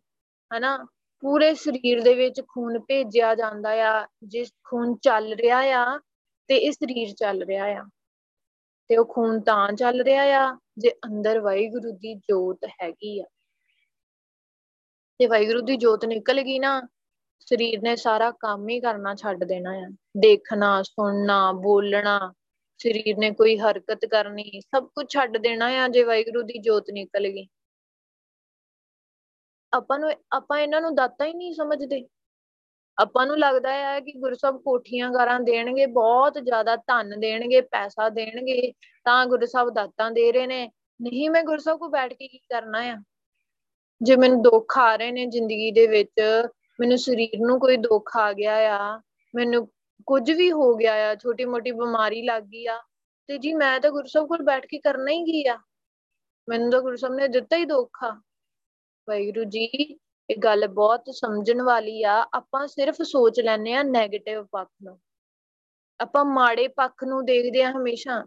ਹਨਾ, 0.58 0.86
ਪੂਰੇ 1.22 1.54
ਸਰੀਰ 1.54 2.02
ਦੇ 2.02 2.16
ਵਿੱਚ 2.16 2.42
ਖੂਨ 2.42 2.80
ਭੇਜਿਆ 2.80 3.36
ਜਾਂਦਾ 3.36 3.70
ਆ, 3.70 4.08
ਜਿਸ 4.24 4.52
ਖੂਨ 4.64 4.96
ਚੱਲ 4.98 5.34
ਰਿਹਾ 5.34 5.58
ਆ 5.60 6.00
ਤੇ 6.48 6.58
ਇਹ 6.58 6.72
ਸਰੀਰ 6.72 7.14
ਚੱਲ 7.14 7.44
ਰਿਹਾ 7.44 7.66
ਆ। 7.66 7.86
ਤੇ 8.88 8.98
ਉਹ 8.98 9.06
ਖੂਨ 9.06 9.42
ਤਾਂ 9.42 9.74
ਚੱਲ 9.74 10.02
ਰਿਹਾ 10.02 10.24
ਆ, 10.24 10.58
ਜੇ 10.78 10.90
ਅੰਦਰ 10.90 11.40
ਵਾਹਿਗੁਰੂ 11.40 11.92
ਦੀ 11.92 12.16
ਜੋਤ 12.16 12.66
ਹੈਗੀ 12.84 13.22
ਆ। 13.22 13.26
ਤੇ 15.20 15.28
ਵਾਹਿਗੁਰੂ 15.28 15.62
ਦੀ 15.62 15.78
ਜੋਤ 15.78 16.06
ਨਿਕਲ 16.06 16.42
ਗਈ 16.42 16.60
ਨਾ 16.60 16.82
ਸਰੀਰ 17.40 17.82
ਨੇ 17.82 17.96
ਸਾਰਾ 17.96 18.32
ਕੰਮ 18.32 18.70
ਹੀ 18.70 18.80
ਕਰਨਾ 18.80 19.16
ਛੱਡ 19.16 19.44
ਦੇਣਾ 19.44 19.72
ਆ। 19.72 19.90
ਦੇਖਣਾ, 20.18 20.82
ਸੁਣਨਾ, 20.82 21.52
ਬੋਲਣਾ, 21.52 22.34
ਸਰੀਰ 22.78 23.18
ਨੇ 23.18 23.32
ਕੋਈ 23.32 23.58
ਹਰਕਤ 23.58 24.06
ਕਰਨੀ, 24.06 24.62
ਸਭ 24.62 24.88
ਕੁਝ 24.88 25.06
ਛੱਡ 25.10 25.38
ਦੇਣਾ 25.38 25.66
ਆ 25.66 25.88
ਜੇ 25.88 26.04
ਵਾਹਿਗੁਰੂ 26.04 26.42
ਦੀ 26.42 26.60
ਜੋਤ 26.60 26.86
ਨਿਕਲ 26.92 27.28
ਗਈ। 27.28 27.48
ਆਪਾਂ 29.74 30.00
ਨੂੰ, 30.00 30.12
ਆਪਾਂ 30.32 30.60
ਇਹਨਾਂ 30.60 30.82
ਨੂੰ 30.82 30.96
ਦਾਤਾ 30.96 31.26
ਹੀ 31.26 31.34
ਨਹੀਂ 31.34 31.54
ਸਮਝਦੇ। 31.54 32.08
ਆਪਾਂ 33.02 33.28
ਨੂੰ 33.28 33.40
ਲੱਗਦਾ 33.40 33.74
ਹੈ 33.74 34.00
ਕਿ 34.00 34.12
ਗੁਰਸਬ 34.12 34.62
ਕੋਠੀਆਂ 34.62 35.12
ਗਾਰਾਂ 35.12 35.40
ਦੇਣਗੇ, 35.40 35.86
ਬਹੁਤ 35.86 36.34
ਜ਼ਿਆਦਾ 36.34 36.76
ਧਨ 36.76 37.20
ਦੇਣਗੇ, 37.20 37.62
ਪੈਸਾ 37.62 38.10
ਦੇਣਗੇ, 38.10 38.72
ਤਾਂ 39.06 39.26
ਗੁਰਸਬ 39.26 39.70
ਦਾਤਾਂ 39.70 40.12
ਦੇ 40.12 40.32
ਰਹੇ 40.32 40.48
ਨੇ। 40.48 40.72
ਨਹੀਂ, 41.02 41.30
ਮੈਂ 41.30 41.44
ਗੁਰਸਬ 41.44 41.80
ਕੋ 41.80 41.90
ਬੈਠ 41.90 42.14
ਕੇ 42.14 42.28
ਕੀ 42.28 42.38
ਕਰਨਾ 42.38 42.80
ਆ? 42.80 42.98
ਜੇ 44.02 44.16
ਮੈਨੂੰ 44.16 44.42
ਦੁੱਖ 44.42 44.78
ਆ 44.78 44.96
ਰਹੇ 44.96 45.12
ਨੇ 45.12 45.26
ਜ਼ਿੰਦਗੀ 45.26 45.72
ਦੇ 45.72 45.88
ਵਿੱਚ 45.88 46.48
ਮੈਨੂੰ 46.80 46.98
ਸਰੀਰ 46.98 47.40
ਨੂੰ 47.40 47.60
ਕੋਈ 47.60 47.78
ਦੁੱਖ 47.78 48.16
ਆ 48.18 48.32
ਗਿਆ 48.34 48.56
ਆ, 48.78 49.02
ਮੈਨੂੰ 49.36 49.68
ਕੁਝ 50.06 50.32
ਵੀ 50.32 50.52
ਹੋ 50.52 50.74
ਗਿਆ 50.76 50.94
ਆ 51.12 51.16
ਛੋਟੀ 51.16 51.46
ਮੋਟੀ 51.46 51.72
ਬਿਮਾਰੀ 51.72 52.22
ਲੱਗ 52.22 52.44
ਗਈ 52.44 52.66
ਆ, 52.66 52.78
ਤੇ 53.30 53.38
ਜੀ 53.38 53.54
ਮੈਂ 53.54 53.80
ਤਾਂ 53.80 53.92
ਗੁਰਸਬ 53.92 54.28
ਕੋਲ 54.28 54.44
ਬੈਠ 54.44 54.66
ਕੇ 54.66 54.80
ਕਰਨਾ 54.80 55.12
ਹੀ 55.12 55.24
ਕੀ 55.24 55.46
ਆ? 55.48 55.58
ਮੈਨੂੰ 56.48 56.72
ਤਾਂ 56.72 56.82
ਗੁਰਸਬ 56.82 57.14
ਨੇ 57.14 57.28
ਦਿੱਤਾ 57.28 57.58
ਹੀ 57.58 57.66
ਦੁੱਖ 57.66 58.04
ਆ। 58.04 58.12
ਵਾਹਿਗੁਰੂ 59.08 59.44
ਜੀ, 59.44 59.66
ਇਹ 60.30 60.38
ਗੱਲ 60.38 60.68
ਬਹੁਤ 60.68 61.10
ਸਮਝਣ 61.12 61.62
ਵਾਲੀ 61.62 62.02
ਆ, 62.04 62.26
ਆਪਾਂ 62.34 62.68
ਸਿਰਫ 62.68 63.02
ਸੋਚ 63.02 63.40
ਲੈਨੇ 63.40 63.74
ਆ 63.74 63.82
네ਗੇਟਿਵ 63.82 64.46
ਪੱਖ 64.52 64.70
ਨੂੰ। 64.84 65.00
ਆਪਾਂ 66.00 66.26
ਮਾੜੇ 66.26 66.68
ਪੱਖ 66.68 67.04
ਨੂੰ 67.04 67.26
ਦੇਖਦੇ 67.26 67.64
ਆ 67.64 67.72
ਹਮੇਸ਼ਾ। 67.72 68.24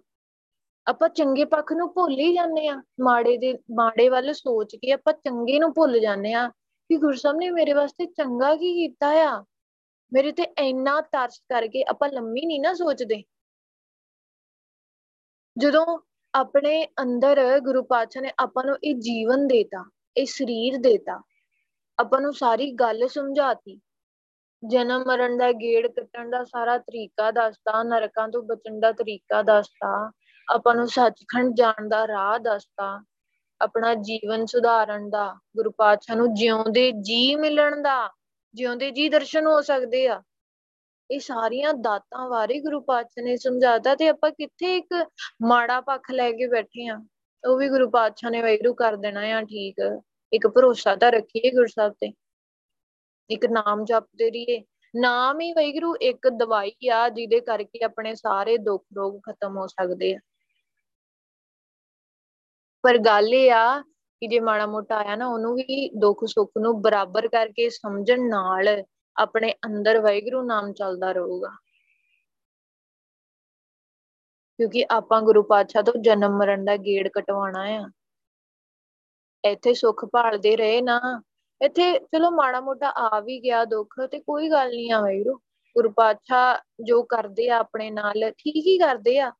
ਆਪਾਂ 0.86 1.08
ਚੰਗੇ 1.08 1.44
ਪੱਖ 1.44 1.72
ਨੂੰ 1.72 1.92
ਭੁੱਲ 1.94 2.18
ਹੀ 2.18 2.32
ਜਾਂਦੇ 2.34 2.66
ਆ 2.68 2.82
ਮਾੜੇ 3.00 3.36
ਦੇ, 3.36 3.52
ਮਾੜੇ 3.74 4.08
ਵੱਲ 4.08 4.32
ਸੋਚ 4.32 4.76
ਕੇ 4.76 4.92
ਆਪਾਂ 4.92 5.12
ਚੰਗੇ 5.14 5.58
ਨੂੰ 5.58 5.72
ਭੁੱਲ 5.74 5.98
ਜਾਂਦੇ 6.00 6.32
ਆ 6.32 6.50
ਕਿ 6.90 6.96
ਗੁਰਸਬ 6.96 7.36
ਨੇ 7.36 7.50
ਮੇਰੇ 7.50 7.72
ਵਾਸਤੇ 7.72 8.06
ਚੰਗਾ 8.06 8.54
ਕੀ 8.56 8.74
ਕੀਤਾ 8.74 9.08
ਆ? 9.08 9.44
ਮੇਰੇ 10.12 10.32
ਤੇ 10.32 10.42
ਇੰਨਾ 10.42 11.00
ਤਰਸ 11.00 11.38
ਕਰਕੇ 11.38 11.84
ਆਪਾਂ 11.84 12.08
ਲੰਮੀ 12.08 12.46
ਨਹੀਂ 12.46 12.60
ਨਾ 12.60 12.74
ਸੋਚਦੇ। 12.74 13.22
ਜਦੋਂ 15.58 15.98
ਆਪਣੇ 16.34 16.86
ਅੰਦਰ 17.02 17.60
ਗੁਰੂ 17.60 17.82
ਪਾਤਸ਼ਾਹ 17.82 18.22
ਨੇ 18.22 18.32
ਆਪਾਂ 18.38 18.64
ਨੂੰ 18.64 18.76
ਇਹ 18.84 18.94
ਜੀਵਨ 18.94 19.46
ਦੇਤਾ, 19.46 19.90
ਇਹ 20.16 20.26
ਸਰੀਰ 20.26 20.76
ਦੇਤਾ, 20.76 21.22
ਆਪਾਂ 21.98 22.20
ਨੂੰ 22.20 22.32
ਸਾਰੀ 22.32 22.72
ਗੱਲ 22.72 23.08
ਸਮਝਾਤੀ। 23.08 23.80
ਜਨਮ 24.66 25.04
ਮਰਨ 25.06 25.38
ਦਾ 25.38 25.52
ਗੇੜ 25.52 25.86
ਕੱਟਣ 25.86 26.30
ਦਾ 26.30 26.44
ਸਾਰਾ 26.44 26.78
ਤਰੀਕਾ 26.78 27.30
ਦੱਸਤਾ, 27.30 27.82
ਨਰਕਾਂ 27.82 28.28
ਤੋਂ 28.28 28.42
ਬਚਣ 28.42 28.80
ਦਾ 28.80 28.92
ਤਰੀਕਾ 28.92 29.42
ਦੱਸਤਾ, 29.42 30.12
ਆਪਾਂ 30.52 30.74
ਨੂੰ 30.74 30.88
ਸੱਚਖੰਡ 30.88 31.54
ਜਾਣ 31.54 31.88
ਦਾ 31.88 32.06
ਰਾਹ 32.06 32.38
ਦੱਸਤਾ। 32.38 33.04
ਆਪਣਾ 33.62 33.94
ਜੀਵਨ 33.94 34.46
ਸੁਧਾਰਨ 34.46 35.10
ਦਾ, 35.10 35.34
ਗੁਰੂ 35.56 35.70
ਪਾਤਸ਼ਾਹ 35.70 36.16
ਨੂੰ 36.16 36.34
ਜਿਉਂਦੇ 36.34 36.92
ਜੀ 36.92 37.34
ਮਿਲਣ 37.34 37.82
ਦਾ, 37.82 38.10
ਜਿਉਂਦੇ 38.54 38.90
ਜੀ 38.90 39.08
ਦਰਸ਼ਨ 39.08 39.46
ਹੋ 39.46 39.60
ਸਕਦੇ 39.60 40.06
ਆ। 40.08 40.22
ਇਹ 41.10 41.20
ਸਾਰੀਆਂ 41.20 41.74
ਦਾਤਾਂ 41.74 42.30
ਬਾਰੇ 42.30 42.60
ਗੁਰੂ 42.60 42.80
ਪਾਤਸ਼ਾਹ 42.80 43.24
ਨੇ 43.24 43.36
ਸਮਝਾਤਾ 43.36 43.94
ਤੇ 43.94 44.08
ਆਪਾਂ 44.08 44.30
ਕਿੱਥੇ 44.30 44.76
ਇੱਕ 44.76 45.06
ਮਾੜਾ 45.42 45.80
ਪੱਖ 45.80 46.10
ਲੈ 46.10 46.32
ਕੇ 46.32 46.46
ਬੈਠੇ 46.46 46.88
ਆ। 46.88 47.04
ਉਹ 47.48 47.58
ਵੀ 47.58 47.68
ਗੁਰੂ 47.68 47.90
ਪਾਤਸ਼ਾਹ 47.90 48.30
ਨੇ 48.30 48.42
ਵੈਰੂ 48.42 48.74
ਕਰ 48.74 48.96
ਦੇਣਾ 48.96 49.20
ਆ, 49.20 49.42
ਠੀਕ। 49.42 50.02
ਇੱਕ 50.32 50.46
ਭਰੋਸਾ 50.46 50.96
ਤਾਂ 50.96 51.12
ਰੱਖੀਏ 51.12 51.50
ਗੁਰਸਾਹਿਬ 51.50 51.92
ਤੇ। 51.92 52.12
ਇੱਕ 53.30 53.46
ਨਾਮ 53.46 53.84
ਜਪਦੇ 53.84 54.30
ਰਹੀਏ। 54.30 54.64
ਨਾਮ 54.96 55.40
ਹੀ 55.40 55.52
ਵੈਗਰੂ 55.52 55.96
ਇੱਕ 55.96 56.28
ਦਵਾਈ 56.28 56.88
ਆ, 56.88 57.08
ਜਿਹਦੇ 57.08 57.40
ਕਰਕੇ 57.40 57.84
ਆਪਣੇ 57.84 58.14
ਸਾਰੇ 58.14 58.58
ਦੁੱਖ 58.58 58.84
ਰੋਗ 58.96 59.20
ਖਤਮ 59.30 59.58
ਹੋ 59.58 59.66
ਸਕਦੇ 59.66 60.14
ਆ। 60.14 60.18
ਪਰ 62.82 62.98
ਗੱਲ 62.98 63.34
ਇਹ 63.34 63.52
ਆ 63.52 63.80
ਕਿ 63.82 64.26
ਜੇ 64.26 64.40
ਮਾੜਾ 64.40 64.66
ਮੋਟਾ 64.66 64.96
ਆਇਆ 64.96 65.16
ਨਾ, 65.16 65.26
ਉਹਨੂੰ 65.26 65.54
ਵੀ 65.54 65.90
ਦੁੱਖ 65.98 66.24
ਸੁੱਖ 66.26 66.50
ਨੂੰ 66.60 66.82
ਬਰਾਬਰ 66.82 67.28
ਕਰਕੇ 67.28 67.70
ਸਮਝਣ 67.70 68.28
ਨਾਲ 68.28 68.84
ਆਪਣੇ 69.16 69.52
ਅੰਦਰ 69.52 69.98
ਵੈਗਰੂ 70.00 70.42
ਨਾਮ 70.42 70.72
ਚੱਲਦਾ 70.72 71.12
ਰਹੂਗਾ। 71.12 71.50
ਕਿਉਂਕਿ 74.58 74.86
ਆਪਾਂ 74.90 75.22
ਗੁਰੂ 75.22 75.42
ਪਾਤਸ਼ਾਹ 75.42 75.82
ਤੋਂ 75.82 75.94
ਜਨਮ 76.00 76.38
ਮਰਨ 76.38 76.64
ਦਾ 76.64 76.76
ਗੇੜ 76.76 77.08
ਕਟਵਾਉਣਾ 77.08 77.62
ਆ। 77.62 77.90
ਇੱਥੇ 79.44 79.74
ਸੁੱਖ 79.74 80.04
ਭਾਲਦੇ 80.04 80.56
ਰਹੇ 80.56 80.80
ਨਾ, 80.82 81.22
ਇੱਥੇ 81.64 81.98
ਚਲੋ 81.98 82.30
ਮਾੜਾ 82.30 82.60
ਮੋਟਾ 82.60 82.88
ਆ 82.96 83.20
ਵੀ 83.20 83.40
ਗਿਆ 83.40 83.64
ਦੁੱਖ 83.64 83.94
ਤੇ 84.10 84.20
ਕੋਈ 84.20 84.50
ਗੱਲ 84.50 84.68
ਨਹੀਂ 84.68 84.92
ਆ 84.92 85.00
ਵੈਰੂ 85.00 85.36
ਗੁਰੂ 85.76 85.90
ਪਾਤਸ਼ਾਹ 85.90 86.58
ਜੋ 86.84 87.02
ਕਰਦੇ 87.02 87.48
ਆ 87.48 87.58
ਆਪਣੇ 87.58 87.90
ਨਾਲ 87.90 88.30
ਠੀਕ 88.30 88.56
ਹੀ 88.56 88.78
ਕਰਦੇ 88.78 89.18
ਆ। 89.18 89.32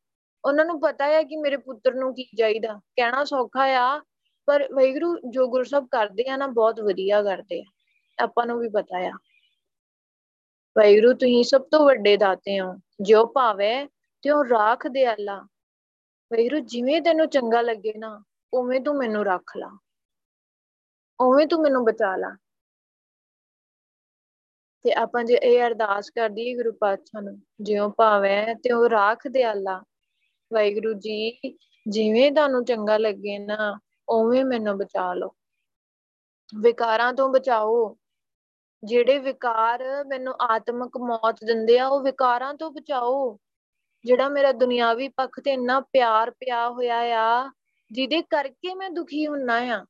ਉਹਨਾਂ 0.45 0.65
ਨੂੰ 0.65 0.81
ਪਤਾ 0.81 1.05
ਹੈ 1.05 1.23
ਕਿ 1.23 1.35
ਮੇਰੇ 1.35 1.57
ਪੁੱਤਰ 1.57 1.93
ਨੂੰ 1.93 2.15
ਕੀ 2.15 2.27
ਚਾਹੀਦਾ। 2.37 2.73
ਕਹਿਣਾ 2.73 3.23
ਸੌਖਾ 3.23 3.65
ਆ, 3.65 4.01
ਪਰ 4.45 4.73
ਵੈਗਰੂ 4.73 5.19
ਜੋ 5.29 5.47
ਗੁਰਸਬ 5.47 5.87
ਕਰਦੇ 5.91 6.29
ਆ 6.29 6.37
ਨਾ, 6.37 6.47
ਬਹੁਤ 6.47 6.79
ਵਧੀਆ 6.79 7.23
ਕਰਦੇ 7.23 7.61
ਆ। 7.61 7.71
ਆਪਾਂ 8.23 8.45
ਨੂੰ 8.45 8.59
ਵੀ 8.59 8.69
ਪਤਾ 8.69 8.97
ਆ। 8.97 9.11
ਵੈਗਰੂ 10.77 11.13
ਤੁਸੀਂ 11.13 11.43
ਸਭ 11.43 11.61
ਤੋਂ 11.61 11.85
ਵੱਡੇ 11.85 12.17
ਦਾਤੇ 12.17 12.59
ਹੋ। 12.59 12.75
ਜੋ 13.01 13.25
ਭਾਵੇ 13.25 13.85
ਤਿਉ 14.21 14.43
ਰਾਖ 14.43 14.87
ਦੇ 14.87 15.13
ਅੱਲਾ 15.13 15.47
ਵੈਰੂ 16.33 16.59
ਜਿਵੇਂ 16.59 17.01
ਤੈਨੂੰ 17.01 17.29
ਚੰਗਾ 17.29 17.61
ਲੱਗੇ 17.61 17.93
ਨਾ, 17.97 18.23
ਉਵੇਂ 18.53 18.81
ਤੂੰ 18.81 18.95
ਮੈਨੂੰ 18.95 19.25
ਰੱਖ 19.25 19.57
ਲਾ। 19.57 19.77
ਉਵੇਂ 21.19 21.47
ਤੂੰ 21.47 21.61
ਮੈਨੂੰ 21.61 21.85
ਬਚਾ 21.85 22.15
ਲਾ। 22.15 22.37
ਤੇ 24.83 24.93
ਆਪਾਂ 24.93 25.23
ਜੇ 25.23 25.33
ਇਹ 25.33 25.67
ਅਰਦਾਸ 25.67 26.09
ਕਰਦੀ 26.09 26.55
ਗੁਰੂ 26.55 26.71
ਪਾਤਸ਼ਾਹ 26.73 27.21
ਨੂੰ 27.21 27.41
ਜਿਉਂ 27.61 27.91
ਭਾਵੇਂ 27.97 28.55
ਤੇ 28.55 28.71
ਉਹ 28.71 28.89
ਰਾਖ 28.89 29.27
ਦੇ 29.27 29.51
ਅੱਲਾ 29.51 29.83
ਵਾਹਿਗੁਰੂ 30.53 30.93
ਜੀ, 30.93 31.39
ਜਿਵੇਂ 31.89 32.31
ਤੁਹਾਨੂੰ 32.31 32.65
ਚੰਗਾ 32.65 32.97
ਲੱਗੇ 32.97 33.39
ਨਾ, 33.39 33.79
ਉਵੇਂ 34.09 34.45
ਮੈਨੂੰ 34.45 34.77
ਬਚਾ 34.77 35.13
ਲਓ। 35.13 35.29
ਵਿਕਾਰਾਂ 36.55 37.13
ਤੋਂ 37.13 37.29
ਬਚਾਓ। 37.29 37.97
ਜਿਹੜੇ 38.83 39.19
ਵਿਕਾਰ 39.19 40.03
ਮੈਨੂੰ 40.07 40.33
ਆਤਮਿਕ 40.41 40.97
ਮੌਤ 40.97 41.43
ਦਿੰਦੇ 41.45 41.79
ਆ, 41.79 41.87
ਉਹ 41.87 42.01
ਵਿਕਾਰਾਂ 42.01 42.53
ਤੋਂ 42.53 42.71
ਬਚਾਓ। 42.71 43.39
ਜਿਹੜਾ 44.05 44.29
ਮੇਰਾ 44.29 44.51
ਦੁਨਿਆਵੀ 44.51 45.07
ਪੱਖ 45.07 45.39
ਤੇ 45.39 45.51
ਇੰਨਾ 45.51 45.79
ਪਿਆਰ 45.79 46.31
ਪਿਆ 46.31 46.69
ਹੋਇਆ 46.69 46.97
ਆ, 46.97 47.51
ਜਿਹਦੇ 47.91 48.21
ਕਰਕੇ 48.21 48.75
ਮੈਂ 48.75 48.89
ਦੁਖੀ 48.89 49.27
ਹੁੰਨਾ 49.27 49.55
ਆ, 49.55 49.85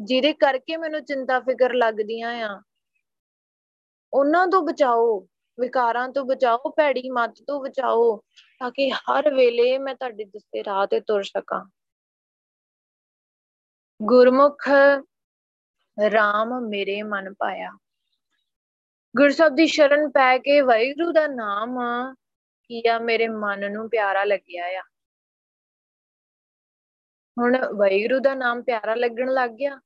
ਜਿਹਦੇ 0.00 0.32
ਕਰਕੇ 0.32 0.76
ਮੈਨੂੰ 0.76 1.04
ਚਿੰਤਾ 1.04 1.40
ਫਿਕਰ 1.40 1.74
ਲੱਗਦੀਆਂ 1.74 2.30
ਆ, 2.30 2.62
ਉਹਨਾਂ 4.12 4.46
ਤੋਂ 4.46 4.62
ਬਚਾਓ। 4.62 5.26
ਵਿਕਾਰਾਂ 5.60 6.08
ਤੋਂ 6.08 6.24
ਬਚਾਓ, 6.24 6.58
ਭੈੜੀ 6.76 7.10
ਮੱਤ 7.10 7.34
ਤੋਂ 7.46 7.60
ਬਚਾਓ, 7.60 8.16
ਤਾਂ 8.58 8.70
ਕਿ 8.70 8.90
ਹਰ 8.90 9.34
ਵੇਲੇ 9.34 9.78
ਮੈਂ 9.78 9.94
ਤੁਹਾਡੇ 9.94 10.24
ਦੱਸੇ 10.24 10.64
ਰਾਹ 10.64 10.86
ਤੇ 10.86 11.00
ਤੁਰ 11.00 11.22
ਸਕਾਂ। 11.22 11.64
ਗੁਰਮੁਖ 14.02 14.68
RAM 16.06 16.68
ਮੇਰੇ 16.68 17.02
ਮਨ 17.02 17.34
ਪਾਇਆ। 17.34 17.78
ਗੁਰਸਬ 19.16 19.48
ਦੀ 19.48 19.66
ਸ਼ਰਨ 19.66 20.10
ਪੈ 20.10 20.38
ਕੇ 20.38 20.60
ਵਾਹਿਗੁਰੂ 20.60 21.12
ਦਾ 21.12 21.26
ਨਾਮ 21.26 21.78
ਕੀ 22.64 22.88
ਆ 22.88 22.98
ਮੇਰੇ 22.98 23.28
ਮਨ 23.28 23.72
ਨੂੰ 23.72 23.90
ਪਿਆਰਾ 23.90 24.24
ਲੱਗਿਆ 24.24 24.64
ਆ। 24.66 24.82
ਹੁਣ 27.38 27.58
ਵਾਹਿਗੁਰੂ 27.76 28.18
ਦਾ 28.18 28.34
ਨਾਮ 28.34 28.62
ਪਿਆਰਾ 28.62 28.94
ਲੱਗਣ 28.94 29.32
ਲੱਗ 29.32 29.50
ਗਿਆ। 29.50 29.80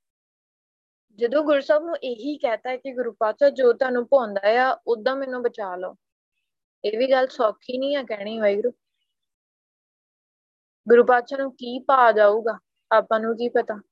ਜਦੋਂ 1.21 1.45
ਗੁਰਸਬ 1.45 1.83
ਨੂੰ 1.83 1.97
ਇਹੀ 1.97 2.39
ਕਹਤਾ 2.39 2.71
ਹੈ 2.71 2.77
ਕਿ 2.77 2.93
ਗੁਰੂ 2.93 3.13
ਪਾਤਸ਼ਾਹ 3.13 3.51
ਜੋ 3.51 3.73
ਤੁਹਾਨੂੰ 3.73 4.07
ਭੌਂਦਾ 4.07 4.41
ਆ 4.45 4.79
ਉਦਾਂ 4.87 5.17
ਮੈਨੂੰ 5.17 5.43
ਬਚਾ 5.43 5.77
ਲਓ। 5.77 5.97
ਇਹ 6.85 6.99
ਵੀ 6.99 7.11
ਗੱਲ 7.11 7.27
ਸੌਖੀ 7.27 7.79
ਨਹੀਂ 7.79 7.97
ਆ 7.97 8.03
ਕਹਿਣੀ 8.03 8.39
ਵਾਹਿਗੁਰੂ। 8.41 8.71
ਗੁਰੂ 10.89 11.05
ਪਾਤਸ਼ਾਹ 11.05 11.39
ਨੂੰ 11.39 11.53
ਕੀ 11.53 11.79
ਪਾ 11.79 12.13
ਜਾਊਗਾ, 12.13 12.59
ਆਪਾਂ 12.93 13.21
ਨੂੰ 13.21 13.35
ਕੀ 13.35 13.49
ਪਤਾ? 13.49 13.83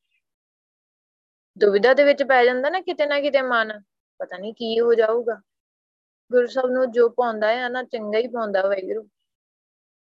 ਦੁਵਿਧਾ 1.59 1.95
ਦੇ 1.95 2.05
ਵਿੱਚ 2.05 2.23
ਪੈ 2.23 2.45
ਜਾਂਦਾ 2.45 2.71
ਨਾ 2.71 2.81
ਕਿਤੇ 2.81 3.07
ਨਾ 3.07 3.21
ਕਿਤੇ 3.21 3.43
ਮਨ, 3.43 3.81
ਪਤਾ 4.19 4.39
ਨਹੀਂ 4.39 4.55
ਕੀ 4.55 4.81
ਹੋ 4.81 4.95
ਜਾਊਗਾ। 4.95 5.41
ਗੁਰੂ 6.33 6.47
ਸਾਹਿਬ 6.47 6.71
ਨੂੰ 6.71 6.93
ਜੋ 6.93 7.09
ਪਾਉਂਦਾ 7.09 7.49
ਹੈ 7.49 7.69
ਨਾ, 7.69 7.83
ਚੰਗਾ 7.83 8.19
ਹੀ 8.19 8.29
ਪਾਉਂਦਾ 8.29 8.63
ਵਾਹਿਗੁਰੂ। 8.63 9.03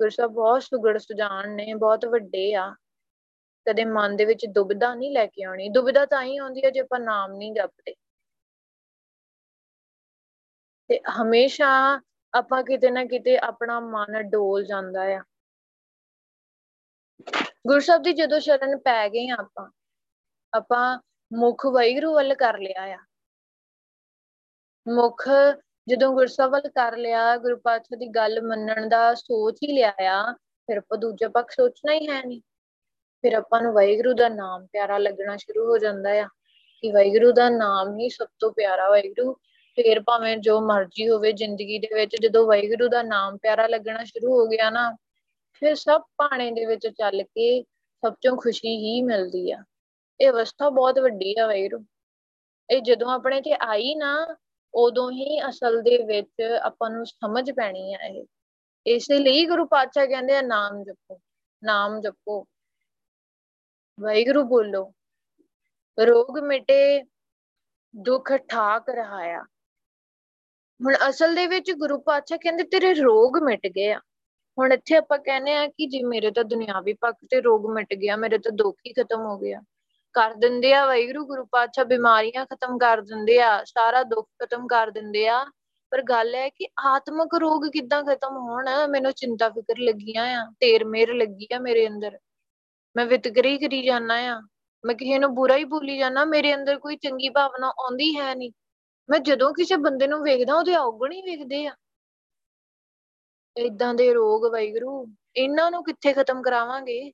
ਗੁਰੂ 0.00 0.10
ਸਾਹਿਬ 0.10 0.32
ਬਹੁਤ 0.32 0.62
ਸੁਗੜ 0.62 0.98
ਸੁਜਾਨ 0.98 1.54
ਨੇ, 1.54 1.74
ਬਹੁਤ 1.74 2.04
ਵੱਡੇ 2.04 2.54
ਆ। 2.54 2.76
ਕਦੇ 3.66 3.84
ਮਨ 3.84 4.16
ਦੇ 4.16 4.24
ਵਿੱਚ 4.24 4.46
ਦੁਬਿਧਾ 4.46 4.94
ਨਹੀਂ 4.94 5.10
ਲੈ 5.12 5.26
ਕੇ 5.26 5.44
ਆਉਣੀ। 5.44 5.68
ਦੁਬਿਧਾ 5.68 6.06
ਤਾਂ 6.06 6.22
ਹੀ 6.22 6.36
ਆਉਂਦੀ 6.36 6.64
ਹੈ 6.64 6.70
ਜੇ 6.70 6.80
ਆਪਾਂ 6.80 7.00
ਨਾਮ 7.00 7.32
ਨਹੀਂ 7.32 7.52
ਜਪਦੇ। 7.52 7.94
ਤੇ 10.88 11.00
ਹਮੇਸ਼ਾ 11.22 12.00
ਆਪਾਂ 12.34 12.62
ਕਿਤੇ 12.62 12.90
ਨਾ 12.90 13.04
ਕਿਤੇ 13.04 13.38
ਆਪਣਾ 13.38 13.80
ਮਨ 13.80 14.22
ਡੋਲ 14.22 14.64
ਜਾਂਦਾ 14.64 15.02
ਆ। 15.02 15.22
ਗੁਰੂ 17.66 17.80
ਸਾਹਿਬ 17.80 18.02
ਦੀ 18.02 18.12
ਜਦੋਂ 18.12 18.40
ਸ਼ਰਨ 18.40 18.78
ਪੈ 18.78 19.08
ਗਏ 19.08 19.28
ਆਪਾਂ 19.28 19.70
ਆਪਾਂ 20.56 20.98
ਮੁਖ 21.32 21.66
ਵੈਗਰੂ 21.66 22.14
ਵੱਲ 22.14 22.34
ਕਰ 22.34 22.58
ਲਿਆ 22.58 22.82
ਆ। 22.82 22.98
ਮੁਖ 24.94 25.28
ਜਦੋਂ 25.88 26.14
ਗੁਰਸਬ 26.14 26.50
ਵੱਲ 26.50 26.68
ਕਰ 26.68 26.96
ਲਿਆ, 26.96 27.36
ਗੁਰੂ 27.36 27.56
ਪਾਤਸ਼ਾਹ 27.56 27.98
ਦੀ 27.98 28.06
ਗੱਲ 28.06 28.42
ਮੰਨਣ 28.42 28.88
ਦਾ 28.88 29.14
ਸੋਚ 29.14 29.58
ਹੀ 29.62 29.72
ਲਿਆ 29.72 29.94
ਆ, 30.00 30.32
ਫਿਰ 30.32 30.78
ਆਪਾਂ 30.78 30.98
ਦੂਜਾ 30.98 31.28
ਪੱਖ 31.28 31.50
ਸੋਚਣਾ 31.50 31.92
ਹੀ 31.92 32.08
ਹੈ 32.08 32.22
ਨਹੀਂ। 32.22 32.40
ਫਿਰ 33.22 33.32
ਆਪਾਂ 33.32 33.62
ਨੂੰ 33.62 33.72
ਵਾਹਿਗੁਰੂ 33.74 34.12
ਦਾ 34.12 34.28
ਨਾਮ 34.28 34.66
ਪਿਆਰਾ 34.66 34.98
ਲੱਗਣਾ 34.98 35.36
ਸ਼ੁਰੂ 35.36 35.66
ਹੋ 35.66 35.78
ਜਾਂਦਾ 35.78 36.10
ਆ, 36.10 36.28
ਕਿ 36.82 36.92
ਵਾਹਿਗੁਰੂ 36.92 37.32
ਦਾ 37.32 37.50
ਨਾਮ 37.50 37.98
ਹੀ 37.98 38.08
ਸਭ 38.08 38.26
ਤੋਂ 38.38 38.52
ਪਿਆਰਾ 38.52 38.88
ਵਾਹਿਗੁਰੂ। 38.88 39.32
ਫੇਰ 39.76 40.00
ਭਾਵੇਂ 40.00 40.36
ਜੋ 40.36 40.60
ਮਰਜ਼ੀ 40.60 41.08
ਹੋਵੇ, 41.08 41.32
ਜ਼ਿੰਦਗੀ 41.32 41.78
ਦੇ 41.78 41.94
ਵਿੱਚ 41.94 42.16
ਜਦੋਂ 42.22 42.46
ਵਾਹਿਗੁਰੂ 42.46 42.88
ਦਾ 42.88 43.02
ਨਾਮ 43.02 43.36
ਪਿਆਰਾ 43.36 43.66
ਲੱਗਣਾ 43.66 44.04
ਸ਼ੁਰੂ 44.04 44.40
ਹੋ 44.40 44.46
ਗਿਆ 44.46 44.70
ਨਾ, 44.70 44.96
ਫਿਰ 45.52 45.74
ਸਭ 45.74 46.00
ਪਾਣੇ 46.00 46.50
ਦੇ 46.50 46.66
ਵਿੱਚ 46.66 46.88
ਚੱਲ 46.88 47.22
ਕੇ 47.22 47.62
ਸਭ 48.04 48.12
ਤੋਂ 48.12 48.36
ਖੁਸ਼ੀ 48.36 48.76
ਹੀ 48.76 49.02
ਮਿਲਦੀ 49.02 49.52
ਆ। 49.52 49.64
ਇਹ 50.20 50.30
ਅਵਸਥਾ 50.30 50.68
ਬਹੁਤ 50.68 50.98
ਵੱਡੀ 50.98 51.38
ਆ 51.38 51.46
ਵਾਹਿਗੁਰੂ। 51.46 51.84
ਇਹ 52.70 52.80
ਜਦੋਂ 52.80 53.10
ਆਪਣੇ 53.10 53.40
ਤੇ 53.40 53.56
ਆਈ 53.60 53.94
ਨਾ, 53.94 54.36
ਉਦੋਂ 54.74 55.10
ਹੀ 55.10 55.48
ਅਸਲ 55.48 55.82
ਦੇ 55.82 56.02
ਵਿੱਚ 56.02 56.42
ਆਪਾਂ 56.62 56.90
ਨੂੰ 56.90 57.06
ਸਮਝ 57.06 57.50
ਪੈਣੀ 57.50 57.94
ਆ 57.94 57.98
ਇਹ। 57.98 58.24
ਇਸੇ 58.86 59.18
ਲਈ 59.18 59.46
ਗੁਰੂ 59.46 59.66
ਪਾਤਸ਼ਾਹ 59.66 60.06
ਕਹਿੰਦੇ 60.06 60.36
ਆ, 60.36 60.42
ਨਾਮ 60.42 60.84
ਜਪੋ 60.84 61.20
ਨਾਮ 61.64 62.00
ਜਪੋ। 62.00 62.46
ਵਾਹਿਗੁਰੂ 64.00 64.42
ਬੋਲੋ। 64.42 64.92
ਰੋਗ 65.98 66.38
ਮਿਟੇ, 66.38 67.02
ਦੁੱਖ 67.96 68.32
ਠਾਕ 68.32 68.88
ਰਹਾਇਆ। 68.88 69.42
ਹੁਣ 70.80 70.94
ਅਸਲ 71.08 71.34
ਦੇ 71.34 71.46
ਵਿੱਚ 71.46 71.72
ਗੁਰੂ 71.72 71.98
ਪਾਤਸ਼ਾਹ 72.00 72.38
ਕਹਿੰਦੇ, 72.38 72.62
ਤੇਰੇ 72.62 72.94
ਰੋਗ 72.94 73.38
ਮਿਟ 73.38 73.66
ਗਏ 73.66 73.92
ਆ। 73.92 73.98
ਹੁਣ 74.58 74.72
ਇੱਥੇ 74.72 74.96
ਆਪਾਂ 74.96 75.18
ਕਹਿੰਦੇ 75.18 75.56
ਆ 75.56 75.66
ਕਿ 75.66 75.86
ਜੀ 75.86 76.02
ਮੇਰੇ 76.02 76.30
ਤਾਂ 76.30 76.44
ਦੁਨਿਆਵੀ 76.44 76.92
ਪੱਖ 76.92 77.16
ਤੇ 77.30 77.40
ਰੋਗ 77.40 77.70
ਮਿਟ 77.70 77.94
ਗਿਆ, 77.94 78.16
ਮੇਰੇ 78.16 78.38
ਤਾਂ 78.38 78.52
ਦੁੱਖ 78.52 78.76
ਹੀ 78.86 78.92
ਖਤਮ 78.92 79.20
ਹੋ 79.20 79.38
ਗਿਆ। 79.38 79.62
ਕਰ 80.12 80.34
ਦਿੰਦੇ 80.34 80.74
ਆ 80.74 80.86
ਵਾਹਿਗੁਰੂ, 80.86 81.26
ਗੁਰੂ 81.26 81.44
ਪਾਤਸ਼ਾਹ 81.44 81.84
ਬਿਮਾਰੀਆਂ 81.84 82.46
ਖਤਮ 82.46 82.78
ਕਰ 82.78 83.00
ਦਿੰਦੇ 83.00 83.40
ਆ, 83.40 83.64
ਸਾਰਾ 83.64 84.02
ਦੁੱਖ 84.02 84.28
ਖਤਮ 84.42 84.66
ਕਰ 84.66 84.90
ਦਿੰਦੇ 84.90 85.28
ਆ। 85.28 85.44
ਪਰ 85.90 86.02
ਗੱਲ 86.02 86.34
ਹੈ 86.34 86.48
ਕਿ 86.48 86.66
ਆਤਮਿਕ 86.78 87.34
ਰੋਗ 87.34 87.66
ਕਿੱਦਾਂ 87.66 88.02
ਖਤਮ 88.04 88.36
ਹੋਣ, 88.36 88.66
ਮੈਨੂੰ 88.88 89.12
ਚਿੰਤਾ 89.12 89.48
ਫਿਕਰ 89.48 89.78
ਲੱਗੀਆਂ 89.78 90.24
ਆ 90.24 90.52
ਤੇਰ 90.60 90.84
ਮੇਰ 90.84 91.14
ਲੱਗੀ 91.14 91.48
ਆ 91.54 91.58
ਮੇਰੇ 91.58 91.88
ਅੰਦਰ। 91.88 92.18
ਮੈਂ 92.96 93.06
ਵਿਤਕਰੀ 93.06 93.58
ਕਰੀ 93.58 93.82
ਜਾਣਾ 93.82 94.14
ਆ। 94.14 94.40
ਮੈਂ 94.84 94.94
ਕਿਸੇ 94.94 95.18
ਨੂੰ 95.18 95.34
ਬੁਰਾ 95.34 95.56
ਹੀ 95.56 95.64
ਬੋਲੀ 95.64 95.98
ਜਾਣਾ 95.98 96.24
ਮੇਰੇ 96.24 96.54
ਅੰਦਰ 96.54 96.78
ਕੋਈ 96.78 96.96
ਚੰਗੀ 96.96 97.28
ਭਾਵਨਾ 97.28 97.68
ਆਉਂਦੀ 97.68 98.16
ਹੈ 98.16 98.34
ਨਹੀਂ। 98.34 98.52
ਮੈਂ 99.10 99.18
ਜਦੋਂ 99.18 99.54
ਕਿਸੇ 99.54 99.76
ਬੰਦੇ 99.76 100.06
ਨੂੰ 100.06 100.22
ਵੇਖਦਾ, 100.22 100.54
ਉਹਦੇ 100.54 100.76
ਔਗਣ 100.76 101.12
ਹੀ 101.12 101.22
ਵੇਖਦੇ 101.22 101.66
ਆ। 101.66 101.76
ਇਦਾਂ 103.56 103.94
ਦੇ 103.94 104.14
ਰੋਗ 104.14 104.44
ਵਾਹਿਗੁਰੂ, 104.44 105.14
ਇਹਨਾਂ 105.36 105.70
ਨੂੰ 105.70 105.84
ਕਿੱਥੇ 105.84 106.12
ਖਤਮ 106.12 106.42
ਕਰਾਵਾਂਗੇ? 106.42 107.12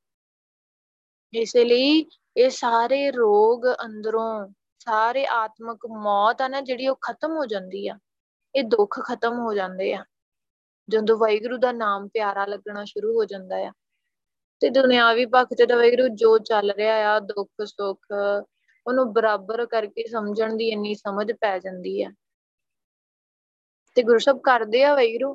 ਇਸੇ 1.35 1.65
ਲਈ 1.65 2.07
ਇਹ 2.37 2.51
ਸਾਰੇ 2.51 3.11
ਰੋਗ 3.11 3.67
ਅੰਦਰੋਂ, 3.85 4.49
ਸਾਰੇ 4.79 5.27
ਆਤਮਿਕ 5.27 5.87
ਮੌਤ 5.87 6.43
ਆ 6.43 6.49
ਨਾ, 6.49 6.61
ਜਿਹੜੀ 6.61 6.89
ਉਹ 6.89 6.97
ਖਤਮ 7.01 7.37
ਹੋ 7.37 7.47
ਜਾਂਦੀ 7.47 7.89
ਆ। 7.89 7.99
ਇਹ 8.55 8.65
ਦੁੱਖ 8.65 9.01
ਖਤਮ 9.01 9.39
ਹੋ 9.39 9.55
ਜਾਂਦੇ 9.55 9.95
ਆ। 9.95 10.05
ਜਦੋਂ 10.89 11.19
ਵਾਹਿਗੁਰੂ 11.19 11.57
ਦਾ 11.57 11.73
ਨਾਮ 11.73 12.09
ਪਿਆਰਾ 12.09 12.47
ਲੱਗਣਾ 12.47 12.85
ਸ਼ੁਰੂ 12.85 13.19
ਹੋ 13.19 13.25
ਜਾਂਦਾ 13.25 13.57
ਆ। 13.57 13.73
ਤੇ 14.61 14.71
ਦੁਨਿਆਵੀ 14.71 15.27
ਪੱਖ 15.27 15.49
ਤੇ 15.59 15.67
ਤਾਂ 15.67 15.77
ਵਾਹਿਗੁਰੂ 15.77 16.09
ਜੋ 16.09 16.39
ਚੱਲ 16.39 16.71
ਰਿਹਾ 16.71 17.15
ਆ, 17.15 17.21
ਦੁੱਖ, 17.21 17.51
ਸੁੱਖ, 17.65 18.07
ਉਹਨੂੰ 18.87 19.13
ਬਰਾਬਰ 19.13 19.67
ਕਰਕੇ 19.67 20.07
ਸਮਝਣ 20.09 20.57
ਦੀ 20.57 20.69
ਇੰਨੀ 20.69 20.95
ਸਮਝ 20.95 21.33
ਪੈ 21.33 21.59
ਜਾਂਦੀ 21.59 22.03
ਆ। 22.03 22.11
ਤੇ 23.95 24.03
ਗੁਰੂ 24.03 24.19
ਸਾਹਿਬ 24.19 24.41
ਕਰਦੇ 24.41 24.85
ਆ 24.85 24.95
ਵਾਹਿਗੁਰੂ, 24.95 25.35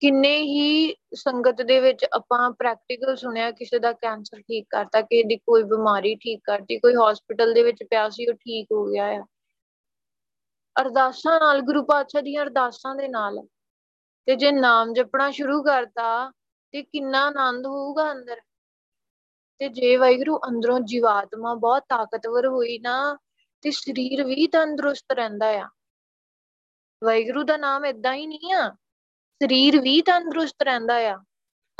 ਕਿੰਨੇ 0.00 0.36
ਹੀ 0.38 0.94
ਸੰਗਤ 1.14 1.62
ਦੇ 1.62 1.80
ਵਿੱਚ 1.80 2.04
ਆਪਾਂ 2.12 2.50
ਪ੍ਰੈਕਟੀਕਲ 2.50 3.16
ਸੁਣਿਆ 3.16 3.50
ਕਿਸੇ 3.50 3.78
ਦਾ 3.78 3.92
ਕੈਂਸਰ 3.92 4.40
ਠੀਕ 4.40 4.66
ਕਰਤਾ, 4.70 5.00
ਕਿਸੇ 5.00 5.22
ਦੀ 5.22 5.36
ਕੋਈ 5.36 5.62
ਬਿਮਾਰੀ 5.62 6.14
ਠੀਕ 6.14 6.40
ਕਰਤੀ, 6.44 6.78
ਕੋਈ 6.78 6.94
ਹਸਪੀਟਲ 6.94 7.54
ਦੇ 7.54 7.62
ਵਿੱਚ 7.62 7.82
ਪਿਆ 7.90 8.08
ਸੀ, 8.08 8.26
ਉਹ 8.26 8.34
ਠੀਕ 8.34 8.68
ਹੋ 8.72 8.86
ਗਿਆ 8.86 9.06
ਆ। 9.06 9.24
ਅਰਦਾਸਾਂ 10.80 11.40
ਨਾਲ, 11.40 11.60
ਗੁਰੂ 11.60 11.84
ਪਾਤਸ਼ਾਹ 11.84 12.22
ਦੀਆਂ 12.22 12.42
ਅਰਦਾਸਾਂ 12.42 12.94
ਦੇ 12.94 13.08
ਨਾਲ, 13.08 13.46
ਤੇ 14.26 14.36
ਜੇ 14.36 14.52
ਨਾਮ 14.52 14.92
ਜਪਣਾ 14.92 15.30
ਸ਼ੁਰੂ 15.30 15.62
ਕਰਤਾ 15.62 16.32
ਤੇ 16.72 16.82
ਕਿੰਨਾ 16.82 17.26
ਆਨੰਦ 17.26 17.66
ਹੋਊਗਾ 17.66 18.12
ਅੰਦਰ। 18.12 18.40
ਤੇ 19.58 19.68
ਜੇ 19.68 19.96
ਵਾਹਿਗੁਰੂ 19.96 20.38
ਅੰਦਰੋਂ 20.38 20.80
ਜੀਵਾਤਮਾ 20.80 21.54
ਬਹੁਤ 21.54 21.82
ਤਾਕਤਵਰ 21.88 22.46
ਹੋਈ 22.46 22.78
ਨਾ, 22.78 23.18
ਤੇ 23.62 23.70
ਸਰੀਰ 23.70 24.24
ਵੀ 24.24 24.46
ਤੰਦਰੁਸਤ 24.46 25.12
ਰਹਿੰਦਾ 25.12 25.46
ਆ। 25.46 25.68
ਵਾਹਿਗੁਰੂ 27.04 27.42
ਦਾ 27.42 27.56
ਨਾਮ 27.56 27.84
ਇਦਾਂ 27.84 28.14
ਹੀ 28.14 28.26
ਨਹੀਂ 28.26 28.52
ਆ, 28.52 28.70
ਸਰੀਰ 29.42 29.80
ਵੀ 29.80 30.00
ਤੰਦਰੁਸਤ 30.00 30.62
ਰਹਿੰਦਾ 30.62 30.94
ਆ। 30.94 31.18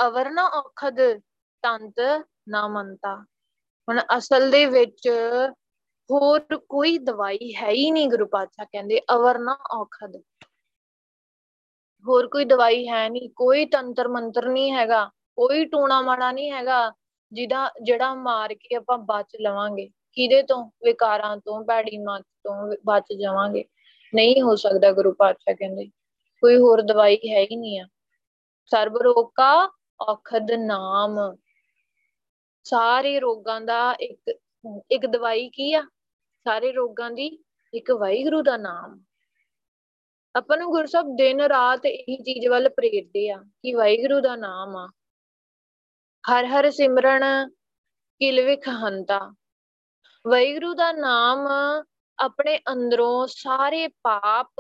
ਅਵਰ 0.07 0.31
ਨਾ 0.31 0.43
ਔਖਦ, 0.43 1.19
ਤੰਤ 1.63 2.27
ਨਾ 2.49 2.69
ਮੰਤਾ। 2.69 3.25
ਹੁਣ 3.89 4.01
ਅਸਲ 4.17 4.51
ਦੇ 4.51 4.67
ਵਿੱਚ 4.67 5.09
ਹੋਰ 6.11 6.59
ਕੋਈ 6.69 6.99
ਦਵਾਈ 6.99 7.55
ਹੈ 7.55 7.69
ਹੀ 7.69 7.91
ਨਹੀਂ 7.91 8.09
ਗੁਰੂ 8.09 8.27
ਪਾਤਸ਼ਾਹ 8.27 8.65
ਕਹਿੰਦੇ, 8.65 9.01
ਅਵਰ 9.15 9.39
ਨਾ 9.39 9.59
ਔਖਦ। 9.71 10.23
ਹੋਰ 12.09 12.27
ਕੋਈ 12.27 12.45
ਦਵਾਈ 12.45 12.89
ਹੈ 12.89 13.09
ਨਹੀਂ 13.09 13.31
ਕੋਈ 13.37 13.65
ਤੰਤਰ 13.65 14.09
ਮੰਤਰ 14.09 14.49
ਨਹੀਂ 14.49 14.73
ਹੈਗਾ, 14.73 15.11
ਕੋਈ 15.37 15.65
ਟੂਣਾ 15.65 16.01
ਮਾਣਾ 16.01 16.33
ਨਹੀਂ 16.33 16.53
ਹੈਗਾ, 16.53 16.93
ਜਿਹਦਾ, 17.33 17.71
ਜਿਹੜਾ 17.83 18.15
ਮਾਰ 18.15 18.55
ਕੇ 18.55 18.75
ਆਪਾਂ 18.75 18.99
ਬਚ 18.99 19.37
ਲਵਾਂਗੇ, 19.41 19.91
ਕਿਹਦੇ 20.13 20.43
ਤੋਂ? 20.43 20.71
ਵਿਕਾਰਾਂ 20.85 21.37
ਤੋਂ, 21.37 21.65
ਭੈੜੀ 21.65 21.99
ਮੱਤ 21.99 22.23
ਤੋਂ 22.23 22.77
ਬਚ 22.87 23.13
ਜਾਵਾਂਗੇ। 23.21 23.65
ਨਹੀਂ 24.15 24.43
ਹੋ 24.43 24.57
ਸਕਦਾ 24.57 24.93
ਗੁਰੂ 24.93 25.13
ਪਾਤਸ਼ਾਹ 25.13 25.55
ਕਹਿੰਦੇ, 25.55 25.87
ਕੋਈ 26.41 26.57
ਹੋਰ 26.57 26.83
ਦਵਾਈ 26.83 27.19
ਹੈ 27.29 27.41
ਹੀ 27.41 27.57
ਨਹੀਂ 27.57 27.81
ਆ। 27.81 27.87
ਸਰਬ 28.67 28.97
ਰੋਗ 28.97 29.27
ਕਾ 29.35 29.71
ਔਖਦ 30.01 30.51
ਨਾਮ। 30.51 31.37
ਸਾਰੇ 32.65 33.21
ਰੋਗਾਂ 33.21 33.61
ਦਾ 33.61 33.93
ਇੱਕ 33.93 34.39
ਇੱਕ 34.91 35.07
ਦਵਾਈ 35.07 35.49
ਕੀ 35.49 35.75
ਆ? 35.75 35.83
ਸਾਰੇ 36.45 36.73
ਰੋਗਾਂ 36.73 37.11
ਦੀ 37.11 37.39
ਇੱਕ 37.75 37.91
ਵਾਹਿਗੁਰੂ 37.91 38.43
ਦਾ 38.43 38.57
ਨਾਮ। 38.57 39.01
ਆਪਾਂ 40.37 40.57
ਨੂੰ 40.57 40.71
ਗੁਰੂ 40.71 40.87
ਸਾਹਿਬ 40.87 41.07
ਦਿਨ 41.17 41.41
ਰਾਤ 41.41 41.87
ਇਹੀ 41.87 42.17
ਚੀਜ਼ 42.17 42.47
ਵੱਲ 42.47 42.69
ਪ੍ਰੇਰਦੇ 42.69 43.31
ਆ 43.31 43.37
ਕਿ 43.37 43.75
ਵਾਹਿਗੁਰੂ 43.75 44.21
ਦਾ 44.21 44.37
ਨਾਮ 44.37 44.77
ਆ। 44.77 44.91
ਹਰ 46.31 46.45
ਹਰ 46.45 46.71
ਸਿਮਰਨ 46.71 47.49
ਕਿਲਵਿਖ 48.19 48.69
ਹੰਤਾ 48.69 49.35
ਵੈਗੁਰੂ 50.27 50.75
ਦਾ 50.75 50.93
ਨਾਮ 50.93 51.49
ਆਪਣੇ 52.19 52.59
ਅੰਦਰੋਂ 52.73 53.27
ਸਾਰੇ 53.27 53.89
ਪਾਪ 53.89 54.53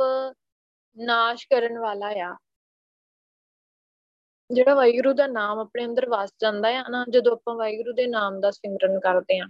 ਨਾਸ਼ 0.96 1.46
ਕਰਨ 1.50 1.78
ਵਾਲਾ 1.78 2.08
ਆ। 2.08 2.36
ਜਿਹੜਾ 4.50 4.74
ਵਾਹਿਗੁਰੂ 4.74 5.12
ਦਾ 5.12 5.26
ਨਾਮ 5.26 5.58
ਆਪਣੇ 5.58 5.84
ਅੰਦਰ 5.84 6.08
ਵਸ 6.08 6.30
ਜਾਂਦਾ 6.40 6.68
ਆ 6.68 6.84
ਨਾ, 6.88 7.04
ਜਦੋਂ 7.10 7.32
ਆਪਾਂ 7.32 7.54
ਵਾਹਿਗੁਰੂ 7.54 7.92
ਦੇ 7.92 8.06
ਨਾਮ 8.06 8.40
ਦਾ 8.40 8.50
ਸਿਮਰਨ 8.50 9.00
ਕਰਦੇ 9.00 9.38
ਆ। 9.38 9.46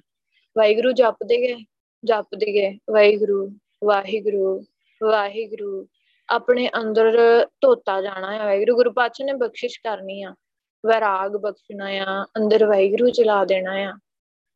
ਵਾਹਿਗੁਰੂ 0.58 0.92
ਜਪਦੇ 0.92 1.36
ਗਏ 1.36 1.64
ਜਪਦੇ 2.04 2.46
ਗਏ, 2.46 2.78
ਵਾਹਿਗੁਰੂ 2.90 3.58
ਵਾਹਿਗੁਰੂ 3.84 4.64
ਵਾਹਿਗੁਰੂ। 5.02 5.88
ਆਪਣੇ 6.28 6.70
ਅੰਦਰ 6.80 7.46
ਧੋਤਾ 7.60 8.00
ਜਾਣਾ 8.00 8.32
ਹੈ, 8.32 8.38
ਵਾਹਿਗੁਰੂ, 8.38 8.76
ਗੁਰੂ 8.76 8.92
ਪਾਤਸ਼ਾਹ 8.92 9.26
ਨੇ 9.26 9.32
ਬਖਸ਼ਿਸ਼ 9.32 9.80
ਕਰਨੀ 9.84 10.22
ਆ, 10.22 10.34
ਵਿਰਾਗ 10.86 11.36
ਬਖਸ਼ਣਾ 11.36 11.86
ਆ, 11.86 12.24
ਅੰਦਰ 12.36 12.66
ਵਾਹਿਗੁਰੂ 12.66 13.10
ਚਲਾ 13.10 13.44
ਦੇਣਾ 13.44 13.72
ਆ, 13.72 13.92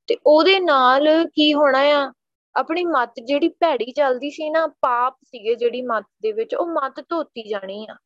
ਤੇ 0.07 0.17
ਉਹਦੇ 0.27 0.61
ਨਾਲ 0.61 1.09
ਕੀ 1.35 1.55
ਹੋਣਾ 1.55 1.79
ਆ, 1.79 2.13
ਆਪਣੀ 2.57 2.85
ਮੱਤ 2.85 3.13
ਜਿਹੜੀ 3.21 3.49
ਭੈੜੀ 3.49 3.93
ਚੱਲਦੀ 3.93 4.31
ਸੀ 4.31 4.51
ਨਾ, 4.51 4.67
ਪਾਪ 4.67 5.17
ਸੀਗੇ 5.25 5.55
ਜਿਹੜੀ 5.55 5.83
ਮੱਤ 5.83 6.07
ਦੇ 6.23 6.33
ਵਿੱਚ, 6.33 6.55
ਉਹ 6.55 6.67
ਮੱਤ 6.67 7.01
ਧੋਤੀ 7.01 7.49
ਜਾਣੀ 7.49 7.87
ਆ। 7.91 7.97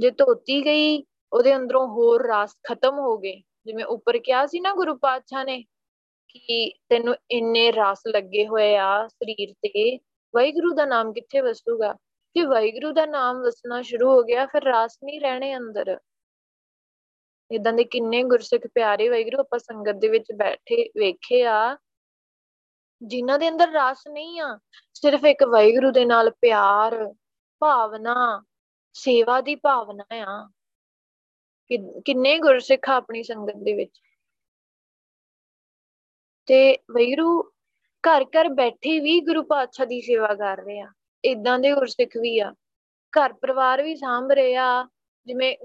ਜੇ 0.00 0.10
ਧੋਤੀ 0.10 0.64
ਗਈ, 0.64 1.04
ਉਹਦੇ 1.32 1.56
ਅੰਦਰੋਂ 1.56 1.88
ਹੋਰ 1.88 2.28
ਰਸ 2.28 2.56
ਖਤਮ 2.68 2.98
ਹੋ 2.98 3.18
ਗਏ, 3.18 3.42
ਜਿਵੇਂ 3.66 3.84
ਉੱਪਰ 3.84 4.18
ਕਿਹਾ 4.18 4.46
ਸੀ 4.46 4.60
ਨਾ 4.60 4.74
ਗੁਰੂ 4.74 4.96
ਪਾਤਸ਼ਾਹ 4.96 5.44
ਨੇ, 5.44 5.64
ਕਿ 6.28 6.72
ਤੈਨੂੰ 6.88 7.14
ਇੰਨੇ 7.30 7.72
ਰਸ 7.72 8.02
ਲੱਗੇ 8.08 8.46
ਹੋਏ 8.46 8.76
ਆ 8.76 9.08
ਸਰੀਰ 9.08 9.52
ਤੇ, 9.52 9.98
ਵਾਹਿਗੁਰੂ 10.34 10.74
ਦਾ 10.74 10.84
ਨਾਮ 10.84 11.12
ਕਿੱਥੇ 11.12 11.40
ਵਸੂਗਾ? 11.40 11.94
ਜੇ 12.36 12.46
ਵਾਹਿਗੁਰੂ 12.46 12.92
ਦਾ 12.92 13.06
ਨਾਮ 13.06 13.36
ਵਸਣਾ 13.36 13.82
ਸ਼ੁਰੂ 13.82 14.10
ਹੋ 14.10 14.22
ਗਿਆ, 14.22 14.46
ਫਿਰ 14.46 14.62
ਰਸ 14.64 14.98
ਨਹੀਂ 15.04 15.20
ਰਹਿਣੇ 15.20 15.56
ਅੰਦਰ। 15.56 16.00
ਇਦਾਂ 17.50 17.72
ਦੇ 17.72 17.84
ਕਿੰਨੇ 17.84 18.22
ਗੁਰਸਿੱਖ 18.22 18.66
ਪਿਆਰੇ 18.66 19.08
ਵਾਹਿਗੁਰੂ 19.08 19.40
ਆਪਾਂ 19.40 19.58
ਸੰਗਤ 19.58 19.90
ਦੇ 19.90 20.08
ਵਿੱਚ 20.08 20.32
ਬੈਠੇ 20.36 20.88
ਵੇਖੇ 20.88 21.44
ਆ, 21.44 21.78
ਜਿਨ੍ਹਾਂ 23.02 23.38
ਦੇ 23.38 23.48
ਅੰਦਰ 23.48 23.68
ਰਸ 23.68 24.06
ਨਹੀਂ 24.08 24.40
ਆ, 24.40 24.58
ਸਿਰਫ 24.94 25.24
ਇੱਕ 25.24 25.42
ਵਾਹਿਗੁਰੂ 25.42 25.90
ਦੇ 25.90 26.04
ਨਾਲ 26.04 26.30
ਪਿਆਰ, 26.30 27.14
ਭਾਵਨਾ, 27.58 28.44
ਸੇਵਾ 28.92 29.40
ਦੀ 29.40 29.54
ਭਾਵਨਾ 29.54 30.04
ਆ। 30.14 30.48
ਕਿੰਨੇ 32.04 32.38
ਗੁਰਸਿੱਖ 32.38 32.88
ਆਪਣੀ 32.88 33.22
ਸੰਗਤ 33.22 33.56
ਦੇ 33.56 33.72
ਵਿੱਚ। 33.72 34.00
ਤੇ 36.46 36.76
ਵੈਰੂ 36.76 37.52
ਘਰ 38.04 38.24
ਘਰ 38.24 38.48
ਬੈਠੇ 38.48 39.00
ਵੀ 39.00 39.20
ਗੁਰੂ 39.20 39.42
ਪਾਤਸ਼ਾਹ 39.42 39.86
ਦੀ 39.86 40.00
ਸੇਵਾ 40.00 40.34
ਕਰ 40.34 40.56
ਰਹੇ 40.56 40.80
ਆ। 40.80 40.92
ਇਦਾਂ 41.24 41.58
ਦੇ 41.58 41.72
ਗੁਰਸਿੱਖ 41.72 42.16
ਵੀ 42.20 42.38
ਆ। 42.38 42.54
ਘਰ 43.18 43.32
ਪਰਿਵਾਰ 43.32 43.82
ਵੀ 43.82 43.96
ਸਾਂਭ 43.96 44.32
ਰਹੇ 44.32 44.56
ਆ, 44.56 44.88
ਜਿਵੇਂ 45.26 45.56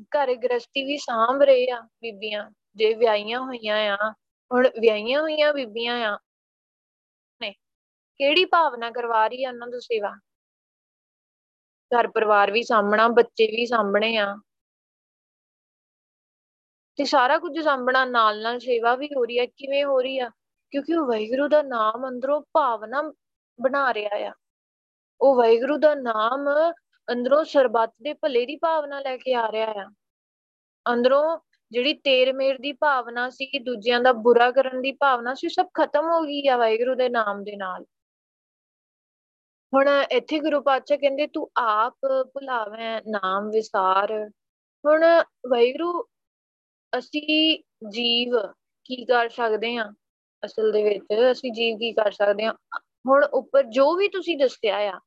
ਘਰ 0.00 0.34
ਗ੍ਰਸਤੀ 0.34 0.84
ਵੀ 0.84 0.96
ਸਾਂਭ 0.96 1.42
ਰਹੇ 1.42 1.70
ਆ 1.70 1.80
ਬੀਬੀਆਂ, 1.80 2.50
ਜੇ 2.76 2.94
ਵਿਆਹੀਆਂ 2.94 3.40
ਹੋਈਆਂ 3.40 3.96
ਆ, 3.96 4.14
ਹੁਣ 4.52 4.68
ਵਿਆਹੀਆਂ 4.80 5.22
ਹੋਈਆਂ 5.22 5.54
ਬੀਬੀਆਂ 5.54 5.94
ਆ। 5.94 6.18
ਨੇ, 7.42 7.50
ਕਿਹੜੀ 8.16 8.44
ਭਾਵਨਾ 8.44 8.90
ਕਰਵਾ 8.90 9.28
ਰਹੀ 9.28 9.44
ਆ 9.44 9.48
ਉਹਨਾਂ 9.50 9.68
ਦੀ 9.68 9.80
ਸੇਵਾ? 9.80 10.16
ਘਰ 11.94 12.08
ਪਰਿਵਾਰ 12.08 12.50
ਵੀ 12.50 12.62
ਸਾਂਭਣਾ, 12.62 13.08
ਬੱਚੇ 13.08 13.46
ਵੀ 13.46 13.66
ਸਾਂਭਣੇ 13.66 14.16
ਆ। 14.16 14.36
ਤੇ 16.96 17.04
ਸਾਰਾ 17.04 17.38
ਕੁਝ 17.38 17.60
ਸਾਂਭਣਾ 17.60 18.04
ਨਾਲ 18.04 18.42
ਨਾਲ 18.42 18.58
ਸੇਵਾ 18.58 18.96
ਵੀ 18.96 19.06
ਹੋ 19.06 19.24
ਰਹੀ 19.24 19.38
ਹੈ 19.38 19.46
ਕਿਵੇਂ 19.46 19.84
ਹੋ 19.84 20.02
ਰਹੀ 20.02 20.18
ਆ? 20.18 20.30
ਕਿਉਂਕਿ 20.70 20.94
ਉਹ 20.94 21.06
ਵਾਹਿਗੁਰੂ 21.06 21.48
ਦਾ 21.48 21.62
ਨਾਮ 21.62 22.08
ਅੰਦਰੋਂ 22.08 22.42
ਭਾਵਨਾ 22.52 23.02
ਬਣਾ 23.60 23.94
ਰਿਹਾ 23.94 24.16
ਆ। 24.16 24.32
ਉਹ 25.20 25.36
ਵਾਹਿਗੁਰੂ 25.36 25.76
ਦਾ 25.76 25.94
ਨਾਮ 25.94 26.48
ਅੰਦਰੋਂ 27.12 27.44
ਸਰਬੱਤ 27.44 27.92
ਦੇ 28.02 28.12
ਭਲੇ 28.12 28.46
ਦੀ 28.46 28.56
ਭਾਵਨਾ 28.56 29.00
ਲੈ 29.00 29.16
ਕੇ 29.16 29.34
ਆ 29.34 29.52
ਰਿਹਾ 29.52 29.66
ਆ। 29.66 29.90
ਅੰਦਰੋਂ 30.92 31.38
ਜਿਹੜੀ 31.70 31.94
ਤੇਰ 31.94 32.32
ਮੇਰ 32.32 32.58
ਦੀ 32.58 32.72
ਭਾਵਨਾ 32.72 33.30
ਸੀ, 33.30 33.58
ਦੂਜਿਆਂ 33.58 34.00
ਦਾ 34.00 34.12
ਬੁਰਾ 34.12 34.50
ਕਰਨ 34.50 34.82
ਦੀ 34.82 34.92
ਭਾਵਨਾ 34.92 35.34
ਸੀ 35.34 35.48
ਸਭ 35.48 35.66
ਖਤਮ 35.74 36.04
ਹੋ 36.04 36.22
ਗਈ 36.22 36.48
ਆ 36.48 36.56
ਵਾਹਿਗੁਰੂ 36.56 36.94
ਦੇ 36.94 37.08
ਨਾਮ 37.08 37.44
ਦੇ 37.44 37.56
ਨਾਲ। 37.56 37.84
ਹੁਣ 39.74 39.88
ਇੱਥੇ 40.10 40.38
ਗੁਰੂ 40.38 40.60
ਪਾਤਸ਼ਾਹ 40.60 40.98
ਕਹਿੰਦੇ, 40.98 41.26
ਤੂੰ 41.26 41.50
ਆਪ 41.56 41.98
ਭੁਲਾਵੇਂ, 42.06 43.02
ਨਾਮ 43.08 43.50
ਵਿਸਾਰ। 43.50 44.30
ਹੁਣ 44.86 45.02
ਵਾਹਿਗੁਰੂ, 45.48 46.02
ਅਸੀਂ 46.98 47.58
ਜੀਵ 47.88 48.38
ਕੀ 48.84 49.04
ਕਰ 49.04 49.28
ਸਕਦੇ 49.28 49.76
ਹਾਂ? 49.76 49.92
ਅਸਲ 50.44 50.72
ਦੇ 50.72 50.82
ਵਿੱਚ 50.82 51.04
ਅਸੀਂ 51.32 51.52
ਜੀਵ 51.52 51.78
ਕੀ 51.78 51.92
ਕਰ 51.92 52.10
ਸਕਦੇ 52.10 52.44
ਹਾਂ? 52.44 52.54
ਹੁਣ 53.06 53.24
ਉੱਪਰ 53.24 53.62
ਜੋ 53.62 53.94
ਵੀ 53.94 54.08
ਤੁਸੀਂ 54.08 54.36
ਦੱਸਿਆ 54.36 54.76
ਆ 54.76 55.00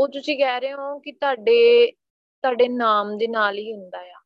ਉਹ 0.00 0.08
ਤੁਸੀਂ 0.08 0.38
ਕਹਿ 0.38 0.60
ਰਹੇ 0.60 0.72
ਹੋ 0.72 0.98
ਕਿ 0.98 1.12
ਤੁਹਾਡੇ 1.12 1.90
ਤੁਹਾਡੇ 2.42 2.68
ਨਾਮ 2.68 3.18
ਦੇ 3.18 3.26
ਨਾਲ 3.26 3.58
ਹੀ 3.58 3.72
ਹੁੰਦਾ 3.72 3.98
ਆ। 3.98 4.20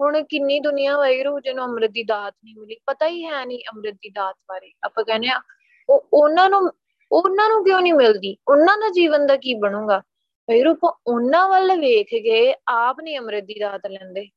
ਹੁਣ 0.00 0.22
ਕਿੰਨੀ 0.22 0.60
ਦੁਨੀਆ 0.60 0.96
ਵਾਹਿਗੁਰੂ 0.96 1.40
ਜਿਹਨੂੰ 1.40 1.64
ਅੰਮ੍ਰਿਤ 1.64 1.90
ਦੀ 1.90 2.04
ਦਾਤ 2.04 2.34
ਨਹੀਂ 2.44 2.54
ਮਿਲੀ, 2.58 2.76
ਪਤਾ 2.86 3.06
ਹੀ 3.06 3.24
ਹੈ 3.24 3.44
ਨਹੀਂ 3.44 3.58
ਅੰਮ੍ਰਿਤ 3.58 3.94
ਦੀ 3.94 4.10
ਦਾਤ 4.10 4.36
ਬਾਰੇ। 4.48 4.72
ਆਪਾਂ 4.84 5.04
ਕਹਿੰਦੇ 5.04 5.28
ਆ 5.28 5.40
ਉਹ 5.88 6.08
ਉਹਨਾਂ 6.12 6.50
ਨੂੰ 6.50 6.70
ਉਹਨਾਂ 7.12 7.48
ਨੂੰ 7.48 7.64
ਕਿਉਂ 7.64 7.80
ਨਹੀਂ 7.80 7.94
ਮਿਲਦੀ? 7.94 8.36
ਉਹਨਾਂ 8.48 8.78
ਦਾ 8.78 8.88
ਜੀਵਨ 8.88 9.26
ਦਾ 9.26 9.36
ਕੀ 9.36 9.54
ਬਣੂਗਾ? 9.54 9.98
ਵਾਹਿਗੁਰੂ, 9.98 10.70
ਆਪਾਂ 10.70 10.92
ਉਹਨਾਂ 11.06 11.48
ਵੱਲ 11.48 11.80
ਵੇਖ 11.80 12.06
ਕੇ 12.06 12.54
ਆਪ 12.68 13.00
ਨਹੀਂ 13.00 13.18
ਅੰਮ੍ਰਿਤ 13.18 13.44
ਦੀ 13.44 13.60
ਦਾਤ 13.60 13.86
ਲੈਂਦੇ। 13.86 14.28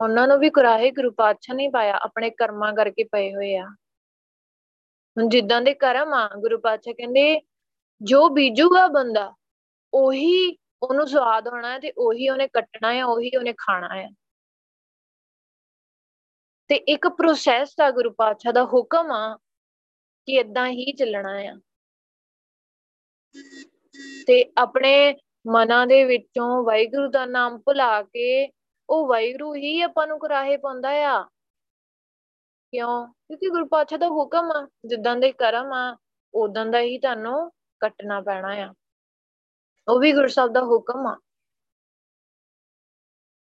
ਉਹਨਾਂ 0.00 0.28
ਨੂੰ 0.28 0.38
ਵੀ 0.38 0.50
ਕੁਰਾਹੇ, 0.50 0.90
ਗੁਰੂ 0.90 1.10
ਪਾਤਸ਼ਾਹ 1.10 1.56
ਨਹੀਂ 1.56 1.70
ਪਾਇਆ, 1.70 1.98
ਆਪਣੇ 2.02 2.30
ਕਰਮਾਂ 2.30 2.72
ਕਰਕੇ 2.72 3.04
ਪਏ 3.04 3.34
ਹੋਏ 3.34 3.56
ਆ। 3.56 3.66
ਹੁਣ 5.18 5.28
ਜਿੱਦਾਂ 5.28 5.62
ਦੇ 5.62 5.74
ਕਰਮ 5.74 6.14
ਆ, 6.14 6.28
ਗੁਰੂ 6.28 6.58
ਪਾਤਸ਼ਾਹ 6.58 6.94
ਕਹਿੰਦੇ, 6.94 7.40
ਜੋ 8.02 8.28
ਬੀਜੂਗਾ 8.28 8.88
ਬੰਦਾ 8.88 9.34
ਉਹੀ 9.94 10.56
ਉਹਨੂੰ 10.82 11.08
ਸਵਾਦ 11.08 11.48
ਹੋਣਾ 11.48 11.70
ਹੈ 11.70 11.78
ਤੇ 11.78 11.92
ਉਹੀ 11.98 12.28
ਉਹਨੇ 12.28 12.48
ਕੱਟਣਾ 12.48 12.94
ਹੈ, 12.94 13.04
ਉਹੀ 13.04 13.30
ਉਹਨੇ 13.36 13.54
ਖਾਣਾ 13.58 13.96
ਹੈ। 13.96 14.08
ਤੇ 16.68 16.74
ਇੱਕ 16.74 17.08
ਪ੍ਰੋਸੈਸ 17.08 17.74
ਦਾ 17.76 17.90
ਗੁਰੂ 17.90 18.10
ਪਾਤਸ਼ਾਹ 18.10 18.52
ਦਾ 18.52 18.64
ਹੁਕਮ 18.64 19.12
ਆ 19.12 19.36
ਕਿ 20.26 20.32
ਇਦਾਂ 20.32 20.68
ਹੀ 20.68 20.92
ਚੱਲਣਾ 20.92 21.38
ਆ। 21.38 21.60
ਤੇ 24.26 24.52
ਆਪਣੇ 24.58 25.16
ਮਨਾਂ 25.52 25.86
ਦੇ 25.86 26.04
ਵਿੱਚੋਂ 26.04 26.64
ਵਾਹਿਗੁਰੂ 26.64 27.10
ਦਾ 27.10 27.26
ਨਾਮ 27.26 27.58
ਭੁਲਾ 27.58 28.02
ਕੇ 28.02 28.50
ਉਹ 28.90 29.06
ਵਾਹਿਗੁਰੂ 29.08 29.54
ਹੀ 29.54 29.80
ਆਪਾਂ 29.80 30.06
ਨੂੰ 30.06 30.18
ਕਰਾਹੇ 30.18 30.56
ਪਾਉਂਦਾ 30.56 30.88
ਆ। 30.88 31.24
ਕਿਉਂ? 32.70 33.08
ਕਿਉਂਕਿ 33.08 33.50
ਗੁਰੂ 33.50 33.66
ਪਾਤਸ਼ਾਹ 33.66 33.98
ਦਾ 33.98 34.06
ਹੁਕਮ 34.06 34.52
ਆ, 34.52 34.68
ਜਿੱਦਾਂ 34.84 35.16
ਦੇ 35.16 35.32
ਕਰਮ 35.32 35.72
ਆ 35.72 35.96
ਉਦਾਂ 36.34 36.66
ਦਾ 36.66 36.80
ਹੀ 36.80 36.98
ਤੁਹਾਨੂੰ 36.98 37.50
ਕੱਟਣਾ 37.80 38.20
ਪੈਣਾ 38.20 38.48
ਆ। 38.48 38.74
ਉਹ 39.90 40.00
ਵੀ 40.00 40.12
ਗੁਰੂ 40.12 40.28
ਸਾਹਿਬ 40.28 40.52
ਦਾ 40.52 40.60
ਹੁਕਮ 40.60 41.06
ਆ। 41.06 41.20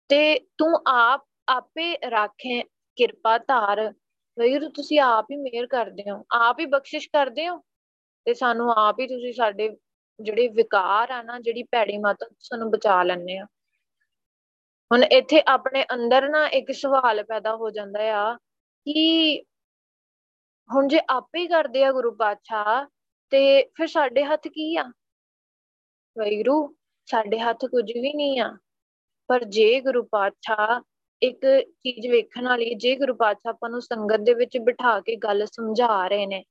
ਤੇ 0.08 0.38
ਤੂੰ 0.38 0.82
ਆਪ, 0.86 1.28
ਆਪੇ 1.48 1.98
ਰੱਖੇ 2.04 2.62
ਕਿਰਪਾ 2.96 3.38
ਧਾਰ। 3.38 3.92
ਵੈਗੁਰੂ, 4.38 4.68
ਤੁਸੀਂ 4.70 5.00
ਆਪ 5.00 5.26
ਹੀ 5.30 5.36
ਮਿਹਰ 5.36 5.66
ਕਰਦੇ 5.66 6.10
ਹੋ। 6.10 6.24
ਆਪ 6.32 6.60
ਹੀ 6.60 6.66
ਬਖਸ਼ਿਸ਼ 6.66 7.08
ਕਰਦੇ 7.08 7.48
ਹੋ। 7.48 7.58
ਤੇ 8.24 8.34
ਸਾਨੂੰ 8.34 8.72
ਆਪ 8.72 8.96
ਹੀ 9.00 9.06
ਤੁਸੀਂ 9.06 9.32
ਸਾਡੇ 9.32 9.76
ਜਿਹੜੇ 10.20 10.48
ਵਿਕਾਰ 10.48 11.10
ਆ 11.10 11.22
ਨਾ, 11.22 11.40
ਜਿਹੜੀ 11.40 11.62
ਭੈੜੀ 11.62 11.98
ਮਤ, 11.98 12.18
ਸਾਨੂੰ 12.38 12.70
ਬਚਾ 12.70 13.02
ਲੈਣੇ 13.02 13.38
ਆ 13.38 13.44
ਹੁਣ 14.92 15.04
ਇੱਥੇ 15.04 15.42
ਆਪਣੇ 15.48 15.84
ਅੰਦਰ 15.94 16.28
ਨਾ 16.28 16.48
ਇੱਕ 16.48 16.72
ਸਵਾਲ 16.72 17.24
ਪੈਦਾ 17.24 17.56
ਹੋ 17.56 17.70
ਜਾਂਦਾ 17.70 18.00
ਆ 18.00 18.34
ਕਿ 18.84 19.42
ਹੁਣ 20.74 20.88
ਜੇ 20.88 21.00
ਆਪੇ 21.10 21.40
ਹੀ 21.40 21.46
ਕਰਦੇ 21.46 21.84
ਆ 21.84 21.92
ਗੁਰੂ 21.92 22.12
ਪਾਤਸ਼ਾਹ, 22.12 22.86
ਤੇ 23.30 23.62
ਫਿਰ 23.62 23.86
ਸਾਡੇ 23.86 24.24
ਹੱਥ 24.24 24.48
ਕੀ 24.48 24.76
ਆ? 24.76 24.92
ਵੈਗਰੂ 26.18 26.74
ਸਾਡੇ 27.06 27.38
ਹੱਥ 27.38 27.66
ਕੁਝ 27.66 27.92
ਵੀ 27.92 28.12
ਨਹੀਂ 28.12 28.40
ਆ। 28.40 28.56
ਪਰ 29.28 29.44
ਜੇ 29.44 29.80
ਗੁਰੂ 29.80 30.02
ਪਾਤਸ਼ਾਹ 30.02 30.80
ਇੱਕ 31.22 31.40
ਚੀਜ਼ 31.60 32.06
ਵੇਖਣ 32.08 32.48
ਵਾਲੀ, 32.48 32.74
ਜੇ 32.74 32.96
ਗੁਰੂ 32.96 33.14
ਪਾਤਸ਼ਾਹ 33.14 33.52
ਆਪਾਂ 33.52 33.70
ਨੂੰ 33.70 33.80
ਸੰਗਤ 33.82 34.20
ਦੇ 34.20 34.34
ਵਿੱਚ 34.34 34.58
ਬਿਠਾ 34.58 35.00
ਕੇ 35.00 35.16
ਗੱਲ 35.16 35.46
ਸਮਝਾ 35.46 36.08
ਰਹੇ 36.08 36.26
ਨੇ, 36.26 36.44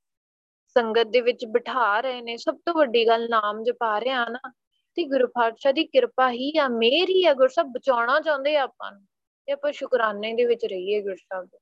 ਸੰਗਤ 0.68 1.08
ਦੇ 1.08 1.22
ਵਿੱਚ 1.22 1.46
ਬਿਠਾ 1.46 2.00
ਰਹੇ 2.00 2.22
ਨੇ, 2.22 2.38
ਸਭ 2.38 2.58
ਤੋਂ 2.66 2.74
ਵੱਡੀ 2.74 3.08
ਗੱਲ 3.08 3.30
ਨਾਮ 3.30 3.64
ਜਪਾ 3.64 4.00
ਰਹੇ 4.00 4.10
ਆ 4.10 4.26
ਨਾ, 4.30 4.52
ਤੇ 4.96 5.04
ਗੁਰੂ 5.04 5.28
ਪਾਤਸ਼ਾਹ 5.28 5.74
ਦੀ 5.74 5.86
ਕਿਰਪਾ 5.86 6.32
ਹੀ 6.32 6.58
ਆ 6.58 6.68
ਮੇਰ 6.68 7.10
ਹੀ 7.10 7.26
ਆ 7.26 7.34
ਗੁਰਸਬ 7.34 7.66
ਬਚਾਉਣਾ 7.66 8.20
ਚਾਹੁੰਦੇ 8.20 8.58
ਆ 8.58 8.62
ਆਪਾਂ 8.62 8.92
ਨੂੰ, 8.92 9.02
ਤੇ 9.46 9.52
ਆਪਾਂ 9.52 9.72
ਸ਼ੁਕਰਾਨੇ 9.72 10.34
ਦੇ 10.34 10.46
ਵਿੱਚ 10.46 10.66
ਰਹੀਏ 10.66 11.02
ਗੁਰਸਬ 11.02 11.46
ਦੇ 11.46 11.58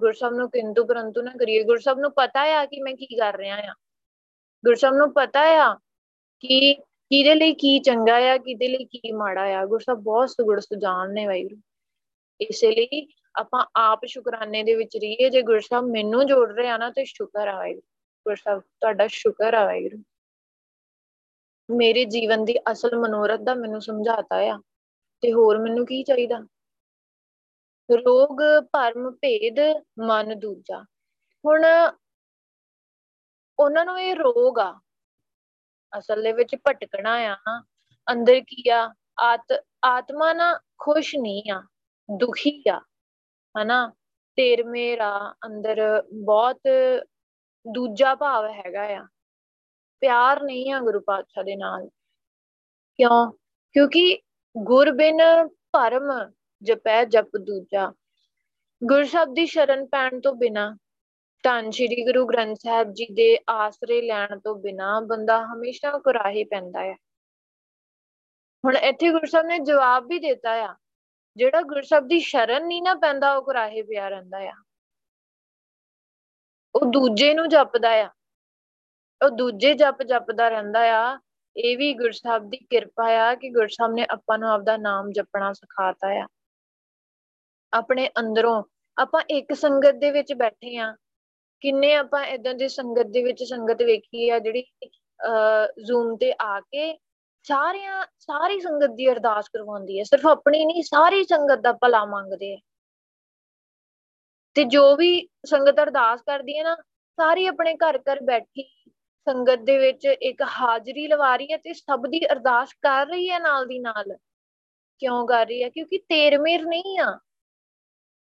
ਗੁਰਸਬ 0.00 0.32
ਨੂੰ 0.32 0.50
ਕਿੰਤੂ 0.50 0.84
ਪਰੰਤੂ 0.84 1.22
ਨਾ 1.22 1.30
ਕਰੀਏ 1.30 1.64
ਗੁਰਸਬ 1.64 1.98
ਨੂੰ 1.98 2.12
ਪਤਾ 2.12 2.40
ਆ 2.40 2.66
ਕਿ 2.66 2.82
ਮੈਂ 2.82 2.94
ਕੀ 2.94 3.16
ਕਰ 3.16 3.36
ਰਿਹਾ 3.36 3.56
ਆ। 3.56 3.74
ਗੁਰਸਬ 4.64 4.92
ਨੂੰ 4.94 5.12
ਪਤਾ 5.12 5.40
ਆ 5.40 5.74
ਕਿ 6.40 6.76
ਕਿਹਦੇ 7.10 7.34
ਲਈ 7.34 7.54
ਕੀ 7.54 7.78
ਚੰਗਾ 7.78 8.16
ਆ, 8.16 8.38
ਕਿਹਦੇ 8.38 8.68
ਲਈ 8.68 8.84
ਕੀ 8.84 9.12
ਮਾੜਾ 9.12 9.42
ਆ 9.42 9.66
ਗੁਰਸਬ 9.66 9.94
ਬਹੁਤ 9.94 10.30
ਸੁਗੜ 10.30 10.60
ਸੁਜਾਨ 10.60 11.12
ਨੇ 11.12 11.26
ਵਾਹਿਗੁਰੂ। 11.26 11.60
ਇਸੇ 12.40 12.70
ਲਈ 12.70 13.08
ਆਪਾਂ 13.38 13.66
ਆਪ 13.76 14.00
ਸ਼ੁਕਰਾਨੇ 14.06 14.62
ਦੇ 14.62 14.74
ਵਿੱਚ 14.74 14.96
ਰਹੀਏ, 14.96 15.30
ਜੇ 15.30 15.42
ਗੁਰਸਬ 15.42 15.84
ਮੈਨੂੰ 15.84 16.26
ਜੋੜ 16.26 16.52
ਰਿਹਾ 16.52 16.76
ਨਾ, 16.76 16.90
ਤੇ 16.90 17.04
ਸ਼ੁਕਰ 17.04 17.48
ਆ 17.48 17.56
ਵਾਹਿਗੁਰੂ। 17.56 17.82
ਗੁਰਸਬ 18.26 18.60
ਤੁਹਾਡਾ 18.60 19.06
ਸ਼ੁਕਰ 19.06 19.54
ਆ 19.54 19.64
ਵਾਹਿਗੁਰੂ। 19.64 20.02
ਮੇਰੇ 21.70 22.04
ਜੀਵਨ 22.04 22.44
ਦੀ 22.44 22.58
ਅਸਲ 22.72 22.96
ਮਨੋਰਥ 22.96 23.40
ਦਾ 23.40 23.54
ਮੈਨੂੰ 23.54 23.82
ਸਮਝਾਤਾ 23.82 24.36
ਆ, 24.36 24.60
ਤੇ 25.20 25.32
ਹੋਰ 25.32 25.58
ਮੈਨੂੰ 25.58 25.86
ਕੀ 25.86 26.02
ਚਾਹੀਦਾ? 26.02 26.46
ਰੋਗ, 27.90 28.38
ਭਰਮ, 28.72 29.10
ਭੇਦ, 29.10 29.56
ਮਨ 29.98 30.38
ਦੂਜਾ। 30.38 30.84
ਹੁਣ 31.46 31.64
ਉਹਨਾਂ 33.58 33.84
ਨੂੰ 33.84 34.00
ਇਹ 34.00 34.14
ਰੋਗ 34.14 34.58
ਆ 34.58 34.80
ਅਸਲ 35.98 36.22
ਦੇ 36.22 36.32
ਵਿੱਚ 36.32 36.56
ਭਟਕਣਾ 36.68 37.12
ਆ 37.12 37.36
ਅੰਦਰ 38.12 38.40
ਕੀ 38.40 38.68
ਆ? 38.68 38.94
ਆਤ, 39.20 39.64
ਆਤਮਾ 39.84 40.32
ਨਾ 40.32 40.60
ਖੁਸ਼ 40.78 41.16
ਨਹੀਂ 41.16 41.52
ਆ, 41.52 41.62
ਦੁਖੀ 42.16 42.62
ਆ, 42.70 42.80
ਹਨਾ? 43.62 43.88
ਤੇਰ 44.36 44.64
ਮੇਰਾ 44.64 45.34
ਅੰਦਰ 45.46 46.02
ਬਹੁਤ 46.22 46.60
ਦੂਜਾ 47.72 48.14
ਭਾਵ 48.14 48.46
ਹੈਗਾ 48.46 48.82
ਆ। 48.82 49.06
ਪਿਆਰ 50.00 50.42
ਨਹੀਂ 50.42 50.72
ਆ 50.72 50.80
ਗੁਰੂ 50.80 51.00
ਪਾਤਸ਼ਾਹ 51.00 51.44
ਦੇ 51.44 51.56
ਨਾਲ। 51.56 51.88
ਕਿਉਂ? 52.96 53.32
ਕਿਉਂਕਿ 53.72 54.20
ਗੁਰ 54.56 54.90
ਬਿਨ 54.90 55.18
ਭਰਮ 55.72 56.32
ਜਪੈ 56.62 57.04
ਜਪ 57.04 57.36
ਦੂਜਾ। 57.36 57.92
ਗੁਰ 58.84 59.04
ਸ਼ਬਦ 59.04 59.34
ਦੀ 59.34 59.46
ਸ਼ਰਨ 59.46 59.86
ਪੈਣ 59.86 60.20
ਤੋਂ 60.20 60.34
ਬਿਨਾ 60.34 60.76
ਧੰਨ 61.44 61.70
ਸ਼੍ਰੀ 61.70 62.04
ਗੁਰੂ 62.04 62.24
ਗ੍ਰੰਥ 62.26 62.56
ਸਾਹਿਬ 62.62 62.92
ਜੀ 62.92 63.06
ਦੇ 63.14 63.38
ਆਸਰੇ 63.48 64.00
ਲੈਣ 64.02 64.38
ਤੋਂ 64.40 64.54
ਬਿਨਾ 64.54 65.00
ਬੰਦਾ 65.00 65.38
ਹਮੇਸ਼ਾ 65.46 65.98
ਕੁਰਾਹੇ 65.98 66.44
ਪੈਂਦਾ 66.44 66.80
ਹੈ 66.80 66.94
ਹੁਣ 68.64 68.76
ਇੱਥੇ 68.76 69.10
ਗੁਰੂ 69.10 69.26
ਸਾਹਿਬ 69.26 69.46
ਨੇ 69.46 69.58
ਜਵਾਬ 69.58 70.06
ਵੀ 70.06 70.18
ਦਿੱਤਾ 70.18 70.52
ਆ, 70.52 70.74
ਜਿਹੜਾ 71.36 71.62
ਗੁਰਸ਼ਬਦ 71.62 72.08
ਦੀ 72.08 72.18
ਸ਼ਰਨ 72.20 72.66
ਨਹੀਂ 72.66 72.82
ਨਾ 72.82 72.94
ਪੈਂਦਾ, 72.94 73.32
ਉਹ 73.36 73.42
ਕੁਰਾਹੇ 73.42 73.82
ਪਿਆ 73.82 74.08
ਰਹਿੰਦਾ 74.08 74.38
ਆ। 74.38 74.54
ਉਹ 76.74 76.90
ਦੂਜੇ 76.90 77.34
ਨੂੰ 77.34 77.48
ਜਪਦਾ 77.48 77.90
ਆ, 77.90 78.10
ਉਹ 79.24 79.30
ਦੂਜੇ 79.30 79.74
ਜਪ 79.74 80.02
ਜਪਦਾ 80.02 80.48
ਰਹਿੰਦਾ 80.48 80.80
ਆ, 80.80 81.18
ਇਹ 81.56 81.76
ਵੀ 81.78 81.94
ਗੁਰਸਾਹਿਬ 81.94 82.50
ਦੀ 82.50 82.56
ਕਿਰਪਾ 82.56 83.04
ਆ 83.04 83.34
ਕਿ 83.34 83.50
ਗੁਰਸਾਹਿਬ 83.50 83.92
ਨੇ 83.92 84.06
ਆਪਾਂ 84.10 84.38
ਨੂੰ 84.38 84.48
ਆਪਦਾ 84.48 84.76
ਨਾਮ 84.76 85.10
ਜਪਣਾ 85.12 85.52
ਸਿਖਾਤਾ 85.52 86.08
ਆ। 86.08 86.26
ਆਪਣੇ 87.72 88.08
ਅੰਦਰੋਂ 88.20 88.62
ਆਪਾਂ 88.96 89.22
ਇੱਕ 89.30 89.52
ਸੰਗਤ 89.52 89.94
ਦੇ 89.94 90.10
ਵਿੱਚ 90.10 90.32
ਬੈਠੇ 90.32 90.76
ਆ 90.76 90.94
ਕਿੰਨੇ 91.62 91.94
ਆਪਾਂ 91.94 92.24
ਇਦਾਂ 92.24 92.54
ਦੀ 92.54 92.68
ਸੰਗਤ 92.68 93.06
ਦੇ 93.06 93.22
ਵਿੱਚ 93.22 93.42
ਸੰਗਤ 93.44 93.82
ਵੇਖੀ 93.82 94.28
ਆ 94.30 94.38
ਜਿਹੜੀ 94.38 94.62
ਅ 95.20 95.82
ਜ਼ੂਮ 95.84 96.16
ਤੇ 96.16 96.32
ਆ 96.40 96.60
ਕੇ 96.60 96.98
ਸਾਰਿਆਂ, 97.44 98.04
ਸਾਰੀ 98.18 98.60
ਸੰਗਤ 98.60 98.90
ਦੀ 98.90 99.08
ਅਰਦਾਸ 99.12 99.48
ਕਰਵਾਉਂਦੀ 99.48 99.98
ਹੈ 99.98 100.04
ਸਿਰਫ 100.04 100.26
ਆਪਣੀ 100.26 100.64
ਨਹੀਂ, 100.66 100.82
ਸਾਰੀ 100.82 101.24
ਸੰਗਤ 101.24 101.58
ਦਾ 101.58 101.72
ਭਲਾ 101.72 102.04
ਮੰਗਦੇ 102.04 102.54
ਆ। 102.54 102.58
ਤੇ 104.56 104.64
ਜੋ 104.64 104.96
ਵੀ 104.96 105.28
ਸੰਗਤ 105.46 105.80
ਅਰਦਾਸ 105.82 106.22
ਕਰਦੀ 106.22 106.58
ਹੈ 106.58 106.62
ਨਾ, 106.62 106.74
ਸਾਰੀ 107.18 107.46
ਆਪਣੇ 107.46 107.74
ਘਰ 107.74 107.98
ਘਰ 107.98 108.20
ਬੈਠੀ 108.22 108.62
ਸੰਗਤ 109.26 109.58
ਦੇ 109.58 109.78
ਵਿੱਚ 109.78 110.04
ਇੱਕ 110.06 110.42
ਹਾਜ਼ਰੀ 110.60 111.06
ਲਵਾ 111.08 111.36
ਰਹੀ 111.36 111.52
ਹੈ 111.52 111.56
ਤੇ 111.56 111.72
ਸਭ 111.74 112.06
ਦੀ 112.06 112.24
ਅਰਦਾਸ 112.26 112.72
ਕਰ 112.82 113.06
ਰਹੀ 113.06 113.30
ਹੈ 113.30 113.38
ਨਾਲ 113.38 113.66
ਦੀ 113.66 113.78
ਨਾਲ। 113.78 114.16
ਕਿਉਂ 114.98 115.26
ਕਰ 115.26 115.46
ਰਹੀ 115.46 115.62
ਹੈ 115.62 115.68
ਕਿਉਂਕਿ 115.68 115.98
ਤੇਰਮੇਰ 115.98 116.64
ਨਹੀਂ 116.66 116.98
ਆ। 117.00 117.18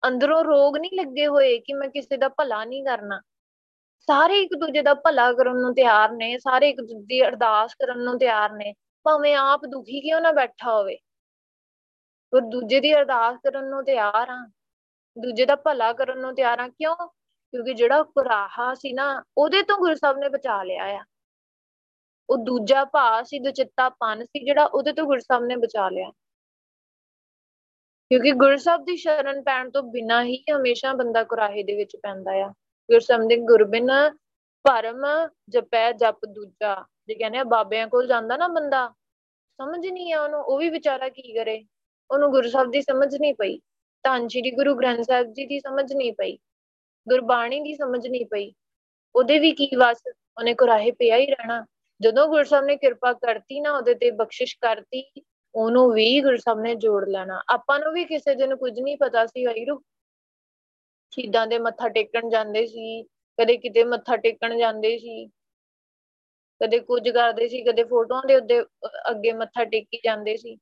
ਅੰਦਰੋਂ 0.08 0.44
ਰੋਗ 0.44 0.76
ਨਹੀਂ 0.76 0.90
ਲੱਗੇ 0.94 1.26
ਹੋਏ 1.26 1.58
ਕਿ 1.58 1.72
ਮੈਂ 1.72 1.88
ਕਿਸੇ 1.88 2.16
ਦਾ 2.16 2.28
ਭਲਾ 2.28 2.64
ਨਹੀਂ 2.64 2.84
ਕਰਨਾ। 2.84 3.20
ਸਾਰੇ 4.00 4.40
ਇੱਕ 4.40 4.54
ਦੂਜੇ 4.54 4.82
ਦਾ 4.82 4.94
ਭਲਾ 4.94 5.32
ਕਰਨ 5.32 5.56
ਨੂੰ 5.56 5.74
ਤਿਆਰ 5.74 6.12
ਨੇ, 6.12 6.38
ਸਾਰੇ 6.38 6.68
ਇੱਕ 6.68 6.80
ਦੂਜੇ 6.80 7.06
ਦੀ 7.06 7.22
ਅਰਦਾਸ 7.22 7.74
ਕਰਨ 7.74 7.98
ਨੂੰ 8.04 8.18
ਤਿਆਰ 8.18 8.52
ਨੇ, 8.52 8.74
ਭਾਵੇਂ 9.04 9.36
ਆਪ 9.36 9.60
ਦੁਖੀ 9.66 10.00
ਕਿਉਂ 10.00 10.20
ਨਾ 10.20 10.32
ਬੈਠਾ 10.32 10.72
ਹੋਵੇ। 10.72 10.96
ਪਰ 12.30 12.40
ਦੂਜੇ 12.40 12.80
ਦੀ 12.80 12.94
ਅਰਦਾਸ 12.94 13.36
ਕਰਨ 13.36 13.68
ਨੂੰ 13.68 13.84
ਤਿਆਰ 13.84 14.28
ਆ 14.28 14.50
ਦੂਜੇ 15.18 15.46
ਦਾ 15.46 15.56
ਭਲਾ 15.56 15.92
ਕਰਨ 15.92 16.20
ਨੂੰ 16.20 16.34
ਤਿਆਰ 16.34 16.58
ਆ 16.58 16.68
ਕਿਉਂ? 16.68 16.96
ਕਿਉਂਕਿ 17.52 17.74
ਜਿਹੜਾ 17.74 18.02
ਕੁਰਾਹਾ 18.02 18.74
ਸੀ 18.74 18.92
ਨਾ, 18.92 19.22
ਉਹਦੇ 19.38 19.62
ਤੋਂ 19.62 19.76
ਗੁਰੂ 19.76 19.94
ਸਾਹਿਬ 19.94 20.18
ਨੇ 20.18 20.28
ਬਚਾ 20.28 20.62
ਲਿਆ 20.62 20.84
ਆ। 20.84 21.04
ਉਹ 22.30 22.36
ਦੂਜਾ 22.36 22.84
ਭਾ 22.84 23.22
ਸੀ, 23.22 23.38
ਦੁਚਿੱਤਾ 23.38 23.88
ਪਨ 23.88 24.24
ਸੀ, 24.24 24.44
ਜਿਹੜਾ 24.44 24.64
ਉਹਦੇ 24.64 24.92
ਤੋਂ 24.92 25.06
ਗੁਰੂ 25.06 25.20
ਸਾਹਿਬ 25.20 25.44
ਨੇ 25.44 25.56
ਬਚਾ 25.56 25.88
ਲਿਆ। 25.88 26.10
ਕਿਉਂਕਿ 28.12 28.32
ਗੁਰੂ 28.32 28.56
ਸਾਹਿਬ 28.56 28.84
ਦੀ 28.84 28.96
ਸ਼ਰਨ 28.96 29.42
ਪੈਣ 29.42 29.70
ਤੋਂ 29.70 29.82
ਬਿਨਾ 29.82 30.22
ਹੀ 30.24 30.36
ਹਮੇਸ਼ਾ 30.50 30.92
ਬੰਦਾ 30.92 31.22
ਕੁਰਾਹੇ 31.24 31.62
ਦੇ 31.62 31.76
ਵਿੱਚ 31.76 31.96
ਪੈਂਦਾ 31.96 32.32
ਆ। 32.32 32.48
ਗੁਰੂ 32.88 32.98
ਸਾਹਿਬ 32.98 33.22
ਦੇ 33.28 33.36
ਗੁਰਬਿਨ 33.36 33.88
ਭਰਮ 34.64 35.04
ਜਪੈ 35.48 35.92
ਜਪ 35.92 36.26
ਦੂਜਾ, 36.26 36.74
ਜੇ 37.08 37.14
ਕਹਿੰਦੇ 37.14 37.38
ਆ 37.38 37.44
ਬਾਬਿਆਂ 37.44 37.86
ਕੋਲ 37.88 38.06
ਜਾਂਦਾ 38.06 38.36
ਨਾ 38.36 38.48
ਬੰਦਾ, 38.48 38.86
ਸਮਝ 39.58 39.86
ਨਹੀਂ 39.86 40.12
ਆ 40.12 40.22
ਉਹਨੂੰ, 40.24 40.40
ਉਹ 40.40 40.58
ਵੀ 40.58 40.68
ਵਿਚਾਰਾ 40.70 41.08
ਕੀ 41.08 41.34
ਕਰੇ? 41.34 41.64
ਉਹਨੂੰ 42.10 42.30
ਗੁਰੂ 42.30 42.48
ਸਾਹਿਬ 42.48 42.70
ਦੀ 42.70 42.82
ਸਮਝ 42.82 43.16
ਨਹੀਂ 43.16 43.34
ਪਈ, 43.34 43.58
ਧੰਨ 44.04 44.28
ਸ਼੍ਰੀ 44.28 44.50
ਗੁਰੂ 44.50 44.74
ਗ੍ਰੰਥ 44.74 45.00
ਸਾਹਿਬ 45.00 45.32
ਜੀ 45.32 45.46
ਦੀ 45.46 45.60
ਸਮਝ 45.60 45.92
ਨਹੀਂ 45.92 46.12
ਪਈ, 46.12 46.36
ਗੁਰਬਾਣੀ 47.06 47.60
ਦੀ 47.60 47.74
ਸਮਝ 47.74 48.06
ਨਹੀਂ 48.06 48.26
ਪਈ, 48.26 48.52
ਉਹਦੇ 49.14 49.38
ਵੀ 49.38 49.52
ਕੀ 49.52 49.70
ਵਸ? 49.76 50.02
ਉਹਨੇ 50.38 50.54
ਕੁਰਾਹੇ 50.54 50.90
ਪਿਆ 50.90 51.16
ਹੀ 51.16 51.26
ਰਹਿਣਾ। 51.26 51.64
ਜਦੋਂ 52.00 52.28
ਗੁਰੂ 52.28 52.44
ਸਾਹਿਬ 52.44 52.64
ਨੇ 52.64 52.76
ਕਿਰਪਾ 52.76 53.12
ਕਰਤੀ 53.12 53.60
ਨਾ 53.60 53.72
ਉਹਦੇ 53.72 53.94
ਤੇ 53.94 54.10
ਬਖਸ਼ਿਸ਼ 54.10 54.56
ਕਰਤੀ 54.60 55.10
ਉਹਨੂੰ 55.54 55.90
ਵੀ 55.92 56.20
ਗੁਰੂ 56.20 56.36
ਸਾਹਿਬ 56.36 56.60
ਨੇ 56.60 56.74
ਜੋੜ 56.74 57.08
ਲੈਣਾ। 57.08 57.42
ਆਪਾਂ 57.48 57.78
ਨੂੰ 57.78 57.92
ਵੀ 57.92 58.04
ਕਿਸੇ 58.04 58.34
ਦਿਨ 58.34 58.56
ਕੁਝ 58.56 58.80
ਨਹੀਂ 58.80 58.96
ਪਤਾ 58.96 59.26
ਸੀ 59.26 59.46
ਵਾਹਿਗੁਰੂ 59.46 59.82
ਸ਼ਹੀਦਾਂ 61.10 61.46
ਦੇ 61.46 61.58
ਮੱਥਾ 61.58 61.88
ਟੇਕਣ 61.88 62.28
ਜਾਂਦੇ 62.28 62.66
ਸੀ, 62.66 63.02
ਕਦੇ 63.38 63.56
ਕਿਤੇ 63.56 63.84
ਮੱਥਾ 63.84 64.16
ਟੇਕਣ 64.16 64.58
ਜਾਂਦੇ 64.58 64.98
ਸੀ। 64.98 65.26
ਕਦੇ 66.60 66.78
ਕੁਝ 66.78 67.08
ਕਰਦੇ 67.08 67.48
ਸੀ, 67.48 67.62
ਕਦੇ 67.62 67.84
ਫੋਟੋਆਂ 67.84 68.22
ਦੇ 68.26 68.36
ਉੱਤੇ 68.36 68.62
ਅੱਗੇ 69.10 69.32
ਮੱਥਾ 69.32 69.64
ਟੇਕੀ 69.64 70.00
ਜਾਂਦੇ 70.04 70.36
ਸੀ। 70.36 70.58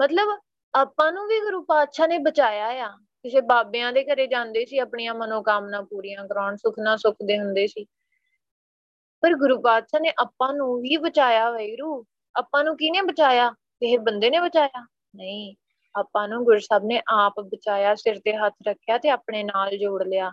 ਮਤਲਬ 0.00 0.38
ਆਪਾਂ 0.74 1.12
ਨੂੰ 1.12 1.26
ਵੀ 1.26 1.40
ਗੁਰੂ 1.40 1.62
ਪਾਤਸ਼ਾਹ 1.62 2.08
ਨੇ 2.08 2.18
ਬਚਾਇਆ 2.18 2.66
ਆ। 2.66 2.88
ਕਿਸੇ 3.22 3.40
ਬਾਬਿਆਂ 3.40 3.92
ਦੇ 3.92 4.04
ਘਰੇ 4.04 4.26
ਜਾਂਦੇ 4.26 4.66
ਸੀ, 4.66 4.78
ਆਪਣੀਆਂ 4.78 5.14
ਮਨੋਕਾਮਨਾ 5.14 5.82
ਪੂਰੀਆਂ 5.82 6.28
ਕਰਾਉਣ 6.28 6.56
ਸੁਖਨਾ 6.56 6.96
ਸੁਖਦੇ 6.96 7.38
ਹੁੰਦੇ 7.38 7.66
ਸੀ। 7.66 7.86
ਪਰ 9.20 9.34
ਗੁਰੂ 9.34 9.60
ਪਾਤਸ਼ਾਹ 9.60 10.00
ਨੇ 10.00 10.12
ਆਪਾਂ 10.18 10.54
ਨੂੰ 10.54 10.80
ਵੀ 10.80 10.96
ਬਚਾਇਆ 10.96 11.50
ਵੈਰੂ 11.50 12.04
ਆਪਾਂ 12.34 12.64
ਨੂੰ 12.64 12.76
ਕਿਹਨੇ 12.76 13.02
ਬਚਾਇਆ? 13.02 13.54
ਕਿਸੇ 13.80 13.98
ਬੰਦੇ 13.98 14.30
ਨੇ 14.30 14.40
ਬਚਾਇਆ? 14.40 14.86
ਨਹੀਂ। 15.16 15.54
ਆਪਾਂ 15.98 16.28
ਨੂੰ 16.28 16.44
ਗੁਰੂ 16.44 16.58
ਸਾਹਿਬ 16.58 16.84
ਨੇ 16.84 17.02
ਆਪ 17.08 17.40
ਬਚਾਇਆ, 17.40 17.94
ਸਿਰ 17.94 18.18
ਤੇ 18.18 18.36
ਹੱਥ 18.36 18.54
ਰੱਖਿਆ 18.68 18.98
ਤੇ 18.98 19.08
ਆਪਣੇ 19.08 19.42
ਨਾਲ 19.42 19.76
ਜੋੜ 19.76 20.02
ਲਿਆ। 20.02 20.30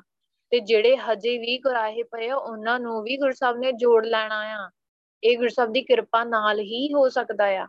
ਤੇ 0.49 0.59
ਜਿਹੜੇ 0.59 0.97
ਹਜੇ 0.97 1.37
ਵੀ 1.37 1.57
ਕੁਰਾਹੇ 1.57 2.03
ਪਏ 2.03 2.31
ਉਹਨਾਂ 2.31 2.79
ਨੂੰ 2.79 3.03
ਵੀ 3.03 3.17
ਗੁਰੂ 3.17 3.31
ਸਾਹਿਬ 3.31 3.57
ਨੇ 3.57 3.71
ਜੋੜ 3.71 4.05
ਲੈਣਾ 4.05 4.39
ਆ। 4.39 4.69
ਇਹ 5.23 5.37
ਗੁਰੂ 5.37 5.49
ਸਾਹਿਬ 5.49 5.71
ਦੀ 5.71 5.81
ਕਿਰਪਾ 5.81 6.23
ਨਾਲ 6.23 6.59
ਹੀ 6.59 6.93
ਹੋ 6.93 7.09
ਸਕਦਾ 7.09 7.45
ਆ। 7.45 7.67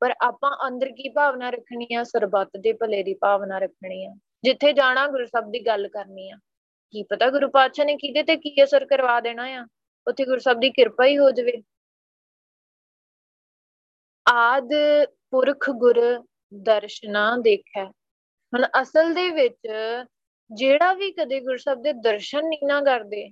ਪਰ 0.00 0.14
ਆਪਾਂ 0.20 0.68
ਅੰਦਰ 0.68 0.92
ਕੀ 0.92 1.08
ਭਾਵਨਾ 1.08 1.50
ਰੱਖਣੀ 1.50 1.94
ਆ? 1.94 2.04
ਸਰਬੱਤ 2.04 2.50
ਦੇ 2.60 2.72
ਭਲੇ 2.72 3.02
ਦੀ 3.02 3.14
ਭਾਵਨਾ 3.14 3.58
ਰੱਖਣੀ 3.58 4.04
ਆ। 4.04 4.14
ਜਿੱਥੇ 4.44 4.72
ਜਾਣਾ, 4.72 5.08
ਗੁਰੂ 5.08 5.26
ਸਾਹਿਬ 5.26 5.50
ਦੀ 5.50 5.66
ਗੱਲ 5.66 5.88
ਕਰਨੀ 5.88 6.30
ਆ। 6.30 6.36
ਕੀ 6.90 7.02
ਪਤਾ 7.02 7.30
ਗੁਰੂ 7.30 7.50
ਪਾਤਸ਼ਾਹ 7.50 7.86
ਨੇ 7.86 7.96
ਕਿਹਦੇ 7.96 8.22
ਤੇ 8.22 8.36
ਕੀ 8.36 8.64
ਅਸਰ 8.64 8.84
ਕਰਵਾ 8.84 9.20
ਦੇਣਾ 9.20 9.44
ਆ? 9.44 9.66
ਉੱਥੇ 10.06 10.24
ਗੁਰੂ 10.24 10.38
ਸਾਹਿਬ 10.38 10.60
ਦੀ 10.60 10.70
ਕਿਰਪਾ 10.70 11.04
ਹੀ 11.04 11.18
ਹੋ 11.18 11.30
ਜਾਵੇ। 11.30 11.62
ਆਦ 14.28 14.70
ਪੁਰਖ 15.30 15.68
ਗੁਰ 15.78 15.98
ਦਰਸ਼ਨਾ 16.64 17.36
ਦੇਖੈ। 17.42 17.84
ਹੁਣ 18.52 18.66
ਅਸਲ 18.82 19.12
ਦੇ 19.14 19.30
ਵਿੱਚ 19.30 19.68
ਜਿਹੜਾ 20.50 20.92
ਵੀ 20.94 21.10
ਕਦੇ 21.12 21.40
ਗੁਰੂ 21.40 21.56
ਸਾਹਿਬ 21.56 21.82
ਦੇ 21.82 21.92
ਦਰਸ਼ਨ 22.02 22.48
ਨਹੀਂ 22.48 22.66
ਨਾ 22.66 22.80
ਕਰਦੇ, 22.80 23.30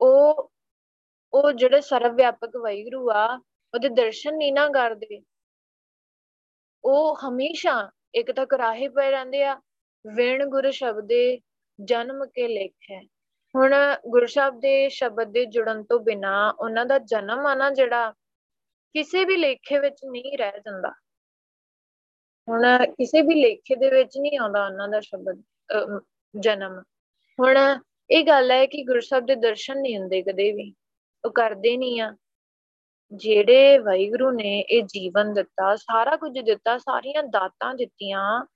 ਉਹ 0.00 0.50
ਉਹ 1.32 1.50
ਜਿਹੜੇ 1.52 1.80
ਸਰਵ 1.80 2.14
ਵਿਆਪਕ 2.16 2.56
ਵਾਹਿਗੁਰੂ 2.56 3.10
ਆ, 3.10 3.26
ਉਹਦੇ 3.74 3.88
ਦਰਸ਼ਨ 3.88 4.36
ਨਹੀਂ 4.36 4.52
ਨਾ 4.52 4.68
ਕਰਦੇ, 4.68 5.20
ਉਹ 6.84 7.16
ਹਮੇਸ਼ਾ 7.18 7.90
ਇੱਕ 8.14 8.32
ਤਾਂ 8.32 8.46
ਕਰਾਹੇ 8.46 8.88
ਪਏ 8.88 9.10
ਰਹਿੰਦੇ 9.10 9.42
ਆ, 9.44 9.60
ਵਿਣ 10.04 10.44
ਗੁਰ 10.46 10.70
ਸ਼ਬਦੇ 10.70 11.40
ਜਨਮ 11.78 12.24
ਕੇ 12.26 12.46
ਲੇਖੈ। 12.48 13.00
ਹੁਣ 13.54 13.74
ਗੁਰੂ 14.08 14.26
ਸਾਹਿਬ 14.26 14.58
ਦੇ 14.60 14.88
ਸ਼ਬਦ 14.88 15.32
ਦੇ 15.32 15.44
ਜੁੜਨ 15.46 15.82
ਤੋਂ 15.84 15.98
ਬਿਨਾ 16.00 16.48
ਉਹਨਾਂ 16.50 16.86
ਦਾ 16.86 16.98
ਜਨਮ 17.12 17.46
ਆ 17.46 17.54
ਨਾ 17.54 17.70
ਜਿਹੜਾ 17.70 18.12
ਕਿਸੇ 18.94 19.24
ਵੀ 19.24 19.36
ਲੇਖੇ 19.36 19.78
ਵਿੱਚ 19.78 19.96
ਨਹੀਂ 20.04 20.38
ਰਹਿ 20.38 20.60
ਜਾਂਦਾ। 20.60 20.92
ਹੁਣ 22.48 22.86
ਕਿਸੇ 22.86 23.22
ਵੀ 23.22 23.34
ਲੇਖੇ 23.34 23.76
ਦੇ 23.76 23.90
ਵਿੱਚ 23.90 24.18
ਨਹੀਂ 24.18 24.38
ਆਉਂਦਾ 24.38 24.66
ਉਹਨਾਂ 24.66 24.88
ਦਾ 24.88 25.00
ਸ਼ਬਦ 25.00 25.42
ਜਨਮ। 26.40 26.82
ਹੁਣ 27.40 27.78
ਇਹ 28.10 28.24
ਗੱਲ 28.24 28.50
ਹੈ 28.50 28.66
ਕਿ 28.66 28.84
ਗੁਰੂ 28.84 29.00
ਸਾਹਿਬ 29.00 29.26
ਦੇ 29.26 29.34
ਦਰਸ਼ਨ 29.34 29.80
ਨਹੀਂ 29.80 29.98
ਹੁੰਦੇ 29.98 30.22
ਕਦੇ 30.22 30.52
ਵੀ। 30.52 30.74
ਉਹ 31.24 31.30
ਕਰਦੇ 31.30 31.76
ਨਹੀਂ 31.76 32.00
ਆ। 32.00 32.16
ਜਿਹੜੇ 33.12 33.78
ਵਾਹਿਗੁਰੂ 33.78 34.30
ਨੇ 34.30 34.60
ਇਹ 34.60 34.82
ਜੀਵਨ 34.82 35.32
ਦਿੱਤਾ, 35.32 35.76
ਸਾਰਾ 35.76 36.16
ਕੁਝ 36.16 36.38
ਦਿੱਤਾ, 36.38 36.78
ਸਾਰੀਆਂ 36.78 37.22
ਦਾਤਾਂ 37.22 37.74
ਦਿੱਤੀਆਂ, 37.74 38.46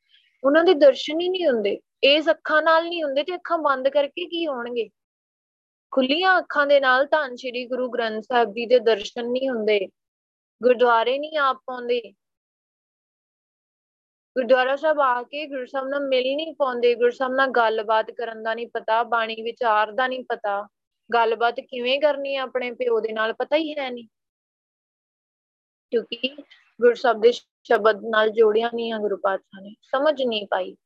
ਉਹਨਾਂ 0.45 0.65
ਦੇ 0.65 0.75
ਦਰਸ਼ਨ 0.75 1.21
ਹੀ 1.21 1.29
ਨਹੀਂ 1.29 1.47
ਹੁੰਦੇ। 1.47 1.81
ਇਸ 2.05 2.31
ਅੱਖਾਂ 2.31 2.63
ਨਾਲ 2.63 2.89
ਨਹੀਂ 2.89 3.05
ਹੁੰਦੇ 3.05 3.23
ਤੇ 3.23 3.35
ਅੱਖਾਂ 3.35 3.59
ਬੰਦ 3.59 3.89
ਕਰਕੇ 3.89 4.27
ਕੀ 4.27 4.47
ਹੋਣਗੇ? 4.47 4.89
ਖੁੱਲੀਆਂ 5.91 6.39
ਅੱਖਾਂ 6.39 6.67
ਦੇ 6.67 6.81
ਨਾਲ 6.81 7.07
ਧੰਨ 7.07 7.37
ਸ਼੍ਰੀ 7.37 7.67
ਗੁਰੂ 7.67 7.89
ਗ੍ਰੰਥ 7.89 8.25
ਸਾਹਿਬ 8.25 8.51
ਜੀ 8.51 8.67
ਦੇ 8.67 8.79
ਦਰਸ਼ਨ 8.79 9.27
ਨਹੀਂ 9.27 9.49
ਹੁੰਦੇ। 9.49 9.89
ਗੁਰਦੁਆਰੇ 10.63 11.19
ਨਹੀਂ 11.19 11.39
ਆਪ 11.39 11.57
ਪਾਉਂਦੇ। 11.57 12.13
ਗੁਰਦੁਆਰਾ 14.37 14.77
ਸਾਹਿਬ 14.77 15.01
ਆ 15.01 15.23
ਕੇ 15.23 15.47
ਗੁਰੂ 15.47 15.67
ਸਾਹਿਬ 15.67 15.89
ਨਾਲ 15.89 16.01
ਮਿਲ 16.01 16.37
ਨਹੀਂ 16.37 16.55
ਪਾਉਂਦੇ। 16.55 16.95
ਗੁਰੂ 16.95 17.11
ਸਾਹਿਬ 17.11 17.33
ਨਾਲ 17.33 17.49
ਗੱਲਬਾਤ 17.49 18.11
ਕਰਨ 18.11 18.43
ਦਾ 18.43 18.55
ਨਹੀਂ 18.55 18.67
ਪਤਾ, 18.67 19.03
ਬਾਣੀ 19.03 19.43
ਵਿਚਾਰ 19.43 19.93
ਦਾ 19.93 20.07
ਨਹੀਂ 20.07 20.25
ਪਤਾ। 20.25 20.69
ਗੱਲਬਾਤ 21.15 21.61
ਕਿਵੇਂ 21.61 22.01
ਕਰਨੀ 22.01 22.37
ਹੈ 22.37 22.41
ਆਪਣੇ 22.41 22.73
ਪਿਓ 22.73 23.01
ਦੇ 23.01 23.13
ਨਾਲ, 23.13 23.33
ਪਤਾ 23.33 23.57
ਹੀ 23.57 23.79
ਹੈ 23.79 23.91
ਨਹੀਂ। 23.91 24.09
ਕਿਉਂਕਿ 25.91 26.37
ਗੁਰੂ 26.81 26.95
ਸਾਹਿਬ 26.95 27.21
ਦੇ 27.21 27.33
ਸ਼ਬਦ 27.33 28.01
ਨਾਲ 28.05 28.31
ਜੋੜਿਆ 28.31 28.71
ਨਹੀਂ 28.75 28.93
ਆ 28.93 28.99
ਗੁਰੂ 28.99 29.17
ਪਾਤਸ਼ਾਹ 29.17 29.61
ਨੇ, 29.61 29.75
ਸਮਝ 29.83 30.23
ਨਹੀਂ 30.23 30.47
ਪਾਈ। 30.51 30.77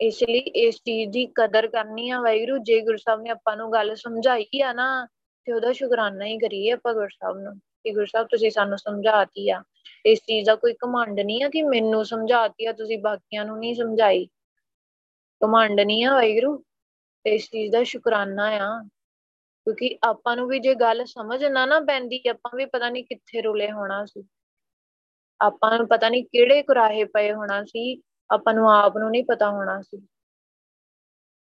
ਇਸ 0.00 0.22
ਲਈ 0.22 0.38
ਇਸ 0.38 0.76
ਚੀਜ਼ 0.76 1.10
ਦੀ 1.10 1.26
ਕਦਰ 1.26 1.68
ਕਰਨੀ 1.68 2.10
ਆ 2.10 2.20
ਵਾਹਿਗੁਰੂ। 2.20 2.58
ਜੇ 2.58 2.80
ਗੁਰੂ 2.80 2.96
ਸਾਹਿਬ 2.96 3.20
ਨੇ 3.20 3.30
ਆਪਾਂ 3.30 3.56
ਨੂੰ 3.56 3.72
ਗੱਲ 3.72 3.94
ਸਮਝਾਈ 3.94 4.60
ਆ 4.60 4.72
ਨਾ 4.72 5.08
ਤੇ 5.44 5.52
ਉਹਦਾ 5.52 5.72
ਸ਼ੁਕਰਾਨਾ 5.72 6.24
ਹੀ 6.24 6.38
ਕਰੀਏ 6.38 6.70
ਆਪਾਂ 6.70 6.94
ਗੁਰੂ 6.94 7.08
ਸਾਹਿਬ 7.08 7.38
ਨੂੰ 7.38 7.56
ਕਿ 7.56 7.90
ਗੁਰੂ 7.90 8.06
ਸਾਹਿਬ 8.06 8.26
ਤੁਸੀਂ 8.26 8.50
ਸਾਨੂੰ 8.50 8.78
ਸਮਝਾਤੀ 8.78 9.50
ਆ। 9.50 9.62
ਇਸ 10.06 10.18
ਚੀਜ਼ 10.18 10.46
ਦਾ 10.46 10.54
ਕੋਈ 10.54 10.74
ਕਮਾਂਡ 10.74 11.20
ਨਹੀਂ 11.20 11.44
ਆ 11.44 11.48
ਕਿ 11.48 11.62
ਮੈਨੂੰ 11.62 12.04
ਸਮਝਾਤੀ 12.04 12.66
ਆ, 12.66 12.72
ਤੁਸੀਂ 12.72 12.98
ਬਾਕੀਆਂ 12.98 13.44
ਨੂੰ 13.44 13.58
ਨਹੀਂ 13.58 13.74
ਸਮਝਾਈ। 13.74 14.26
ਕਮਾਂਡ 15.42 15.80
ਨਹੀਂ 15.80 16.04
ਆ 16.04 16.14
ਵਾਹਿਗੁਰੂ 16.14 16.64
ਇਸ 17.26 17.46
ਚੀਜ਼ 17.46 17.72
ਦਾ 17.72 17.82
ਸ਼ੁਕਰਾਨਾ 17.82 18.44
ਆ। 18.44 18.82
ਕਿਉਂਕਿ 19.64 19.98
ਆਪਾਂ 20.02 20.36
ਨੂੰ 20.36 20.48
ਵੀ 20.48 20.58
ਜੇ 20.58 20.74
ਗੱਲ 20.74 21.04
ਸਮਝ 21.04 21.44
ਨਾ 21.44 21.66
ਨਾ 21.66 21.80
ਪੈਂਦੀ, 21.80 22.28
ਆਪਾਂ 22.28 22.56
ਵੀ 22.56 22.64
ਪਤਾ 22.64 22.90
ਨਹੀਂ 22.90 23.04
ਕਿੱਥੇ 23.04 23.42
ਰੁਲੇ 23.42 23.72
ਹੋਣਾ 23.72 24.04
ਸੀ। 24.04 24.24
ਆਪਾਂ 25.40 25.78
ਨੂੰ 25.78 25.88
ਪਤਾ 25.88 26.08
ਨਹੀਂ 26.08 26.24
ਕਿਹੜੇ 26.24 26.62
ਕੁਰਾਹੇ 26.62 27.04
ਪਏ 27.04 27.32
ਹੋਣਾ 27.32 27.64
ਸੀ, 27.64 28.02
ਆਪਾਂ 28.30 28.54
ਨੂੰ 28.54 28.70
ਆਪ 28.70 28.96
ਨੂੰ 28.96 29.10
ਨਹੀਂ 29.10 29.24
ਪਤਾ 29.24 29.50
ਹੋਣਾ 29.50 29.82
ਸੀ। 29.82 30.00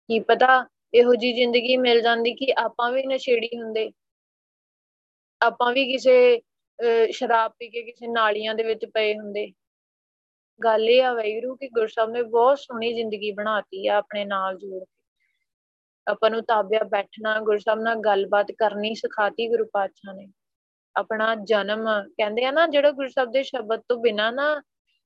ਕੀ 0.08 0.20
ਪਤਾ 0.20 0.66
ਇਹੋ 0.94 1.14
ਜੀ 1.14 1.32
ਜ਼ਿੰਦਗੀ 1.32 1.76
ਮਿਲ 1.76 2.00
ਜਾਂਦੀ 2.00 2.34
ਕਿ 2.34 2.52
ਆਪਾਂ 2.58 2.90
ਵੀ 2.92 3.02
ਨਸ਼ੇੜੀ 3.06 3.48
ਹੁੰਦੇ। 3.54 3.90
ਆਪਾਂ 5.40 5.72
ਵੀ 5.72 5.84
ਕਿਸੇ 5.86 6.40
ਸ਼ਰਾਬ 7.12 7.52
ਪੀ 7.58 7.68
ਕੇ 7.70 7.82
ਕਿਸੇ 7.82 8.06
ਨਾਲੀਆਂ 8.08 8.54
ਦੇ 8.54 8.62
ਵਿੱਚ 8.62 8.84
ਪਏ 8.94 9.14
ਹੁੰਦੇ। 9.14 9.46
ਗੱਲ 10.60 10.88
ਇਹ 10.90 11.02
ਆ 11.04 11.12
ਵੈਰੂ 11.14 11.54
ਕਿ 11.56 11.68
ਗੁਰਸਬ 11.68 12.10
ਨੇ 12.10 12.22
ਬਹੁਤ 12.22 12.58
ਸੋਹਣੀ 12.58 12.92
ਜ਼ਿੰਦਗੀ 12.94 13.30
ਬਣਾਤੀ 13.32 13.86
ਆ 13.86 13.96
ਆਪਣੇ 13.96 14.24
ਨਾਲ 14.24 14.56
ਜੋੜ 14.58 14.82
ਕੇ। 14.82 14.92
ਆਪਾਂ 16.06 16.30
ਨੂੰ 16.30 16.42
ਤਾਬਿਆ 16.42 16.82
ਬੈਠਣਾ 16.84 17.38
ਗੁਰਸਬ 17.40 17.80
ਨਾਲ 17.80 17.96
ਗੱਲਬਾਤ 17.96 18.52
ਕਰਨੀ 18.58 18.94
ਸਿਖਾਤੀ 18.94 19.48
ਗੁਰੂ 19.48 19.64
ਪਾਤਸ਼ਾਹ 19.72 20.14
ਨੇ। 20.14 20.26
ਆਪਣਾ 20.96 21.34
ਜਨਮ, 21.44 21.84
ਕਹਿੰਦੇ 22.08 22.44
ਆ 22.44 22.50
ਨਾ, 22.50 22.66
ਜਿਹੜਾ 22.66 22.90
ਗੁਰਸਬ 22.90 23.30
ਦੇ 23.32 23.42
ਸ਼ਬਦ 23.42 23.80
ਤੋਂ 23.88 23.96
ਬਿਨਾ 23.98 24.30
ਨਾ, 24.30 24.50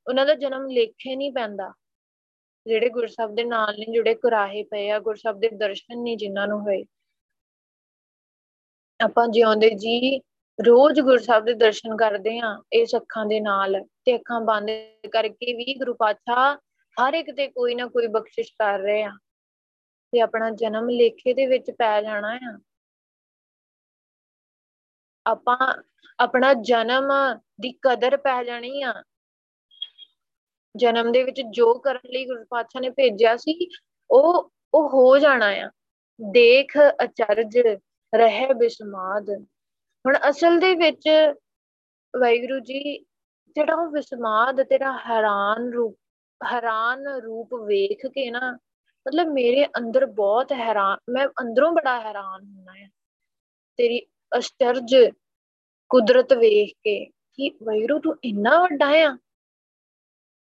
ਉਹਨਾਂ 0.07 0.27
ਦਾ 0.27 0.35
ਜਨਮ 0.35 0.67
ਲੇਖੇ 0.69 1.17
ਨਹੀਂ 1.17 1.33
ਪੈਂਦਾ। 1.33 1.73
ਜਿਹੜੇ 2.67 2.89
ਗੁਰਸਬ 2.89 3.35
ਦੇ 3.35 3.45
ਨਾਲ 3.45 3.75
ਨੇ, 3.79 3.93
ਜਿਹੜੇ 3.93 4.15
ਕੁਰਾਹੇ 4.15 4.63
ਪਏ 4.63 4.91
ਆ, 4.91 4.99
ਗੁਰਸਬ 4.99 5.39
ਦੇ 5.41 5.49
ਦਰਸ਼ਨ 5.49 6.03
ਨਹੀਂ 6.03 6.17
ਜਿਨ੍ਹਾਂ 6.17 6.49
ਨੂੰ 6.49 6.61
ਹੋਏ। 6.61 6.85
ਆਪਾਂ 9.05 9.29
ਜਿਉਂਦੇ 9.29 9.71
ਜੀ, 9.71 10.19
ਰੋਜ਼ 10.67 11.01
ਗੁਰਸਬ 11.01 11.45
ਦੇ 11.45 11.55
ਦਰਸ਼ਨ 11.55 11.97
ਕਰਦੇ 11.97 12.39
ਆ 12.39 12.63
ਇਸ 12.73 12.97
ਅੱਖਾਂ 12.97 13.27
ਦੇ 13.27 13.41
ਨਾਲ 13.41 13.85
ਤੇ 14.05 14.17
ਅੱਖਾਂ 14.17 14.41
ਬੰਦ 14.41 14.71
ਕਰਕੇ 15.13 15.53
ਵੀ 15.53 15.75
ਗੁਰੂ 15.79 15.95
ਪਾਤਸ਼ਾਹ 15.95 16.57
ਹਰ 16.99 17.15
ਇੱਕ 17.15 17.31
ਤੇ 17.37 17.49
ਕੋਈ 17.49 17.75
ਨਾ 17.75 17.87
ਕੋਈ 17.87 18.07
ਬਖਸ਼ਿਸ਼ 18.07 18.53
ਕਰ 18.53 18.79
ਰਹੇ 18.79 19.03
ਆ। 19.03 19.13
ਤੇ 20.13 20.21
ਆਪਣਾ 20.21 20.51
ਜਨਮ 20.51 20.89
ਲੇਖੇ 20.89 21.35
ਦੇ 21.35 21.47
ਵਿੱਚ 21.47 21.71
ਪੈ 21.71 22.03
ਜਾਣਾ 22.03 22.39
ਆ। 22.43 22.59
ਆਪਾਂ 25.27 25.83
ਆਪਣਾ 26.19 26.55
ਜਨਮ 26.55 27.13
ਦੀ 27.61 27.73
ਕਦਰ 27.73 28.17
ਪੈ 28.17 28.45
ਜਾਣੀ 28.45 28.83
ਆ। 28.83 29.05
ਜਨਮ 30.77 31.13
ਦੇ 31.13 31.23
ਵਿੱਚ 31.23 31.43
ਜੋ 31.51 31.75
ਕਰਨ 31.75 32.11
ਲਈ 32.11 32.25
ਗੁਰੂ 32.27 32.45
ਪਾਤਸ਼ਾਹ 32.51 32.83
ਨੇ 32.83 32.91
ਭੇਜਿਆ 32.91 33.37
ਸੀ, 33.37 33.69
ਉਹ 34.11 34.53
ਉਹ 34.75 34.89
ਹੋ 34.89 35.19
ਜਾਣਾ 35.19 35.47
ਆ। 35.47 35.71
ਦੇਖ 36.21 36.73
ਅਚਰਜ, 37.05 37.59
ਰਹਿ 38.15 38.55
ਬਿਸਮਾਦ। 38.55 39.31
ਹੁਣ 40.07 40.19
ਅਸਲ 40.29 40.59
ਦੇ 40.59 40.75
ਵਿੱਚ 40.75 41.09
ਵਾਹਿਗੁਰੂ 42.21 42.59
ਜੀ, 42.59 42.99
ਜਿਹੜਾ 43.57 43.75
ਉਹ 43.75 43.91
ਵਿਸਮਾਦ 43.91 44.63
ਤੇਰਾ 44.63 44.99
ਹੈਰਾਨ 45.07 45.73
ਰੂਪ 45.73 45.99
ਹੈਰਾਨ 46.45 47.09
ਰੂਪ 47.09 47.55
ਵੇਖ 47.55 48.07
ਕੇ 48.07 48.31
ਨਾ, 48.31 48.53
ਮਤਲਬ 49.09 49.27
ਮੇਰੇ 49.29 49.67
ਅੰਦਰ 49.67 50.07
ਬਹੁਤ 50.07 50.53
ਹੈਰਾਨ, 50.53 50.99
ਮੈਂ 51.11 51.29
ਅੰਦਰੋਂ 51.29 51.73
ਬੜਾ 51.73 52.01
ਹੈਰਾਨ 52.01 52.45
ਹੁੰਨਾ 52.45 52.73
ਹੈ 52.73 52.89
ਤੇਰੀ 53.77 54.01
ਅਸ਼ਚਰਜ 54.39 54.97
ਕੁਦਰਤ 55.89 56.33
ਵੇਖ 56.33 56.73
ਕੇ 56.83 57.05
ਕਿ 57.05 57.51
ਵੈਰੂ 57.63 57.99
ਤੂੰ 57.99 58.17
ਇੰਨਾ 58.25 58.63
ਵੱਡਾ 58.63 58.87
ਆ 58.87 59.19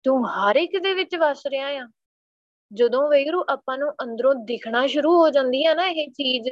ਤੂੰ 0.06 0.28
ਹਰ 0.28 0.56
ਇੱਕ 0.56 0.78
ਦੇ 0.78 0.94
ਵਿੱਚ 0.94 1.16
ਵਸ 1.16 1.42
ਰਿਹਾ 1.46 1.66
ਆ। 1.66 1.88
ਜਦੋਂ 2.72 3.08
ਵੈਰੂ 3.08 3.44
ਆਪਾਂ 3.48 3.78
ਨੂੰ 3.78 3.92
ਅੰਦਰੋਂ 3.92 4.34
ਦਿਖਣਾ 4.34 4.86
ਸ਼ੁਰੂ 4.86 5.22
ਹੋ 5.22 5.30
ਜਾਂਦੀ 5.30 5.66
ਆ 5.66 5.74
ਨਾ 5.74 5.88
ਇਹ 5.88 6.08
ਚੀਜ਼, 6.08 6.48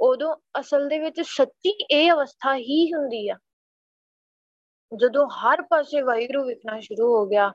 ਉਦੋਂ 0.00 0.36
ਅਸਲ 0.60 0.88
ਦੇ 0.88 0.98
ਵਿੱਚ 0.98 1.20
ਸੱਚੀ 1.20 1.70
ਇਹ 1.90 2.12
ਅਵਸਥਾ 2.12 2.56
ਹੀ 2.56 2.92
ਹੁੰਦੀ 2.92 3.28
ਆ। 3.28 3.38
ਜਦੋਂ 4.96 5.28
ਹਰ 5.28 5.62
ਪਾਸੇ 5.62 6.00
ਵਾਹਿਗੁਰੂ 6.00 6.44
ਵਿਖਣਾ 6.44 6.80
ਸ਼ੁਰੂ 6.80 7.16
ਹੋ 7.16 7.26
ਗਿਆ, 7.26 7.52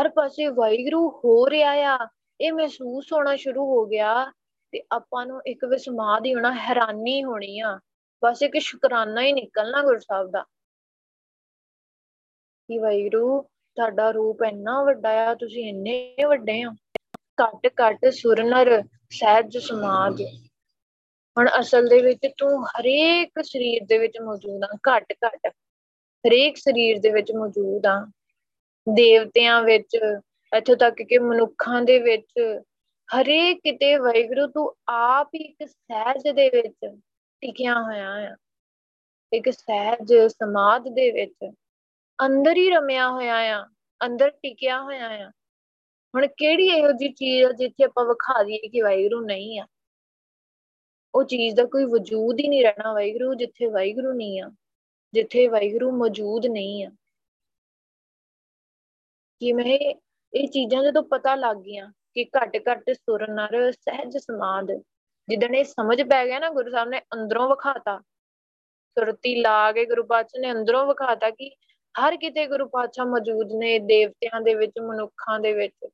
ਹਰ 0.00 0.08
ਪਾਸੇ 0.08 0.46
ਵਾਹਿਗੁਰੂ 0.46 1.20
ਹੋ 1.24 1.50
ਰਿਹਾ 1.50 1.70
ਆ, 1.70 2.08
ਇਹ 2.40 2.52
ਮਹਿਸੂਸ 2.52 3.12
ਹੋਣਾ 3.12 3.36
ਸ਼ੁਰੂ 3.36 3.64
ਹੋ 3.64 3.86
ਗਿਆ 3.86 4.32
ਤੇ 4.72 4.82
ਆਪਾਂ 4.92 5.26
ਨੂੰ 5.26 5.40
ਇੱਕ 5.46 5.64
ਵਿਸਮਾਦ 5.64 6.26
ਹੀ 6.26 6.34
ਹੋਣਾ, 6.34 6.52
ਹੈਰਾਨੀ 6.52 7.24
ਹੋਣੀ 7.24 7.60
ਆ। 7.60 7.80
ਬਸ 8.24 8.42
ਇੱਕ 8.42 8.58
ਸ਼ੁਕਰਾਨਾ 8.58 9.22
ਹੀ 9.22 9.32
ਨਿਕਲਣਾ 9.32 9.82
ਗੁਰੂ 9.82 9.98
ਸਾਹਿਬ 9.98 10.30
ਦਾ। 10.30 10.42
ਕਿ 12.68 12.78
ਵਾਹਿਗੁਰੂ 12.78 13.48
ਤੁਹਾਡਾ 13.76 14.10
ਰੂਪ 14.10 14.38
ਇੰਨਾ 14.42 14.84
ਵੱਡਾ 14.84 15.10
ਆ, 15.10 15.34
ਤੁਸੀਂ 15.34 15.68
ਇੰਨੇ 15.68 16.16
ਵੱਡੇ 16.28 16.64
ਹੋ। 16.64 16.70
ਘੱਟ 17.20 17.66
ਘੱਟ 17.66 18.08
ਸੁਰਨਰ 18.08 18.82
ਸਹਿਜ 19.10 19.58
ਸਮਾਜ। 19.58 20.22
ਹੁਣ 21.38 21.48
ਅਸਲ 21.60 21.88
ਦੇ 21.88 22.02
ਵਿੱਚ 22.02 22.28
ਤੂੰ 22.38 22.66
ਹਰੇਕ 22.66 23.30
ਸਰੀਰ 23.42 23.84
ਦੇ 23.84 23.98
ਵਿੱਚ 23.98 24.20
ਮੌਜੂਦ 24.20 24.64
ਆ, 24.64 24.78
ਘੱਟ 24.88 25.12
ਘੱਟ। 25.24 25.48
ਹਰੇਕ 26.28 26.56
ਸਰੀਰ 26.56 26.98
ਦੇ 26.98 27.10
ਵਿੱਚ 27.10 27.32
ਮੌਜੂਦ 27.32 27.86
ਆ। 27.86 28.10
ਦੇਵਤਿਆਂ 28.88 29.62
ਵਿੱਚ, 29.62 29.98
ਇੱਥੋਂ 30.56 30.76
ਤੱਕ 30.76 31.02
ਕਿ 31.02 31.18
ਮਨੁੱਖਾਂ 31.18 31.82
ਦੇ 31.82 31.98
ਵਿੱਚ, 31.98 32.60
ਹਰੇਕ 33.20 33.60
ਕਿਤੇ 33.62 33.96
ਵੈਗਰੂ 33.96 34.46
ਤੂੰ 34.46 34.74
ਆਪ 34.88 35.28
ਹੀ 35.34 35.38
ਇੱਕ 35.38 35.68
ਸਹਿਜ 35.68 36.28
ਦੇ 36.28 36.48
ਵਿੱਚ 36.48 37.00
ਟਿਕਿਆ 37.40 37.82
ਹੋਇਆ 37.82 38.10
ਆ। 38.10 38.36
ਇੱਕ 39.32 39.50
ਸਹਿਜ 39.50 40.14
ਸਮਾਦ 40.28 40.82
ਦੇ 40.82 41.10
ਵਿੱਚ। 41.10 41.54
ਅੰਦਰ 42.18 42.56
ਹੀ 42.56 42.68
ਰਮਿਆ 42.70 43.08
ਹੋਇਆ 43.10 43.36
ਆ, 43.36 43.64
ਅੰਦਰ 44.00 44.30
ਟਿਕਿਆ 44.30 44.82
ਹੋਇਆ 44.82 45.08
ਆ। 45.26 45.30
ਹੁਣ 46.14 46.26
ਕਿਹੜੀ 46.26 46.66
ਇਹੋ 46.66 46.92
ਜੀ 46.92 47.08
ਚੀਜ਼ 47.12 47.44
ਆ 47.44 47.52
ਜਿੱਥੇ 47.52 47.84
ਆਪਾਂ 47.84 48.04
ਵਿਖਾ 48.04 48.42
ਦਈਏ 48.42 48.68
ਕਿ 48.68 48.82
ਵੈਗਰੂ 48.82 49.20
ਨਹੀਂ 49.20 49.58
ਆ? 49.60 49.66
ਉਹ 51.14 51.24
ਚੀਜ਼ 51.24 51.56
ਦਾ 51.56 51.64
ਕੋਈ 51.64 51.84
ਵਜੂਦ 51.84 52.40
ਹੀ 52.40 52.48
ਨਹੀਂ 52.48 52.62
ਰਹਿਣਾ 52.64 52.92
ਵੈਗਰੂ 52.94 53.34
ਜਿੱਥੇ 53.34 53.66
ਵੈਗਰੂ 53.66 54.12
ਨਹੀਂ 54.12 54.40
ਆ, 54.42 54.50
ਜਿੱਥੇ 55.12 55.46
ਵੈਗਰੂ 55.48 55.90
ਮੌਜੂਦ 55.90 56.46
ਨਹੀਂ 56.46 56.84
ਆ। 56.84 56.90
ਕਿਵੇਂ 59.40 59.78
ਇਹ 60.32 60.48
ਚੀਜ਼ਾਂ 60.48 60.82
ਜਦੋਂ 60.82 61.02
ਪਤਾ 61.02 61.34
ਲੱਗ 61.34 61.56
ਗਈਆਂ 61.56 61.90
ਕਿ 62.14 62.24
ਘੱਟ 62.36 62.56
ਘੱਟ 62.68 62.90
ਸੁਰ, 62.92 63.26
ਨਰ, 63.28 63.72
ਸਹਿਜ, 63.72 64.16
ਸਮਾਦ, 64.16 64.72
ਜਿੱਦਣ 65.28 65.54
ਇਹ 65.54 65.64
ਸਮਝ 65.64 66.02
ਪੈ 66.02 66.24
ਗਿਆ 66.26 66.38
ਨਾ 66.38 66.50
ਗੁਰੂ 66.50 66.70
ਸਾਹਿਬ 66.70 66.88
ਨੇ 66.88 67.00
ਅੰਦਰੋਂ 67.14 67.48
ਵਿਖਾਤਾ, 67.48 67.98
ਸੁਰਤੀ 68.96 69.34
ਲਾ 69.40 69.72
ਕੇ 69.72 69.84
ਗੁਰੂ 69.86 70.04
ਪਾਤਸ਼ਾਹ 70.04 70.40
ਨੇ 70.40 70.52
ਅੰਦਰੋਂ 70.52 70.86
ਵਿਖਾਤਾ 70.86 71.30
ਕਿ 71.30 71.50
ਹਰ 72.00 72.16
ਕਿਤੇ 72.16 72.46
ਗੁਰੂ 72.46 72.68
ਪਾਤਸ਼ਾਹ 72.68 73.06
ਮੌਜੂਦ 73.06 73.52
ਨੇ 73.52 73.78
ਦੇਵਤਿਆਂ 73.78 74.40
ਦੇ 74.40 74.54
ਵਿੱਚ, 74.54 74.72
ਮਨੁੱਖਾਂ 74.82 75.40
ਦੇ 75.40 75.52
ਵਿੱਚ। 75.52 75.88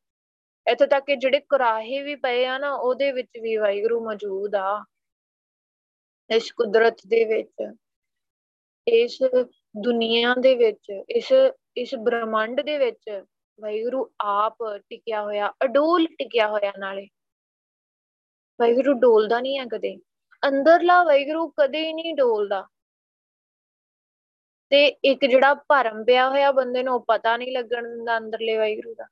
ਇੱਥੇ 0.71 0.87
ਤੱਕ 0.87 1.07
ਕਿ 1.07 1.17
ਜਿਹੜੇ 1.17 1.41
ਕੁਰਾਹੇ 1.41 2.03
ਵੀ 2.03 2.15
ਪਏ 2.15 2.45
ਆ 2.47 2.59
ਨਾ, 2.59 2.75
ਉਹਦੇ 2.75 3.13
ਵਿੱਚ 3.13 3.29
ਵੀ 3.43 3.57
ਵਾਹਿਗੁਰੂ 3.57 4.05
ਮੌਜੂਦ 4.05 4.55
ਆ। 4.55 4.85
ਇਸ 6.31 6.53
ਕੁਦਰਤ 6.53 6.97
ਦੇ 7.07 7.25
ਵਿੱਚ, 7.25 7.75
ਇਸ 8.89 9.19
ਦੁਨੀਆ 9.81 10.35
ਦੇ 10.41 10.55
ਵਿੱਚ, 10.55 11.03
ਇਸ 11.11 11.33
ਇਸ 11.77 11.95
ਬ੍ਰਹਮੰਡ 11.95 12.61
ਦੇ 12.61 12.79
ਵਿੱਚ 12.79 13.25
ਵਾਹਿਗੁਰੂ 13.61 14.11
ਆਪ 14.21 14.57
ਟਿਕਿਆ 14.77 15.23
ਹੋਇਆ, 15.23 15.53
ਅਡੋਲ 15.65 16.07
ਟਿਕਿਆ 16.07 16.49
ਹੋਇਆ 16.49 16.73
ਨਾਲੇ। 16.79 17.09
ਵਾਹਿਗੁਰੂ 18.61 18.93
ਡੋਲਦਾ 18.93 19.41
ਨਹੀਂ 19.41 19.59
ਹੈ 19.59 19.65
ਕਦੇ। 19.65 19.97
ਅੰਦਰਲਾ 20.49 21.05
ਵਾਹਿਗੁਰੂ 21.05 21.49
ਕਦੇ 21.49 21.87
ਹੀ 21.87 21.93
ਨਹੀਂ 21.93 22.15
ਡੋਲਦਾ। 22.15 22.67
ਤੇ 24.73 24.87
ਇੱਕ 24.87 25.25
ਜਿਹੜਾ 25.25 25.55
ਭਰਮ 25.55 26.05
ਪਿਆ 26.05 26.29
ਹੋਇਆ 26.29 26.53
ਬੰਦੇ 26.53 26.83
ਨੂੰ 26.83 27.05
ਪਤਾ 27.09 27.37
ਨਹੀਂ 27.37 27.53
ਲੱਗਣ 27.53 27.89
ਦਿੰਦਾ 27.89 28.19
ਅੰਦਰਲੇ 28.19 28.57
ਵਾਹਿਗੁਰੂ 28.57 28.95
ਦਾ। 28.95 29.05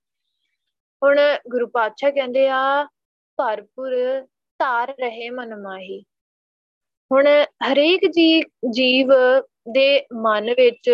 ਹੁਣ 1.03 1.19
ਗੁਰੂ 1.51 1.67
ਪਾਤਸ਼ਾਹ 1.67 2.11
ਕਹਿੰਦੇ 2.11 2.49
ਆ, 2.49 2.85
ਭਰਪੂਰ 3.37 4.27
ਧਾਰ 4.59 4.89
ਰਹੇ 4.89 5.31
ਮਨ 5.31 5.57
ਮਾਹੀ। 5.57 6.03
ਹੁਣ 7.13 7.27
ਹਰੇਕ 7.73 8.01
ਜੀ 8.11 8.43
ਜੀਵ 8.71 9.09
ਦੇ 9.73 10.07
ਮਨ 10.13 10.51
ਵਿੱਚ 10.51 10.91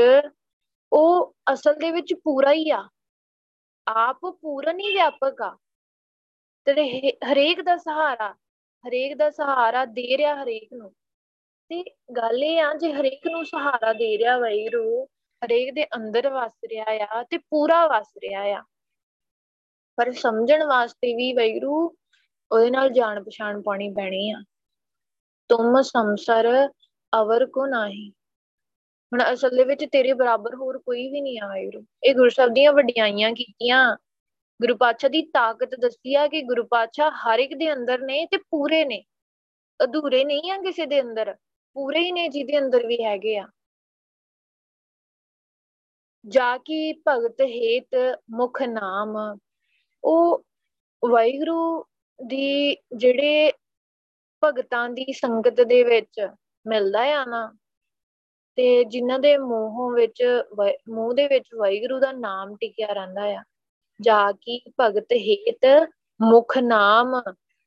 ਉਹ 0.93 1.37
ਅਸਲ 1.53 1.75
ਦੇ 1.75 1.91
ਵਿੱਚ 1.91 2.15
ਪੂਰਾ 2.15 2.53
ਹੀ 2.53 2.71
ਆ। 2.71 2.89
ਆਪ 3.89 4.19
ਪੂਰਨ 4.27 4.81
ਹੀ 4.81 4.93
ਵਿਆਪਕ 4.93 5.43
ਆ। 5.43 5.57
ਤੇ 6.65 7.13
ਹਰੇਕ 7.33 7.61
ਦਾ 7.63 7.77
ਸਹਾਰਾ, 7.77 8.33
ਹਰੇਕ 8.89 9.17
ਦਾ 9.17 9.31
ਸਹਾਰਾ 9.31 9.85
ਦੇ 9.85 10.19
ਰਿਹਾ 10.19 10.43
ਹਰੇਕ 10.43 10.69
ਨੂੰ। 10.73 10.93
ਤੇ 11.69 11.85
ਗੱਲ 12.17 12.45
ਇਹ 12.45 12.63
ਆ, 12.63 12.75
ਜੇ 12.75 12.93
ਹਰੇਕ 12.93 13.27
ਨੂੰ 13.27 13.45
ਸਹਾਰਾ 13.45 13.93
ਦੇ 13.93 14.19
ਰਿਹਾ 14.19 14.39
ਵੈਰੂ 14.39 15.05
ਹਰੇਕ 15.45 15.75
ਦੇ 15.75 15.85
ਅੰਦਰ 15.85 16.29
ਵਸ 16.29 16.53
ਰਿਹਾ 16.73 16.85
ਆ 16.91 17.23
ਤੇ 17.23 17.39
ਪੂਰਾ 17.39 17.87
ਵਸ 17.87 18.13
ਰਿਹਾ 18.17 18.43
ਆ। 18.43 18.63
ਪਰ 19.97 20.13
ਸਮਝਣ 20.13 20.65
ਵਾਸਤੇ 20.65 21.15
ਵੀ 21.17 21.33
ਵੈਰੂ 21.33 21.97
ਉਹਦੇ 22.53 22.71
ਨਾਲ 22.71 22.91
ਜਾਣ 22.91 23.25
ਪਛਾਣ 23.25 23.63
ਪਾਣੀ 23.63 23.89
ਪੈਣੀ 23.89 24.31
ਆ। 24.31 24.43
ਤੁਮ 25.49 25.83
ਸੰਸਰ 25.83 26.69
ਅਵਰ 27.21 27.47
ਕੋ 27.47 27.67
ਨਹੀਂ। 27.67 28.11
ਹੁਣ 29.13 29.33
ਅਸਲ 29.33 29.57
ਦੇ 29.57 29.65
ਵਿੱਚ 29.65 29.85
ਤੇਰੇ 29.93 30.13
ਬਰਾਬਰ 30.13 30.55
ਹੋਰ 30.55 30.79
ਕੋਈ 30.79 31.11
ਵੀ 31.11 31.21
ਨਹੀਂ 31.21 31.41
ਆ 31.41 31.49
ਵੈਰੂ 31.49 31.85
ਇਹ 32.05 32.15
ਗੁਰੂ 32.15 32.31
ਸਾਹਿਬ 32.31 32.55
ਦੀਆਂ 32.55 32.73
ਵਡਿਆਈਆਂ 32.73 33.33
ਕੀਤੀਆਂ। 33.33 33.97
ਗੁਰੂ 34.63 34.77
ਪਾਤਸ਼ਾਹ 34.77 35.11
ਦੀ 35.11 35.23
ਤਾਕਤ 35.23 35.75
ਦੱਸੀ 35.75 36.15
ਆ 36.15 36.29
ਕਿ 36.29 36.43
ਗੁਰੂ 36.43 36.65
ਪਾਤਸ਼ਾਹ 36.65 37.11
ਹਰ 37.11 37.39
ਇੱਕ 37.39 37.55
ਦੇ 37.55 37.73
ਅੰਦਰ 37.73 38.01
ਨੇ 38.01 38.27
ਤੇ 38.27 38.37
ਪੂਰੇ 38.37 38.85
ਨੇ। 38.85 39.05
ਅਧੂਰੇ 39.85 40.25
ਨਹੀਂ 40.25 40.53
ਆ 40.53 40.57
ਕਿਸੇ 40.57 40.87
ਦੇ 40.87 41.01
ਅੰਦਰ। 41.01 41.35
ਪੂਰੇ 41.77 42.01
ਹੀ 42.01 42.13
ਨੇ 42.13 42.29
ਜਿਹਦੇ 42.29 42.59
ਅੰਦਰ 42.59 42.87
ਵੀ 42.87 43.03
ਹੈਗੇ 43.05 43.37
ਆ। 43.39 43.47
ਜਾ 46.25 46.57
ਕੀ 46.59 46.93
ਭਗਤ 47.09 47.41
ਹੇਤ 47.41 47.95
ਮੁਖ 48.31 48.63
ਨਾਮ। 48.63 49.17
ਉਹ 50.05 50.45
ਵਾਹਿਗੁਰੂ 51.03 51.85
ਦੀ 52.21 52.77
ਜਿਹੜੇ 52.97 53.53
ਭਗਤਾਂ 54.43 54.89
ਦੀ 54.89 55.13
ਸੰਗਤ 55.13 55.61
ਦੇ 55.61 55.83
ਵਿੱਚ 55.85 56.27
ਮਿਲਦਾ 56.67 57.03
ਆ 57.15 57.25
ਨਾ, 57.25 57.53
ਤੇ 58.57 58.85
ਜਿਨ੍ਹਾਂ 58.85 59.19
ਦੇ 59.19 59.37
ਮੂੰਹੋਂ 59.39 59.91
ਵਿੱਚ 59.93 60.23
ਮੂੰਹ 60.89 61.15
ਦੇ 61.15 61.27
ਵਿੱਚ 61.29 61.49
ਵਾਹਿਗੁਰੂ 61.59 61.99
ਦਾ 62.01 62.13
ਨਾਮ 62.13 62.57
ਟਿਕਿਆ 62.57 62.93
ਰਹਿੰਦਾ 62.93 63.25
ਆ। 63.25 63.43
ਜਾ 64.01 64.33
ਕੀ 64.33 64.61
ਭਗਤ 64.81 65.13
ਹੇਤ 65.13 65.67
ਮੁਖ 66.21 66.59
ਨਾਮ, 66.59 67.21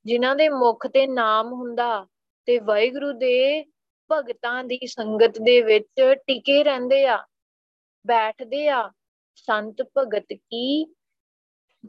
ਜਿਨ੍ਹਾਂ 0.06 0.36
ਦੇ 0.36 0.50
ਮੁਖ 0.50 0.88
ਤੇ 0.88 1.08
ਨਾਮ 1.08 1.54
ਹੁੰਦਾ, 1.54 2.06
ਤੇ 2.48 2.60
ਵਾਹਿਗੁਰੂ 2.60 3.12
ਦੇ 3.14 3.66
ਭਗਤਾਂ 4.12 4.64
ਦੀ 4.64 4.80
ਸੰਗਤ 4.88 5.38
ਦੇ 5.42 5.62
ਵਿੱਚ 5.62 6.02
ਟਿਕੇ 6.14 6.64
ਰਹਿੰਦੇ 6.64 7.08
ਆ, 7.08 7.26
ਬੈਠਦੇ 8.08 8.70
ਆ। 8.70 8.92
ਸੰਤ 9.36 9.82
ਭਗਤ 9.98 10.26
ਕੀ? 10.34 10.94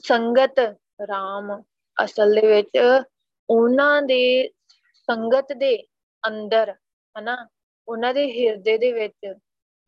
ਸੰਗਤ 0.04 0.58
RAM 1.02 1.62
ਅਸਲ 2.04 2.34
ਦੇ 2.34 2.46
ਵਿੱਚ 2.46 3.02
ਉਹਨਾਂ 3.50 4.02
ਦੇ 4.02 4.48
ਸੰਗਤ 4.94 5.52
ਦੇ 5.52 5.86
ਅੰਦਰ, 6.26 6.74
ਹਨਾ? 7.18 7.48
ਉਹਨਾਂ 7.88 8.14
ਦੇ 8.14 8.32
ਹਿਰਦੇ 8.32 8.78
ਦੇ 8.78 8.92
ਵਿੱਚ 8.92 9.34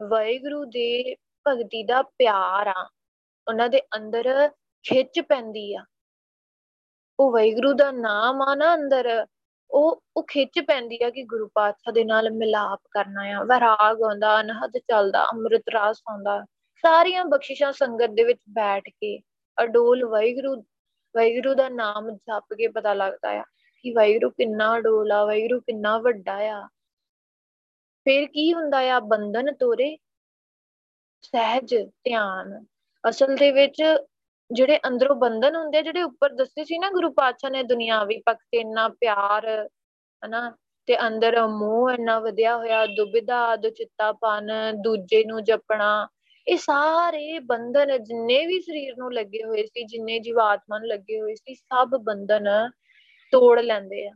ਵਾਹਿਗੁਰੂ 0.08 0.64
ਦੇ 0.64 1.14
ਭਗਤੀ 1.14 1.84
ਦਾ 1.84 2.02
ਪਿਆਰ 2.02 2.66
ਆ। 2.66 2.90
ਉਹਨਾਂ 3.48 3.68
ਦੇ 3.68 3.80
ਅੰਦਰ 3.80 4.48
ਖਿੱਚ 4.82 5.20
ਪੈਂਦੀ 5.20 5.74
ਆ। 5.74 5.84
ਉਹ 7.20 7.32
ਵਾਹਿਗੁਰੂ 7.32 7.72
ਦਾ 7.72 7.92
ਨਾਮ 7.92 8.42
ਆ 8.42 8.54
ਨਾ 8.54 8.74
ਅੰਦਰ। 8.74 9.26
ਉਹ 9.72 10.02
ਉਹ 10.16 10.22
ਖਿੱਚ 10.22 10.60
ਪੈਂਦੀ 10.60 10.98
ਆ 11.04 11.10
ਕਿ 11.10 11.22
ਗੁਰੂ 11.22 11.48
ਪਾਤਸ਼ਾਹ 11.54 11.92
ਦੇ 11.92 12.04
ਨਾਲ 12.04 12.30
ਮਿਲਾਪ 12.30 12.80
ਕਰਨਾ 12.90 13.22
ਆ, 13.22 13.42
ਵਿਰਾਗ 13.42 14.02
ਆਉਂਦਾ, 14.02 14.40
ਅਨਹਦ 14.40 14.78
ਚੱਲਦਾ, 14.78 15.24
ਅੰਮ੍ਰਿਤ 15.24 15.62
ਰਾਸ 15.72 16.02
ਆਉਂਦਾ, 16.10 16.44
ਸਾਰੀਆਂ 16.74 17.24
ਬਖਸ਼ਿਸ਼ਾਂ 17.24 17.72
ਸੰਗਤ 17.72 18.10
ਦੇ 18.10 18.24
ਵਿੱਚ 18.24 18.40
ਬੈਠ 18.48 18.82
ਕੇ 18.88 19.20
ਅਡੋਲ 19.62 20.04
ਵਾਹਿਗੁਰੂ 20.04 20.56
ਵਾਹਿਗੁਰੂ 21.16 21.54
ਦਾ 21.54 21.68
ਨਾਮ 21.68 22.10
ਜਪ 22.10 22.54
ਕੇ 22.54 22.68
ਪਤਾ 22.68 22.94
ਲੱਗਦਾ 22.94 23.30
ਆ 23.30 23.44
ਕਿ 23.82 23.92
ਵਾਹਿਗੁਰੂ 23.92 24.30
ਕਿੰਨਾ 24.30 24.78
ਅਡੋਲ 24.78 25.12
ਆ, 25.12 25.24
ਵਾਹਿਗੁਰੂ 25.24 25.60
ਕਿੰਨਾ 25.60 25.98
ਵੱਡਾ 25.98 26.34
ਆ। 26.34 26.68
ਫਿਰ 28.04 28.26
ਕੀ 28.26 28.54
ਹੁੰਦਾ 28.54 28.78
ਆ? 28.78 29.00
ਬੰਧਨ 29.00 29.54
ਤੋਰੇ, 29.54 29.96
ਸਹਿਜ 31.22 31.74
ਧਿਆਨ। 31.86 32.64
ਅਸਲ 33.08 33.36
ਦੇ 33.36 33.50
ਵਿੱਚ 33.50 33.82
ਜਿਹੜੇ 34.52 34.78
ਅੰਦਰੋਂ 34.88 35.16
ਬੰਧਨ 35.16 35.56
ਹੁੰਦੇ 35.56 35.78
ਆ, 35.78 35.82
ਜਿਹੜੇ 35.82 36.02
ਉੱਪਰ 36.02 36.32
ਦੱਸੇ 36.32 36.64
ਸੀ 36.64 36.78
ਨਾ 36.78 36.90
ਗੁਰੂ 36.90 37.10
ਪਾਤਸ਼ਾਹ 37.12 37.50
ਨੇ 37.50 37.62
ਦੁਨਿਆਵੀ 37.62 38.18
ਪੱਖ 38.26 38.38
ਇੰਨਾ 38.54 38.88
ਪਿਆਰ, 38.88 39.68
ਹਨਾ, 40.26 40.56
ਤੇ 40.86 41.06
ਅੰਦਰ 41.06 41.46
ਮੋਹ 41.46 41.90
ਇੰਨਾ 41.90 42.20
ਵਧਿਆ 42.20 42.56
ਹੋਇਆ, 42.56 42.86
ਦੁਬਿਧਾ 42.86 43.56
ਦੁਚਿੱਤਾਪਨ 43.56 44.50
ਦੂਜੇ 44.82 45.24
ਨੂੰ 45.24 45.44
ਜਪਣਾ, 45.44 46.08
ਇਹ 46.48 46.56
ਸਾਰੇ 46.56 47.38
ਬੰਧਨ 47.38 48.04
ਜਿੰਨੇ 48.04 48.46
ਵੀ 48.46 48.60
ਸਰੀਰ 48.60 48.94
ਨੂੰ 48.98 49.12
ਲੱਗੇ 49.14 49.44
ਹੋਏ 49.44 49.66
ਸੀ, 49.66 49.84
ਜਿੰਨੇ 49.84 50.18
ਜੀਵਾਤਮਾ 50.18 50.78
ਨੂੰ 50.78 50.88
ਲੱਗੇ 50.88 51.20
ਹੋਏ 51.20 51.34
ਸੀ, 51.34 51.54
ਸਭ 51.54 51.88
ਬੰਧਨ 51.88 52.70
ਤੋੜ 53.32 53.60
ਲੈਂਦੇ 53.60 54.06
ਆ। 54.08 54.12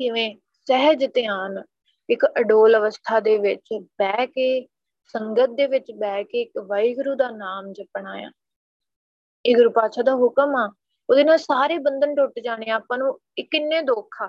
ਕਿਵੇਂ? 0.00 0.36
ਸਹਿਜ 0.66 1.06
ਧਿਆਨ, 1.14 1.62
ਇੱਕ 2.10 2.26
ਅਡੋਲ 2.26 2.76
ਅਵਸਥਾ 2.76 3.20
ਦੇ 3.20 3.38
ਵਿੱਚ 3.38 3.74
ਬਹਿ 3.74 4.26
ਕੇ 4.26 4.66
ਸੰਗਤ 5.12 5.50
ਦੇ 5.50 5.66
ਵਿੱਚ 5.66 5.90
ਬਹਿ 5.92 6.24
ਕੇ 6.24 6.40
ਇੱਕ 6.42 6.58
ਵਾਹਿਗੁਰੂ 6.66 7.14
ਦਾ 7.14 7.30
ਨਾਮ 7.30 7.72
ਜਪਣਾ 7.72 8.12
ਆ। 8.12 8.30
ਇਹ 9.46 9.56
ਗੁਰੂ 9.56 9.70
ਪਾਤਸ਼ਾਹ 9.70 10.04
ਦਾ 10.04 10.14
ਹੁਕਮ 10.14 10.56
ਆ। 10.56 10.72
ਉਹਦੇ 11.10 11.24
ਨਾਲ 11.24 11.38
ਸਾਰੇ 11.38 11.78
ਬੰਧਨ 11.78 12.14
ਟੁੱਟ 12.14 12.38
ਜਾਣੇ 12.44 12.70
ਆਪਾਂ 12.70 12.98
ਨੂੰ 12.98 13.18
ਕਿੰਨੇ 13.40 13.80
ਦੁੱਖ 13.82 14.22
ਆ। 14.22 14.28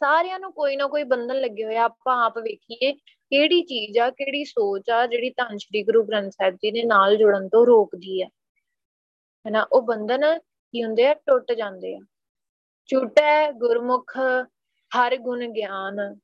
ਸਾਰਿਆਂ 0.00 0.38
ਨੂੰ 0.40 0.52
ਕੋਈ 0.52 0.76
ਨਾ 0.76 0.86
ਕੋਈ 0.86 1.04
ਬੰਧਨ 1.04 1.40
ਲੱਗੇ 1.40 1.64
ਹੋਇਆ 1.64 1.84
ਆਪਾਂ 1.84 2.24
ਆਪ 2.24 2.38
ਵੇਖੀਏ 2.38 2.92
ਕਿਹੜੀ 2.92 3.62
ਚੀਜ਼ 3.62 3.98
ਆ, 3.98 4.10
ਕਿਹੜੀ 4.10 4.44
ਸੋਚ 4.44 4.90
ਆ, 4.90 5.06
ਜਿਹੜੀ 5.06 5.30
ਧੰਨ 5.30 5.56
ਸ਼੍ਰੀ 5.56 5.82
ਗੁਰੂ 5.82 6.02
ਗ੍ਰੰਥ 6.04 6.32
ਸਾਹਿਬ 6.32 6.54
ਜੀ 6.54 6.70
ਦੇ 6.70 6.82
ਨਾਲ 6.82 7.16
ਜੁੜਨ 7.16 7.48
ਤੋਂ 7.48 7.66
ਰੋਕਦੀ 7.66 8.22
ਹੈ 8.22 8.26
ਹੈਨਾ, 9.46 9.66
ਉਹ 9.72 9.82
ਬੰਧਨ 9.82 10.38
ਕੀ 10.38 10.84
ਹੁੰਦੇ 10.84 11.06
ਆ? 11.06 11.14
ਟੁੱਟ 11.14 11.52
ਜਾਂਦੇ 11.52 11.96
ਆ। 11.96 12.00
ਛੁਟੈ 12.90 13.52
ਗੁਰਮੁਖ, 13.52 14.16
ਹਰ 14.90 15.16
ਗੁਣ 15.16 15.46
ਗਿਆਨ, 15.46 16.14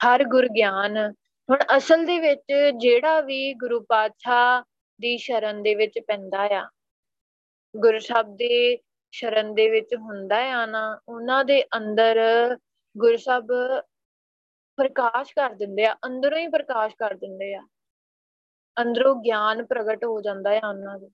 ਹਰ 0.00 0.24
ਗੁਰ 0.24 0.48
ਗਿਆਨ। 0.48 1.12
ਹੁਣ 1.48 1.58
ਅਸਲ 1.76 2.04
ਦੇ 2.06 2.18
ਵਿੱਚ 2.20 2.52
ਜਿਹੜਾ 2.76 3.20
ਵੀ 3.20 3.52
ਗੁਰੂ 3.54 3.80
ਪਾਤਸ਼ਾਹ 3.88 4.62
ਦੀ 5.00 5.16
ਸ਼ਰਨ 5.18 5.62
ਦੇ 5.62 5.74
ਵਿੱਚ 5.74 5.98
ਪੈਂਦਾ 5.98 6.42
ਆ, 6.52 6.68
ਗੁਰੂ 7.74 7.98
ਸਾਹਿਬ 7.98 8.36
ਦੇ 8.36 8.78
ਸ਼ਰਨ 9.12 9.54
ਦੇ 9.54 9.68
ਵਿੱਚ 9.70 9.94
ਹੁੰਦਾ 9.94 10.38
ਆ 10.52 10.64
ਨਾ, 10.66 11.00
ਉਹਨਾਂ 11.08 11.44
ਦੇ 11.44 11.62
ਅੰਦਰ 11.76 12.20
ਗੁਰੂ 12.96 13.16
ਸਾਹਿਬ 13.16 13.48
ਪ੍ਰਕਾਸ਼ 14.78 15.32
ਕਰ 15.34 15.50
ਦਿੰਦੇ 15.50 15.84
ਆ, 15.86 15.94
ਅੰਦਰੋਂ 16.06 16.38
ਹੀ 16.38 16.46
ਪ੍ਰਕਾਸ਼ 16.48 16.94
ਕਰ 16.98 17.14
ਦਿੰਦੇ 17.14 17.54
ਆ, 17.54 17.62
ਅੰਦਰੋਂ 18.76 19.14
ਗਿਆਨ 19.16 19.64
ਪ੍ਰਗਟ 19.66 20.04
ਹੋ 20.04 20.20
ਜਾਂਦਾ 20.20 20.58
ਆ 20.58 20.68
ਉਹਨਾਂ 20.68 20.98
ਦੇ। 20.98 21.08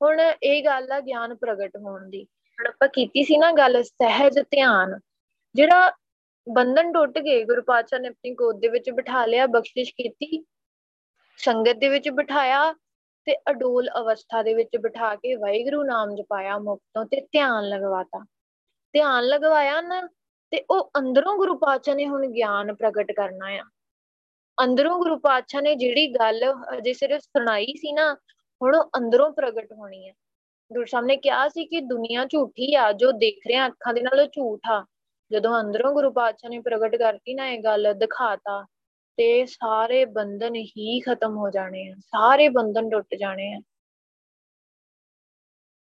ਹੁਣ 0.00 0.20
ਇਹ 0.42 0.64
ਗੱਲ 0.64 0.92
ਆ 0.92 1.00
ਗਿਆਨ 1.00 1.34
ਪ੍ਰਗਟ 1.34 1.76
ਹੋਣ 1.76 2.08
ਦੀ। 2.10 2.24
ਹੁਣ 2.24 2.66
ਆਪਾਂ 2.66 2.88
ਕੀਤੀ 2.88 3.22
ਸੀ 3.24 3.36
ਨਾ 3.36 3.52
ਗੱਲ 3.52 3.82
ਸਹਿਜ 3.82 4.38
ਧਿਆਨ, 4.40 4.98
ਜਿਹੜਾ 5.54 5.90
ਬੰਧਨ 6.46 6.92
ਟੁੱਟ 6.92 7.18
ਗਏ, 7.18 7.44
ਗੁਰੂ 7.44 7.62
ਪਾਤਸ਼ਾਹ 7.62 8.00
ਨੇ 8.00 8.08
ਆਪਣੀ 8.08 8.34
ਗੋਦ 8.34 8.60
ਦੇ 8.60 8.68
ਵਿੱਚ 8.68 8.90
ਬਿਠਾ 8.90 9.26
ਲਿਆ, 9.26 9.46
ਬਖਸ਼ਿਸ਼ 9.46 9.94
ਕੀਤੀ, 9.94 10.44
ਸੰਗਤ 11.38 11.76
ਦੇ 11.76 11.88
ਵਿੱਚ 11.88 12.08
ਬਿਠਾਇਆ 12.08 12.72
ਤੇ 13.26 13.36
ਅਡੋਲ 13.50 13.88
ਅਵਸਥਾ 14.00 14.42
ਦੇ 14.42 14.54
ਵਿੱਚ 14.54 14.76
ਬਿਠਾ 14.76 15.14
ਕੇ 15.16 15.34
ਵਾਹਿਗੁਰੂ 15.34 15.82
ਨਾਮ 15.82 16.14
ਜਪਾਇਆ 16.14 16.58
ਮੁਕਤੋਂ 16.58 17.04
ਤੇ 17.04 17.20
ਧਿਆਨ 17.20 17.68
ਲਗਵਾਤਾ। 17.68 18.24
ਧਿਆਨ 18.92 19.24
ਲਗਵਾਇਆ 19.24 19.80
ਨਾ 19.80 20.08
ਤੇ 20.50 20.64
ਉਹ 20.70 20.90
ਅੰਦਰੋਂ 20.98 21.36
ਗੁਰੂ 21.36 21.58
ਪਾਤਸ਼ਾਹ 21.58 21.94
ਨੇ 21.94 22.06
ਹੁਣ 22.06 22.26
ਗਿਆਨ 22.26 22.74
ਪ੍ਰਗਟ 22.74 23.12
ਕਰਨਾ 23.12 23.46
ਆ। 23.46 23.64
ਅੰਦਰੋਂ 24.64 24.98
ਗੁਰੂ 24.98 25.18
ਪਾਤਸ਼ਾਹ 25.18 25.62
ਨੇ 25.62 25.74
ਜਿਹੜੀ 25.74 26.06
ਗੱਲ 26.06 26.44
ਅਜੇ 26.78 26.92
ਸਿਰਫ 26.92 27.20
ਸੁਣਾਈ 27.20 27.66
ਸੀ 27.66 27.92
ਨਾ, 27.92 28.14
ਹੁਣ 28.62 28.76
ਉਹ 28.76 28.90
ਅੰਦਰੋਂ 28.96 29.30
ਪ੍ਰਗਟ 29.32 29.72
ਹੋਣੀ 29.72 30.08
ਹੈ 30.08 30.12
ਗੁਰੂ 30.72 30.84
ਸਾਹਿਬ 30.84 31.06
ਨੇ 31.06 31.16
ਕਿਹਾ 31.16 31.48
ਸੀ 31.48 31.64
ਕਿ 31.64 31.80
ਦੁਨੀਆ 31.80 32.24
ਝੂਠੀ 32.24 32.74
ਆ, 32.74 32.92
ਜੋ 32.92 33.12
ਦੇਖ 33.12 33.46
ਰਿਹਾ 33.46 33.66
ਅੱਖਾਂ 33.66 33.94
ਦੇ 33.94 34.00
ਨਾਲ 34.00 34.20
ਉਹ 34.20 34.26
ਝੂਠ 34.26 34.60
ਆ। 34.70 34.84
ਜਦੋਂ 35.30 35.60
ਅੰਦਰੋਂ 35.60 35.92
ਗੁਰੂ 35.94 36.10
ਪਾਤਸ਼ਾਹ 36.12 36.50
ਨੇ 36.50 36.58
ਪ੍ਰਗਟ 36.60 36.96
ਕਰਤੀ 36.96 37.34
ਨਾ 37.34 37.48
ਇਹ 37.48 37.62
ਗੱਲ 37.62 37.92
ਦਿਖਾਤਾ, 37.94 38.64
ਤੇ 39.18 39.44
ਸਾਰੇ 39.46 40.04
ਬੰਧਨ 40.04 40.54
ਹੀ 40.56 41.00
ਖਤਮ 41.00 41.36
ਹੋ 41.36 41.50
ਜਾਣੇ 41.50 41.88
ਆ, 41.90 41.94
ਸਾਰੇ 41.98 42.48
ਬੰਧਨ 42.48 42.90
ਟੁੱਟ 42.90 43.14
ਜਾਣੇ 43.14 43.52
ਆ। 43.54 43.60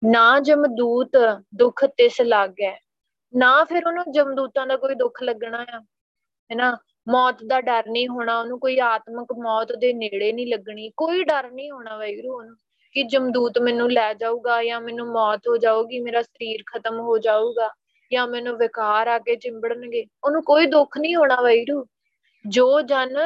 ਨਾ 0.03 0.39
ਜਮਦੂਤ 0.41 1.17
ਦੁੱਖ 1.55 1.85
ਤਿਸ 1.87 2.21
ਲੱਗੈ, 2.21 2.77
ਨਾ 3.35 3.53
ਫਿਰ 3.65 3.87
ਉਹਨੂੰ 3.87 4.05
ਜਮਦੂਤਾਂ 4.13 4.67
ਦਾ 4.67 4.77
ਕੋਈ 4.77 4.95
ਦੁੱਖ 4.95 5.23
ਲੱਗਣਾ 5.23 5.65
ਆ, 5.71 5.81
ਹੈਨਾ? 6.51 6.77
ਮੌਤ 7.09 7.43
ਦਾ 7.45 7.61
ਡਰ 7.61 7.89
ਨਹੀਂ 7.89 8.09
ਹੋਣਾ, 8.09 8.41
ਉਹਨੂੰ 8.41 8.59
ਕੋਈ 8.61 8.79
ਆਤਮਿਕ 8.79 9.33
ਮੌਤ 9.43 9.73
ਦੇ 9.73 9.93
ਨੇੜੇ 9.93 10.33
ਨਹੀਂ 10.33 10.47
ਲੱਗਣੀ, 10.47 10.91
ਕੋਈ 10.97 11.25
ਡਰ 11.25 11.51
ਨਹੀਂ 11.51 11.71
ਹੋਣਾ 11.71 11.97
ਵੈਗਰੂ 11.99 12.37
ਉਹਨੂੰ 12.37 12.57
ਕਿ 12.95 13.03
ਜਮਦੂਤ 13.03 13.59
ਮੈਨੂੰ 13.59 13.91
ਲੈ 13.93 14.13
ਜਾਊਗਾ 14.15 14.63
ਜਾਂ 14.65 14.81
ਮੈਨੂੰ 14.81 15.07
ਮੌਤ 15.07 15.49
ਹੋ 15.49 15.57
ਜਾਊਗੀ, 15.57 16.01
ਮੇਰਾ 16.01 16.23
ਸਰੀਰ 16.23 16.63
ਖਤਮ 16.67 16.99
ਹੋ 17.01 17.19
ਜਾਊਗਾ। 17.19 17.69
ਜਾਂ 18.11 18.27
ਮੈਨੂੰ 18.29 18.57
ਵਿਕਾਰ 18.59 19.07
ਆ 19.07 19.19
ਕੇ 19.19 19.37
ਚਿੰਬੜਨਗੇ, 19.37 20.05
ਉਹਨੂੰ 20.25 20.43
ਕੋਈ 20.45 20.67
ਦੁੱਖ 20.67 20.99
ਨਹੀਂ 20.99 21.15
ਹੋਣਾ 21.17 21.41
ਵੈਗਰੂ 21.43 21.85
ਜੋ 22.45 22.81
ਜਨ 22.83 23.17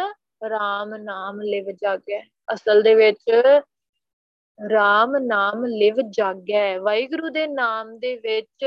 RAM 0.47 0.97
ਨਾਮ 1.03 1.41
ਲਿਵ 1.43 1.71
ਜਾਗੈ, 1.73 2.21
ਅਸਲ 2.49 2.83
ਦੇ 2.83 2.95
ਵਿੱਚ 2.95 3.31
RAM 4.59 5.19
ਨਾਮ 5.21 5.65
ਲਿਵ 5.67 6.01
ਜਾਗੈ। 6.11 6.79
ਵਾਹਿਗੁਰੂ 6.79 7.29
ਦੇ 7.31 7.47
ਨਾਮ 7.47 7.97
ਦੇ 7.99 8.15
ਵਿੱਚ 8.17 8.65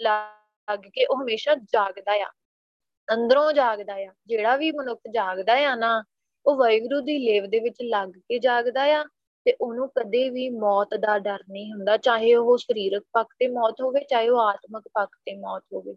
ਲੱਗ 0.00 0.88
ਕੇ 0.94 1.04
ਉਹ 1.06 1.22
ਹਮੇਸ਼ਾ 1.22 1.54
ਜਾਗਦਾ 1.54 2.12
ਆ, 2.22 2.30
ਅੰਦਰੋਂ 3.08 3.52
ਜਾਗਦਾ 3.52 3.94
ਆ। 3.96 4.12
ਜਿਹੜਾ 4.26 4.56
ਵੀ 4.56 4.70
ਮਨੁੱਖ 4.72 5.00
ਜਾਗਦਾ 5.12 5.54
ਆ 5.66 5.74
ਨਾ, 5.76 6.02
ਉਹ 6.46 6.56
ਵਾਹਿਗੁਰੂ 6.56 7.00
ਦੀ 7.00 7.18
ਲੇਵ 7.20 7.46
ਦੇ 7.46 7.60
ਵਿੱਚ 7.60 7.76
ਲੱਗ 7.84 8.08
ਕੇ 8.18 8.38
ਜਾਗਦਾ 8.38 8.82
ਆ 8.94 9.04
ਤੇ 9.44 9.56
ਉਹਨੂੰ 9.60 9.88
ਕਦੇ 9.88 10.28
ਵੀ 10.30 10.48
ਮੌਤ 10.50 10.94
ਦਾ 10.94 11.18
ਡਰ 11.18 11.38
ਨਹੀਂ 11.50 11.72
ਹੁੰਦਾ, 11.72 11.96
ਚਾਹੇ 11.96 12.34
ਉਹ 12.34 12.56
ਸਰੀਰਕ 12.58 13.04
ਪੱਖ 13.12 13.34
ਤੇ 13.38 13.48
ਮੌਤ 13.48 13.82
ਹੋਵੇ, 13.82 14.00
ਚਾਹੇ 14.00 14.28
ਉਹ 14.28 14.40
ਆਤਮਿਕ 14.40 14.88
ਪੱਖ 14.94 15.16
ਤੇ 15.26 15.36
ਮੌਤ 15.36 15.64
ਹੋਵੇ, 15.74 15.92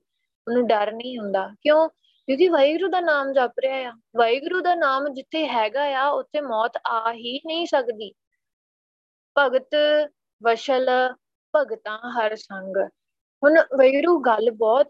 ਉਹਨੂੰ 0.47 0.67
ਡਰ 0.67 0.91
ਨਹੀਂ 0.91 1.17
ਹੁੰਦਾ। 1.19 1.47
ਕਿਉਂ? 1.61 1.89
ਕਿਉਂਕਿ 2.27 2.47
ਵਾਹਿਗੁਰੂ 2.49 2.89
ਦਾ 2.89 2.99
ਨਾਮ 2.99 3.31
ਜਪ 3.33 3.59
ਰਿਹਾ 3.59 3.89
ਆ। 3.89 3.93
ਵਾਹਿਗੁਰੂ 4.17 4.61
ਦਾ 4.61 4.75
ਨਾਮ 4.75 5.07
ਜਿੱਥੇ 5.13 5.47
ਹੈਗਾ 5.47 5.83
ਆ, 5.95 6.07
ਉੱਥੇ 6.09 6.41
ਮੌਤ 6.41 6.77
ਆ 6.87 7.11
ਹੀ 7.13 7.39
ਨਹੀਂ 7.45 7.65
ਸਕਦੀ। 7.65 8.13
ਭਗਤ 9.37 9.75
ਵਸ਼ਲ, 10.43 10.89
ਭਗਤਾਂ 11.55 11.97
ਹਰ 12.11 12.35
ਸੰਗ। 12.35 12.77
ਹੁਣ 13.43 13.59
ਵਾਹਿਗੁਰੂ 13.77 14.19
ਗੱਲ 14.19 14.51
ਬਹੁਤ 14.51 14.89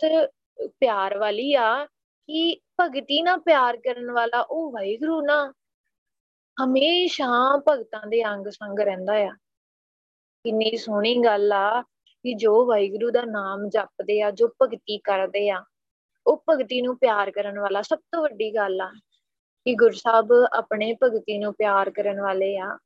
ਪਿਆਰ 0.68 1.18
ਵਾਲੀ 1.18 1.54
ਆ, 1.54 1.86
ਕਿ 2.30 2.60
ਭਗਤੀ 2.82 3.22
ਨਾਲ 3.22 3.39
ਪਿਆਰ 3.39 3.78
ਕਰਨ 3.78 4.12
ਵਾਲਾ 4.12 4.41
ਉਹ 4.41 4.72
ਵਾਹਿਗੁਰੂ 4.72 5.22
ਨਾ। 5.22 5.54
ਹਮੇਸ਼ਾ 6.62 7.62
ਭਗਤਾਂ 7.68 8.08
ਦੇ 8.08 8.24
ਅੰਗ 8.24 8.47
ਸੰਗ 8.47 8.80
ਰਹਿੰਦਾ 8.80 9.14
ਆ। 9.14 9.32
ਕਿੰਨੀ 10.43 10.78
ਸੋਹਣੀ 10.78 11.16
ਗੱਲ 11.26 11.54
ਆ 11.54 11.82
ਕਿ 11.82 12.34
ਜੋ 12.34 12.66
ਵਾਹਿਗੁਰੂ 12.66 13.12
ਦਾ 13.12 13.22
ਨਾਮ 13.22 13.70
ਜਪਦੇ 13.70 14.22
ਆ, 14.22 14.32
ਜੋ 14.32 14.47
ਭਗਤੀ 14.62 14.97
ਕਰਦੇ 14.97 15.49
ਆ, 15.49 15.64
ਉਹ 16.28 16.43
ਭਗਤੀ 16.49 16.82
ਨੂੰ 16.82 16.97
ਪਿਆਰ 16.97 17.32
ਕਰਨ 17.32 17.60
ਵਾਲਾ 17.60 17.82
ਸਭ 17.82 17.97
ਤੋਂ 17.97 18.22
ਵੱਡੀ 18.22 18.56
ਗੱਲ 18.56 18.82
ਆ 18.82 18.91
ਕਿ 19.66 19.76
ਗੁਰੂ 19.76 19.95
ਸਾਹਿਬ 19.95 20.32
ਆਪਣੇ 20.54 20.97
ਭਗਤੀ 21.04 21.38
ਨੂੰ 21.38 21.54
ਪਿਆਰ 21.54 21.89
ਕਰਨ 21.89 22.22
ਵਾਲੇ 22.22 22.58
ਆ। 22.58 22.78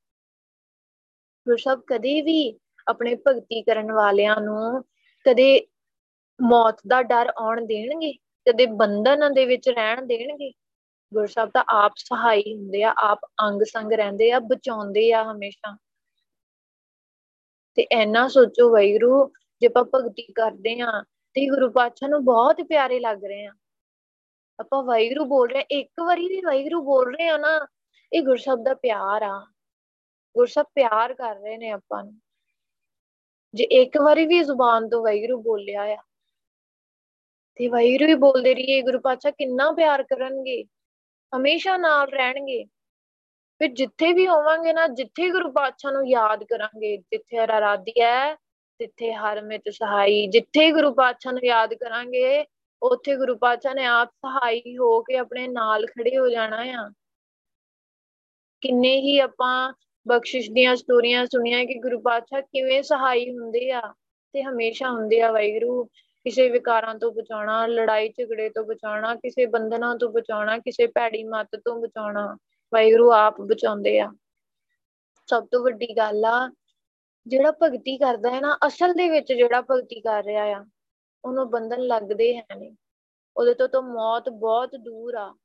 ਗੁਰੂ 1.48 1.58
ਸਾਹਿਬ 1.58 1.82
ਕਦੇ 1.88 2.22
ਵੀ 2.22 2.60
ਆਪਣੇ 2.88 3.16
ਭਗਤੀ 3.16 3.62
ਕਰਨ 3.62 3.92
ਵਾਲਿਆਂ 3.92 4.42
ਨੂੰ 4.42 4.84
ਕਦੇ 5.26 5.68
ਮੌਤ 6.42 6.80
ਦਾ 6.88 7.04
ਡਰ 7.04 7.32
ਆਉਣ 7.38 7.66
ਦੇਣਗੇ, 7.66 8.14
ਕਦੇ 8.50 8.66
ਬੰਧਨ 8.66 9.34
ਦੇ 9.34 9.46
ਵਿੱਚ 9.46 9.70
ਰਹਿਣ 9.70 10.02
ਦੇਣਗੇ। 10.02 10.52
ਗੁਰੂ 11.14 11.26
ਸਾਹਿਬ 11.26 11.50
ਤਾਂ 11.54 11.64
ਆਪ 11.70 11.94
ਸਹਾਈ 11.98 12.44
ਹੁੰਦੇ 12.56 12.84
ਆ, 12.84 12.94
ਆਪ 12.98 13.20
ਅੰਗ 13.26 13.62
ਸੰਗ 13.64 13.94
ਰਹਿੰਦੇ 13.94 14.32
ਆ, 14.32 14.40
ਬਚਾਉਂਦੇ 14.40 15.12
ਆ 15.14 15.24
ਹਮੇਸ਼ਾ। 15.32 15.78
ਤੇ 17.76 17.88
ਐਨਾ 17.92 18.28
ਸੋਚੋ 18.28 18.70
ਵੈਰੂ 18.70 19.32
ਜੇ 19.62 19.68
ਆਪਾਂ 19.68 19.84
ਭਗਤੀ 19.84 20.22
ਕਰਦੇ 20.22 20.80
ਆ 20.82 21.02
ਤੇ 21.34 21.48
ਗੁਰੂ 21.50 21.72
ਪਾਤਸ਼ਾਹ 21.72 22.10
ਨੂੰ 22.10 22.26
ਬਹੁਤ 22.26 22.62
ਪਿਆਰੇ 22.62 23.00
ਲੱਗ 23.00 23.26
ਰਹੇ 23.26 23.46
ਆ। 23.46 23.52
ਆਪਾਂ 24.60 24.84
ਵੈਰੂ 24.84 25.26
ਬੋਲ 25.26 25.50
ਰਹੇ 25.50 25.62
ਇੱਕ 25.62 26.02
ਵਾਰੀ 26.06 26.28
ਵੀ 26.28 26.42
ਵੈਰੂ 26.42 26.82
ਬੋਲ 26.82 27.16
ਰਹੇ 27.16 27.28
ਆ 27.30 27.38
ਨਾ, 27.38 27.68
ਇਹ 28.14 28.22
ਗੁਰਸਬ 28.22 28.64
ਦਾ 28.64 28.74
ਪਿਆਰ 28.74 29.22
ਆ। 29.22 29.40
ਗੁਰਸਬ 30.38 30.66
ਪਿਆਰ 30.76 31.14
ਕਰ 31.14 31.36
ਰਹੇ 31.36 31.58
ਨੇ 31.58 31.70
ਆਪਾਂ 31.70 32.04
ਨੂੰ। 32.04 32.20
ਜੇ 33.54 33.64
ਇੱਕ 33.64 33.98
ਵਾਰੀ 33.98 34.26
ਵੀ 34.26 34.44
ਜ਼ੁਬਾਨ 34.44 34.90
ਤੋਂ 34.90 35.04
ਵੈਰੂ 35.04 35.42
ਬੋਲਿਆ 35.42 35.84
ਆ, 35.84 35.98
ਤੇ 37.56 37.68
ਵੈਰੂ 37.68 38.08
ਹੀ 38.08 38.14
ਬੋਲਦੇ 38.14 38.56
ਰਹੀਏ, 38.56 38.82
ਗੁਰੂ 38.82 39.00
ਪਾਤਸ਼ਾਹ 39.00 39.32
ਕਿੰਨਾ 39.32 39.72
ਪਿਆਰ 39.72 40.04
ਕਰਨਗੇ। 40.04 40.64
ਹਮੇਸ਼ਾ 41.36 41.78
ਨਾਲ 41.78 42.10
ਰਹਿਣਗੇ। 42.10 42.64
ਫਿਰ 43.60 43.68
ਜਿੱਥੇ 43.68 44.14
ਵੀ 44.14 44.28
ਹੋਵਾਂਗੇ 44.28 44.74
ਨਾ, 44.74 44.88
ਜਿੱਥੇ 44.88 45.30
ਗੁਰੂ 45.30 45.52
ਪਾਤਸ਼ਾਹ 45.52 45.92
ਨੂੰ 45.92 46.10
ਯਾਦ 46.10 46.44
ਕਰਾਂਗੇ, 46.44 46.98
ਜਿੱਥੇ 46.98 47.44
ਅਰਾਧੀ 47.44 47.94
ਹੈ, 48.02 48.36
ਜਿੱਥੇ 48.80 49.14
ਹਰਮਿਤ 49.14 49.62
ਸਹਾਈ, 49.70 50.28
ਜਿੱਥੇ 50.28 50.72
ਗੁਰੂ 50.72 50.94
ਪਾਤਸ਼ਾਹ 50.94 51.34
ਨੂੰ 51.34 51.42
ਯਾਦ 51.46 51.74
ਕਰਾਂਗੇ, 51.74 52.46
ਉੱਥੇ 52.82 53.16
ਗੁਰੂ 53.16 53.36
ਪਾਤਸ਼ਾਹ 53.38 53.74
ਨੇ 53.74 53.86
ਆਪ 53.86 54.10
ਸਹਾਈ 54.10 54.78
ਹੋ 54.78 55.02
ਕੇ 55.02 55.18
ਆਪਣੇ 55.18 55.48
ਨਾਲ 55.48 55.86
ਖੜੇ 55.86 56.18
ਹੋ 56.18 56.30
ਜਾਣਾ 56.30 56.58
ਆ। 56.58 56.92
ਕਿੰਨੇ 58.62 58.98
ਹੀ 58.98 59.20
ਆਪਾਂ 59.20 59.74
ਬਖਸ਼ਿਸ਼ 60.08 60.52
ਦੀਆਂ 60.52 60.76
ਸਟੋਰੀਆਂ 60.76 61.26
ਸੁਣੀਆਂ 61.26 61.66
ਕਿ 61.66 61.74
ਗੁਰੂ 61.74 62.00
ਪਾਤਸ਼ਾਹ 62.00 62.42
ਕਿਵੇਂ 62.42 62.84
ਸਹਾਈ 62.84 63.38
ਹੁੰਦੇ 63.38 63.72
ਆ, 63.72 63.82
ਤੇ 64.34 64.44
ਹਮੇਸ਼ਾ 64.44 64.90
ਹੁੰਦੇ 64.90 65.22
ਆ 65.22 65.32
ਵਾਹਿਗੁਰੂ। 65.32 65.90
ਕਿਸੇ 66.28 66.50
ਵਿਕਾਰਾਂ 66.50 66.96
ਤੋਂ 66.96 67.12
ਬਚਾਉਣਾ, 67.12 67.68
ਲੜਾਈ 67.68 68.10
ਝਗੜੇ 68.10 68.50
ਤੋਂ 68.50 68.64
ਬਚਾਉਣਾ, 68.64 69.16
ਕਿਸੇ 69.16 69.46
ਬੰਧਨਾਂ 69.46 69.96
ਤੋਂ 69.96 70.10
ਬਚਾਉਣਾ, 70.10 70.58
ਕਿਸੇ 70.58 70.88
ਭੈੜੀ 70.88 71.24
ਮੱਤ 71.24 71.48
ਤੋਂ 71.66 71.82
ਬਚਾਉਣਾ, 71.82 72.38
ਵਾਹਿਗੁਰੂ 72.74 73.12
ਆਪ 73.12 73.42
ਬਚਾਉਂਦੇ 73.42 74.00
ਆ। 74.00 74.14
ਸਭ 75.28 75.48
ਤੋਂ 75.52 75.64
ਵੱਡੀ 75.64 75.98
ਗੱਲ 75.98 76.26
ਆ, 76.26 76.52
ਜਿਹੜਾ 77.28 77.52
ਭਗਤੀ 77.52 77.98
ਕਰਦਾ 77.98 78.30
ਹੈ 78.30 78.42
ਨਾ, 78.42 78.58
ਅਸਲ 78.68 78.94
ਦੇ 78.94 79.10
ਵਿੱਚ 79.10 79.34
ਜਿਹੜਾ 79.34 79.62
ਭਗਤੀ 79.62 80.02
ਕਰ 80.02 80.24
ਰਿਹਾ 80.24 80.44
ਆ, 80.44 80.66
ਉਹਨੂੰ 81.26 81.50
ਬੰਧਨ 81.50 81.82
ਲੱਗਦੇ 81.82 82.38
ਹੈ 82.38 82.46
ਨਹੀਂ। 82.58 82.76
ਉਹਦੇ 83.38 83.54
ਤੋਂ 83.54 83.70
ਤਾਂ 83.70 83.82
ਮੌਤ 83.82 84.30
ਬਹੁਤ 84.30 84.76
ਦੂਰ 84.76 85.16
ਆ। 85.16 85.36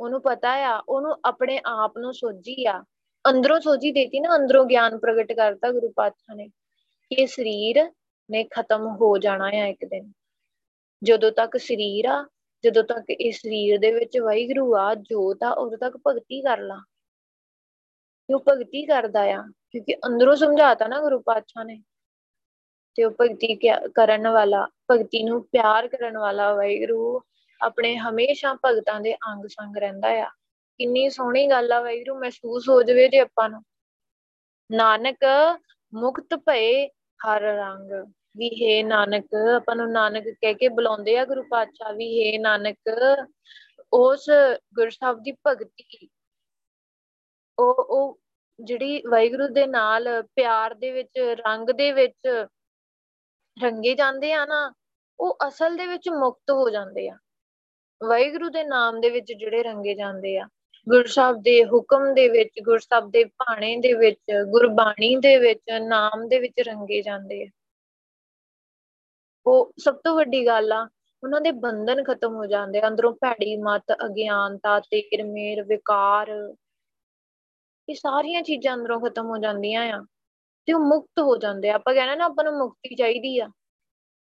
ਉਹਨੂੰ 0.00 0.22
ਪਤਾ 0.22 0.50
ਆ, 0.50 0.82
ਉਹਨੂੰ 0.88 1.16
ਆਪਣੇ 1.24 1.60
ਆਪ 1.66 1.98
ਨੂੰ 1.98 2.14
ਸੋਝੀ 2.14 2.66
ਆ। 2.66 2.84
ਅੰਦਰੋਂ 3.30 3.60
ਸੋਝੀ 3.60 3.92
ਦੇਤੀ 3.92 4.20
ਨਾ, 4.20 4.36
ਅੰਦਰੋਂ 4.36 4.66
ਗਿਆਨ 4.66 4.98
ਪ੍ਰਗਟ 4.98 5.32
ਕਰਤਾ 5.32 5.70
ਗੁਰੂ 5.70 5.92
ਪਾਤਸ਼ਾਹ 5.96 6.36
ਨੇ 6.36 6.48
ਕਿ 7.10 7.14
ਇਹ 7.14 7.26
ਸਰੀਰ 7.26 7.92
ਨੇ 8.30 8.44
ਖਤਮ 8.44 8.88
ਹੋ 8.88 9.18
ਜਾਣਾ 9.18 9.44
ਆ 9.44 9.66
ਇੱਕ 9.66 9.84
ਦਿਨ। 9.84 10.12
ਜਦੋਂ 11.02 11.32
ਤੱਕ 11.32 11.56
ਸਰੀਰ 11.56 12.04
ਆ, 12.04 12.28
ਜਦੋਂ 12.64 12.84
ਤੱਕ 12.84 13.10
ਇਸ 13.10 13.38
ਸਰੀਰ 13.38 13.78
ਦੇ 13.78 13.92
ਵਿੱਚ 13.92 14.18
ਵਾਹਿਗੁਰੂ 14.18 14.76
ਆ, 14.76 14.94
ਜੋਤ 14.94 15.38
ਆ, 15.44 15.50
ਉਦੋਂ 15.50 15.78
ਤੱਕ 15.78 15.96
ਭਗਤੀ 16.06 16.42
ਕਰ 16.42 16.58
ਲਾ। 16.58 16.84
ਉਹ 18.34 18.44
ਭਗਤੀ 18.48 18.86
ਕਰਦਾ 18.86 19.22
ਆ? 19.22 19.44
ਕਿਉਂਕਿ 19.70 19.94
ਅੰਦਰੋਂ 19.94 20.36
ਸਮਝਾਤਾ 20.36 20.86
ਨਾ 20.86 21.00
ਗੁਰੂ 21.00 21.20
ਪਾਤਸ਼ਾਹ 21.20 21.64
ਨੇ। 21.64 21.82
ਤੇ 22.94 23.04
ਉਹ 23.04 23.10
ਭਗਤੀ 23.10 23.54
ਕਰਨ 23.88 24.28
ਵਾਲਾ, 24.28 24.68
ਭਗਤੀ 24.90 25.22
ਨੂੰ 25.22 25.42
ਪਿਆਰ 25.42 25.88
ਕਰਨ 25.88 26.18
ਵਾਲਾ 26.18 26.54
ਵਾਹਿਗੁਰੂ 26.54 27.20
ਆਪਣੇ 27.62 27.96
ਹਮੇਸ਼ਾ 27.96 28.54
ਭਗਤਾਂ 28.54 29.00
ਦੇ 29.00 29.14
ਅੰਗ 29.14 29.46
ਸੰਗ 29.46 29.76
ਰਹਿੰਦਾ 29.76 30.08
ਆ। 30.08 30.30
ਕਿੰਨੀ 30.78 31.10
ਸੋਹਣੀ 31.10 31.46
ਗੱਲ 31.46 31.72
ਆ 31.72 31.80
ਵਾਹਿਗੁਰੂ, 31.80 32.20
ਮਹਿਸੂਸ 32.20 32.68
ਹੋ 32.68 32.82
ਜਵੇ 32.82 33.08
ਜੇ 33.08 33.18
ਆਪਾਂ 33.18 33.48
ਨੂੰ। 33.48 33.62
ਨਾਨਕ 34.72 35.18
ਮੁਕਤ 35.94 36.34
ਭਏ 36.34 36.88
ਹਰ 37.20 37.40
ਰੰਗ। 37.40 37.90
ਵੀ 38.36 38.48
ਹੈ 38.62 38.82
ਨਾਨਕ, 38.82 39.26
ਆਪਾਂ 39.56 39.76
ਨੂੰ 39.76 39.92
ਨਾਨਕ 39.92 40.24
ਕਹਿ 40.28 40.54
ਕੇ 40.54 40.68
ਬੁਲਾਉਂਦੇ 40.68 41.18
ਆ 41.18 41.24
ਗੁਰੂ 41.24 41.42
ਪਾਤਸ਼ਾਹ, 41.50 41.92
ਵੀ 41.94 42.08
ਹੈ 42.24 42.38
ਨਾਨਕ, 42.38 42.76
ਉਸ 43.92 44.26
ਗੁਰੂ 44.74 44.90
ਸਾਹਿਬ 44.90 45.22
ਦੀ 45.22 45.32
ਭਗਤੀ। 45.46 46.08
ਉਹ 47.58 47.74
ਉਹ 47.74 48.18
ਜਿਹੜੀ 48.64 49.02
ਵਾਹਿਗੁਰੂ 49.10 49.48
ਦੇ 49.48 49.66
ਨਾਲ 49.66 50.22
ਪਿਆਰ 50.22 50.74
ਦੇ 50.74 50.90
ਵਿੱਚ, 50.92 51.18
ਰੰਗ 51.18 51.70
ਦੇ 51.70 51.92
ਵਿੱਚ 51.92 52.28
ਰੰਗੇ 53.56 53.94
ਜਾਂਦੇ 53.94 54.32
ਆ 54.32 54.44
ਨਾ, 54.46 54.72
ਉਹ 55.20 55.38
ਅਸਲ 55.48 55.76
ਦੇ 55.76 55.86
ਵਿੱਚ 55.86 56.08
ਮੁਕਤ 56.08 56.50
ਹੋ 56.50 56.70
ਜਾਂਦੇ 56.70 57.08
ਆ। 57.08 57.16
ਵਾਹਿਗੁਰੂ 58.08 58.48
ਦੇ 58.48 58.64
ਨਾਮ 58.64 59.00
ਦੇ 59.00 59.10
ਵਿੱਚ 59.10 59.32
ਜਿਹੜੇ 59.32 59.62
ਰੰਗੇ 59.62 59.94
ਜਾਂਦੇ 59.94 60.38
ਆ। 60.38 60.48
ਗੁਰੂ 60.88 61.06
ਸਾਹਿਬ 61.06 61.36
ਦੇ 61.36 61.64
ਹੁਕਮ 61.64 62.14
ਦੇ 62.14 62.28
ਵਿੱਚ, 62.28 62.50
ਗੁਰੂ 62.62 62.78
ਸਾਹਿਬ 62.78 63.10
ਦੇ 63.10 63.24
ਭਾਣੇ 63.24 63.76
ਦੇ 63.76 63.92
ਵਿੱਚ, 63.92 64.18
ਗੁਰਬਾਣੀ 64.50 65.16
ਦੇ 65.16 65.38
ਵਿੱਚ, 65.38 65.60
ਨਾਮ 65.80 66.28
ਦੇ 66.28 66.38
ਵਿੱਚ 66.38 66.60
ਰੰਗੇ 66.60 67.02
ਜਾਂਦੇ 67.02 67.44
ਆ। 67.44 67.46
ਉਹ 69.46 69.72
ਸਭ 69.78 69.94
ਤੋਂ 69.94 70.16
ਵੱਡੀ 70.16 70.46
ਗੱਲ 70.46 70.72
ਆ, 70.72 70.88
ਉਹਨਾਂ 71.22 71.40
ਦੇ 71.40 71.50
ਬੰਧਨ 71.50 72.04
ਖਤਮ 72.04 72.34
ਹੋ 72.34 72.46
ਜਾਂਦੇ 72.46 72.80
ਆ। 72.80 72.88
ਅੰਦਰੋਂ 72.88 73.12
ਭੈੜੀ 73.12 73.56
ਮਤ, 73.56 73.84
ਅਗਿਆਨਤਾ, 74.06 74.80
ਤੇਰ, 74.80 75.24
ਮੇਰ, 75.24 75.62
ਵਿਕਾਰ, 75.62 76.54
ਇਹ 77.88 77.94
ਸਾਰੀਆਂ 77.94 78.42
ਚੀਜ਼ਾਂ 78.42 78.74
ਅੰਦਰੋਂ 78.74 79.00
ਖਤਮ 79.00 79.26
ਹੋ 79.26 79.38
ਜਾਂਦੀਆਂ 79.38 79.82
ਆ 79.82 80.06
ਤੇ 80.66 80.72
ਉਹ 80.72 80.80
ਮੁਕਤ 80.80 81.20
ਹੋ 81.20 81.36
ਜਾਂਦੇ 81.36 81.70
ਆ। 81.70 81.74
ਆਪਾਂ 81.74 81.94
ਕਹਿੰਦੇ 81.94 82.16
ਨਾ, 82.16 82.24
ਆਪਾਂ 82.24 82.44
ਨੂੰ 82.44 82.58
ਮੁਕਤੀ 82.58 82.94
ਚਾਹੀਦੀ 82.94 83.38
ਆ। 83.38 83.48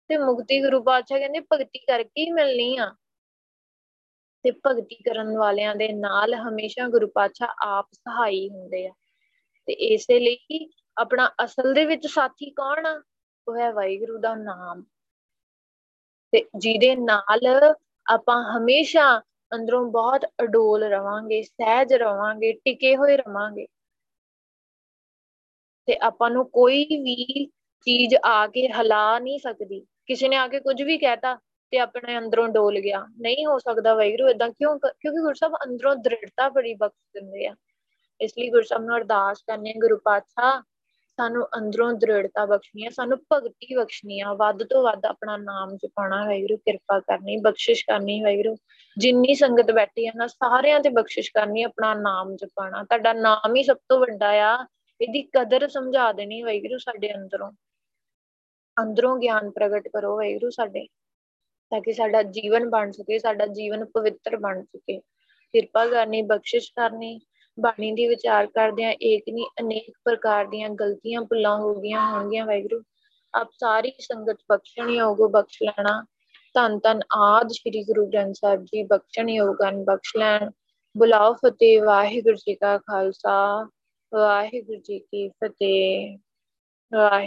ਤੇ 0.08 0.18
ਮੁਕਤੀ 0.18 0.62
ਗੁਰੂ 0.62 0.84
ਪਾਤਸ਼ਾਹ 0.84 1.20
ਕਹਿੰਦੇ 1.20 1.40
ਭਗਤੀ 1.40 1.80
ਕਰਕੇ 1.80 2.26
ਹੀ 2.26 2.32
ਮਿਲਣੀ 2.32 2.78
ਆ। 2.78 2.96
ਤੇ 4.44 4.52
ਭਗਤੀ 4.52 4.96
ਕਰਨ 4.96 5.38
ਵਾਲਿਆਂ 5.38 5.76
ਦੇ 5.76 5.94
ਨਾਲ 5.94 6.34
ਹਮੇਸ਼ਾ 6.34 6.88
ਗੁਰੂ 6.88 7.08
ਪਾਤਸ਼ਾਹ 7.08 7.48
ਆਪ 7.62 7.90
ਸਹਾਈ 7.94 8.50
ਹੁੰਦੇ 8.50 8.88
ਆ। 8.88 8.92
ਤੇ 9.66 9.74
ਇਸੇ 9.74 10.20
ਲਈ 10.20 10.70
ਆਪਣਾ 10.98 11.32
ਅਸਲ 11.44 11.74
ਦੇ 11.74 11.86
ਵਿੱਚ 11.86 12.08
ਸਾਥੀ 12.08 12.50
ਕੌਣ 12.50 12.86
ਆ? 12.86 13.04
ਉਹ 13.48 13.58
ਹੈ 13.58 13.72
ਵਾਹਿਗੁਰੂ 13.72 14.18
ਦਾ 14.18 14.36
ਨਾਮ। 14.36 14.84
ਤੇ 16.32 16.46
ਜਿਹਦੇ 16.58 16.96
ਨਾਲ 16.96 17.76
ਆਪਾਂ 18.10 18.58
ਹਮੇਸ਼ਾ 18.58 19.20
ਅੰਦਰੋਂ 19.56 19.92
ਬਹੁਤ 19.92 20.26
ਅਡੋਲ 20.26 20.84
ਰਵਾਂਗੇ, 20.84 21.44
ਸਹਿਜ 21.44 21.94
ਰਵਾਂਗੇ, 21.94 22.52
ਟਿਕੇ 22.52 22.98
ਹੋਏ 22.98 23.18
ਰਵਾਂਗੇ। 23.18 23.68
ਤੇ 25.86 25.98
ਆਪਾਂ 26.02 26.30
ਨੂੰ 26.30 26.50
ਕੋਈ 26.50 26.84
ਵੀ 26.84 27.46
ਚੀਜ਼ 27.82 28.16
ਆ 28.26 28.48
ਕੇ 28.48 28.68
ਹਿਲਾ 28.68 29.20
ਨਹੀਂ 29.20 29.40
ਸਕਦੀ। 29.40 29.86
ਕਿਸੇ 30.06 30.30
ਨੇ 30.30 30.36
ਆ 30.36 30.48
ਕੇ 30.48 30.60
ਕੁਝ 30.60 30.84
ਵੀ 30.84 30.98
ਕਹਿਤਾ 30.98 31.40
ਤੇ 31.72 31.78
ਆਪਣੇ 31.80 32.18
ਅੰਦਰੋਂ 32.18 32.50
ਡੋਲ 32.50 32.80
ਗਿਆ। 32.80 33.08
ਨਹੀਂ 33.22 33.46
ਹੋ 33.46 33.58
ਸਕਦਾ 33.60 33.94
ਵੈਗਰੂ 33.94 34.30
ਇਦਾਂ 34.30 34.50
ਕਿਉਂ 34.50 34.80
ਕਿਉਂਕਿ 34.80 35.22
ਗੁਰੂ 35.22 35.34
ਸਾਹਿਬ 35.34 35.54
ਅੰਦਰੋਂ 35.56 35.96
ਦ੍ਰਿੜਤਾ 35.96 36.50
ਬੜੀ 36.50 36.74
ਬਖਸ਼ 36.74 37.00
ਦਿੰਦੇ 37.14 37.48
ਆ। 37.48 37.56
ਇਸ 38.22 38.34
ਲਈ 38.40 38.50
ਗੁਰੂ 38.50 38.62
ਸਾਹਿਬ 38.62 38.84
ਨੂੰ 38.84 38.98
ਅਰਦਾਸ 38.98 39.42
ਕਰਨੀ 39.42 39.74
ਗੁਰੂ 39.74 39.98
ਪਾਤਸ਼ਾਹ, 39.98 40.62
ਸਾਨੂੰ 41.18 41.48
ਅੰਦਰੋਂ 41.58 41.94
ਦ੍ਰਿੜਤਾ 41.94 42.46
ਬਖਸ਼ਣੀ 42.46 42.86
ਆ, 42.86 42.90
ਸਾਨੂੰ 42.90 43.18
ਭਗਤੀ 43.34 43.76
ਬਖਸ਼ਣੀ 43.76 44.20
ਆ। 44.20 44.34
ਵੱਧ 44.34 44.64
ਤੋਂ 44.64 44.84
ਵੱਧ 44.84 45.06
ਆਪਣਾ 45.06 45.38
ਨਾਮ 45.38 45.76
ਜਪਾਉਣਾ 45.76 46.28
ਵੈਗਰੂ 46.28 46.58
ਕਿਰਪਾ 46.58 47.00
ਕਰਨੀ, 47.00 47.38
ਬਖਸ਼ਿਸ਼ 47.38 47.86
ਕਰਨੀ 47.86 48.22
ਵੈਗਰੂ 48.22 48.56
ਜਿੰਨੀ 48.98 49.36
ਸੰਗਤ 49.36 49.72
ਬੈਠੀ 49.72 50.08
ਆ 50.08 50.12
ਨਾ, 50.16 50.28
ਸਾਰਿਆਂ 50.28 50.80
ਤੇ 50.80 50.90
ਬਖਸ਼ਿਸ਼ 50.90 51.32
ਕਰਨੀ, 51.34 51.64
ਆਪਣਾ 51.64 51.94
ਨਾਮ 51.94 52.36
ਜਪਾਣਾ 52.36 52.84
ਤੁਹਾਡਾ 52.84 53.14
ਨਾਮ 53.14 53.56
ਹੀ 53.56 53.64
ਸਭ 53.64 53.78
ਤੋਂ 53.90 54.00
ਵੱਡਾ 54.00 54.30
ਆ। 54.30 54.68
ਇਹਦੀ 55.02 55.22
ਕਦਰ 55.22 55.68
ਸਮਝਾ 55.68 56.12
ਦੇਣੀ 56.12 56.42
ਵੈਗਰੂ 56.44 56.78
ਸਾਡੇ 56.78 57.16
ਅੰਦਰੋਂ। 57.16 57.52
ਅੰਦਰੋਂ 58.84 59.18
ਗਿਆਨ 59.18 59.52
ਪ੍ਰਗਟ 59.52 59.88
ਕਰੋ 59.88 60.18
ਵੈਗਰੂ 60.18 60.50
ਸਾਡੇ। 60.50 60.88
ਤਾਂ 61.72 61.82
ਕਿ 61.82 61.94
ਸਾਡਾ 61.94 62.24
ਜੀਵਨ 62.24 62.70
ਬਣ 62.70 62.92
ਸਕੇ, 62.92 63.20
ਸਾਡਾ 63.20 63.46
ਜੀਵਨ 63.46 63.86
ਪਵਿੱਤਰ 63.86 64.38
ਬਣ 64.38 64.64
ਸਕੇ। 64.64 65.00
ਕਿਰਪਾ 65.54 65.88
ਕਰਨੀ, 65.88 66.22
ਬਖਸ਼ਿਸ਼ 66.22 66.72
ਕਰਨੀ, 66.72 67.22
ਬਾਣੀ 67.60 67.92
ਦੀ 67.92 68.08
ਵਿਚਾਰ 68.08 68.48
ਕਰਦੇ 68.48 68.86
ਆ 68.86 68.96
ਏਕ 69.04 69.24
ਨਹੀਂ 69.34 69.46
ਅਨੇਕ 69.60 69.94
ਪ੍ਰਕਾਰ 70.06 70.48
ਦੀਆਂ 70.48 70.70
ਗਲਤੀਆਂ 70.70 71.22
ਭੁੱਲਾਂ 71.22 71.58
ਹੋ 71.58 71.76
ਗਈਆਂ 71.76 72.12
ਹੋਣਗੀਆਂ 72.12 72.46
ਵੈਗਰੂ 72.46 72.84
ਆਪ 73.36 73.50
ਸਾਰੀ 73.52 73.92
ਸੰਗਤ 74.00 74.38
ਬਖਸ਼ਣ 74.50 74.90
ਯੋਗੋ 74.90 75.28
ਬਖਸ਼ 75.28 75.64
ਲੈਣਾ। 75.64 76.06
ਧੰਨ 76.54 76.80
ਧੰਨ 76.80 77.00
ਆਦ 77.12 77.48
ਸ੍ਰੀ 77.48 77.84
ਗੁਰੂ 77.84 78.06
ਗ੍ਰੰਥ 78.06 78.36
ਸਾਹਿਬ 78.36 78.64
ਜੀ 78.64 78.84
ਬਖਸ਼ਣ 78.84 79.30
ਯੋਗਨ 79.30 79.84
ਬਖਸ਼ 79.84 80.18
ਲੈਣ। 80.18 80.52
ਬੁਲਾਓ 80.98 81.34
ਫਤਿਹ, 81.34 81.84
ਵਾਹਿਗੁਰੂ 81.84 82.36
ਜੀ 82.36 82.56
ਕਾ 82.56 82.78
ਖਾਲਸਾ, 82.78 83.70
ਵਾਹਿਗੁਰੂ 84.14 84.80
ਜੀ 84.80 85.00
ਕੀ 85.00 85.30
ਫਤਿਹ। 85.30 86.18
ਵਾਹਿ 86.94 87.20